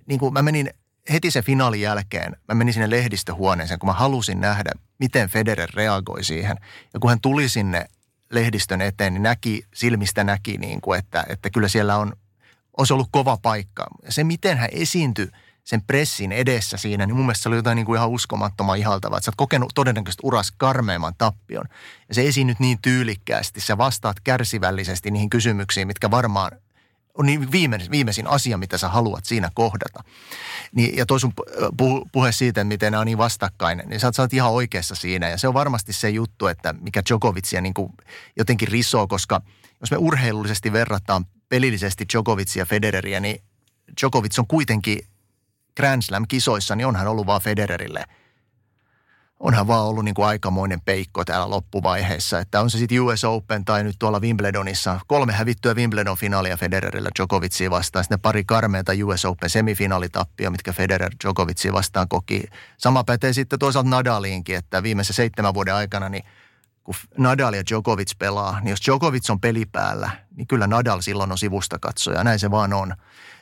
niin 0.05 0.19
kuin 0.19 0.33
mä 0.33 0.41
menin 0.41 0.69
heti 1.09 1.31
sen 1.31 1.43
finaalin 1.43 1.81
jälkeen, 1.81 2.35
mä 2.47 2.55
menin 2.55 2.73
sinne 2.73 2.89
lehdistöhuoneeseen, 2.89 3.79
kun 3.79 3.89
mä 3.89 3.93
halusin 3.93 4.41
nähdä, 4.41 4.71
miten 4.99 5.29
Federer 5.29 5.69
reagoi 5.73 6.23
siihen. 6.23 6.57
Ja 6.93 6.99
kun 6.99 7.09
hän 7.09 7.21
tuli 7.21 7.49
sinne 7.49 7.85
lehdistön 8.31 8.81
eteen, 8.81 9.13
niin 9.13 9.23
näki, 9.23 9.65
silmistä 9.73 10.23
näki, 10.23 10.57
niin 10.57 10.81
kuin, 10.81 10.99
että, 10.99 11.25
että 11.29 11.49
kyllä 11.49 11.67
siellä 11.67 11.97
on 11.97 12.13
olisi 12.77 12.93
ollut 12.93 13.09
kova 13.11 13.37
paikka. 13.37 13.87
Se, 14.09 14.23
miten 14.23 14.57
hän 14.57 14.69
esiintyi 14.71 15.29
sen 15.63 15.81
pressin 15.81 16.31
edessä 16.31 16.77
siinä, 16.77 17.05
niin 17.05 17.15
mun 17.15 17.25
mielestä 17.25 17.43
se 17.43 17.49
oli 17.49 17.55
jotain 17.55 17.75
niin 17.75 17.85
kuin 17.85 17.97
ihan 17.97 18.09
uskomattoman 18.09 18.77
ihaltavaa. 18.77 19.17
Että 19.17 19.25
sä 19.25 19.29
oot 19.29 19.35
kokenut 19.35 19.71
todennäköisesti 19.75 20.21
uras 20.23 20.51
karmeimman 20.51 21.13
tappion. 21.17 21.65
Ja 22.09 22.15
se 22.15 22.27
esiinnyt 22.27 22.59
niin 22.59 22.77
tyylikkäästi, 22.81 23.61
sä 23.61 23.77
vastaat 23.77 24.19
kärsivällisesti 24.19 25.11
niihin 25.11 25.29
kysymyksiin, 25.29 25.87
mitkä 25.87 26.11
varmaan 26.11 26.51
on 27.15 27.25
niin 27.25 27.51
viimeisin, 27.51 27.91
viimeisin 27.91 28.27
asia, 28.27 28.57
mitä 28.57 28.77
sä 28.77 28.89
haluat 28.89 29.25
siinä 29.25 29.51
kohdata. 29.53 30.03
Niin, 30.71 30.97
ja 30.97 31.05
toi 31.05 31.19
sun 31.19 31.33
puhe 32.11 32.31
siitä, 32.31 32.63
miten 32.63 32.91
nämä 32.91 33.01
on 33.01 33.05
niin 33.05 33.17
vastakkain, 33.17 33.83
niin 33.85 33.99
sä 33.99 34.11
sä 34.13 34.21
oot 34.21 34.33
ihan 34.33 34.51
oikeassa 34.51 34.95
siinä. 34.95 35.29
Ja 35.29 35.37
se 35.37 35.47
on 35.47 35.53
varmasti 35.53 35.93
se 35.93 36.09
juttu, 36.09 36.47
että 36.47 36.73
mikä 36.73 37.01
Djokovicia 37.09 37.61
niin 37.61 37.73
kuin 37.73 37.93
jotenkin 38.37 38.67
risoo, 38.67 39.07
koska 39.07 39.41
jos 39.81 39.91
me 39.91 39.97
urheilullisesti 39.97 40.73
verrataan 40.73 41.25
pelillisesti 41.49 42.05
Djokovic 42.13 42.55
ja 42.55 42.65
Federeriä, 42.65 43.19
niin 43.19 43.43
Djokovic 44.01 44.39
on 44.39 44.47
kuitenkin 44.47 44.99
Grand 45.75 46.01
Slam-kisoissa, 46.01 46.75
niin 46.75 46.87
onhan 46.87 47.07
ollut 47.07 47.27
vaan 47.27 47.41
Federerille. 47.41 48.05
Onhan 49.39 49.67
vaan 49.67 49.85
ollut 49.85 50.05
niin 50.05 50.15
kuin 50.15 50.25
aikamoinen 50.25 50.81
peikko 50.81 51.25
täällä 51.25 51.49
loppuvaiheessa. 51.49 52.39
Että 52.39 52.61
on 52.61 52.69
se 52.69 52.77
sitten 52.77 53.01
US 53.01 53.23
Open 53.23 53.65
tai 53.65 53.83
nyt 53.83 53.95
tuolla 53.99 54.19
Wimbledonissa. 54.19 54.99
Kolme 55.07 55.33
hävittyä 55.33 55.73
Wimbledon-finaalia 55.73 56.57
Federerillä 56.57 57.09
Djokovicia 57.19 57.69
vastaan. 57.69 58.03
Sitten 58.03 58.19
pari 58.19 58.43
karmeita 58.43 58.91
US 59.05 59.25
Open 59.25 59.49
semifinaalitappia, 59.49 60.51
mitkä 60.51 60.73
Federer 60.73 61.11
Djokovicia 61.23 61.73
vastaan 61.73 62.07
koki. 62.07 62.43
Sama 62.77 63.03
pätee 63.03 63.33
sitten 63.33 63.59
toisaalta 63.59 63.89
Nadaliinkin, 63.89 64.55
että 64.55 64.83
viimeisen 64.83 65.15
seitsemän 65.15 65.53
vuoden 65.53 65.73
aikana 65.73 66.09
niin– 66.09 66.23
kun 66.85 66.95
Nadal 67.17 67.53
ja 67.53 67.63
Djokovic 67.69 68.11
pelaa, 68.19 68.59
niin 68.59 68.69
jos 68.69 68.79
Djokovic 68.85 69.29
on 69.29 69.39
pelipäällä, 69.39 70.09
niin 70.35 70.47
kyllä 70.47 70.67
Nadal 70.67 71.01
silloin 71.01 71.31
on 71.31 71.37
sivusta 71.37 71.79
katsoja. 71.79 72.23
Näin 72.23 72.39
se 72.39 72.51
vaan 72.51 72.73
on. 72.73 72.95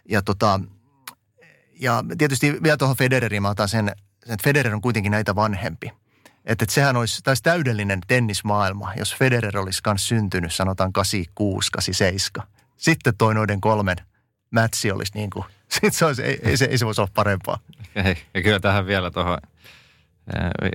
Ja, 0.10 0.22
tota, 0.22 0.60
ja 1.80 2.04
tietysti 2.18 2.64
vielä 2.64 2.78
tuohon 2.78 2.98
Federeriin 2.98 3.42
mä 3.42 3.50
otan 3.50 3.70
sen, 3.70 3.92
että 4.30 4.44
Federer 4.44 4.76
on 4.76 4.82
kuitenkin 4.82 5.12
näitä 5.12 5.36
vanhempi. 5.36 5.88
Että, 6.46 6.64
että 6.64 6.74
sehän 6.76 6.98
olisi, 6.98 7.22
taisi 7.24 7.44
täydellinen 7.44 8.02
tennismaailma, 8.08 8.94
jos 8.98 9.16
Federer 9.16 9.58
olisi 9.58 9.82
myös 9.86 10.08
syntynyt, 10.08 10.54
sanotaan 10.54 10.94
86, 10.94 11.72
87. 11.72 12.48
Sitten 12.78 13.18
toi 13.18 13.34
noiden 13.34 13.62
kolmen 13.62 13.98
mätsi 14.52 14.92
olisi 14.92 15.12
niin 15.16 15.30
kuin, 15.30 15.46
sit 15.82 15.94
se 15.94 16.06
olisi, 16.06 16.24
ei, 16.24 16.40
ei, 16.44 16.58
se, 16.58 16.66
ei 16.66 16.78
se 16.78 16.86
voisi 16.86 17.02
olla 17.02 17.12
parempaa. 17.14 17.60
Ei, 17.96 18.18
ja 18.34 18.42
kyllä 18.42 18.60
tähän 18.60 18.86
vielä 18.86 19.12
tuohon 19.12 19.38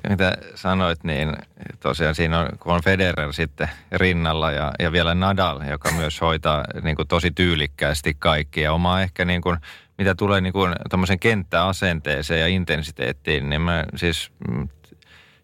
mitä 0.09 0.37
sanoit, 0.55 1.05
niin 1.05 1.33
tosiaan 1.81 2.15
siinä 2.15 2.39
on, 2.39 2.49
kun 2.59 2.75
on 2.75 2.83
Federer 2.85 3.33
sitten 3.33 3.71
rinnalla 3.93 4.51
ja, 4.51 4.73
ja 4.79 4.93
vielä 4.93 5.15
Nadal, 5.15 5.61
joka 5.63 5.91
myös 5.91 6.21
hoitaa 6.21 6.65
niin 6.83 6.97
kuin 6.97 7.09
tosi 7.09 7.31
tyylikkäästi 7.31 8.17
kaikki. 8.19 8.61
Ja 8.61 8.73
oma 8.73 9.01
ehkä 9.01 9.25
niin 9.25 9.43
kuin, 9.43 9.59
mitä 9.99 10.15
tulee 10.15 10.41
niin 10.41 10.53
kuin 10.53 10.75
kenttäasenteeseen 11.21 12.41
ja 12.41 12.47
intensiteettiin, 12.47 13.51
niin 13.51 13.61
mä 13.61 13.85
siis 13.97 14.31
mm, 14.49 14.69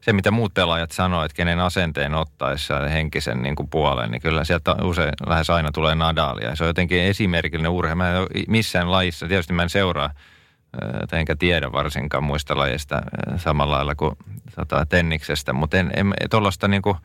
se, 0.00 0.12
mitä 0.12 0.30
muut 0.30 0.54
pelaajat 0.54 0.90
sanoo, 0.90 1.24
että 1.24 1.36
kenen 1.36 1.60
asenteen 1.60 2.14
ottaessa 2.14 2.80
henkisen 2.80 3.42
niin 3.42 3.56
kuin 3.56 3.68
puolen, 3.70 4.10
niin 4.10 4.22
kyllä 4.22 4.44
sieltä 4.44 4.76
usein 4.82 5.12
lähes 5.26 5.50
aina 5.50 5.72
tulee 5.72 5.94
Nadalia. 5.94 6.56
Se 6.56 6.64
on 6.64 6.68
jotenkin 6.68 7.00
esimerkillinen 7.00 7.70
urheilu. 7.72 7.96
Mä 7.96 8.10
en 8.10 8.26
missään 8.48 8.92
lajissa, 8.92 9.28
tietysti 9.28 9.52
mä 9.52 9.62
en 9.62 9.70
seuraa 9.70 10.10
enkä 11.12 11.36
tiedä 11.36 11.72
varsinkaan 11.72 12.24
muista 12.24 12.56
lajeista 12.56 13.02
samalla 13.36 13.76
lailla 13.76 13.94
kuin 13.94 14.16
tota, 14.56 14.86
tenniksestä, 14.86 15.52
mutta 15.52 15.76
en, 15.76 15.92
en 15.96 16.14
tuollaista 16.30 16.68
niin 16.68 16.82
kuin, 16.82 16.96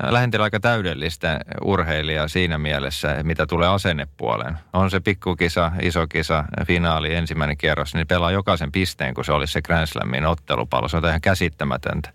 lähentely 0.00 0.42
aika 0.42 0.60
täydellistä 0.60 1.40
urheilijaa 1.62 2.28
siinä 2.28 2.58
mielessä, 2.58 3.22
mitä 3.22 3.46
tulee 3.46 3.68
asennepuoleen. 3.68 4.58
On 4.72 4.90
se 4.90 5.00
pikkukisa, 5.00 5.72
iso 5.82 6.06
kisa, 6.06 6.44
finaali, 6.66 7.14
ensimmäinen 7.14 7.56
kierros, 7.56 7.94
niin 7.94 8.06
pelaa 8.06 8.30
jokaisen 8.30 8.72
pisteen, 8.72 9.14
kun 9.14 9.24
se 9.24 9.32
olisi 9.32 9.52
se 9.52 9.62
Grand 9.62 9.86
Slamin 9.86 10.26
ottelupallo. 10.26 10.88
Se 10.88 10.96
on 10.96 11.04
ihan 11.04 11.20
käsittämätöntä 11.20 12.12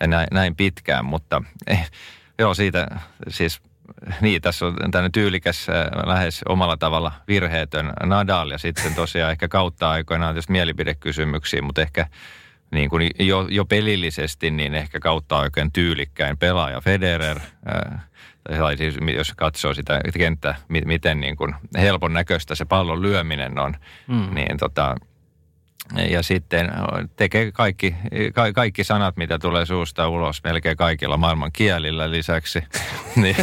ja 0.00 0.06
näin, 0.06 0.28
näin 0.32 0.56
pitkään, 0.56 1.04
mutta 1.04 1.42
eh, 1.66 1.90
joo, 2.38 2.54
siitä 2.54 2.86
siis 3.28 3.60
niin, 4.20 4.42
tässä 4.42 4.66
on 4.66 4.76
tämmöinen 4.90 5.12
tyylikäs, 5.12 5.68
äh, 5.68 6.06
lähes 6.06 6.40
omalla 6.48 6.76
tavalla 6.76 7.12
virheetön 7.28 7.92
Nadal 8.04 8.50
ja 8.50 8.58
sitten 8.58 8.94
tosiaan 8.94 9.32
ehkä 9.32 9.48
kautta 9.48 9.90
aikoinaan 9.90 10.34
tietysti 10.34 10.52
mielipidekysymyksiä, 10.52 11.62
mutta 11.62 11.82
ehkä 11.82 12.06
niin 12.70 12.90
kuin 12.90 13.10
jo, 13.18 13.46
jo 13.50 13.64
pelillisesti, 13.64 14.50
niin 14.50 14.74
ehkä 14.74 15.00
kautta 15.00 15.38
oikein 15.38 15.72
tyylikkäin 15.72 16.38
pelaaja 16.38 16.80
Federer. 16.80 17.40
Äh, 17.72 18.00
tai 18.58 18.76
siis, 18.76 18.96
jos 19.16 19.32
katsoo 19.36 19.74
sitä 19.74 20.00
kenttää, 20.18 20.54
miten 20.68 21.20
niin 21.20 21.36
kuin 21.36 21.54
helpon 21.78 22.12
näköistä 22.12 22.54
se 22.54 22.64
pallon 22.64 23.02
lyöminen 23.02 23.58
on, 23.58 23.74
mm. 24.06 24.34
niin 24.34 24.56
tota, 24.56 24.96
ja 26.10 26.22
sitten 26.22 26.70
tekee 27.16 27.52
kaikki, 27.52 27.94
ka, 28.34 28.52
kaikki 28.52 28.84
sanat, 28.84 29.16
mitä 29.16 29.38
tulee 29.38 29.66
suusta 29.66 30.08
ulos, 30.08 30.44
melkein 30.44 30.76
kaikilla 30.76 31.16
maailman 31.16 31.52
kielillä 31.52 32.10
lisäksi. 32.10 32.64
niin, 33.16 33.36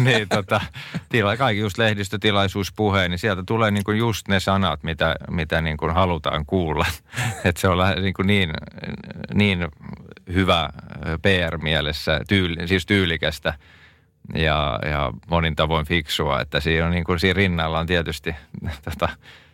niin 0.00 0.28
tota, 0.28 0.60
tila, 1.08 1.36
kaikki 1.36 1.60
just 1.60 1.78
lehdistötilaisuuspuhe, 1.78 3.08
niin 3.08 3.18
sieltä 3.18 3.42
tulee 3.46 3.70
niin 3.70 3.98
just 3.98 4.28
ne 4.28 4.40
sanat, 4.40 4.82
mitä, 4.82 5.16
mitä 5.30 5.60
niin 5.60 5.76
halutaan 5.94 6.46
kuulla. 6.46 6.86
että 7.44 7.60
se 7.60 7.68
on 7.68 7.78
niin, 7.98 8.14
niin, 8.24 8.50
niin 9.34 9.68
hyvä 10.32 10.70
PR-mielessä, 11.22 12.20
tyyli, 12.28 12.68
siis 12.68 12.86
tyylikästä 12.86 13.54
ja, 14.34 14.78
ja 14.90 15.12
monin 15.30 15.56
tavoin 15.56 15.86
fiksua, 15.86 16.40
että 16.40 16.60
siinä, 16.60 16.86
on 16.86 16.92
niin 16.92 17.04
siinä 17.18 17.36
rinnalla 17.36 17.78
on 17.78 17.86
tietysti 17.86 18.34
tota, 18.84 19.08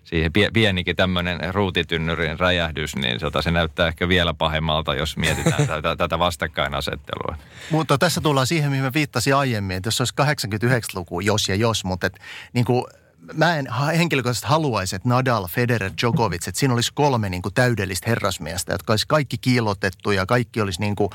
siihen 0.05 0.33
pienikin 0.53 0.97
tämmöinen 0.97 1.55
ruutitynnyrin 1.55 2.41
räjähdys, 2.41 2.97
niin 2.97 3.21
se 3.41 3.51
näyttää 3.51 3.89
ehkä 3.89 4.09
vielä 4.09 4.35
pahemmalta, 4.35 4.95
jos 4.95 5.17
mietitään 5.17 5.67
tätä, 5.75 5.97
tätä 5.97 6.19
vastakkainasettelua. 6.19 7.37
Mutta 7.71 7.99
tässä 7.99 8.21
tullaan 8.21 8.47
siihen, 8.47 8.71
mihin 8.71 8.85
mä 8.85 8.93
viittasin 8.95 9.37
aiemmin, 9.37 9.77
että 9.77 9.89
jos 9.89 10.01
olisi 10.01 10.15
89-luku, 10.23 11.21
jos 11.21 11.49
ja 11.49 11.55
jos, 11.55 11.85
mutta 11.85 12.07
et, 12.07 12.19
niin 12.53 12.65
kuin 12.65 12.85
mä 13.33 13.57
en 13.57 13.67
henkilökohtaisesti 13.97 14.49
haluaisi, 14.49 14.97
että 14.97 15.09
Nadal, 15.09 15.47
Federer, 15.47 15.93
Djokovic, 16.01 16.49
että 16.49 16.61
siinä 16.61 16.75
olisi 16.75 16.91
kolme 16.95 17.29
niin 17.29 17.43
kuin 17.43 17.55
täydellistä 17.55 18.11
herrasmiestä, 18.11 18.73
jotka 18.73 18.93
olisi 18.93 19.07
kaikki 19.09 19.39
kiilotettu 19.39 20.11
ja 20.11 20.27
kaikki 20.27 20.61
olisi 20.61 20.81
niin 20.81 20.97
kuin, 20.97 21.11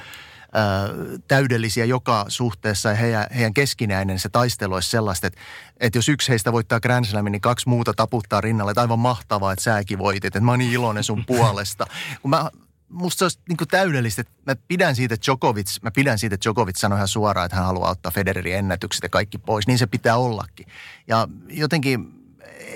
täydellisiä 1.28 1.86
joka 1.86 2.26
suhteessa 2.28 2.90
ja 2.90 2.96
heidän, 2.96 3.28
heidän 3.36 3.54
keskinäinen 3.54 4.20
se 4.20 4.30
taistelu 4.30 4.74
olisi 4.74 4.90
sellaista, 4.90 5.28
että, 5.28 5.40
että 5.80 5.98
jos 5.98 6.10
yksi 6.10 6.30
heistä 6.30 6.52
voittaa 6.52 6.80
Grand 6.80 7.06
Slamin, 7.06 7.32
niin 7.32 7.42
kaksi 7.42 7.70
muuta 7.70 7.94
taputtaa 7.94 8.42
rinnalle. 8.42 8.72
Että 8.72 8.82
aivan 8.82 9.00
mahtavaa, 9.00 9.54
että 9.54 9.64
säkin 9.64 10.00
voitit, 10.00 10.26
että 10.26 10.42
mä 10.42 10.52
oon 10.52 10.60
niin 10.60 10.74
iloinen 10.74 11.04
sun 11.04 11.26
puolesta. 11.28 11.88
Kun 12.22 12.30
mä, 12.30 12.50
musta 12.90 13.20
se 13.20 13.26
olisi 13.26 13.40
niin 13.50 13.58
täydellistä, 13.72 14.22
että 14.22 14.34
mä 14.46 14.56
pidän 14.68 14.96
siitä, 14.96 15.14
että 15.14 15.26
Djokovic, 15.26 15.76
mä 15.82 15.92
pidän 15.92 16.20
siitä, 16.20 16.36
että 16.36 16.46
Djokovic 16.46 16.78
sanoi 16.78 16.98
ihan 16.98 17.08
suoraan, 17.08 17.46
että 17.46 17.56
hän 17.56 17.66
haluaa 17.66 17.92
ottaa 17.92 18.12
Federerin 18.12 18.56
ennätykset 18.56 19.04
ja 19.04 19.10
kaikki 19.10 19.38
pois. 19.38 19.68
Niin 19.68 19.78
se 19.78 19.88
pitää 19.88 20.18
ollakin. 20.18 20.68
Ja 21.08 21.28
jotenkin 21.50 22.20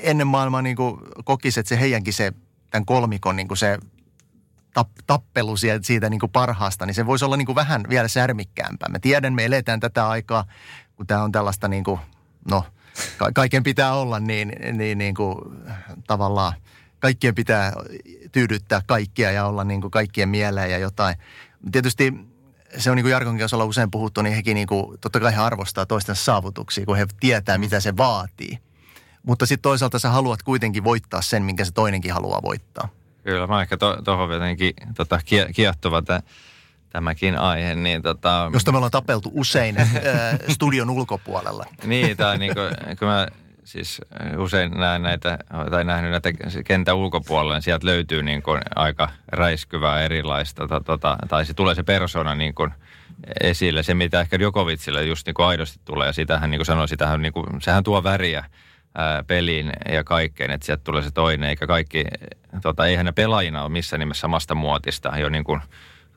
ennen 0.02 0.28
maailmaa 0.28 0.62
niin 0.62 0.78
kokisi, 1.26 1.60
että 1.60 1.70
se 1.70 1.80
heidänkin 1.80 2.14
se, 2.14 2.34
tämän 2.70 2.86
kolmikon 2.86 3.36
niin 3.36 3.58
se 3.58 3.80
tap, 4.74 4.90
tappelu 5.08 5.58
siitä, 5.58 5.80
siitä 5.82 6.10
niin 6.10 6.20
kuin 6.20 6.32
parhaasta, 6.32 6.86
niin 6.86 6.94
se 6.96 7.06
voisi 7.06 7.26
olla 7.26 7.38
niin 7.38 7.46
kuin 7.46 7.56
vähän 7.56 7.84
vielä 7.90 8.08
särmikkäämpää. 8.08 8.90
Mä 8.90 9.00
tiedän, 9.00 9.34
me 9.34 9.46
eletään 9.46 9.80
tätä 9.80 10.10
aikaa, 10.10 10.46
kun 10.96 11.08
tämä 11.08 11.24
on 11.24 11.32
tällaista 11.32 11.68
niin 11.68 11.84
kuin, 11.84 12.00
no, 12.50 12.66
ka- 13.18 13.32
kaiken 13.36 13.64
pitää 13.64 13.94
olla 13.94 14.20
niin, 14.20 14.54
niin, 14.74 14.98
niin 14.98 15.16
kuin, 15.16 15.38
tavallaan, 16.08 16.54
kaikkien 17.00 17.36
pitää 17.36 17.74
tyydyttää 18.32 18.82
kaikkia 18.86 19.32
ja 19.32 19.46
olla 19.46 19.64
niin 19.64 19.82
kuin 19.82 19.92
kaikkien 19.92 20.30
mieleen 20.30 20.72
ja 20.72 20.78
jotain. 20.78 21.16
Tietysti 21.72 22.14
se 22.78 22.92
on 22.92 22.96
niin 22.96 23.04
kuin 23.04 23.12
Jarkonkin 23.12 23.46
osalla 23.46 23.66
usein 23.66 23.92
puhuttu, 23.92 24.22
niin 24.22 24.36
hekin 24.36 24.56
niin 24.56 24.68
kuin, 24.68 25.00
totta 25.00 25.20
kai 25.20 25.36
he 25.36 25.42
arvostaa 25.42 25.86
toisten 25.86 26.16
saavutuksia, 26.16 26.86
kun 26.86 26.98
he 26.98 27.08
tietää, 27.20 27.58
mitä 27.58 27.80
se 27.80 27.98
vaatii. 27.98 28.60
Mutta 29.24 29.46
sitten 29.46 29.62
toisaalta 29.62 30.00
sä 30.00 30.10
haluat 30.10 30.44
kuitenkin 30.44 30.84
voittaa 30.84 31.22
sen, 31.22 31.44
minkä 31.44 31.66
se 31.66 31.72
toinenkin 31.72 32.14
haluaa 32.14 32.42
voittaa. 32.42 32.90
Kyllä, 33.24 33.48
mä 33.48 33.62
ehkä 33.62 33.78
tuohon 33.78 34.04
to, 34.30 34.34
jotenkin 34.34 34.74
tota, 34.98 35.20
kiehtova 35.56 36.02
tämä 36.02 36.20
tämäkin 36.90 37.38
aihe. 37.38 37.76
Niin 37.76 38.02
tota... 38.02 38.50
Josta 38.54 38.72
me 38.72 38.78
ollaan 38.78 38.92
tapeltu 38.92 39.32
usein 39.34 39.80
äh, 39.80 39.88
studion 40.50 40.90
ulkopuolella. 40.90 41.66
niin, 41.84 42.18
tai 42.18 42.38
niin 42.38 42.54
kuin, 42.54 42.98
kun 43.00 43.08
mä 43.08 43.28
siis 43.64 44.02
usein 44.38 44.72
näen 44.72 45.02
näitä, 45.02 45.40
tai 45.72 45.84
nähnyt 45.84 46.12
näitä 46.12 46.30
kentän 46.66 46.96
ulkopuolella, 46.96 47.54
niin 47.54 47.62
sieltä 47.62 47.88
löytyy 47.88 48.24
niin 48.24 48.44
kuin 48.44 48.62
aika 48.76 49.10
räiskyvää 49.28 50.02
erilaista, 50.02 50.68
to, 50.68 50.80
tota, 50.80 51.18
tai 51.30 51.46
se 51.46 51.54
tulee 51.54 51.76
se 51.76 51.84
persona 51.84 52.36
niin 52.36 52.56
kuin 52.56 52.72
esille. 53.42 53.84
Se, 53.84 53.94
mitä 53.94 54.22
ehkä 54.22 54.40
Djokovicille 54.40 55.04
just 55.04 55.26
niin 55.26 55.34
kuin 55.34 55.46
aidosti 55.46 55.80
tulee, 55.86 56.08
ja 56.08 56.14
sitähän 56.14 56.52
niin 56.52 56.60
kuin 56.60 56.66
sanoin, 56.66 56.88
sitähän 56.88 57.22
niin 57.22 57.34
kuin, 57.34 57.46
sehän 57.62 57.84
tuo 57.84 58.04
väriä 58.04 58.46
ää, 58.96 59.24
peliin 59.24 59.72
ja 59.92 60.04
kaikkeen, 60.04 60.52
että 60.52 60.66
sieltä 60.66 60.84
tulee 60.84 61.02
se 61.02 61.12
toinen, 61.12 61.50
eikä 61.50 61.68
kaikki, 61.68 62.06
tota, 62.62 62.86
eihän 62.86 63.06
ne 63.06 63.12
pelaajina 63.12 63.62
ole 63.62 63.72
missään 63.72 64.00
nimessä 64.00 64.22
samasta 64.22 64.56
muotista 64.56 65.18
jo 65.18 65.30
niin 65.30 65.44
kuin, 65.44 65.62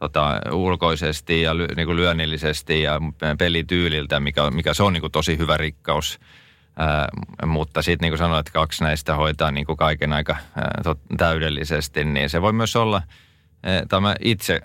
tota, 0.00 0.40
ulkoisesti 0.52 1.42
ja 1.42 1.56
ly, 1.56 1.66
niin 1.76 1.86
kuin 1.86 1.96
lyönnillisesti 1.96 2.82
ja 2.82 3.00
pelityyliltä, 3.38 4.20
mikä, 4.20 4.50
mikä 4.50 4.74
se 4.74 4.82
on 4.82 4.92
niin 4.92 5.00
kuin 5.00 5.12
tosi 5.12 5.38
hyvä 5.38 5.56
rikkaus. 5.56 6.20
Ää, 6.78 7.08
mutta 7.46 7.82
sitten 7.82 8.06
niin 8.06 8.12
kuin 8.12 8.18
sanoin, 8.18 8.40
että 8.40 8.52
kaksi 8.52 8.84
näistä 8.84 9.14
hoitaa 9.14 9.50
niin 9.50 9.66
kuin 9.66 9.76
kaiken 9.76 10.12
aika 10.12 10.36
ää, 10.56 10.80
tot, 10.82 10.98
täydellisesti, 11.16 12.04
niin 12.04 12.30
se 12.30 12.42
voi 12.42 12.52
myös 12.52 12.76
olla– 12.76 13.02
Tämä 13.88 14.14
itse 14.20 14.60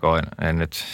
koen, 0.00 0.24
en 0.42 0.58
nyt 0.58 0.84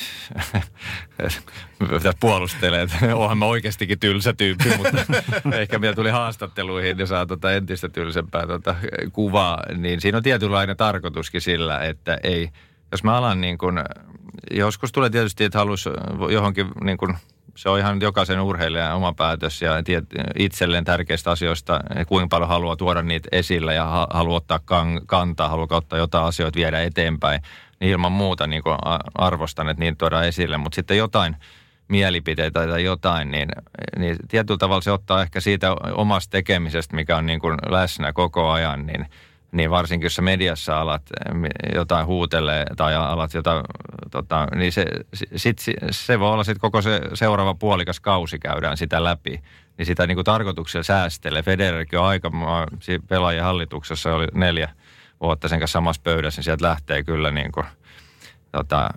mitä 1.92 2.12
puolustele, 2.20 2.82
että 2.82 2.96
onhan 3.16 3.38
mä 3.38 3.44
oikeastikin 3.44 3.98
tylsä 3.98 4.32
tyyppi, 4.32 4.76
mutta 4.76 5.04
ehkä 5.60 5.78
mitä 5.78 5.94
tuli 5.94 6.10
haastatteluihin, 6.10 6.96
niin 6.96 7.06
saa 7.06 7.26
tota 7.26 7.52
entistä 7.52 7.88
tylsempää 7.88 8.46
tota 8.46 8.74
kuvaa, 9.12 9.62
niin 9.76 10.00
siinä 10.00 10.16
on 10.16 10.22
tietynlainen 10.22 10.76
tarkoituskin 10.76 11.40
sillä, 11.40 11.84
että 11.84 12.18
ei, 12.22 12.50
jos 12.92 13.04
mä 13.04 13.16
alan 13.16 13.40
niin 13.40 13.58
kuin, 13.58 13.78
joskus 14.50 14.92
tulee 14.92 15.10
tietysti, 15.10 15.44
että 15.44 15.58
haluaisi 15.58 15.90
johonkin 16.30 16.66
niin 16.84 16.96
kuin 16.96 17.16
se 17.56 17.68
on 17.68 17.78
ihan 17.78 18.00
jokaisen 18.00 18.40
urheilijan 18.40 18.96
oma 18.96 19.12
päätös 19.12 19.62
ja 19.62 19.82
tiet, 19.82 20.04
itselleen 20.38 20.84
tärkeistä 20.84 21.30
asioista, 21.30 21.80
kuinka 22.08 22.28
paljon 22.28 22.48
haluaa 22.48 22.76
tuoda 22.76 23.02
niitä 23.02 23.28
esille 23.32 23.74
ja 23.74 24.06
haluaa 24.10 24.36
ottaa 24.36 24.60
kan, 24.64 25.00
kantaa, 25.06 25.48
haluaa 25.48 25.68
ottaa 25.70 25.98
jotain 25.98 26.24
asioita 26.24 26.56
viedä 26.56 26.82
eteenpäin. 26.82 27.42
Niin 27.80 27.90
ilman 27.90 28.12
muuta 28.12 28.46
niin 28.46 28.62
arvostan, 29.14 29.68
että 29.68 29.80
niitä 29.80 29.98
tuodaan 29.98 30.26
esille, 30.26 30.56
mutta 30.56 30.76
sitten 30.76 30.96
jotain 30.96 31.36
mielipiteitä 31.88 32.66
tai 32.66 32.84
jotain, 32.84 33.30
niin, 33.30 33.48
niin 33.98 34.16
tietyllä 34.28 34.58
tavalla 34.58 34.82
se 34.82 34.92
ottaa 34.92 35.22
ehkä 35.22 35.40
siitä 35.40 35.72
omasta 35.92 36.30
tekemisestä, 36.30 36.96
mikä 36.96 37.16
on 37.16 37.26
niin 37.26 37.40
kuin 37.40 37.58
läsnä 37.68 38.12
koko 38.12 38.50
ajan, 38.50 38.86
niin– 38.86 39.06
niin 39.52 39.70
varsinkin 39.70 40.06
jos 40.06 40.14
sä 40.14 40.22
mediassa 40.22 40.80
alat 40.80 41.02
eh, 41.10 41.74
jotain 41.74 42.06
huutelee 42.06 42.66
tai 42.76 42.94
alat 42.94 43.34
jotain, 43.34 43.64
tota, 44.10 44.46
niin 44.54 44.72
se, 44.72 44.86
sit, 45.36 45.58
se 45.90 46.20
voi 46.20 46.32
olla 46.32 46.44
sitten 46.44 46.60
koko 46.60 46.82
se 46.82 47.00
seuraava 47.14 47.54
puolikas 47.54 48.00
kausi 48.00 48.38
käydään 48.38 48.76
sitä 48.76 49.04
läpi. 49.04 49.42
Niin 49.78 49.86
sitä 49.86 50.06
niin 50.06 50.16
kuin 50.16 50.24
tarkoituksella 50.24 50.84
säästelee. 50.84 51.42
Federerkin 51.42 51.98
on 51.98 52.04
aika, 52.04 52.30
pelaajien 53.08 53.44
hallituksessa 53.44 54.14
oli 54.14 54.26
neljä 54.34 54.68
vuotta 55.20 55.48
sen 55.48 55.58
kanssa 55.58 55.72
samassa 55.72 56.02
pöydässä, 56.04 56.38
niin 56.38 56.44
sieltä 56.44 56.66
lähtee 56.66 57.04
kyllä 57.04 57.30
niin 57.30 57.52
kuin, 57.52 57.66
tota, 58.52 58.90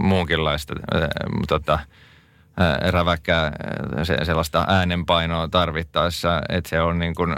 muunkinlaista 0.00 0.74
äh, 0.94 1.08
tota, 1.48 1.78
räväkkää 2.90 3.52
se, 4.02 4.16
sellaista 4.22 4.64
äänenpainoa 4.68 5.48
tarvittaessa, 5.48 6.42
että 6.48 6.70
se 6.70 6.80
on 6.80 6.98
niin 6.98 7.14
kuin, 7.14 7.34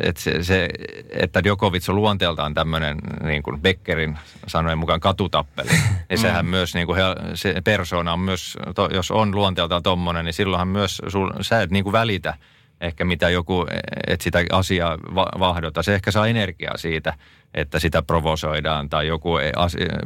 että, 0.00 0.22
se, 0.22 0.42
se, 0.42 0.68
että 1.10 1.44
Djokovic 1.44 1.88
on 1.88 1.96
luonteeltaan 1.96 2.54
tämmöinen, 2.54 2.98
niin 3.22 3.42
kuin 3.42 3.60
Beckerin 3.60 4.18
sanojen 4.46 4.78
mukaan 4.78 5.00
katutappeli. 5.00 5.68
Ja 6.10 6.18
sehän 6.18 6.44
mm. 6.44 6.50
myös, 6.50 6.74
niin 6.74 6.86
kuin 6.86 6.96
he, 6.96 7.02
se 7.34 7.54
persona 7.64 8.12
on 8.12 8.20
myös, 8.20 8.58
to, 8.74 8.88
jos 8.92 9.10
on 9.10 9.34
luonteeltaan 9.34 9.82
tommonen, 9.82 10.24
niin 10.24 10.32
silloinhan 10.32 10.68
myös 10.68 11.02
sul, 11.08 11.30
sä 11.40 11.62
et 11.62 11.70
niin 11.70 11.84
kuin 11.84 11.92
välitä 11.92 12.34
ehkä 12.80 13.04
mitä 13.04 13.30
joku, 13.30 13.66
että 14.06 14.24
sitä 14.24 14.44
asiaa 14.52 14.98
va, 15.14 15.26
vahdota. 15.38 15.82
Se 15.82 15.94
ehkä 15.94 16.10
saa 16.10 16.26
energiaa 16.26 16.76
siitä, 16.76 17.14
että 17.54 17.78
sitä 17.78 18.02
provosoidaan. 18.02 18.88
Tai 18.88 19.06
joku, 19.06 19.32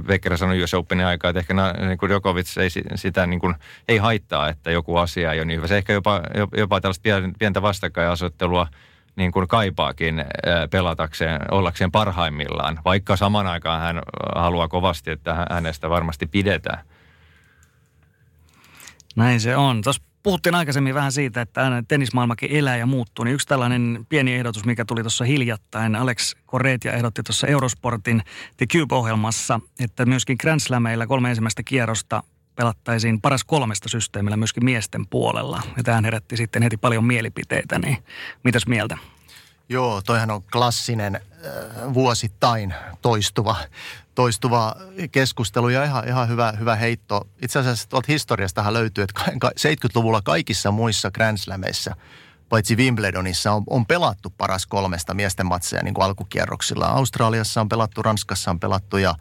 Becker 0.06 0.38
sanoi 0.38 0.62
US 0.62 0.74
Openin 0.74 1.06
aikaa, 1.06 1.28
että 1.30 1.40
ehkä 1.40 1.54
niin 1.86 1.98
kuin 1.98 2.10
Djokovic 2.10 2.58
ei 2.58 2.68
sitä 2.94 3.26
niin 3.26 3.40
kuin, 3.40 3.54
ei 3.88 3.98
haittaa, 3.98 4.48
että 4.48 4.70
joku 4.70 4.96
asia 4.96 5.32
ei 5.32 5.38
ole 5.38 5.44
niin 5.44 5.56
hyvä. 5.56 5.66
Se 5.66 5.76
ehkä 5.76 5.92
jopa, 5.92 6.20
jopa 6.56 6.80
tällaista 6.80 7.08
pientä 7.38 7.62
vastakkainasettelua– 7.62 8.66
niin 9.16 9.32
kuin 9.32 9.48
kaipaakin 9.48 10.24
pelatakseen, 10.70 11.40
ollakseen 11.50 11.92
parhaimmillaan, 11.92 12.80
vaikka 12.84 13.16
saman 13.16 13.46
aikaan 13.46 13.80
hän 13.80 14.02
haluaa 14.34 14.68
kovasti, 14.68 15.10
että 15.10 15.46
hänestä 15.50 15.90
varmasti 15.90 16.26
pidetään. 16.26 16.84
Näin 19.16 19.40
se 19.40 19.56
on. 19.56 19.82
Tuossa 19.82 20.02
puhuttiin 20.22 20.54
aikaisemmin 20.54 20.94
vähän 20.94 21.12
siitä, 21.12 21.40
että 21.40 21.82
tennismaailmakin 21.88 22.50
elää 22.52 22.76
ja 22.76 22.86
muuttuu, 22.86 23.24
niin 23.24 23.34
yksi 23.34 23.48
tällainen 23.48 24.06
pieni 24.08 24.34
ehdotus, 24.34 24.64
mikä 24.64 24.84
tuli 24.84 25.02
tuossa 25.02 25.24
hiljattain, 25.24 25.96
Alex 25.96 26.34
Koretia 26.46 26.92
ehdotti 26.92 27.22
tuossa 27.22 27.46
Eurosportin 27.46 28.22
The 28.56 28.66
Cube-ohjelmassa, 28.66 29.60
että 29.80 30.06
myöskin 30.06 30.36
Grand 30.40 30.60
Slameilla 30.60 31.06
kolme 31.06 31.28
ensimmäistä 31.28 31.62
kierrosta 31.62 32.22
pelattaisiin 32.60 33.20
paras 33.20 33.44
kolmesta 33.44 33.88
systeemillä 33.88 34.36
myöskin 34.36 34.64
miesten 34.64 35.06
puolella. 35.06 35.62
Ja 35.76 35.82
tähän 35.82 36.04
herätti 36.04 36.36
sitten 36.36 36.62
heti 36.62 36.76
paljon 36.76 37.04
mielipiteitä, 37.04 37.78
niin 37.78 38.04
mitäs 38.44 38.66
mieltä? 38.66 38.98
Joo, 39.68 40.02
toihan 40.02 40.30
on 40.30 40.42
klassinen 40.42 41.16
äh, 41.16 41.94
vuosittain 41.94 42.74
toistuva, 43.02 43.56
toistuva 44.14 44.76
keskustelu 45.12 45.68
ja 45.68 45.84
ihan, 45.84 46.08
ihan 46.08 46.28
hyvä, 46.28 46.52
hyvä 46.58 46.76
heitto. 46.76 47.28
Itse 47.42 47.58
asiassa 47.58 47.88
tuolta 47.88 48.06
historiastahan 48.08 48.74
löytyy, 48.74 49.04
että 49.04 49.22
70-luvulla 49.46 50.22
kaikissa 50.22 50.70
muissa 50.70 51.10
Grand 51.10 51.38
paitsi 52.48 52.76
Wimbledonissa, 52.76 53.52
on, 53.52 53.62
on 53.66 53.86
pelattu 53.86 54.30
paras 54.38 54.66
kolmesta 54.66 55.14
miesten 55.14 55.46
matseja 55.46 55.82
niin 55.82 55.94
kuin 55.94 56.04
alkukierroksilla. 56.04 56.86
Australiassa 56.86 57.60
on 57.60 57.68
pelattu, 57.68 58.02
Ranskassa 58.02 58.50
on 58.50 58.60
pelattu 58.60 58.96
ja 58.96 59.14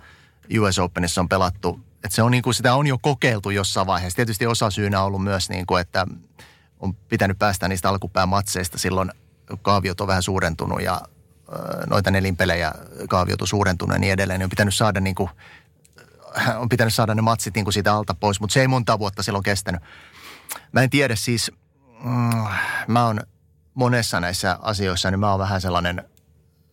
US 0.60 0.80
Openissa 0.80 1.22
on 1.22 1.30
pelattu 1.30 1.89
että 2.04 2.16
se 2.16 2.24
on 2.24 2.32
niin 2.32 2.44
kuin, 2.44 2.54
sitä 2.54 2.74
on 2.74 2.88
jo 2.88 2.98
kokeiltu 3.02 3.50
jossain 3.50 3.88
vaiheessa. 3.88 4.16
Tietysti 4.16 4.48
osa 4.48 4.70
syynä 4.70 5.00
on 5.00 5.06
ollut 5.06 5.24
myös 5.24 5.50
niin 5.50 5.66
kuin, 5.66 5.82
että 5.82 6.08
on 6.80 6.94
pitänyt 6.96 7.40
päästä 7.40 7.68
niistä 7.68 7.90
alkupään 7.90 8.30
matseista 8.30 8.78
silloin, 8.78 9.12
kaaviot 9.62 10.02
on 10.02 10.08
vähän 10.08 10.24
suurentunut 10.24 10.82
ja 10.82 11.02
noita 11.90 12.12
nelinpelejä 12.12 12.72
kaaviot 13.10 13.42
on 13.42 13.48
suurentunut 13.48 13.96
ja 13.96 14.00
niin 14.00 14.14
edelleen. 14.14 14.40
Niin 14.40 14.46
on 14.46 14.50
pitänyt 14.50 14.76
saada 14.76 15.00
niin 15.00 15.16
kuin, 15.16 15.30
on 16.58 16.70
pitänyt 16.70 16.94
saada 16.94 17.16
ne 17.16 17.22
matsit 17.22 17.56
niin 17.56 17.66
kuin 17.66 17.74
siitä 17.74 17.94
alta 17.94 18.14
pois, 18.14 18.40
mutta 18.40 18.54
se 18.54 18.62
ei 18.62 18.68
monta 18.68 19.00
vuotta 19.00 19.24
silloin 19.24 19.44
kestänyt. 19.44 19.82
Mä 20.72 20.82
en 20.82 20.90
tiedä 20.90 21.16
siis, 21.16 21.52
mm, 22.04 22.46
mä 22.88 23.06
oon 23.06 23.20
monessa 23.74 24.20
näissä 24.20 24.60
asioissa, 24.62 25.12
niin 25.12 25.20
mä 25.20 25.30
oon 25.32 25.40
vähän 25.40 25.62
sellainen 25.62 26.10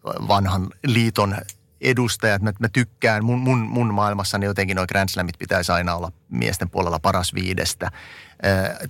vanhan 0.04 0.68
liiton 0.86 1.36
edustaja, 1.80 2.34
että 2.34 2.44
mä, 2.44 2.52
mä 2.60 2.68
tykkään, 2.68 3.24
mun, 3.24 3.38
mun, 3.38 3.58
mun 3.58 3.94
maailmassani 3.94 4.46
jotenkin 4.46 4.74
noin 4.74 4.88
Grand 4.88 5.08
Slamit 5.08 5.38
pitäisi 5.38 5.72
aina 5.72 5.94
olla 5.94 6.12
miesten 6.28 6.70
puolella 6.70 6.98
paras 6.98 7.34
viidestä. 7.34 7.90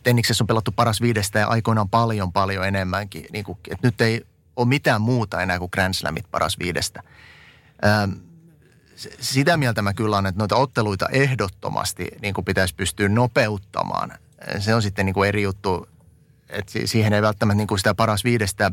Tenniksessä 0.03 0.45
on 0.45 0.47
pelattu 0.47 0.73
paras 0.73 1.01
viidestä 1.01 1.39
ja 1.39 1.47
aikoinaan 1.47 1.89
paljon, 1.89 2.33
paljon 2.33 2.67
enemmänkin. 2.67 3.27
Niin 3.33 3.45
kuin, 3.45 3.59
että 3.71 3.87
nyt 3.87 4.01
ei 4.01 4.27
ole 4.57 4.69
mitään 4.69 5.01
muuta 5.01 5.43
enää 5.43 5.59
kuin 5.59 5.69
Grand 5.73 5.95
Slamit 5.95 6.31
paras 6.31 6.59
viidestä. 6.59 7.03
Sitä 9.21 9.57
mieltä 9.57 9.83
mä 9.83 9.95
kyllä 9.95 10.17
on, 10.17 10.27
että 10.27 10.39
noita 10.39 10.57
otteluita 10.57 11.09
ehdottomasti 11.09 12.09
niin 12.23 12.35
kuin 12.35 12.45
pitäisi 12.45 12.75
pystyä 12.75 13.09
nopeuttamaan. 13.09 14.13
Se 14.59 14.75
on 14.75 14.83
sitten 14.83 15.07
niin 15.07 15.15
kuin 15.15 15.29
eri 15.29 15.43
juttu, 15.43 15.89
että 16.49 16.73
siihen 16.85 17.13
ei 17.13 17.23
välttämättä 17.23 17.57
niin 17.57 17.67
kuin 17.67 17.79
sitä 17.79 17.95
paras 17.95 18.25
viidestä 18.25 18.73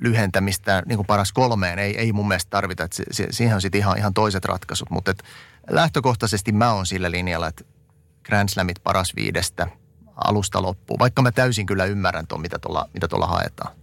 lyhentämistä 0.00 0.82
niin 0.86 0.96
kuin 0.96 1.06
paras 1.06 1.32
kolmeen 1.32 1.78
ei, 1.78 1.98
ei 1.98 2.12
mun 2.12 2.28
mielestä 2.28 2.50
tarvita. 2.50 2.84
Että 2.84 2.96
se, 3.10 3.26
siihen 3.30 3.54
on 3.54 3.60
sitten 3.60 3.78
ihan, 3.78 3.98
ihan 3.98 4.14
toiset 4.14 4.44
ratkaisut, 4.44 4.90
mutta 4.90 5.10
et 5.10 5.22
lähtökohtaisesti 5.70 6.52
mä 6.52 6.72
oon 6.72 6.86
sillä 6.86 7.10
linjalla, 7.10 7.48
että 7.48 7.64
Grand 8.24 8.48
Slamit 8.48 8.82
paras 8.84 9.16
viidestä 9.16 9.68
alusta 10.24 10.62
loppuun, 10.62 10.98
vaikka 10.98 11.22
mä 11.22 11.32
täysin 11.32 11.66
kyllä 11.66 11.84
ymmärrän 11.84 12.26
tuon, 12.26 12.40
mitä 12.40 12.58
tuolla 12.58 12.88
mitä 12.94 13.08
tuolla 13.08 13.26
haetaan. 13.26 13.76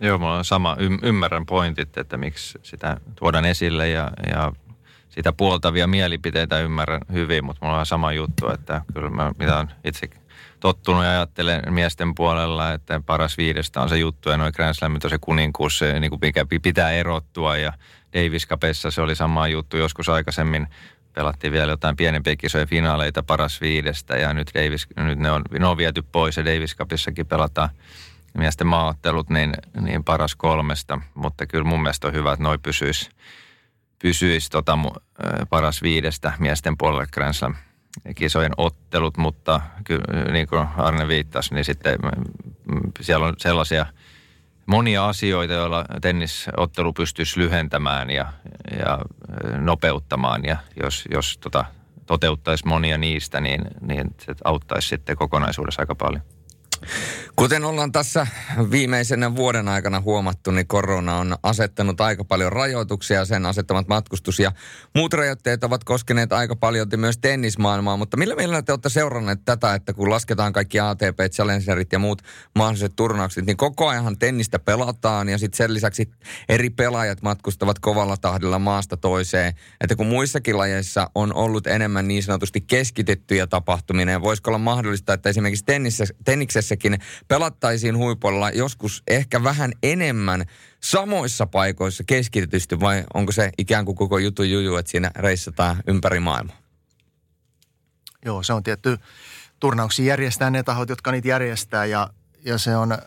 Joo, 0.00 0.18
mulla 0.18 0.36
on 0.36 0.44
sama, 0.44 0.76
y- 0.78 0.98
ymmärrän 1.02 1.46
pointit, 1.46 1.98
että 1.98 2.16
miksi 2.16 2.58
sitä 2.62 3.00
tuodaan 3.14 3.44
esille 3.44 3.88
ja, 3.88 4.10
ja 4.30 4.52
sitä 5.08 5.32
puoltavia 5.32 5.86
mielipiteitä 5.86 6.60
ymmärrän 6.60 7.00
hyvin, 7.12 7.44
mutta 7.44 7.66
mulla 7.66 7.78
on 7.78 7.86
sama 7.86 8.12
juttu, 8.12 8.50
että 8.50 8.82
kyllä 8.94 9.10
mä, 9.10 9.32
mitä 9.38 9.58
on 9.58 9.70
itse 9.84 10.08
tottunut 10.64 11.04
ja 11.04 11.10
ajattelen 11.10 11.62
miesten 11.70 12.14
puolella, 12.14 12.72
että 12.72 13.00
paras 13.06 13.38
viidestä 13.38 13.80
on 13.80 13.88
se 13.88 13.98
juttu 13.98 14.30
ja 14.30 14.36
noin 14.36 14.52
Grand 14.56 14.74
Slamit 14.74 15.04
on 15.04 15.10
se 15.10 15.18
kuninkuus, 15.20 15.78
se, 15.78 16.00
niin 16.00 16.10
kuin 16.10 16.20
mikä 16.22 16.46
pitää 16.62 16.90
erottua 16.90 17.56
ja 17.56 17.72
Davis 18.14 18.48
Cupissa 18.48 18.90
se 18.90 19.00
oli 19.00 19.14
sama 19.14 19.48
juttu. 19.48 19.76
Joskus 19.76 20.08
aikaisemmin 20.08 20.66
pelattiin 21.12 21.52
vielä 21.52 21.72
jotain 21.72 21.96
pienempiä 21.96 22.36
kisoja 22.36 22.66
finaaleita 22.66 23.22
paras 23.22 23.60
viidestä 23.60 24.16
ja 24.16 24.34
nyt, 24.34 24.50
Davis, 24.54 24.86
nyt 24.96 25.18
ne, 25.18 25.30
on, 25.30 25.42
ne 25.58 25.66
on 25.66 25.76
viety 25.76 26.02
pois 26.02 26.36
ja 26.36 26.44
Davis 26.44 26.76
Cupissakin 26.76 27.26
pelataan 27.26 27.68
miesten 28.34 28.66
maaottelut 28.66 29.30
niin, 29.30 29.52
niin 29.80 30.04
paras 30.04 30.34
kolmesta, 30.34 31.00
mutta 31.14 31.46
kyllä 31.46 31.64
mun 31.64 31.82
mielestä 31.82 32.06
on 32.06 32.14
hyvä, 32.14 32.32
että 32.32 32.42
noi 32.42 32.58
pysyisi 32.58 33.10
pysyisi 34.02 34.50
tota, 34.50 34.78
paras 35.50 35.82
viidestä 35.82 36.32
miesten 36.38 36.76
puolelle 36.78 37.06
Grand 37.12 37.34
Slam 37.34 37.54
kisojen 38.14 38.52
ottelut, 38.56 39.16
mutta 39.16 39.60
kyllä, 39.84 40.32
niin 40.32 40.48
kuin 40.48 40.68
Arne 40.76 41.08
viittasi, 41.08 41.54
niin 41.54 41.64
sitten 41.64 41.98
siellä 43.00 43.26
on 43.26 43.34
sellaisia 43.38 43.86
monia 44.66 45.08
asioita, 45.08 45.54
joilla 45.54 45.84
tennisottelu 46.00 46.92
pystyisi 46.92 47.40
lyhentämään 47.40 48.10
ja, 48.10 48.32
ja 48.78 48.98
nopeuttamaan. 49.58 50.44
Ja 50.44 50.56
jos, 50.82 51.04
jos 51.10 51.38
tota, 51.38 51.64
toteuttaisi 52.06 52.66
monia 52.66 52.98
niistä, 52.98 53.40
niin, 53.40 53.60
niin 53.80 54.14
se 54.20 54.34
auttaisi 54.44 54.88
sitten 54.88 55.16
kokonaisuudessa 55.16 55.82
aika 55.82 55.94
paljon. 55.94 56.22
Kuten 57.36 57.64
ollaan 57.64 57.92
tässä 57.92 58.26
viimeisenä 58.70 59.36
vuoden 59.36 59.68
aikana 59.68 60.00
huomattu, 60.00 60.50
niin 60.50 60.66
korona 60.66 61.18
on 61.18 61.36
asettanut 61.42 62.00
aika 62.00 62.24
paljon 62.24 62.52
rajoituksia. 62.52 63.24
Sen 63.24 63.46
asettamat 63.46 63.88
matkustus- 63.88 64.38
ja 64.38 64.52
muut 64.94 65.12
rajoitteet 65.12 65.64
ovat 65.64 65.84
koskeneet 65.84 66.32
aika 66.32 66.56
paljon 66.56 66.88
myös 66.96 67.18
tennismaailmaa. 67.18 67.96
Mutta 67.96 68.16
millä 68.16 68.34
mielellä 68.34 68.62
te 68.62 68.72
olette 68.72 68.88
seuranneet 68.88 69.40
tätä, 69.44 69.74
että 69.74 69.92
kun 69.92 70.10
lasketaan 70.10 70.52
kaikki 70.52 70.80
ATP, 70.80 71.18
Challengerit 71.30 71.92
ja 71.92 71.98
muut 71.98 72.22
mahdolliset 72.54 72.92
turnaukset, 72.96 73.46
niin 73.46 73.56
koko 73.56 73.88
ajan 73.88 74.18
tennistä 74.18 74.58
pelataan 74.58 75.28
ja 75.28 75.38
sitten 75.38 75.56
sen 75.56 75.74
lisäksi 75.74 76.10
eri 76.48 76.70
pelaajat 76.70 77.22
matkustavat 77.22 77.78
kovalla 77.78 78.16
tahdilla 78.16 78.58
maasta 78.58 78.96
toiseen. 78.96 79.54
Että 79.80 79.96
kun 79.96 80.06
muissakin 80.06 80.58
lajeissa 80.58 81.10
on 81.14 81.34
ollut 81.34 81.66
enemmän 81.66 82.08
niin 82.08 82.22
sanotusti 82.22 82.60
keskitettyjä 82.60 83.46
tapahtumia, 83.46 84.06
niin 84.06 84.22
voisiko 84.22 84.50
olla 84.50 84.58
mahdollista, 84.58 85.12
että 85.12 85.28
esimerkiksi 85.28 85.64
tenniksessä 85.64 86.14
Tenniksessäkin 86.24 86.98
pelattaisiin 87.28 87.96
huipulla 87.96 88.50
joskus 88.50 89.02
ehkä 89.06 89.42
vähän 89.42 89.72
enemmän 89.82 90.44
samoissa 90.80 91.46
paikoissa 91.46 92.04
keskitetysti 92.06 92.80
vai 92.80 93.04
onko 93.14 93.32
se 93.32 93.50
ikään 93.58 93.84
kuin 93.84 93.96
koko 93.96 94.18
jutu 94.18 94.42
juju, 94.42 94.76
että 94.76 94.90
siinä 94.90 95.10
reissataan 95.16 95.76
ympäri 95.86 96.20
maailmaa? 96.20 96.56
Joo, 98.24 98.42
se 98.42 98.52
on 98.52 98.62
tietty 98.62 98.98
turnauksia 99.60 100.06
järjestää 100.06 100.50
ne 100.50 100.62
tahot, 100.62 100.88
jotka 100.88 101.12
niitä 101.12 101.28
järjestää 101.28 101.84
ja, 101.84 102.10
ja 102.44 102.58
se 102.58 102.76
on, 102.76 102.98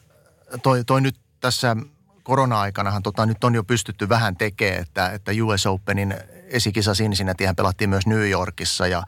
toi, 0.63 0.83
toi 0.83 1.01
nyt 1.01 1.15
tässä 1.39 1.75
korona-aikanahan 2.23 3.03
tota, 3.03 3.25
nyt 3.25 3.43
on 3.43 3.55
jo 3.55 3.63
pystytty 3.63 4.09
vähän 4.09 4.37
tekemään, 4.37 4.81
että, 4.81 5.09
että 5.09 5.31
US 5.43 5.65
Openin 5.65 6.15
esikisa 6.43 6.93
Cincinnatihän 6.93 7.55
pelattiin 7.55 7.89
myös 7.89 8.07
New 8.07 8.29
Yorkissa 8.29 8.87
ja 8.87 9.03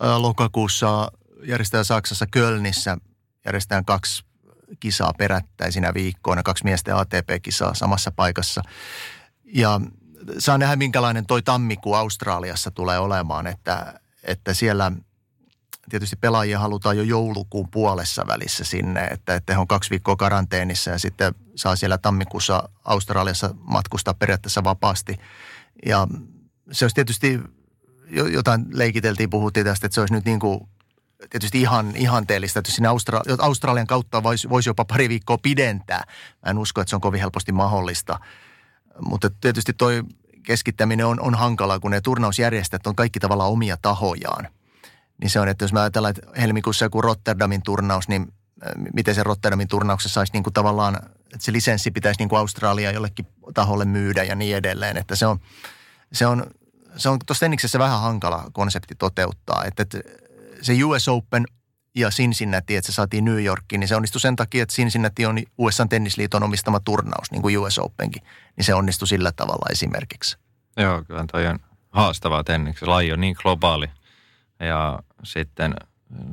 ää, 0.00 0.22
lokakuussa 0.22 1.12
järjestetään 1.44 1.84
Saksassa 1.84 2.26
Kölnissä 2.26 2.98
järjestetään 3.44 3.84
kaksi 3.84 4.24
kisaa 4.80 5.12
perättäisinä 5.18 5.94
viikkoina, 5.94 6.42
kaksi 6.42 6.64
miesten 6.64 6.96
ATP-kisaa 6.96 7.74
samassa 7.74 8.12
paikassa. 8.12 8.62
Ja 9.44 9.80
saa 10.38 10.58
nähdä, 10.58 10.76
minkälainen 10.76 11.26
toi 11.26 11.42
tammikuu 11.42 11.94
Australiassa 11.94 12.70
tulee 12.70 12.98
olemaan, 12.98 13.46
että, 13.46 14.00
että 14.22 14.54
siellä 14.54 14.92
tietysti 15.90 16.16
pelaajia 16.16 16.58
halutaan 16.58 16.96
jo 16.96 17.02
joulukuun 17.02 17.70
puolessa 17.70 18.26
välissä 18.26 18.64
sinne, 18.64 19.04
että, 19.04 19.34
että 19.34 19.52
he 19.52 19.58
on 19.58 19.68
kaksi 19.68 19.90
viikkoa 19.90 20.16
karanteenissa 20.16 20.90
ja 20.90 20.98
sitten 20.98 21.34
saa 21.54 21.76
siellä 21.76 21.98
tammikuussa 21.98 22.68
Australiassa 22.84 23.54
matkustaa 23.56 24.14
periaatteessa 24.14 24.64
vapaasti. 24.64 25.16
Ja 25.86 26.06
se 26.72 26.84
olisi 26.84 26.94
tietysti, 26.94 27.40
jotain 28.32 28.66
leikiteltiin, 28.72 29.30
puhuttiin 29.30 29.66
tästä, 29.66 29.86
että 29.86 29.94
se 29.94 30.00
olisi 30.00 30.14
nyt 30.14 30.24
niin 30.24 30.40
kuin 30.40 30.60
tietysti 31.30 31.60
ihan 31.60 31.96
ihanteellista, 31.96 32.58
että 32.58 32.72
sinne 32.72 32.88
Austra- 32.88 33.36
Australian 33.38 33.86
kautta 33.86 34.22
voisi, 34.22 34.48
voisi 34.48 34.68
jopa 34.68 34.84
pari 34.84 35.08
viikkoa 35.08 35.38
pidentää. 35.38 36.04
Mä 36.46 36.50
en 36.50 36.58
usko, 36.58 36.80
että 36.80 36.90
se 36.90 36.96
on 36.96 37.00
kovin 37.00 37.20
helposti 37.20 37.52
mahdollista. 37.52 38.20
Mutta 39.00 39.30
tietysti 39.30 39.72
toi 39.72 40.02
keskittäminen 40.42 41.06
on, 41.06 41.20
on 41.20 41.34
hankalaa, 41.34 41.80
kun 41.80 41.90
ne 41.90 42.00
turnausjärjestäjät 42.00 42.86
on 42.86 42.96
kaikki 42.96 43.20
tavallaan 43.20 43.50
omia 43.50 43.76
tahojaan. 43.82 44.48
Niin 45.20 45.30
se 45.30 45.40
on, 45.40 45.48
että 45.48 45.64
jos 45.64 45.72
mä 45.72 45.80
ajatellaan, 45.80 46.14
että 46.18 46.40
helmikuussa 46.40 46.84
joku 46.84 47.02
Rotterdamin 47.02 47.62
turnaus, 47.62 48.08
niin 48.08 48.22
äh, 48.66 48.72
miten 48.94 49.14
se 49.14 49.22
Rotterdamin 49.22 49.68
turnauksessa 49.68 50.14
saisi 50.14 50.32
niin 50.32 50.42
kuin 50.42 50.54
tavallaan, 50.54 50.96
että 51.34 51.44
se 51.44 51.52
lisenssi 51.52 51.90
pitäisi 51.90 52.20
niin 52.20 52.28
kuin 52.28 52.38
Australia 52.38 52.92
jollekin 52.92 53.26
taholle 53.54 53.84
myydä 53.84 54.24
ja 54.24 54.34
niin 54.34 54.56
edelleen. 54.56 54.96
Että 54.96 55.16
se 55.16 55.26
on, 55.26 55.40
se 56.12 56.26
on, 56.26 56.46
se 56.96 57.08
on 57.08 57.18
tuossa 57.26 57.78
vähän 57.78 58.00
hankala 58.00 58.44
konsepti 58.52 58.94
toteuttaa. 58.94 59.64
Että, 59.64 59.82
että 59.82 59.98
se 60.62 60.84
US 60.84 61.08
Open 61.08 61.44
ja 61.94 62.08
Cincinnati, 62.10 62.76
että 62.76 62.92
se 62.92 62.94
saatiin 62.94 63.24
New 63.24 63.44
Yorkiin, 63.44 63.80
niin 63.80 63.88
se 63.88 63.96
onnistui 63.96 64.20
sen 64.20 64.36
takia, 64.36 64.62
että 64.62 64.74
Cincinnati 64.74 65.26
on 65.26 65.38
USA 65.58 65.86
tennisliiton 65.86 66.42
omistama 66.42 66.80
turnaus, 66.80 67.30
niin 67.30 67.42
kuin 67.42 67.58
US 67.58 67.78
Openkin. 67.78 68.22
Niin 68.56 68.64
se 68.64 68.74
onnistui 68.74 69.08
sillä 69.08 69.32
tavalla 69.32 69.66
esimerkiksi. 69.70 70.38
Joo, 70.76 71.04
kyllä 71.04 71.24
toi 71.32 71.46
on 71.46 71.58
haastavaa 71.90 72.44
tenniksi. 72.44 72.86
Laji 72.86 73.12
on 73.12 73.20
niin 73.20 73.36
globaali 73.42 73.90
ja 74.60 74.98
sitten 75.22 75.74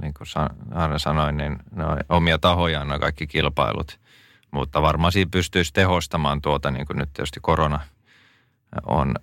niin 0.01 0.13
kuin 0.13 0.27
Arne 0.71 0.99
sanoi, 0.99 1.33
niin 1.33 1.57
ne 1.75 1.85
on 1.85 1.99
omia 2.09 2.37
tahojaan 2.37 2.91
on 2.91 2.99
kaikki 2.99 3.27
kilpailut. 3.27 3.99
Mutta 4.51 4.81
varmaan 4.81 5.11
siinä 5.11 5.29
pystyisi 5.31 5.73
tehostamaan 5.73 6.41
tuota, 6.41 6.71
niin 6.71 6.87
kuin 6.87 6.97
nyt 6.97 7.13
tietysti 7.13 7.39
korona 7.39 7.79
on, 8.85 9.15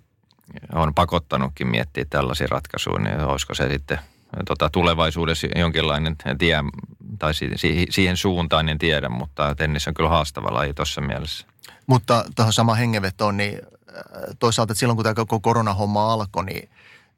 on 0.73 0.93
pakottanutkin 0.93 1.67
miettiä 1.67 2.05
tällaisia 2.09 2.47
ratkaisuja, 2.49 2.99
niin 2.99 3.19
olisiko 3.19 3.53
se 3.53 3.69
sitten– 3.69 3.99
tota, 4.47 4.69
tulevaisuudessa 4.69 5.47
jonkinlainen 5.55 6.15
tie, 6.37 6.57
tai 7.19 7.33
si- 7.33 7.85
siihen 7.89 8.17
suuntaan 8.17 8.69
en 8.69 8.77
tiedä, 8.77 9.09
mutta 9.09 9.55
tennis 9.55 9.87
on 9.87 9.93
kyllä 9.93 10.09
haastava 10.09 10.53
laji 10.53 10.73
tuossa 10.73 11.01
mielessä. 11.01 11.47
Mutta 11.87 12.25
tuohon 12.35 12.53
sama 12.53 12.75
hengenvetoon, 12.75 13.37
niin 13.37 13.61
äh, 13.97 14.03
toisaalta 14.39 14.71
että 14.71 14.79
silloin 14.79 14.97
kun 14.97 15.03
tämä 15.03 15.13
koko 15.13 15.39
koronahomma 15.39 16.13
alkoi, 16.13 16.45
niin 16.45 16.69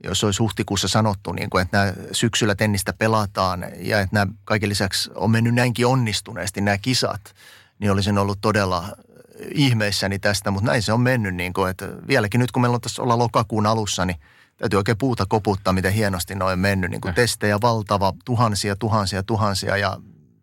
jos 0.03 0.23
olisi 0.23 0.39
huhtikuussa 0.39 0.87
sanottu, 0.87 1.31
niin 1.31 1.49
kuin, 1.49 1.61
että 1.61 1.77
nämä 1.77 1.93
syksyllä 2.11 2.55
tennistä 2.55 2.93
pelataan 2.93 3.65
ja 3.79 3.99
että 3.99 4.15
nämä 4.15 4.31
kaiken 4.45 4.69
lisäksi 4.69 5.11
on 5.15 5.31
mennyt 5.31 5.55
näinkin 5.55 5.87
onnistuneesti 5.87 6.61
nämä 6.61 6.77
kisat, 6.77 7.35
niin 7.79 7.91
olisin 7.91 8.17
ollut 8.17 8.41
todella 8.41 8.85
ihmeissäni 9.53 10.19
tästä, 10.19 10.51
mutta 10.51 10.71
näin 10.71 10.81
se 10.81 10.93
on 10.93 11.01
mennyt. 11.01 11.35
Niin 11.35 11.53
kuin, 11.53 11.71
että 11.71 11.87
vieläkin 12.07 12.39
nyt 12.39 12.51
kun 12.51 12.61
meillä 12.61 12.75
on 12.75 12.81
tässä 12.81 13.01
olla 13.01 13.17
lokakuun 13.17 13.65
alussa, 13.65 14.05
niin 14.05 14.17
täytyy 14.57 14.77
oikein 14.77 14.97
puuta 14.97 15.25
koputtaa, 15.29 15.73
miten 15.73 15.93
hienosti 15.93 16.35
noin 16.35 16.59
mennyt. 16.59 16.91
Niin 16.91 17.01
kuin 17.01 17.13
testejä 17.13 17.57
valtava, 17.61 18.13
tuhansia, 18.25 18.75
tuhansia, 18.75 19.23
tuhansia 19.23 19.77
ja 19.77 19.97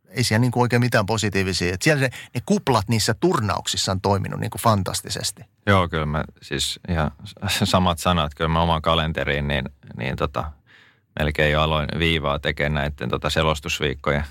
ei 0.09 0.25
siellä 0.25 0.41
niin 0.41 0.51
kuin 0.51 0.63
oikein 0.63 0.83
mitään 0.83 1.07
positiivisia. 1.07 1.75
Että 1.75 1.85
siellä 1.85 2.01
se, 2.01 2.11
ne 2.35 2.41
kuplat 2.47 2.89
niissä 2.89 3.15
turnauksissa 3.15 3.93
on 3.93 4.01
toiminut 4.01 4.41
niin 4.41 4.51
kuin 4.51 4.63
fantastisesti. 4.63 5.43
Joo, 5.67 5.89
kyllä 5.89 6.07
mä 6.07 6.25
siis 6.43 6.81
ihan 6.89 7.11
samat 7.65 7.99
sanat, 7.99 8.35
kyllä 8.35 8.49
mä 8.49 8.63
oman 8.63 8.83
kalenteriin, 8.83 9.49
niin, 9.49 9.65
niin 9.97 10.17
tota, 10.17 10.53
melkein 11.19 11.53
jo 11.53 11.63
aloin 11.63 11.89
viivaa 11.99 12.39
tekemään 12.39 12.75
näiden 12.75 13.09
tota 13.09 13.31
selostusviikkojen 13.31 14.25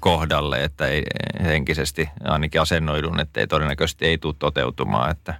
kohdalle, 0.00 0.64
että 0.64 0.86
ei 0.86 1.02
henkisesti 1.44 2.08
ainakin 2.24 2.60
asennoidun, 2.60 3.20
että 3.20 3.40
ei 3.40 3.46
todennäköisesti 3.46 4.06
ei 4.06 4.18
tule 4.18 4.34
toteutumaan, 4.38 5.10
että 5.10 5.34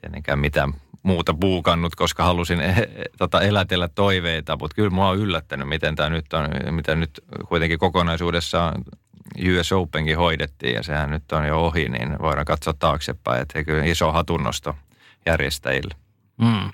tietenkään 0.00 0.38
mitään 0.38 0.74
muuta 1.02 1.34
buukannut, 1.34 1.94
koska 1.94 2.24
halusin 2.24 2.60
e, 2.60 2.88
tota, 3.18 3.40
elätellä 3.40 3.88
toiveita, 3.88 4.56
mutta 4.56 4.74
kyllä 4.74 4.90
mua 4.90 5.08
on 5.08 5.18
yllättänyt, 5.18 5.68
miten 5.68 5.96
tämä 5.96 6.10
nyt 6.10 6.32
on, 6.32 6.74
mitä 6.74 6.94
nyt 6.94 7.20
kuitenkin 7.48 7.78
kokonaisuudessaan 7.78 8.84
US 9.58 9.72
Openkin 9.72 10.16
hoidettiin 10.16 10.74
ja 10.74 10.82
sehän 10.82 11.10
nyt 11.10 11.32
on 11.32 11.46
jo 11.46 11.64
ohi, 11.64 11.88
niin 11.88 12.18
voidaan 12.18 12.46
katsoa 12.46 12.74
taaksepäin, 12.78 13.42
että 13.42 13.64
kyllä 13.64 13.84
iso 13.84 14.12
hatunnosto 14.12 14.76
järjestäjille. 15.26 15.94
Mm. 16.40 16.70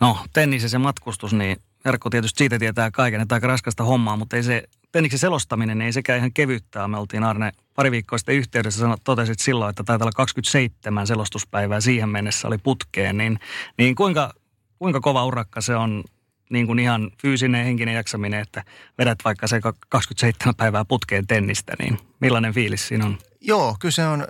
No 0.00 0.18
tennis 0.32 0.62
ja 0.62 0.68
se 0.68 0.78
matkustus, 0.78 1.32
niin 1.32 1.56
Jarkko 1.84 2.10
tietysti 2.10 2.38
siitä 2.38 2.58
tietää 2.58 2.90
kaiken, 2.90 3.20
että 3.20 3.34
aika 3.34 3.46
raskasta 3.46 3.84
hommaa, 3.84 4.16
mutta 4.16 4.36
ei 4.36 4.42
se 4.42 4.62
tenniksen 4.92 5.18
selostaminen 5.18 5.82
ei 5.82 5.92
sekään 5.92 6.18
ihan 6.18 6.32
kevyttää. 6.32 6.88
Me 6.88 6.98
oltiin 6.98 7.24
Arne 7.24 7.52
pari 7.76 7.90
viikkoa 7.90 8.18
sitten 8.18 8.34
yhteydessä, 8.34 8.80
sanot, 8.80 9.00
totesit 9.04 9.38
silloin, 9.38 9.70
että 9.70 9.84
taitaa 9.84 10.04
olla 10.04 10.12
27 10.12 11.06
selostuspäivää 11.06 11.80
siihen 11.80 12.08
mennessä 12.08 12.48
oli 12.48 12.58
putkeen, 12.58 13.16
niin, 13.16 13.38
niin 13.78 13.94
kuinka, 13.94 14.32
kuinka 14.78 15.00
kova 15.00 15.24
urakka 15.24 15.60
se 15.60 15.76
on 15.76 16.04
niin 16.50 16.66
kuin 16.66 16.78
ihan 16.78 17.10
fyysinen 17.22 17.64
henkinen 17.64 17.94
jaksaminen, 17.94 18.40
että 18.40 18.64
vedät 18.98 19.18
vaikka 19.24 19.46
se 19.46 19.60
27 19.88 20.54
päivää 20.54 20.84
putkeen 20.84 21.26
tennistä, 21.26 21.72
niin 21.78 21.98
millainen 22.20 22.54
fiilis 22.54 22.88
siinä 22.88 23.06
on? 23.06 23.18
Joo, 23.40 23.76
kyllä 23.80 23.92
se 23.92 24.06
on, 24.06 24.26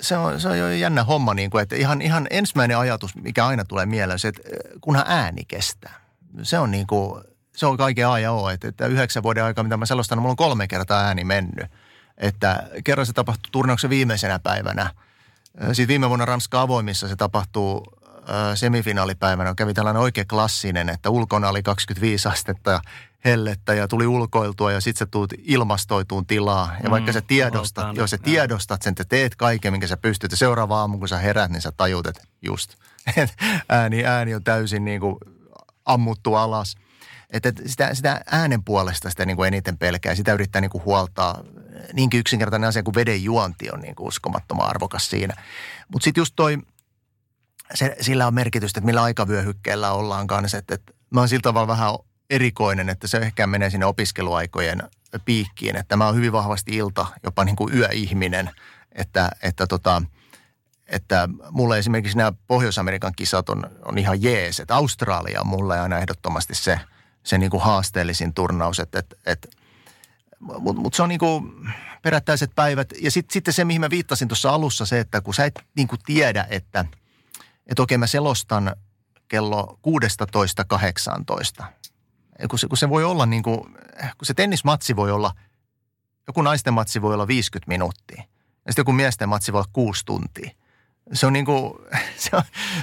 se 0.00 0.16
on, 0.16 0.40
se 0.40 0.48
on 0.48 0.58
jo 0.58 0.70
jännä 0.70 1.04
homma, 1.04 1.34
niin 1.34 1.50
kuin, 1.50 1.62
että 1.62 1.76
ihan, 1.76 2.02
ihan 2.02 2.26
ensimmäinen 2.30 2.78
ajatus, 2.78 3.16
mikä 3.16 3.46
aina 3.46 3.64
tulee 3.64 3.86
mieleen, 3.86 4.18
se, 4.18 4.28
että 4.28 4.42
kunhan 4.80 5.04
ääni 5.08 5.44
kestää. 5.44 6.00
Se 6.42 6.58
on 6.58 6.70
niin 6.70 6.86
kuin, 6.86 7.24
se 7.56 7.66
on 7.66 7.76
kaiken 7.76 8.08
A 8.08 8.18
ja 8.18 8.32
O, 8.32 8.48
että, 8.48 8.68
että 8.68 8.86
yhdeksän 8.86 9.22
vuoden 9.22 9.44
aikaa, 9.44 9.64
mitä 9.64 9.76
mä 9.76 9.86
selostan, 9.86 10.18
mulla 10.18 10.30
on 10.30 10.36
kolme 10.36 10.68
kertaa 10.68 11.00
ääni 11.00 11.24
mennyt. 11.24 11.66
Että 12.20 12.68
kerran 12.84 13.06
se 13.06 13.12
tapahtui 13.12 13.50
turnauksen 13.52 13.90
viimeisenä 13.90 14.38
päivänä. 14.38 14.90
Sitten 15.72 15.88
viime 15.88 16.08
vuonna 16.08 16.24
Ranska 16.24 16.60
avoimissa 16.60 17.08
se 17.08 17.16
tapahtuu 17.16 18.00
semifinaalipäivänä. 18.54 19.54
Kävi 19.54 19.74
tällainen 19.74 20.02
oikein 20.02 20.26
klassinen, 20.26 20.88
että 20.88 21.10
ulkona 21.10 21.48
oli 21.48 21.62
25 21.62 22.28
astetta 22.28 22.70
ja 22.70 22.80
hellettä 23.24 23.74
ja 23.74 23.88
tuli 23.88 24.06
ulkoiltua 24.06 24.72
ja 24.72 24.80
sitten 24.80 24.98
sä 24.98 25.06
tuut 25.06 25.32
ilmastoituun 25.38 26.26
tilaa. 26.26 26.72
Ja 26.82 26.88
mm, 26.88 26.90
vaikka 26.90 27.12
sä 27.12 27.20
tiedostat, 27.20 27.96
jos 27.96 28.10
sä 28.10 28.18
tiedostat 28.18 28.82
sen, 28.82 28.90
että 28.90 29.04
teet 29.04 29.36
kaiken, 29.36 29.72
minkä 29.72 29.86
sä 29.86 29.96
pystyt. 29.96 30.30
Ja 30.30 30.36
seuraava 30.36 30.80
aamu, 30.80 30.98
kun 30.98 31.08
sä 31.08 31.18
herät, 31.18 31.50
niin 31.50 31.62
sä 31.62 31.72
tajut, 31.76 32.06
että 32.06 32.22
just. 32.42 32.74
ääni, 33.68 34.04
ääni 34.04 34.34
on 34.34 34.44
täysin 34.44 34.84
niin 34.84 35.00
kuin 35.00 35.16
ammuttu 35.84 36.34
alas. 36.34 36.76
Että 37.30 37.52
sitä, 37.66 37.94
sitä 37.94 38.20
äänen 38.30 38.64
puolesta 38.64 39.10
sitä 39.10 39.26
niin 39.26 39.36
kuin 39.36 39.48
eniten 39.48 39.78
pelkää. 39.78 40.14
Sitä 40.14 40.32
yrittää 40.32 40.60
niin 40.60 40.70
kuin 40.70 40.84
huoltaa. 40.84 41.44
Niinkin 41.92 42.20
yksinkertainen 42.20 42.68
asia 42.68 42.82
kuin 42.82 42.94
veden 42.94 43.24
juonti 43.24 43.70
on 43.70 43.80
niin 43.80 43.94
kuin 43.94 44.08
uskomattoman 44.08 44.68
arvokas 44.68 45.10
siinä. 45.10 45.34
Mutta 45.92 46.04
sitten 46.04 46.20
just 46.20 46.32
toi, 46.36 46.58
se, 47.74 47.96
sillä 48.00 48.26
on 48.26 48.34
merkitystä, 48.34 48.78
että 48.78 48.86
millä 48.86 49.02
aikavyöhykkeellä 49.02 49.92
ollaan 49.92 50.26
kanssa. 50.26 50.58
Että, 50.58 50.74
että 50.74 50.92
mä 51.10 51.20
oon 51.20 51.28
sillä 51.28 51.42
tavalla 51.42 51.68
vähän 51.68 51.94
erikoinen, 52.30 52.88
että 52.88 53.06
se 53.06 53.18
ehkä 53.18 53.46
menee 53.46 53.70
sinne 53.70 53.86
opiskeluaikojen 53.86 54.82
piikkiin. 55.24 55.76
Että 55.76 55.96
mä 55.96 56.06
oon 56.06 56.14
hyvin 56.14 56.32
vahvasti 56.32 56.76
ilta, 56.76 57.06
jopa 57.24 57.44
niin 57.44 57.56
kuin 57.56 57.74
yöihminen. 57.74 58.50
Että, 58.92 59.30
että 59.42 59.66
tota, 59.66 60.02
että 60.86 61.28
mulle 61.50 61.78
esimerkiksi 61.78 62.16
nämä 62.16 62.32
Pohjois-Amerikan 62.46 63.12
kisat 63.16 63.48
on, 63.48 63.70
on 63.84 63.98
ihan 63.98 64.22
jees. 64.22 64.60
Että 64.60 64.74
Australia 64.74 65.40
on 65.40 65.46
mulle 65.46 65.80
aina 65.80 65.98
ehdottomasti 65.98 66.54
se, 66.54 66.80
se 67.22 67.38
niin 67.38 67.50
kuin 67.50 67.62
haasteellisin 67.62 68.34
turnaus. 68.34 68.80
Että, 68.80 68.98
että, 68.98 69.16
että, 69.26 69.48
Mutta 70.40 70.80
mut 70.80 70.94
se 70.94 71.02
on 71.02 71.08
niin 71.08 71.18
kuin 71.18 71.68
perättäiset 72.02 72.50
päivät. 72.54 72.92
Ja 73.00 73.10
sitten 73.10 73.32
sit 73.32 73.44
se, 73.50 73.64
mihin 73.64 73.80
mä 73.80 73.90
viittasin 73.90 74.28
tuossa 74.28 74.50
alussa, 74.50 74.86
se, 74.86 75.00
että 75.00 75.20
kun 75.20 75.34
sä 75.34 75.44
et 75.44 75.60
niin 75.76 75.88
kuin 75.88 75.98
tiedä, 76.06 76.46
että, 76.50 76.84
että 77.66 77.82
okei 77.82 77.98
mä 77.98 78.06
selostan 78.06 78.76
kello 79.28 79.78
16.18. 81.60 81.64
Kun 82.50 82.58
se, 82.58 82.68
kun 82.68 82.78
se 82.78 82.88
voi 82.88 83.04
olla 83.04 83.26
niin 83.26 83.42
kuin, 83.42 83.60
kun 84.18 84.26
se 84.26 84.34
tennismatsi 84.34 84.96
voi 84.96 85.10
olla, 85.10 85.32
joku 86.26 86.42
naisten 86.42 86.74
matsi 86.74 87.02
voi 87.02 87.14
olla 87.14 87.26
50 87.26 87.68
minuuttia. 87.68 88.22
Ja 88.66 88.72
sitten 88.72 88.80
joku 88.80 88.92
miesten 88.92 89.28
matsi 89.28 89.52
voi 89.52 89.58
olla 89.58 89.70
6 89.72 90.04
tuntia 90.04 90.50
se 91.12 91.26
on 91.26 91.32
niin 91.32 91.44
kuin, 91.44 91.72
se 92.16 92.36
on, 92.36 92.42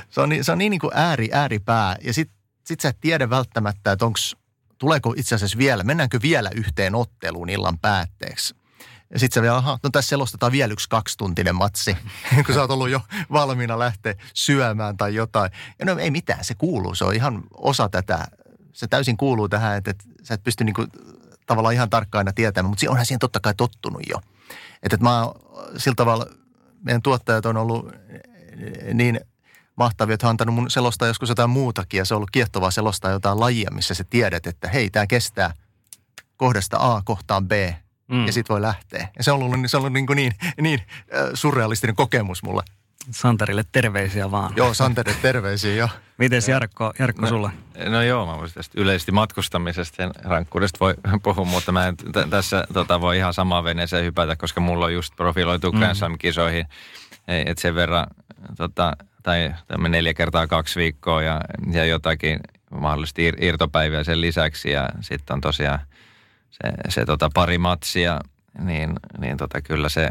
se 0.09 0.21
on, 0.21 0.29
se 0.41 0.51
on 0.51 0.57
niin, 0.57 0.69
niin 0.69 0.79
kuin 0.79 0.91
ääri, 0.95 1.29
ääripää. 1.33 1.95
Ja 2.03 2.13
sit, 2.13 2.29
sit 2.63 2.79
sä 2.79 2.89
et 2.89 2.97
tiedä 3.01 3.29
välttämättä, 3.29 3.91
että 3.91 4.05
onko, 4.05 4.19
tuleeko 4.77 5.13
itse 5.17 5.35
asiassa 5.35 5.57
vielä, 5.57 5.83
mennäänkö 5.83 6.19
vielä 6.21 6.49
yhteen 6.55 6.95
otteluun 6.95 7.49
illan 7.49 7.79
päätteeksi. 7.79 8.55
Ja 9.13 9.19
sitten 9.19 9.35
sä 9.35 9.41
vielä, 9.41 9.57
aha, 9.57 9.79
no 9.83 9.89
tässä 9.89 10.09
selostetaan 10.09 10.51
vielä 10.51 10.73
yksi 10.73 10.89
kaksituntinen 10.89 11.55
matsi, 11.55 11.97
kun 12.45 12.55
sä 12.55 12.61
oot 12.61 12.71
ollut 12.71 12.89
jo 12.89 13.01
valmiina 13.31 13.79
lähteä 13.79 14.15
syömään 14.33 14.97
tai 14.97 15.15
jotain. 15.15 15.51
Ja 15.79 15.85
no 15.85 15.97
ei 15.97 16.11
mitään, 16.11 16.43
se 16.43 16.55
kuuluu, 16.55 16.95
se 16.95 17.05
on 17.05 17.15
ihan 17.15 17.43
osa 17.53 17.89
tätä, 17.89 18.25
se 18.73 18.87
täysin 18.87 19.17
kuuluu 19.17 19.49
tähän, 19.49 19.77
että, 19.77 19.93
sä 20.23 20.33
et 20.33 20.43
pysty 20.43 20.63
niinku 20.63 20.85
tavallaan 21.45 21.73
ihan 21.73 21.89
tarkkaan 21.89 22.19
aina 22.19 22.33
tietämään, 22.33 22.69
mutta 22.69 22.89
onhan 22.89 23.05
siihen 23.05 23.19
totta 23.19 23.39
kai 23.39 23.53
tottunut 23.57 24.01
jo. 24.09 24.17
Että, 24.83 24.95
että 24.95 25.03
mä 25.03 25.31
sillä 25.77 25.95
tavalla 25.95 26.25
meidän 26.83 27.01
tuottajat 27.01 27.45
on 27.45 27.57
ollut 27.57 27.91
niin 28.93 29.19
mahtavia, 29.77 30.13
että 30.13 30.27
on 30.27 30.29
antanut 30.29 30.55
mun 30.55 30.69
selostaa 30.69 31.07
joskus 31.07 31.29
jotain 31.29 31.49
muutakin 31.49 31.97
ja 31.97 32.05
se 32.05 32.13
on 32.13 32.17
ollut 32.17 32.31
kiehtovaa 32.31 32.71
selostaa 32.71 33.11
jotain 33.11 33.39
lajia, 33.39 33.71
missä 33.71 33.93
sä 33.93 34.03
tiedät, 34.03 34.47
että 34.47 34.67
hei, 34.67 34.89
tämä 34.89 35.07
kestää 35.07 35.53
kohdasta 36.37 36.77
A 36.79 37.01
kohtaan 37.05 37.47
B 37.47 37.51
mm. 38.07 38.25
ja 38.25 38.33
sitten 38.33 38.53
voi 38.53 38.61
lähteä. 38.61 39.07
Ja 39.17 39.23
se 39.23 39.31
on 39.31 39.43
ollut, 39.43 39.59
se 39.67 39.77
on 39.77 39.81
ollut 39.81 39.93
niin, 39.93 40.05
niin, 40.15 40.33
niin 40.61 40.79
surrealistinen 41.33 41.95
kokemus 41.95 42.43
mulle. 42.43 42.63
Santerille 43.11 43.63
terveisiä 43.71 44.31
vaan. 44.31 44.53
Joo, 44.55 44.73
Santerille 44.73 45.19
terveisiä 45.21 45.75
jo. 45.75 45.89
Mites 46.17 46.47
Jarkko, 46.47 46.93
Jarkko 46.99 47.21
no, 47.21 47.27
sulla? 47.27 47.51
No 47.89 48.01
joo, 48.01 48.25
mä 48.25 48.37
voisin 48.37 48.55
tästä 48.55 48.81
yleisesti 48.81 49.11
matkustamisesta 49.11 50.01
ja 50.01 50.11
rankkuudesta 50.23 50.79
voi 50.79 50.95
puhua, 51.23 51.45
mutta 51.45 51.71
mä 51.71 51.87
en 51.87 51.97
t- 51.97 52.29
tässä 52.29 52.63
tota, 52.73 53.01
voi 53.01 53.17
ihan 53.17 53.33
samaan 53.33 53.63
veneeseen 53.63 54.05
hypätä, 54.05 54.35
koska 54.35 54.61
mulla 54.61 54.85
on 54.85 54.93
just 54.93 55.15
profiloitu 55.15 55.71
mm. 55.71 55.79
Grand 55.79 55.95
Slam-kisoihin. 55.95 56.65
Et 57.27 57.57
sen 57.57 57.75
verran, 57.75 58.07
tota, 58.57 58.93
tai 59.23 59.53
neljä 59.89 60.13
kertaa 60.13 60.47
kaksi 60.47 60.79
viikkoa 60.79 61.23
ja, 61.23 61.41
ja 61.71 61.85
jotakin 61.85 62.39
mahdollisesti 62.71 63.31
ir- 63.31 63.43
irtopäiviä 63.45 64.03
sen 64.03 64.21
lisäksi. 64.21 64.71
Ja 64.71 64.89
sitten 65.01 65.33
on 65.33 65.41
tosiaan 65.41 65.79
se, 66.49 66.73
se 66.89 67.05
tota 67.05 67.29
pari 67.33 67.57
matsia, 67.57 68.19
niin, 68.59 68.93
niin 69.19 69.37
tota, 69.37 69.61
kyllä 69.61 69.89
se 69.89 70.09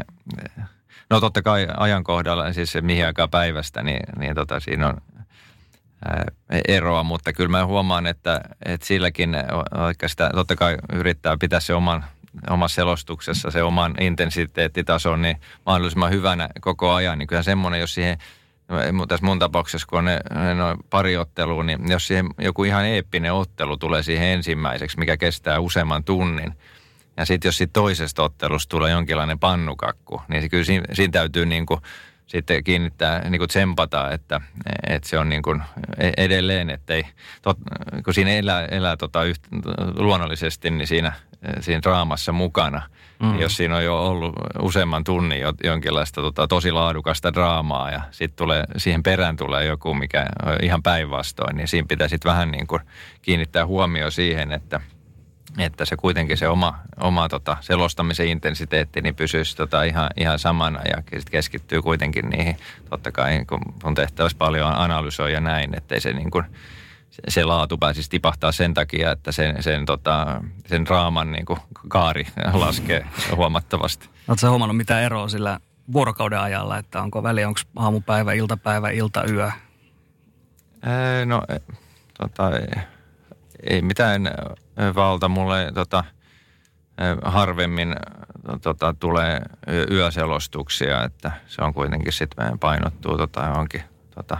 No 1.09 1.19
totta 1.19 1.41
kai 1.41 1.67
ajankohdalla, 1.77 2.53
siis 2.53 2.71
se 2.71 2.81
mihin 2.81 3.05
aikaan 3.05 3.29
päivästä, 3.29 3.83
niin, 3.83 3.99
niin 4.19 4.35
tota, 4.35 4.59
siinä 4.59 4.87
on 4.87 4.97
eroa, 6.67 7.03
mutta 7.03 7.33
kyllä 7.33 7.49
mä 7.49 7.65
huomaan, 7.65 8.07
että, 8.07 8.41
että 8.65 8.87
silläkin, 8.87 9.37
vaikka 9.77 10.07
sitä 10.07 10.29
totta 10.35 10.55
kai 10.55 10.77
yrittää 10.93 11.37
pitää 11.39 11.59
se 11.59 11.73
oman 11.73 12.05
omassa 12.49 12.75
selostuksessa 12.75 13.51
se 13.51 13.63
oman 13.63 13.95
intensiteettitason 13.99 15.21
niin 15.21 15.37
mahdollisimman 15.65 16.11
hyvänä 16.11 16.49
koko 16.61 16.93
ajan, 16.93 17.17
niin 17.17 17.27
kyllä 17.27 17.43
semmoinen, 17.43 17.79
jos 17.79 17.93
siihen 17.93 18.17
tässä 19.07 19.25
mun 19.25 19.39
tapauksessa, 19.39 19.87
kun 19.89 19.99
on 19.99 20.05
ne, 20.05 20.19
ne 20.35 20.83
pari 20.89 21.17
ottelua, 21.17 21.63
niin 21.63 21.91
jos 21.91 22.07
siihen 22.07 22.29
joku 22.37 22.63
ihan 22.63 22.85
eeppinen 22.85 23.33
ottelu 23.33 23.77
tulee 23.77 24.03
siihen 24.03 24.27
ensimmäiseksi, 24.27 24.99
mikä 24.99 25.17
kestää 25.17 25.59
useamman 25.59 26.03
tunnin, 26.03 26.53
ja 27.17 27.25
sitten 27.25 27.47
jos 27.47 27.57
siitä 27.57 27.73
toisesta 27.73 28.23
ottelusta 28.23 28.69
tulee 28.69 28.91
jonkinlainen 28.91 29.39
pannukakku, 29.39 30.21
niin 30.27 30.41
se 30.41 30.49
kyllä 30.49 30.63
siinä, 30.63 30.85
siinä 30.93 31.11
täytyy 31.11 31.45
niin 31.45 31.65
kuin 31.65 31.81
sitten 32.27 32.63
kiinnittää, 32.63 33.29
niin 33.29 33.39
kuin 33.39 33.49
tsempata, 33.49 34.11
että, 34.11 34.41
että 34.87 35.09
se 35.09 35.19
on 35.19 35.29
niin 35.29 35.41
kuin 35.41 35.63
edelleen, 36.17 36.79
ei, 36.89 37.03
tot, 37.41 37.57
kun 38.05 38.13
siinä 38.13 38.31
elää, 38.31 38.65
elää 38.65 38.97
tota 38.97 39.23
yht, 39.23 39.43
luonnollisesti, 39.97 40.69
niin 40.69 40.87
siinä, 40.87 41.13
siinä 41.59 41.81
draamassa 41.81 42.31
mukana. 42.31 42.81
Mm. 43.19 43.39
Jos 43.39 43.57
siinä 43.57 43.75
on 43.75 43.83
jo 43.83 44.07
ollut 44.07 44.35
useamman 44.61 45.03
tunnin 45.03 45.41
jonkinlaista 45.63 46.21
tota, 46.21 46.47
tosi 46.47 46.71
laadukasta 46.71 47.33
draamaa 47.33 47.91
ja 47.91 48.01
sitten 48.11 48.37
tulee, 48.37 48.63
siihen 48.77 49.03
perään 49.03 49.35
tulee 49.35 49.65
joku, 49.65 49.93
mikä 49.93 50.25
on 50.45 50.57
ihan 50.61 50.83
päinvastoin, 50.83 51.55
niin 51.57 51.67
siinä 51.67 51.85
pitää 51.89 52.07
sitten 52.07 52.29
vähän 52.29 52.51
niin 52.51 52.67
kuin 52.67 52.81
kiinnittää 53.21 53.65
huomio 53.65 54.11
siihen, 54.11 54.51
että– 54.51 54.79
että 55.57 55.85
se 55.85 55.95
kuitenkin 55.95 56.37
se 56.37 56.47
oma, 56.47 56.79
oma 56.99 57.29
tota, 57.29 57.57
selostamisen 57.61 58.27
intensiteetti 58.27 59.01
niin 59.01 59.15
pysyisi 59.15 59.57
tota, 59.57 59.83
ihan, 59.83 60.09
ihan 60.17 60.39
samana 60.39 60.81
ja 60.89 61.19
sit 61.19 61.29
keskittyy 61.29 61.81
kuitenkin 61.81 62.29
niihin, 62.29 62.57
totta 62.89 63.11
kai 63.11 63.45
kun 63.45 63.59
on 63.83 63.95
tehtävässä 63.95 64.37
paljon 64.37 64.73
analysoida 64.73 65.39
näin, 65.39 65.77
ettei 65.77 66.01
se 66.01 66.13
niin 66.13 66.31
kuin, 66.31 66.45
se, 67.27 67.43
laatu 67.43 67.77
pääsisi 67.77 68.09
tipahtaa 68.09 68.51
sen 68.51 68.73
takia, 68.73 69.11
että 69.11 69.31
sen, 69.31 69.63
sen, 69.63 69.85
tota, 69.85 70.41
sen 70.65 70.87
raaman 70.87 71.31
niin 71.31 71.45
kuin 71.45 71.59
kaari 71.87 72.27
laskee 72.53 73.05
huomattavasti. 73.35 74.09
Oletko 74.27 74.49
huomannut 74.49 74.77
mitään 74.77 75.03
eroa 75.03 75.27
sillä 75.27 75.59
vuorokauden 75.93 76.39
ajalla, 76.39 76.77
että 76.77 77.01
onko 77.01 77.23
väliä, 77.23 77.47
onko 77.47 77.59
aamupäivä, 77.75 78.33
iltapäivä, 78.33 78.89
iltayö? 78.89 79.51
Ee, 80.83 81.25
no, 81.25 81.41
e, 81.49 81.57
tota, 82.17 82.51
ei, 82.57 82.83
ei 83.63 83.81
mitään 83.81 84.31
valta. 84.95 85.27
Mulle 85.27 85.71
tota, 85.73 86.03
harvemmin 87.23 87.95
tota, 88.61 88.95
tulee 88.99 89.41
yöselostuksia, 89.91 91.03
että 91.03 91.31
se 91.47 91.61
on 91.61 91.73
kuitenkin 91.73 92.13
sitten 92.13 92.59
painottuu 92.59 93.17
tota, 93.17 93.45
johonkin 93.45 93.83
tota, 94.15 94.37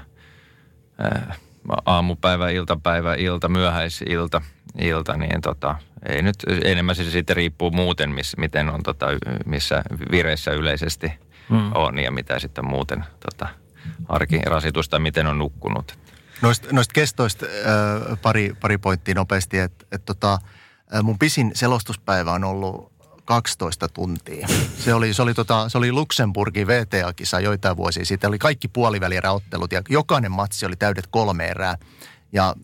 aamupäivä, 1.85 2.49
iltapäivä, 2.49 3.15
ilta, 3.15 3.49
myöhäisilta, 3.49 4.41
ilta, 4.81 5.17
niin 5.17 5.41
tota, 5.41 5.75
ei 6.09 6.21
nyt, 6.21 6.35
enemmän 6.63 6.95
se 6.95 7.11
sitten 7.11 7.35
riippuu 7.35 7.71
muuten, 7.71 8.11
miss, 8.11 8.37
miten 8.37 8.69
on, 8.69 8.83
tota, 8.83 9.05
missä 9.45 9.83
vireissä 10.11 10.51
yleisesti 10.51 11.11
hmm. 11.49 11.71
on 11.75 11.99
ja 11.99 12.11
mitä 12.11 12.39
sitten 12.39 12.67
muuten 12.67 13.05
tota, 13.19 13.47
arkirasitusta, 14.09 14.99
miten 14.99 15.27
on 15.27 15.39
nukkunut. 15.39 15.99
Noista, 16.41 16.67
noista 16.71 16.93
kestoista 16.93 17.45
äh, 17.45 18.17
pari, 18.21 18.55
pari 18.61 18.77
pointtia 18.77 19.15
nopeasti, 19.15 19.59
että 19.59 19.85
et 19.91 20.05
tota, 20.05 20.37
mun 21.03 21.19
pisin 21.19 21.51
selostuspäivä 21.53 22.31
on 22.31 22.43
ollut 22.43 22.96
12 23.27 23.87
tuntia. 23.87 24.47
Se 24.79 24.93
oli, 24.93 25.13
se 25.13 25.21
oli, 25.21 25.33
tota, 25.33 25.69
se 25.69 25.77
oli 25.77 25.91
Luxemburgin 25.91 26.67
VTA-kisa 26.67 27.39
joitain 27.39 27.77
vuosia 27.77 28.05
sitten. 28.05 28.27
Oli 28.27 28.39
kaikki 28.39 28.67
puolivälieräottelut 28.67 29.71
ja 29.71 29.81
jokainen 29.89 30.31
matsi 30.31 30.65
oli 30.65 30.75
täydet 30.75 31.07
kolme 31.07 31.47
erää. 31.47 31.77
Ja, 32.31 32.55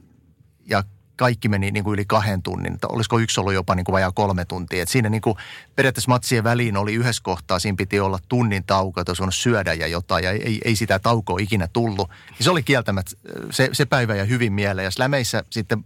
ja 0.66 0.84
kaikki 1.16 1.50
meni 1.50 1.72
niin 1.72 1.84
kuin 1.84 1.94
yli 1.94 2.06
kahden 2.06 2.44
tunnin. 2.44 2.78
Olisiko 2.90 3.20
yksi 3.20 3.40
ollut 3.40 3.54
jopa 3.54 3.76
niin 3.76 3.84
kuin 3.84 3.94
vajaa 3.94 4.12
kolme 4.12 4.46
tuntia. 4.46 4.84
Et 4.84 4.90
siinä 4.90 5.10
niin 5.10 5.22
kuin 5.22 5.36
periaatteessa 5.76 6.12
matsien 6.12 6.44
väliin 6.44 6.78
oli 6.78 6.94
yhdessä 6.94 7.24
kohtaa, 7.24 7.60
siinä 7.60 7.76
piti 7.76 8.00
olla 8.00 8.20
tunnin 8.30 8.64
tauko, 8.64 9.02
että 9.02 9.12
olisi 9.12 9.42
syödä 9.42 9.74
ja 9.74 9.88
jotain, 9.88 10.24
ja 10.24 10.32
ei, 10.32 10.62
ei 10.66 10.76
sitä 10.76 11.00
taukoa 11.00 11.40
ikinä 11.40 11.68
tullut. 11.74 12.10
Ja 12.38 12.44
se 12.44 12.52
oli 12.52 12.64
kieltämättä, 12.64 13.12
se, 13.52 13.70
se 13.74 13.86
päivä 13.86 14.16
ja 14.16 14.26
hyvin 14.26 14.54
mieleen. 14.54 14.86
Ja 14.86 14.92
slämeissä 14.92 15.44
sitten 15.50 15.86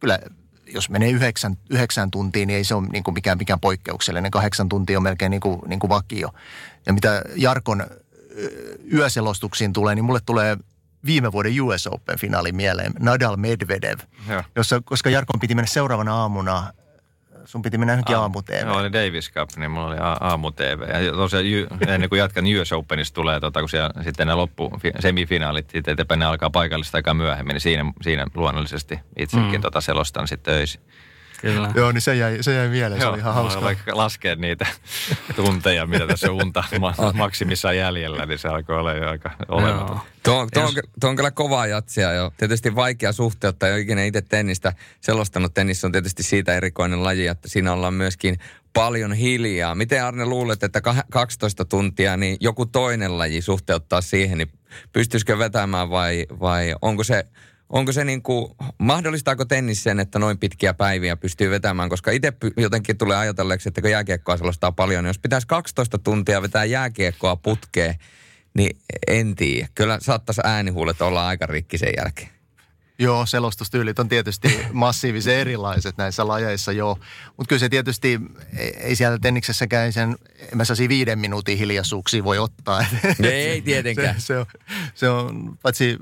kyllä 0.00 0.18
jos 0.74 0.90
menee 0.90 1.10
yhdeksän, 1.10 1.56
yhdeksän 1.70 2.10
tuntia, 2.10 2.46
niin 2.46 2.56
ei 2.56 2.64
se 2.64 2.74
ole 2.74 2.88
niin 2.92 3.04
kuin 3.04 3.14
mikään, 3.14 3.38
mikään 3.38 3.60
poikkeuksellinen. 3.60 4.30
Kahdeksan 4.30 4.68
tuntia 4.68 4.98
on 4.98 5.02
melkein 5.02 5.30
niin 5.30 5.40
kuin, 5.40 5.60
niin 5.66 5.80
kuin 5.80 5.88
vakio. 5.88 6.30
Ja 6.86 6.92
mitä 6.92 7.22
Jarkon 7.36 7.86
yöselostuksiin 8.92 9.72
tulee, 9.72 9.94
niin 9.94 10.04
mulle 10.04 10.20
tulee 10.26 10.56
viime 11.04 11.32
vuoden 11.32 11.62
US 11.62 11.86
Open-finaali 11.86 12.52
mieleen, 12.52 12.92
Nadal 12.98 13.36
Medvedev, 13.36 13.98
jossa, 14.56 14.82
koska 14.84 15.10
Jarkon 15.10 15.40
piti 15.40 15.54
mennä 15.54 15.66
seuraavana 15.66 16.14
aamuna 16.14 16.72
sun 17.50 17.62
piti 17.62 17.78
mennä 17.78 17.92
johonkin 17.92 18.16
aamu 18.16 18.42
TV. 18.42 18.66
Joo, 18.66 18.78
oli 18.78 18.92
Davis 18.92 19.32
Cup, 19.32 19.50
niin 19.56 19.70
mulla 19.70 19.86
oli 19.86 19.96
aamu 20.20 20.50
TV. 20.50 21.04
Ja 21.04 21.12
tosiaan 21.12 21.46
ennen 21.88 22.08
kuin 22.08 22.18
jatkan 22.18 22.44
US 22.60 22.72
Openista 22.72 23.14
tulee, 23.14 23.40
tota, 23.40 23.60
kun 23.60 23.68
siellä 23.68 23.90
sitten 24.04 24.26
ne 24.26 24.34
loppu, 24.34 24.72
semifinaalit, 24.98 25.70
sitten 25.70 25.92
eteenpäin 25.92 26.18
ne 26.18 26.26
alkaa 26.26 26.50
paikallista 26.50 26.98
aika 26.98 27.14
myöhemmin, 27.14 27.54
niin 27.54 27.60
siinä, 27.60 27.92
siinä 28.02 28.26
luonnollisesti 28.34 29.00
itsekin 29.18 29.54
mm. 29.54 29.60
tota 29.60 29.80
selostan 29.80 30.28
sitten 30.28 30.54
öisin. 30.54 30.80
Kyllä. 31.40 31.70
Joo, 31.74 31.92
niin 31.92 32.00
se 32.02 32.16
jäi, 32.16 32.38
se 32.40 32.54
jäi 32.54 32.68
mieleen, 32.68 33.00
se 33.00 33.06
oli 33.06 33.18
ihan 33.18 33.34
hauska. 33.34 33.62
Vaikka 33.62 33.96
laskea 33.96 34.34
niitä 34.36 34.66
tunteja, 35.36 35.86
mitä 35.86 36.06
tässä 36.06 36.32
unta 36.32 36.64
maksimissa 37.14 37.72
jäljellä, 37.72 38.26
niin 38.26 38.38
se 38.38 38.48
alkoi 38.48 38.76
olla 38.76 38.92
jo 38.92 39.10
aika 39.10 39.30
olematon. 39.48 40.00
Tuo, 40.22 40.46
tuo, 40.54 40.62
on, 40.62 40.74
tuo 41.00 41.10
on 41.10 41.16
kyllä 41.16 41.30
kovaa 41.30 41.66
jatsia 41.66 42.12
jo. 42.12 42.32
Tietysti 42.36 42.74
vaikea 42.74 43.12
suhteuttaa, 43.12 43.68
jo 43.68 43.76
ikinä 43.76 44.04
itse 44.04 44.22
tennistä 44.22 44.72
selostanut. 45.00 45.54
Tennis 45.54 45.84
on 45.84 45.92
tietysti 45.92 46.22
siitä 46.22 46.54
erikoinen 46.54 47.04
laji, 47.04 47.26
että 47.26 47.48
siinä 47.48 47.72
ollaan 47.72 47.94
myöskin 47.94 48.38
paljon 48.72 49.12
hiljaa. 49.12 49.74
Miten 49.74 50.04
Arne 50.04 50.24
luulet, 50.24 50.62
että 50.62 50.80
12 51.10 51.64
tuntia, 51.64 52.16
niin 52.16 52.36
joku 52.40 52.66
toinen 52.66 53.18
laji 53.18 53.42
suhteuttaa 53.42 54.00
siihen, 54.00 54.38
niin 54.38 54.52
pystyisikö 54.92 55.38
vetämään 55.38 55.90
vai, 55.90 56.26
vai 56.40 56.74
onko 56.82 57.04
se 57.04 57.26
onko 57.70 57.92
se 57.92 58.04
niin 58.04 58.22
kuin, 58.22 58.52
mahdollistaako 58.78 59.44
tennis 59.44 59.82
sen, 59.82 60.00
että 60.00 60.18
noin 60.18 60.38
pitkiä 60.38 60.74
päiviä 60.74 61.16
pystyy 61.16 61.50
vetämään? 61.50 61.88
Koska 61.88 62.10
itse 62.10 62.32
jotenkin 62.56 62.98
tulee 62.98 63.16
ajatelleeksi, 63.16 63.68
että 63.68 63.80
kun 63.80 63.90
jääkiekkoa 63.90 64.36
selostaa 64.36 64.72
paljon, 64.72 65.04
niin 65.04 65.08
jos 65.08 65.18
pitäisi 65.18 65.46
12 65.46 65.98
tuntia 65.98 66.42
vetää 66.42 66.64
jääkiekkoa 66.64 67.36
putkeen, 67.36 67.94
niin 68.54 68.78
en 69.08 69.34
tiedä. 69.34 69.68
Kyllä 69.74 69.98
saattaisi 70.00 70.40
äänihuulet 70.44 71.02
olla 71.02 71.26
aika 71.26 71.46
rikki 71.46 71.78
sen 71.78 71.92
jälkeen. 71.96 72.39
Joo, 73.00 73.26
selostustyylit 73.26 73.98
on 73.98 74.08
tietysti 74.08 74.60
massiivisen 74.72 75.34
erilaiset 75.34 75.96
näissä 75.96 76.28
lajeissa, 76.28 76.72
joo. 76.72 76.98
Mutta 77.36 77.48
kyllä 77.48 77.60
se 77.60 77.68
tietysti, 77.68 78.20
ei 78.80 78.96
siellä 78.96 79.18
tenniksessäkään 79.18 79.92
sen, 79.92 80.16
en 80.52 80.56
mä 80.56 80.64
saisi 80.64 80.88
viiden 80.88 81.18
minuutin 81.18 81.58
hiljaisuuksia 81.58 82.24
voi 82.24 82.38
ottaa. 82.38 82.84
Ei 83.22 83.62
tietenkään. 83.62 84.20
Se, 84.20 84.26
se, 84.26 84.38
on, 84.38 84.46
se 84.94 85.08
on, 85.08 85.58
paitsi, 85.62 85.96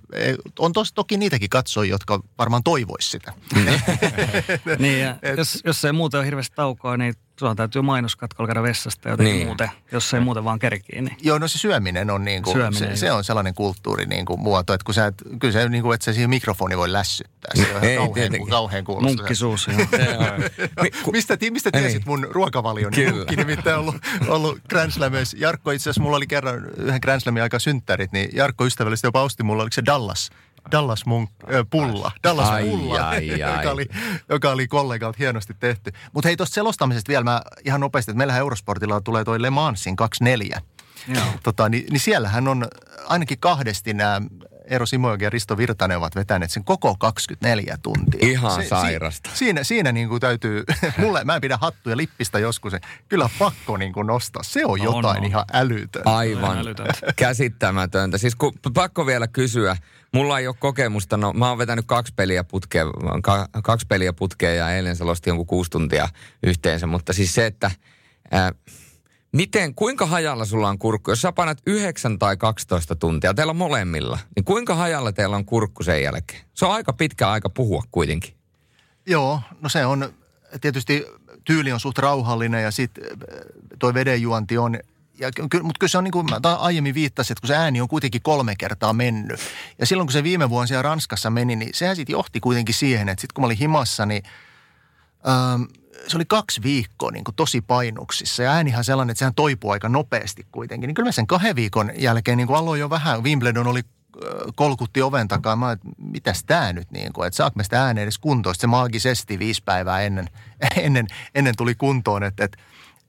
on 0.59 0.73
tos, 0.73 0.93
toki 0.93 1.17
niitäkin 1.17 1.51
katsojia, 1.51 1.91
jotka 1.91 2.21
varmaan 2.39 2.63
toivois 2.63 3.11
sitä. 3.11 3.33
niin, 4.79 5.01
ja 5.01 5.17
Et, 5.23 5.39
jos, 5.39 5.59
jos 5.65 5.85
ei 5.85 5.93
muuten 5.93 6.19
ole 6.19 6.27
hirveästi 6.27 6.57
taukoa, 6.57 6.97
niin 6.97 7.15
Sulla 7.39 7.55
täytyy 7.55 7.83
mainoskatkolla 7.83 8.49
käydä 8.49 8.63
vessasta 8.63 9.09
jotenkin 9.09 9.35
niin. 9.35 9.47
muuten, 9.47 9.71
jos 9.93 10.15
ei 10.15 10.21
muuten 10.21 10.45
vaan 10.45 10.59
kerkiin. 10.59 11.05
Niin. 11.05 11.17
Joo, 11.23 11.39
no 11.39 11.49
se 11.49 11.59
syöminen 11.59 12.11
on, 12.11 12.25
niin 12.25 12.43
kuin, 12.43 12.55
syöminen, 12.55 12.97
se, 12.97 13.01
se, 13.01 13.13
on 13.13 13.25
sellainen 13.25 13.55
kulttuuri 13.55 14.07
niin 14.07 14.27
kuin 14.27 14.41
muoto, 14.41 14.75
että 14.75 14.85
kun 14.85 14.95
sä, 14.95 15.13
kyllä 15.41 15.53
se 15.53 15.69
niin 15.69 15.83
kuin, 15.83 15.95
että 15.95 16.05
se 16.05 16.13
siihen 16.13 16.31
mikrofoni 16.31 16.77
voi 16.77 16.93
lässyttää. 16.93 17.51
Se 17.55 17.75
on 17.77 17.85
ei, 17.85 17.97
kauhean, 17.97 18.33
kauhean 18.51 18.85
kuulosta. 18.85 19.09
Munkkisuus, 19.09 19.69
mistä, 21.13 21.37
mistä 21.51 21.71
tiesit 21.71 22.07
mun 22.07 22.29
ruokavalion? 22.31 22.93
Kyllä. 22.93 23.13
Munkki 23.13 23.37
nimittäin 23.37 23.79
ollut, 23.79 23.97
ollut 24.29 24.59
Grand 24.69 24.91
Slameissa. 24.91 25.37
Jarkko 25.41 25.71
itse 25.71 25.83
asiassa, 25.83 26.03
mulla 26.03 26.17
oli 26.17 26.27
kerran 26.27 26.67
yhden 26.77 27.01
Grand 27.03 27.21
Slamin 27.21 27.43
aika 27.43 27.59
synttärit, 27.59 28.13
niin 28.13 28.31
Jarkko 28.33 28.67
ystävällisesti 28.67 29.07
jopa 29.07 29.23
osti 29.23 29.43
mulla, 29.43 29.63
oliko 29.63 29.75
se 29.75 29.83
Dallas 29.87 30.31
Dallas 30.71 31.07
Munk, 31.07 31.31
äh, 31.43 31.67
pulla. 31.71 32.11
Dallas 32.25 32.49
ai, 32.49 32.65
pulla, 32.65 33.09
ai, 33.09 33.43
ai. 33.43 33.53
joka, 33.57 33.71
oli, 33.71 33.87
joka 34.29 34.51
oli 34.51 34.69
kollegalta 34.69 35.17
hienosti 35.19 35.55
tehty. 35.61 35.93
Mutta 36.13 36.29
hei 36.29 36.37
tuosta 36.37 36.55
selostamisesta 36.55 37.09
vielä 37.09 37.25
mä 37.25 37.43
ihan 37.65 37.81
nopeasti, 37.81 38.11
että 38.11 38.19
meillähän 38.19 38.41
Eurosportilla 38.41 39.01
tulee 39.01 39.25
toi 39.25 39.43
Le 39.43 39.51
Mansin 39.51 39.97
24. 39.97 40.63
Tota, 41.43 41.69
niin, 41.69 41.87
niin 41.91 42.01
siellähän 42.01 42.49
on 42.49 42.69
ainakin 43.07 43.39
kahdesti 43.41 43.95
nämä 43.95 44.21
Eero 44.71 44.87
Simojoki 44.87 45.25
ja 45.25 45.31
Risto 45.31 45.57
Virtanen 45.57 45.97
ovat 45.97 46.15
vetäneet 46.15 46.51
sen 46.51 46.65
koko 46.65 46.97
24 46.99 47.79
tuntia. 47.83 48.21
Ihan 48.23 48.63
se, 48.63 48.69
sairasta. 48.69 49.31
Si, 49.31 49.37
siinä, 49.37 49.65
siinä 49.65 49.93
niin 49.93 50.09
kuin 50.09 50.21
täytyy, 50.21 50.65
mulle, 50.99 51.25
mä 51.25 51.35
en 51.35 51.41
pidä 51.41 51.59
hattuja 51.61 51.97
lippistä 51.97 52.39
joskus, 52.39 52.73
kyllä 53.09 53.29
pakko 53.39 53.77
niin 53.77 53.93
kuin 53.93 54.07
nostaa. 54.07 54.43
Se 54.43 54.67
on 54.67 54.83
jotain 54.83 55.19
on, 55.19 55.25
ihan 55.25 55.45
älytöntä. 55.53 56.11
Aivan 56.17 56.59
käsittämätöntä. 57.17 58.19
Siis 58.19 58.35
kun, 58.35 58.53
pakko 58.75 59.07
vielä 59.07 59.27
kysyä, 59.27 59.77
mulla 60.15 60.39
ei 60.39 60.47
ole 60.47 60.57
kokemusta, 60.59 61.17
no 61.17 61.33
mä 61.33 61.49
oon 61.49 61.59
vetänyt 61.59 61.85
kaksi 61.87 62.13
peliä 62.17 62.45
putkea, 62.45 62.85
kaksi 63.63 63.87
peliä 63.87 64.13
putkea 64.13 64.55
ja 64.55 64.71
eilen 64.71 64.97
se 64.97 65.05
losti 65.05 65.31
jonkun 65.31 65.47
kuusi 65.47 65.71
tuntia 65.71 66.09
yhteensä, 66.43 66.87
mutta 66.87 67.13
siis 67.13 67.35
se, 67.35 67.47
että... 67.47 67.71
Ää, 68.31 68.53
Miten, 69.33 69.75
kuinka 69.75 70.07
hajalla 70.07 70.45
sulla 70.45 70.69
on 70.69 70.79
kurkku? 70.79 71.11
Jos 71.11 71.23
sä 71.23 71.33
painat 71.33 71.59
9 71.67 72.19
tai 72.19 72.37
12 72.37 72.97
tuntia, 72.97 73.35
teillä 73.35 73.51
on 73.51 73.57
molemmilla, 73.57 74.19
niin 74.37 74.45
kuinka 74.45 74.75
hajalla 74.75 75.13
teillä 75.13 75.37
on 75.37 75.45
kurkku 75.45 75.83
sen 75.83 76.03
jälkeen? 76.03 76.41
Se 76.55 76.67
on 76.67 76.73
aika 76.73 76.93
pitkä 76.93 77.31
aika 77.31 77.49
puhua 77.51 77.83
kuitenkin. 77.91 78.35
Joo, 79.07 79.41
no 79.61 79.69
se 79.69 79.87
on 79.87 80.13
tietysti 80.61 81.07
tyyli 81.45 81.73
on 81.73 81.81
suht 81.81 81.99
rauhallinen 81.99 82.63
ja 82.63 82.71
sitten 82.71 83.05
toi 83.79 83.95
vedenjuonti 83.95 84.59
on 84.59 84.79
ja, 85.19 85.31
mutta 85.63 85.79
kyllä 85.79 85.91
se 85.91 85.99
on 85.99 86.05
niin 86.05 86.13
kuin 86.13 86.27
mä 86.31 86.57
aiemmin 86.57 86.95
viittasin, 86.95 87.33
että 87.33 87.41
kun 87.41 87.49
se 87.49 87.57
ääni 87.57 87.81
on 87.81 87.89
kuitenkin 87.89 88.23
kolme 88.23 88.55
kertaa 88.59 88.93
mennyt. 88.93 89.41
Ja 89.79 89.87
silloin 89.87 90.07
kun 90.07 90.13
se 90.13 90.23
viime 90.23 90.51
vuonna 90.51 90.67
siellä 90.67 90.83
Ranskassa 90.83 91.31
meni, 91.31 91.57
niin 91.57 91.71
sehän 91.75 91.97
sitten 91.97 92.13
johti 92.13 92.41
kuitenkin 92.41 92.75
siihen, 92.75 93.09
että 93.09 93.21
sitten 93.21 93.35
kun 93.35 93.43
mä 93.43 93.47
olin 93.47 93.59
himassa, 93.59 94.07
niin 94.07 94.23
ähm, 95.29 95.63
se 96.09 96.17
oli 96.17 96.25
kaksi 96.25 96.63
viikkoa 96.63 97.11
niin 97.11 97.25
kuin 97.25 97.35
tosi 97.35 97.61
painuksissa 97.61 98.43
ja 98.43 98.53
äänihan 98.53 98.85
sellainen, 98.85 99.11
että 99.11 99.19
sehän 99.19 99.35
toipuu 99.35 99.71
aika 99.71 99.89
nopeasti 99.89 100.47
kuitenkin. 100.53 100.89
Niin 100.89 100.95
kyllä 100.95 101.09
mä 101.09 101.13
sen 101.13 101.27
kahden 101.27 101.57
viikon 101.57 101.91
jälkeen 101.97 102.37
niin 102.37 102.47
kuin 102.47 102.57
aloin 102.57 102.81
jo 102.81 102.91
vähän, 102.91 103.25
Wimbledon 103.25 103.67
oli 103.67 103.83
kolkutti 104.57 105.03
oven 105.03 105.29
takaa. 105.29 105.57
Mä 105.57 105.73
että 105.73 105.89
mitäs 105.99 106.45
tää 106.45 106.73
nyt 106.73 106.91
niin 106.91 107.13
kuin, 107.13 107.27
että 107.27 107.37
saako 107.37 107.55
me 107.57 107.65
sitä 107.65 107.83
äänen 107.83 108.03
edes 108.03 108.19
kuntoon. 108.19 108.55
Sitten 108.55 108.69
se 108.69 108.71
maagisesti 108.71 109.39
viisi 109.39 109.63
päivää 109.65 110.01
ennen, 110.01 110.29
ennen, 110.77 111.07
ennen 111.35 111.57
tuli 111.57 111.75
kuntoon, 111.75 112.23
että, 112.23 112.45
että, 112.45 112.59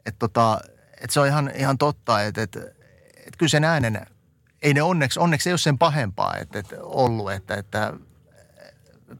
että, 0.06 0.20
tota, 0.20 0.60
että 1.02 1.14
se 1.14 1.20
on 1.20 1.28
ihan, 1.28 1.52
ihan 1.56 1.78
totta, 1.78 2.24
että, 2.24 2.42
että, 2.42 2.60
että 3.18 3.38
kyllä 3.38 3.50
sen 3.50 3.64
äänen, 3.64 4.06
ei 4.62 4.74
ne 4.74 4.82
onneksi, 4.82 5.20
onneksi 5.20 5.50
ei 5.50 5.54
ole 5.54 5.58
sen 5.58 5.78
pahempaa 5.78 6.36
että, 6.36 6.60
että 6.60 6.76
ollut, 6.82 7.32
että, 7.32 7.56
että 7.56 7.94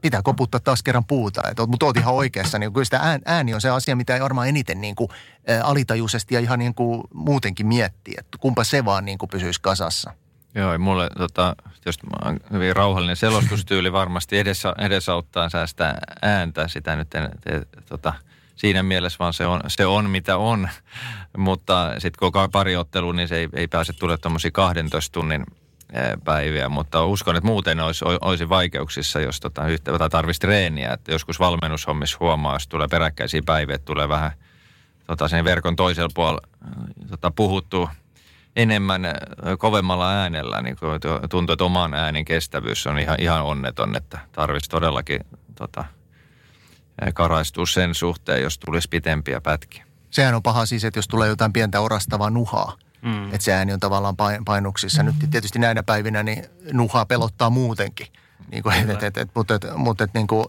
pitää 0.02 0.22
koputtaa 0.22 0.60
taas 0.60 0.84
kerran 0.84 1.06
puuta. 1.06 1.42
Että, 1.50 1.66
mutta 1.66 1.86
oot 1.86 1.98
ihan 1.98 2.14
oikeassa. 2.14 2.60
Niin 2.60 2.74
kyllä 2.74 2.86
sitä 2.86 3.20
ääni 3.26 3.54
on 3.54 3.62
se 3.62 3.70
asia, 3.70 3.96
mitä 3.96 4.16
ei 4.16 4.22
varmaan 4.22 4.48
eniten 4.48 4.82
niin 4.82 4.96
kuin, 4.96 5.10
ä, 5.50 5.64
alitajuisesti 5.64 6.36
ja 6.36 6.40
ihan 6.40 6.60
niin 6.60 6.74
kuin 6.74 7.04
muutenkin 7.14 7.68
miettiä. 7.68 8.16
Että 8.20 8.38
kumpa 8.38 8.64
se 8.64 8.86
vaan 8.86 9.06
niin 9.06 9.18
kuin 9.18 9.30
pysyisi 9.30 9.62
kasassa. 9.62 10.14
Joo, 10.56 10.78
mulle 10.78 11.10
tota, 11.18 11.56
just 11.86 12.02
hyvin 12.52 12.76
rauhallinen 12.76 13.16
selostustyyli 13.16 13.92
varmasti 13.92 14.38
edessä, 14.38 14.74
edesauttaa 14.78 15.50
säästää 15.50 16.00
ääntä. 16.22 16.68
Sitä 16.68 16.96
nyt 16.96 17.16
en, 17.16 17.30
te, 17.42 17.62
tota, 17.86 18.14
siinä 18.60 18.84
mielessä 18.84 19.20
vaan 19.20 19.34
se 19.34 19.46
on, 19.46 19.62
se 19.68 19.86
on 19.86 20.10
mitä 20.10 20.38
on. 20.38 20.70
Mutta 21.38 21.94
sitten 21.98 22.30
on 22.34 22.52
pari 22.52 22.76
ottelua, 22.76 23.14
niin 23.14 23.28
se 23.28 23.38
ei, 23.38 23.50
ei 23.54 23.68
pääse 23.68 23.94
tulemaan 23.94 24.22
tuommoisia 24.22 24.52
12 24.52 25.14
tunnin 25.14 25.46
päiviä, 26.24 26.70
mutta 26.70 27.06
uskon, 27.06 27.36
että 27.36 27.48
muuten 27.48 27.80
olisi, 27.80 28.06
olisi 28.22 28.50
vaikeuksissa, 28.50 29.20
jos 29.20 29.40
tota, 29.40 29.68
yhtä, 29.68 29.98
tai 29.98 30.10
tarvitsisi 30.10 30.42
treeniä. 30.42 30.94
Että 30.94 31.12
joskus 31.12 31.40
valmennushommissa 31.40 32.18
huomaa, 32.20 32.56
jos 32.56 32.68
tulee 32.68 32.88
peräkkäisiä 32.88 33.42
päiviä, 33.46 33.76
että 33.76 33.86
tulee 33.86 34.10
vähän 34.10 34.32
tota, 35.08 35.28
sen 35.28 35.44
verkon 35.46 35.76
toisella 35.76 36.10
puolella 36.14 36.48
tota, 37.10 37.32
puhuttu 37.32 37.90
enemmän 38.56 39.02
kovemmalla 39.58 40.12
äänellä, 40.12 40.62
niin 40.62 40.78
tuntuu, 41.30 41.54
että 41.54 41.66
oman 41.66 41.94
äänen 41.94 42.26
kestävyys 42.26 42.88
on 42.88 43.00
ihan, 43.00 43.18
ihan 43.20 43.44
onneton, 43.44 43.96
että 43.96 44.20
tarvitsisi 44.32 44.70
todellakin 44.70 45.20
tota, 45.56 45.86
karaistua 47.14 47.66
sen 47.66 47.96
suhteen, 47.96 48.42
jos 48.42 48.60
tulisi 48.60 48.90
pitempiä 48.90 49.42
pätkiä. 49.42 49.86
Sehän 50.12 50.36
on 50.36 50.44
paha 50.44 50.66
siis, 50.66 50.84
että 50.84 50.98
jos 50.98 51.08
tulee 51.08 51.30
jotain 51.30 51.54
pientä 51.54 51.82
orastavaa 51.82 52.30
nuhaa, 52.30 52.78
mm. 53.02 53.26
että 53.26 53.44
se 53.44 53.54
ääni 53.54 53.74
on 53.74 53.80
tavallaan 53.80 54.16
painuksissa. 54.46 55.04
Nyt 55.04 55.16
tietysti 55.32 55.60
näinä 55.60 55.84
päivinä 55.84 56.24
niin 56.24 56.46
nuhaa 56.74 57.06
pelottaa 57.06 57.50
muutenkin. 57.50 58.08
Niin 58.52 58.64
kuin, 58.64 58.90
et, 58.90 59.04
et, 59.04 59.18
et, 59.18 59.30
mutta 59.36 59.56
et, 59.56 59.66
mutta 59.76 60.04
et, 60.04 60.14
niin 60.14 60.28
kuin, 60.28 60.46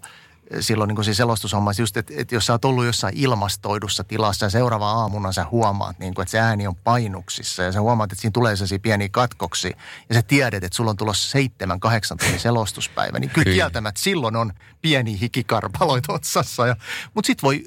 silloin 0.61 0.89
niin 0.89 0.97
kuin 0.97 1.05
siis 1.05 1.17
selostushommassa 1.17 1.83
just, 1.83 1.97
että, 1.97 2.15
että 2.17 2.35
jos 2.35 2.47
sä 2.47 2.53
oot 2.53 2.65
ollut 2.65 2.85
jossain 2.85 3.17
ilmastoidussa 3.17 4.05
tilassa 4.05 4.47
ja 4.47 4.51
seuraava 4.51 4.91
aamuna 4.91 5.33
sä 5.33 5.47
huomaat, 5.51 5.99
niin 5.99 6.15
kuin, 6.15 6.23
että 6.23 6.31
se 6.31 6.39
ääni 6.39 6.67
on 6.67 6.77
painuksissa 6.77 7.63
ja 7.63 7.73
sä 7.73 7.81
huomaat, 7.81 8.13
että 8.13 8.21
siinä 8.21 8.33
tulee 8.33 8.57
sellaisia 8.57 8.79
pieniä 8.79 9.09
katkoksi 9.09 9.73
ja 10.09 10.15
sä 10.15 10.23
tiedät, 10.23 10.65
että 10.65 10.77
sulla 10.77 10.91
on 10.91 10.97
tulossa 10.97 11.31
seitsemän, 11.31 11.81
kahdeksan 11.81 12.19
tunnin 12.19 12.41
selostuspäivä, 12.41 13.19
niin 13.19 13.31
kyllä 13.31 13.53
kieltämättä 13.53 14.01
silloin 14.01 14.37
on 14.37 14.53
pieni 14.83 15.21
hikikarpaloita 15.21 16.13
otsassa. 16.13 16.67
Ja, 16.67 16.77
mutta 17.15 17.27
sitten 17.27 17.47
voi 17.47 17.65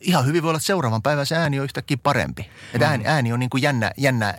ihan 0.00 0.26
hyvin 0.26 0.42
voi 0.42 0.48
olla, 0.48 0.56
että 0.56 0.66
seuraavan 0.66 1.02
päivän 1.02 1.26
se 1.26 1.36
ääni 1.36 1.58
on 1.60 1.64
yhtäkkiä 1.64 1.96
parempi. 2.02 2.50
Että 2.74 2.88
ääni, 2.88 3.04
ääni 3.06 3.32
on 3.32 3.40
niin 3.40 3.50
kuin 3.50 3.62
jännä, 3.62 3.92
jännä 3.96 4.34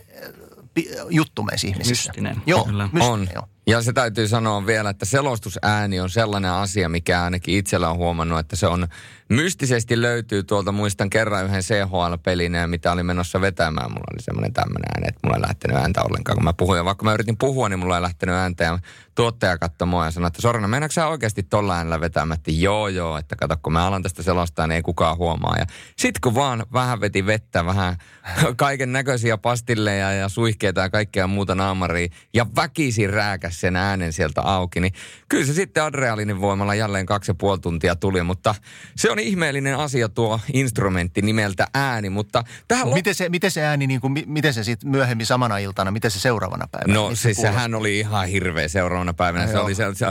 juttu 1.10 1.44
meissä 1.44 1.68
ihmisissä. 1.68 2.10
Mystinen. 2.10 2.42
Joo, 2.46 2.66
Kyllä. 2.66 2.84
mystinen, 2.84 3.10
on. 3.10 3.28
Joo. 3.36 3.48
Ja 3.68 3.82
se 3.82 3.94
täytyy 3.94 4.28
sanoa 4.28 4.66
vielä, 4.66 4.90
että 4.90 5.06
selostusääni 5.06 6.00
on 6.00 6.10
sellainen 6.10 6.52
asia, 6.52 6.90
mikä 6.90 7.24
ainakin 7.24 7.58
itsellä 7.58 7.90
on 7.90 7.98
huomannut, 7.98 8.40
että 8.40 8.56
se 8.56 8.68
on 8.68 8.88
mystisesti 9.32 10.02
löytyy 10.02 10.44
tuolta, 10.44 10.72
muistan 10.72 11.10
kerran 11.10 11.46
yhden 11.46 11.62
CHL-pelin, 11.62 12.54
mitä 12.68 12.92
oli 12.92 13.04
menossa 13.04 13.42
vetämään. 13.42 13.92
Mulla 13.92 14.14
oli 14.14 14.22
semmoinen 14.22 14.54
tämmöinen 14.54 14.92
ääni, 14.96 15.08
että 15.08 15.20
mulla 15.24 15.38
ei 15.38 15.42
lähtenyt 15.42 15.78
ääntä 15.78 16.02
ollenkaan, 16.04 16.36
kun 16.36 16.44
mä 16.44 16.54
puhuin. 16.54 16.78
Ja 16.78 16.86
vaikka 16.86 17.06
mä 17.06 17.14
yritin 17.14 17.38
puhua, 17.38 17.70
niin 17.70 17.80
mulla 17.80 17.98
ei 17.98 18.02
lähtenyt 18.02 18.36
ääntä. 18.36 18.64
Ja 18.64 18.80
tuottaja 19.16 19.58
katsoi 19.58 19.88
mua 19.88 20.06
ja 20.06 20.12
sanoi, 20.12 20.28
että 20.28 20.42
Sorna, 20.42 20.68
meinaatko 20.68 20.94
sä 20.94 21.08
oikeasti 21.08 21.44
tolla 21.44 21.78
äänellä 21.78 22.02
vetämään? 22.02 22.38
Että 22.38 22.52
joo, 22.52 22.88
joo, 22.88 23.18
että 23.18 23.36
kato, 23.36 23.58
kun 23.64 23.74
mä 23.74 23.88
alan 23.88 24.04
tästä 24.04 24.24
selostaa, 24.24 24.68
niin 24.68 24.76
ei 24.76 24.82
kukaan 24.82 25.18
huomaa. 25.18 25.56
Ja 25.60 25.66
sit 25.98 26.20
kun 26.20 26.36
vaan 26.36 26.66
vähän 26.74 27.02
veti 27.02 27.26
vettä, 27.26 27.66
vähän 27.66 27.96
kaiken 28.56 28.92
näköisiä 28.92 29.38
pastilleja 29.38 30.12
ja 30.12 30.30
suihkeita 30.30 30.82
ja 30.82 30.90
kaikkea 30.90 31.28
muuta 31.28 31.56
naamaria, 31.56 32.08
ja 32.34 32.46
väkisin 32.56 33.10
rääkäs 33.10 33.62
sen 33.62 33.76
äänen 33.76 34.14
sieltä 34.14 34.42
auki, 34.42 34.80
niin 34.80 34.94
kyllä 35.30 35.46
se 35.46 35.54
sitten 35.54 35.84
adrealinin 35.84 36.42
voimalla 36.42 36.76
jälleen 36.76 37.06
kaksi 37.06 37.32
ja 37.32 37.36
puoli 37.36 37.60
tuntia 37.60 37.96
tuli, 37.96 38.24
mutta 38.24 38.56
se 38.96 39.12
on 39.12 39.20
ihmeellinen 39.22 39.78
asia 39.78 40.10
tuo 40.10 40.40
instrumentti 40.54 41.22
nimeltä 41.22 41.68
ääni, 41.74 42.10
mutta 42.10 42.44
tähän 42.68 42.86
lop... 42.88 42.96
miten, 42.96 43.16
se, 43.16 43.30
miten 43.30 43.52
se 43.52 43.62
ääni, 43.62 43.88
niin 43.88 44.02
kuin, 44.02 44.24
miten 44.26 44.54
se 44.54 44.64
sitten 44.64 44.90
myöhemmin 44.90 45.26
samana 45.26 45.58
iltana, 45.58 45.92
miten 45.92 46.12
se 46.12 46.20
seuraavana 46.20 46.68
päivänä? 46.72 46.94
No 46.94 47.08
siis 47.16 47.38
se 47.38 47.42
sehän 47.42 47.76
oli 47.76 48.00
ihan 48.00 48.28
hirveä 48.28 48.68
seuraavana 48.68 49.14
päivänä. 49.14 49.46
No, 49.46 49.52
se 49.52 49.58
joo. 49.58 49.66
oli 49.66 49.76
se, 49.76 49.84
se, 49.94 50.06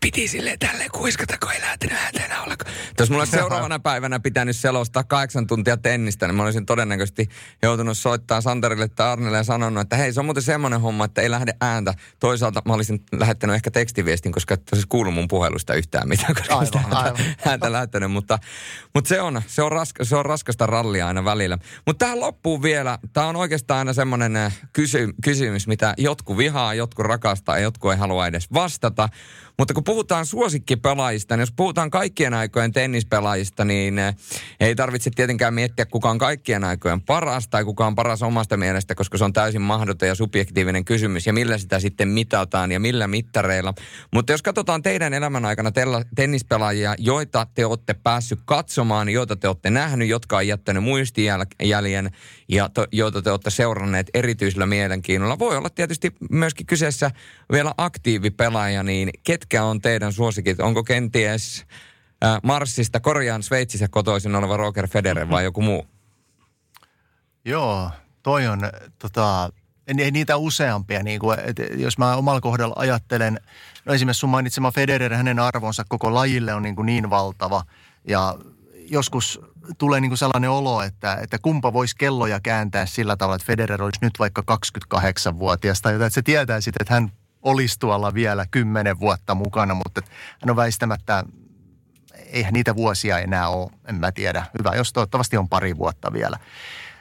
piti 0.00 0.28
silleen 0.28 0.58
tälleen 0.58 0.90
kuiskata, 0.90 1.34
kun 1.42 1.52
ei 1.52 1.60
lähtenyt 1.60 1.98
äänteen 1.98 2.30
ollenkaan. 2.42 2.72
Jos 2.98 3.10
mulla 3.10 3.20
olisi 3.20 3.36
seuraavana 3.36 3.78
päivänä 3.78 4.20
pitänyt 4.20 4.56
selostaa 4.56 5.04
kahdeksan 5.04 5.46
tuntia 5.46 5.76
tennistä, 5.76 6.26
niin 6.26 6.34
mä 6.34 6.42
olisin 6.42 6.66
todennäköisesti 6.66 7.28
joutunut 7.62 7.98
soittaa 7.98 8.40
Santerille 8.40 8.88
tai 8.88 9.12
Arnelle 9.12 9.36
ja 9.36 9.44
sanonut, 9.44 9.80
että 9.80 9.96
hei, 9.96 10.12
se 10.12 10.20
on 10.20 10.26
muuten 10.26 10.42
semmoinen 10.42 10.80
homma, 10.80 11.04
että 11.04 11.22
ei 11.22 11.30
lähde 11.30 11.52
ääntä. 11.60 11.94
Toisaalta 12.20 12.62
mä 12.64 12.72
olisin 12.72 13.04
lähettänyt 13.12 13.54
ehkä 13.54 13.70
tekstiviestin, 13.70 14.32
koska 14.32 14.54
et 14.54 14.62
siis 14.74 14.86
kuulu 14.86 15.10
mun 15.10 15.28
puhelusta 15.28 15.74
yhtään 15.74 16.08
mitään, 16.08 16.34
koska 16.34 16.54
aivan, 16.54 16.66
sitä 16.66 16.80
aivan. 16.90 17.20
ääntä 17.46 17.72
lähtenyt. 17.72 18.10
Mutta, 18.10 18.38
mutta 18.94 19.08
se, 19.08 19.20
on, 19.20 19.42
se, 19.46 19.62
on 19.62 19.72
raska, 19.72 20.04
se 20.04 20.16
on 20.16 20.26
raskasta 20.26 20.66
rallia 20.66 21.06
aina 21.06 21.24
välillä. 21.24 21.58
Mutta 21.86 22.04
tähän 22.04 22.20
loppuu 22.20 22.62
vielä, 22.62 22.98
tämä 23.12 23.26
on 23.26 23.36
oikeastaan 23.36 23.78
aina 23.78 23.92
semmoinen 23.92 24.36
äh, 24.36 24.60
kysy, 24.72 25.08
kysymys, 25.24 25.66
mitä 25.66 25.94
jotkut 25.98 26.36
vihaa, 26.36 26.74
jotkut 26.74 27.06
rakastaa 27.06 27.56
ja 27.58 27.62
jotkut 27.62 27.92
ei 27.92 27.98
halua 27.98 28.26
edes 28.26 28.52
vastata. 28.52 29.08
Mutta 29.60 29.74
kun 29.74 29.84
puhutaan 29.84 30.26
suosikkipelaajista, 30.26 31.36
niin 31.36 31.40
jos 31.42 31.52
puhutaan 31.52 31.90
kaikkien 31.90 32.34
aikojen 32.34 32.72
tennispelaajista, 32.72 33.64
niin 33.64 33.98
eh, 33.98 34.16
ei 34.60 34.74
tarvitse 34.74 35.10
tietenkään 35.10 35.54
miettiä, 35.54 35.86
kuka 35.86 36.10
on 36.10 36.18
kaikkien 36.18 36.64
aikojen 36.64 37.00
paras 37.00 37.48
tai 37.48 37.64
kuka 37.64 37.86
on 37.86 37.94
paras 37.94 38.22
omasta 38.22 38.56
mielestä, 38.56 38.94
koska 38.94 39.18
se 39.18 39.24
on 39.24 39.32
täysin 39.32 39.62
mahdoton 39.62 40.08
ja 40.08 40.14
subjektiivinen 40.14 40.84
kysymys 40.84 41.26
ja 41.26 41.32
millä 41.32 41.58
sitä 41.58 41.80
sitten 41.80 42.08
mitataan 42.08 42.72
ja 42.72 42.80
millä 42.80 43.06
mittareilla. 43.06 43.74
Mutta 44.12 44.32
jos 44.32 44.42
katsotaan 44.42 44.82
teidän 44.82 45.14
elämän 45.14 45.44
aikana 45.44 45.72
tennispelaajia, 46.14 46.94
joita 46.98 47.46
te 47.54 47.66
olette 47.66 47.94
päässyt 47.94 48.40
katsomaan, 48.44 49.08
joita 49.08 49.36
te 49.36 49.48
olette 49.48 49.70
nähnyt, 49.70 50.08
jotka 50.08 50.36
on 50.36 50.46
jättänyt 50.46 50.82
muistijäljen 50.82 52.10
ja 52.48 52.68
to, 52.68 52.86
joita 52.92 53.22
te 53.22 53.30
olette 53.30 53.50
seuranneet 53.50 54.10
erityisellä 54.14 54.66
mielenkiinnolla. 54.66 55.38
Voi 55.38 55.56
olla 55.56 55.70
tietysti 55.70 56.12
myöskin 56.30 56.66
kyseessä 56.66 57.10
vielä 57.52 57.74
aktiivipelaaja, 57.78 58.82
niin 58.82 59.10
ketkä 59.24 59.49
on 59.58 59.80
teidän 59.80 60.12
suosikit? 60.12 60.60
Onko 60.60 60.84
kenties 60.84 61.66
äh, 62.24 62.38
Marsista, 62.42 63.00
Korjaan 63.00 63.42
Sveitsissä 63.42 63.88
kotoisin 63.88 64.34
oleva 64.34 64.56
Roger 64.56 64.88
Federer 64.88 65.30
vai 65.30 65.44
joku 65.44 65.62
muu? 65.62 65.86
Joo, 67.44 67.90
toi 68.22 68.46
on 68.46 68.60
tota, 68.98 69.50
ei 69.98 70.10
niitä 70.10 70.36
useampia. 70.36 71.02
Niin 71.02 71.20
kuin, 71.20 71.38
että 71.40 71.62
jos 71.62 71.98
mä 71.98 72.16
omalla 72.16 72.40
kohdalla 72.40 72.74
ajattelen, 72.78 73.40
no 73.84 73.94
esimerkiksi 73.94 74.20
sun 74.20 74.30
mainitsema 74.30 74.70
Federer, 74.70 75.14
hänen 75.14 75.38
arvonsa 75.38 75.84
koko 75.88 76.14
lajille 76.14 76.54
on 76.54 76.62
niin, 76.62 76.76
kuin 76.76 76.86
niin 76.86 77.10
valtava. 77.10 77.64
Ja 78.08 78.34
joskus 78.90 79.40
tulee 79.78 80.00
niin 80.00 80.10
kuin 80.10 80.18
sellainen 80.18 80.50
olo, 80.50 80.82
että, 80.82 81.14
että 81.14 81.38
kumpa 81.38 81.72
voisi 81.72 81.96
kelloja 81.96 82.40
kääntää 82.40 82.86
sillä 82.86 83.16
tavalla, 83.16 83.36
että 83.36 83.46
Federer 83.46 83.82
olisi 83.82 83.98
nyt 84.02 84.18
vaikka 84.18 84.42
28-vuotias 84.94 85.82
tai 85.82 85.92
jotain, 85.92 86.06
että 86.06 86.14
se 86.14 86.22
tietää 86.22 86.60
sitten, 86.60 86.82
että 86.82 86.94
hän 86.94 87.12
olisi 87.42 87.78
tuolla 87.78 88.14
vielä 88.14 88.46
kymmenen 88.50 89.00
vuotta 89.00 89.34
mukana, 89.34 89.74
mutta 89.74 90.02
on 90.48 90.56
väistämättä, 90.56 91.24
eihän 92.14 92.52
niitä 92.52 92.76
vuosia 92.76 93.18
enää 93.18 93.48
ole, 93.48 93.70
en 93.88 93.94
mä 93.94 94.12
tiedä. 94.12 94.46
Hyvä, 94.58 94.76
jos 94.76 94.92
toivottavasti 94.92 95.36
on 95.36 95.48
pari 95.48 95.78
vuotta 95.78 96.12
vielä. 96.12 96.38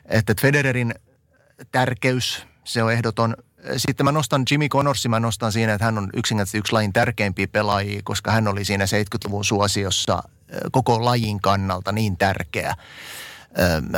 Että 0.06 0.34
Federerin 0.41 0.95
tärkeys, 1.72 2.48
se 2.64 2.84
on 2.84 2.94
ehdoton. 2.94 3.36
Sitten 3.78 4.03
mä 4.03 4.11
nostan 4.11 4.44
Jimmy 4.52 4.70
Connorsin, 4.70 5.11
mä 5.11 5.20
nostan 5.20 5.52
siinä, 5.52 5.74
että 5.74 5.86
hän 5.86 5.98
on 5.98 6.10
yksinkertaisesti 6.14 6.57
yksi 6.57 6.74
lajin 6.74 6.94
tärkeimpiä 6.94 7.48
pelaajia, 7.48 8.02
koska 8.03 8.32
hän 8.32 8.48
oli 8.48 8.66
siinä 8.66 8.86
70-luvun 8.86 9.45
suosiossa 9.45 10.24
koko 10.72 11.06
lajin 11.06 11.41
kannalta 11.41 11.91
niin 11.91 12.18
tärkeä. 12.18 12.76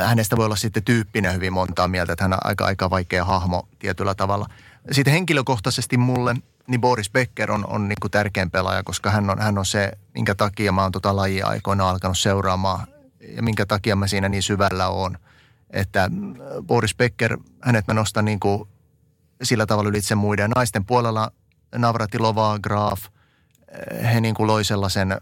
Hänestä 0.06 0.36
voi 0.36 0.44
olla 0.44 0.56
sitten 0.56 0.84
tyyppinä 0.84 1.32
hyvin 1.32 1.52
montaa 1.52 1.88
mieltä, 1.88 2.12
että 2.12 2.24
hän 2.24 2.32
on 2.32 2.38
aika, 2.44 2.64
aika 2.64 2.90
vaikea 2.90 3.24
hahmo 3.24 3.68
tietyllä 3.78 4.14
tavalla. 4.14 4.46
Sitten 4.90 5.12
henkilökohtaisesti 5.12 5.96
mulle, 5.96 6.34
niin 6.66 6.80
Boris 6.80 7.10
Becker 7.10 7.52
on, 7.52 7.66
on 7.66 7.88
niin 7.88 7.96
kuin 8.00 8.10
tärkein 8.10 8.50
pelaaja, 8.50 8.82
koska 8.82 9.10
hän 9.10 9.30
on, 9.30 9.38
hän 9.38 9.58
on 9.58 9.66
se, 9.66 9.92
minkä 10.14 10.34
takia 10.34 10.72
mä 10.72 10.82
oon 10.82 10.92
tota 10.92 11.16
lajia 11.16 11.46
aikoina 11.46 11.90
alkanut 11.90 12.18
seuraamaan 12.18 12.86
ja 13.36 13.42
minkä 13.42 13.66
takia 13.66 13.96
mä 13.96 14.06
siinä 14.06 14.28
niin 14.28 14.42
syvällä 14.42 14.88
on. 14.88 15.18
Että 15.70 16.10
Boris 16.66 16.94
Becker, 16.94 17.38
hänet 17.60 17.86
mä 17.86 17.94
nostan 17.94 18.24
niin 18.24 18.40
kuin 18.40 18.68
sillä 19.42 19.66
tavalla 19.66 19.88
ylitse 19.90 20.14
muiden. 20.14 20.50
Naisten 20.50 20.84
puolella 20.84 21.30
Navratilova, 21.74 22.58
Graf, 22.62 23.04
he 24.12 24.20
niin 24.20 24.34
kuin 24.34 24.46
loi 24.46 24.64
sellaisen 24.64 25.16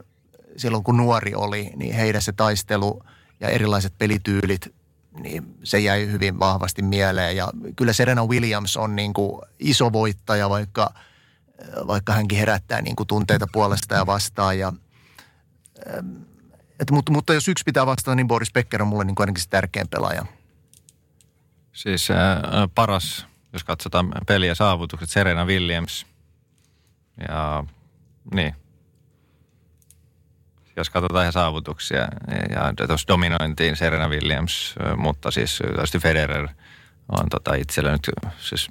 silloin 0.57 0.85
kun 0.85 0.97
nuori 0.97 1.35
oli, 1.35 1.71
niin 1.77 1.95
heidän 1.95 2.23
se 2.23 2.33
taistelu 2.33 3.03
ja 3.41 3.49
erilaiset 3.49 3.93
pelityylit, 3.99 4.75
niin 5.19 5.57
se 5.65 5.79
jäi 5.79 6.07
hyvin 6.07 6.39
vahvasti 6.39 6.83
mieleen. 6.83 7.37
Ja 7.37 7.49
kyllä 7.77 7.93
Serena 7.93 8.25
Williams 8.27 8.77
on 8.77 8.97
niin 8.97 9.13
kuin 9.13 9.43
iso 9.59 9.93
voittaja, 9.93 10.51
vaikka, 10.51 10.95
vaikka 11.87 12.13
hänkin 12.13 12.39
herättää 12.39 12.83
niin 12.83 12.97
kuin 12.97 13.07
tunteita 13.07 13.47
puolesta 13.53 13.95
ja 13.95 14.07
vastaan. 14.07 14.59
Ja, 14.59 14.73
et, 16.81 16.91
mutta, 16.91 17.13
mutta 17.13 17.35
jos 17.35 17.49
yksi 17.49 17.65
pitää 17.65 17.87
vastata, 17.87 18.15
niin 18.15 18.29
Boris 18.29 18.53
Becker 18.53 18.83
on 18.83 18.89
mulle 18.89 19.05
niin 19.05 19.15
kuin 19.15 19.25
ainakin 19.25 19.43
se 19.43 19.49
tärkein 19.49 19.89
pelaaja. 19.89 20.27
Siis 21.73 22.11
äh, 22.11 22.17
paras, 22.75 23.27
jos 23.53 23.65
katsotaan 23.65 24.13
peliä 24.27 24.55
saavutukset, 24.55 25.11
Serena 25.11 25.45
Williams. 25.45 26.07
Ja 27.29 27.65
niin, 28.35 28.55
jos 30.77 30.91
katsotaan 30.91 31.23
ihan 31.23 31.33
saavutuksia 31.33 32.09
ja 32.51 32.87
tuossa 32.87 33.09
dominointiin 33.09 33.77
Serena 33.77 34.09
Williams, 34.09 34.75
mutta 34.97 35.31
siis 35.31 35.59
tietysti 35.75 35.99
Federer 35.99 36.49
on 37.19 37.29
tota 37.31 37.55
itsellä 37.55 37.93
nyt 37.93 38.11
siis 38.39 38.71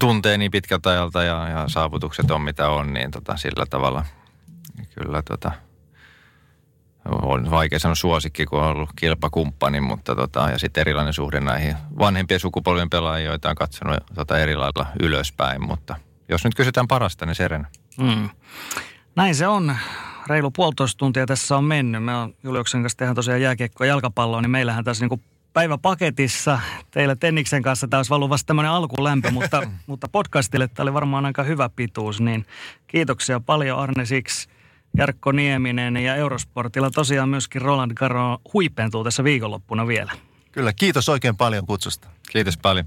tuntee 0.00 0.38
niin 0.38 0.50
pitkältä 0.50 0.90
ajalta 0.90 1.22
ja, 1.22 1.48
ja 1.48 1.68
saavutukset 1.68 2.30
on 2.30 2.42
mitä 2.42 2.68
on, 2.68 2.92
niin 2.92 3.10
tota, 3.10 3.36
sillä 3.36 3.66
tavalla 3.70 4.04
kyllä 4.94 5.22
tota, 5.22 5.52
on 7.22 7.50
vaikea 7.50 7.78
sanoa 7.78 7.94
suosikki, 7.94 8.46
kun 8.46 8.60
on 8.60 8.66
ollut 8.66 8.90
kilpakumppani, 8.96 9.80
mutta 9.80 10.16
tota, 10.16 10.50
ja 10.50 10.58
sitten 10.58 10.80
erilainen 10.80 11.12
suhde 11.12 11.40
näihin 11.40 11.76
vanhempien 11.98 12.40
sukupolvien 12.40 12.90
pelaajiin, 12.90 13.28
joita 13.28 13.50
on 13.50 13.56
katsonut 13.56 13.98
tota 14.14 14.38
eri 14.38 14.56
lailla 14.56 14.86
ylöspäin, 15.00 15.62
mutta 15.62 15.96
jos 16.28 16.44
nyt 16.44 16.54
kysytään 16.54 16.88
parasta, 16.88 17.26
niin 17.26 17.34
Serena. 17.34 17.68
Mm. 18.00 18.28
Näin 19.16 19.34
se 19.34 19.46
on. 19.46 19.76
Reilu 20.28 20.50
puolitoista 20.50 20.98
tuntia 20.98 21.26
tässä 21.26 21.56
on 21.56 21.64
mennyt. 21.64 22.04
Me 22.04 22.14
on 22.14 22.34
Juliuksen 22.42 22.82
kanssa 22.82 22.96
tehdään 22.96 23.16
tosiaan 23.16 23.40
jääkiekkoa 23.40 23.86
ja 23.86 23.92
jalkapalloa, 23.92 24.42
niin 24.42 24.50
meillähän 24.50 24.84
tässä 24.84 25.04
niinku 25.04 25.20
päiväpaketissa. 25.52 26.60
Teillä 26.90 27.16
Tenniksen 27.16 27.62
kanssa 27.62 27.88
tämä 27.88 27.98
olisi 27.98 28.14
ollut 28.14 28.30
vasta 28.30 28.46
tämmöinen 28.46 28.72
alkulämpö, 28.72 29.30
mutta, 29.30 29.62
mutta 29.86 30.08
podcastille 30.08 30.68
tämä 30.68 30.84
oli 30.84 30.94
varmaan 30.94 31.26
aika 31.26 31.42
hyvä 31.42 31.68
pituus. 31.68 32.20
Niin 32.20 32.46
kiitoksia 32.86 33.40
paljon 33.40 33.78
Arne 33.78 34.06
Siksi, 34.06 34.48
Jarkko 34.96 35.32
Nieminen 35.32 35.96
ja 35.96 36.16
Eurosportilla 36.16 36.90
tosiaan 36.90 37.28
myöskin 37.28 37.62
Roland 37.62 37.92
Garo 37.94 38.38
huipentuu 38.52 39.04
tässä 39.04 39.24
viikonloppuna 39.24 39.86
vielä. 39.86 40.12
Kyllä, 40.52 40.72
kiitos 40.72 41.08
oikein 41.08 41.36
paljon 41.36 41.66
kutsusta. 41.66 42.08
Kiitos 42.32 42.56
paljon. 42.56 42.86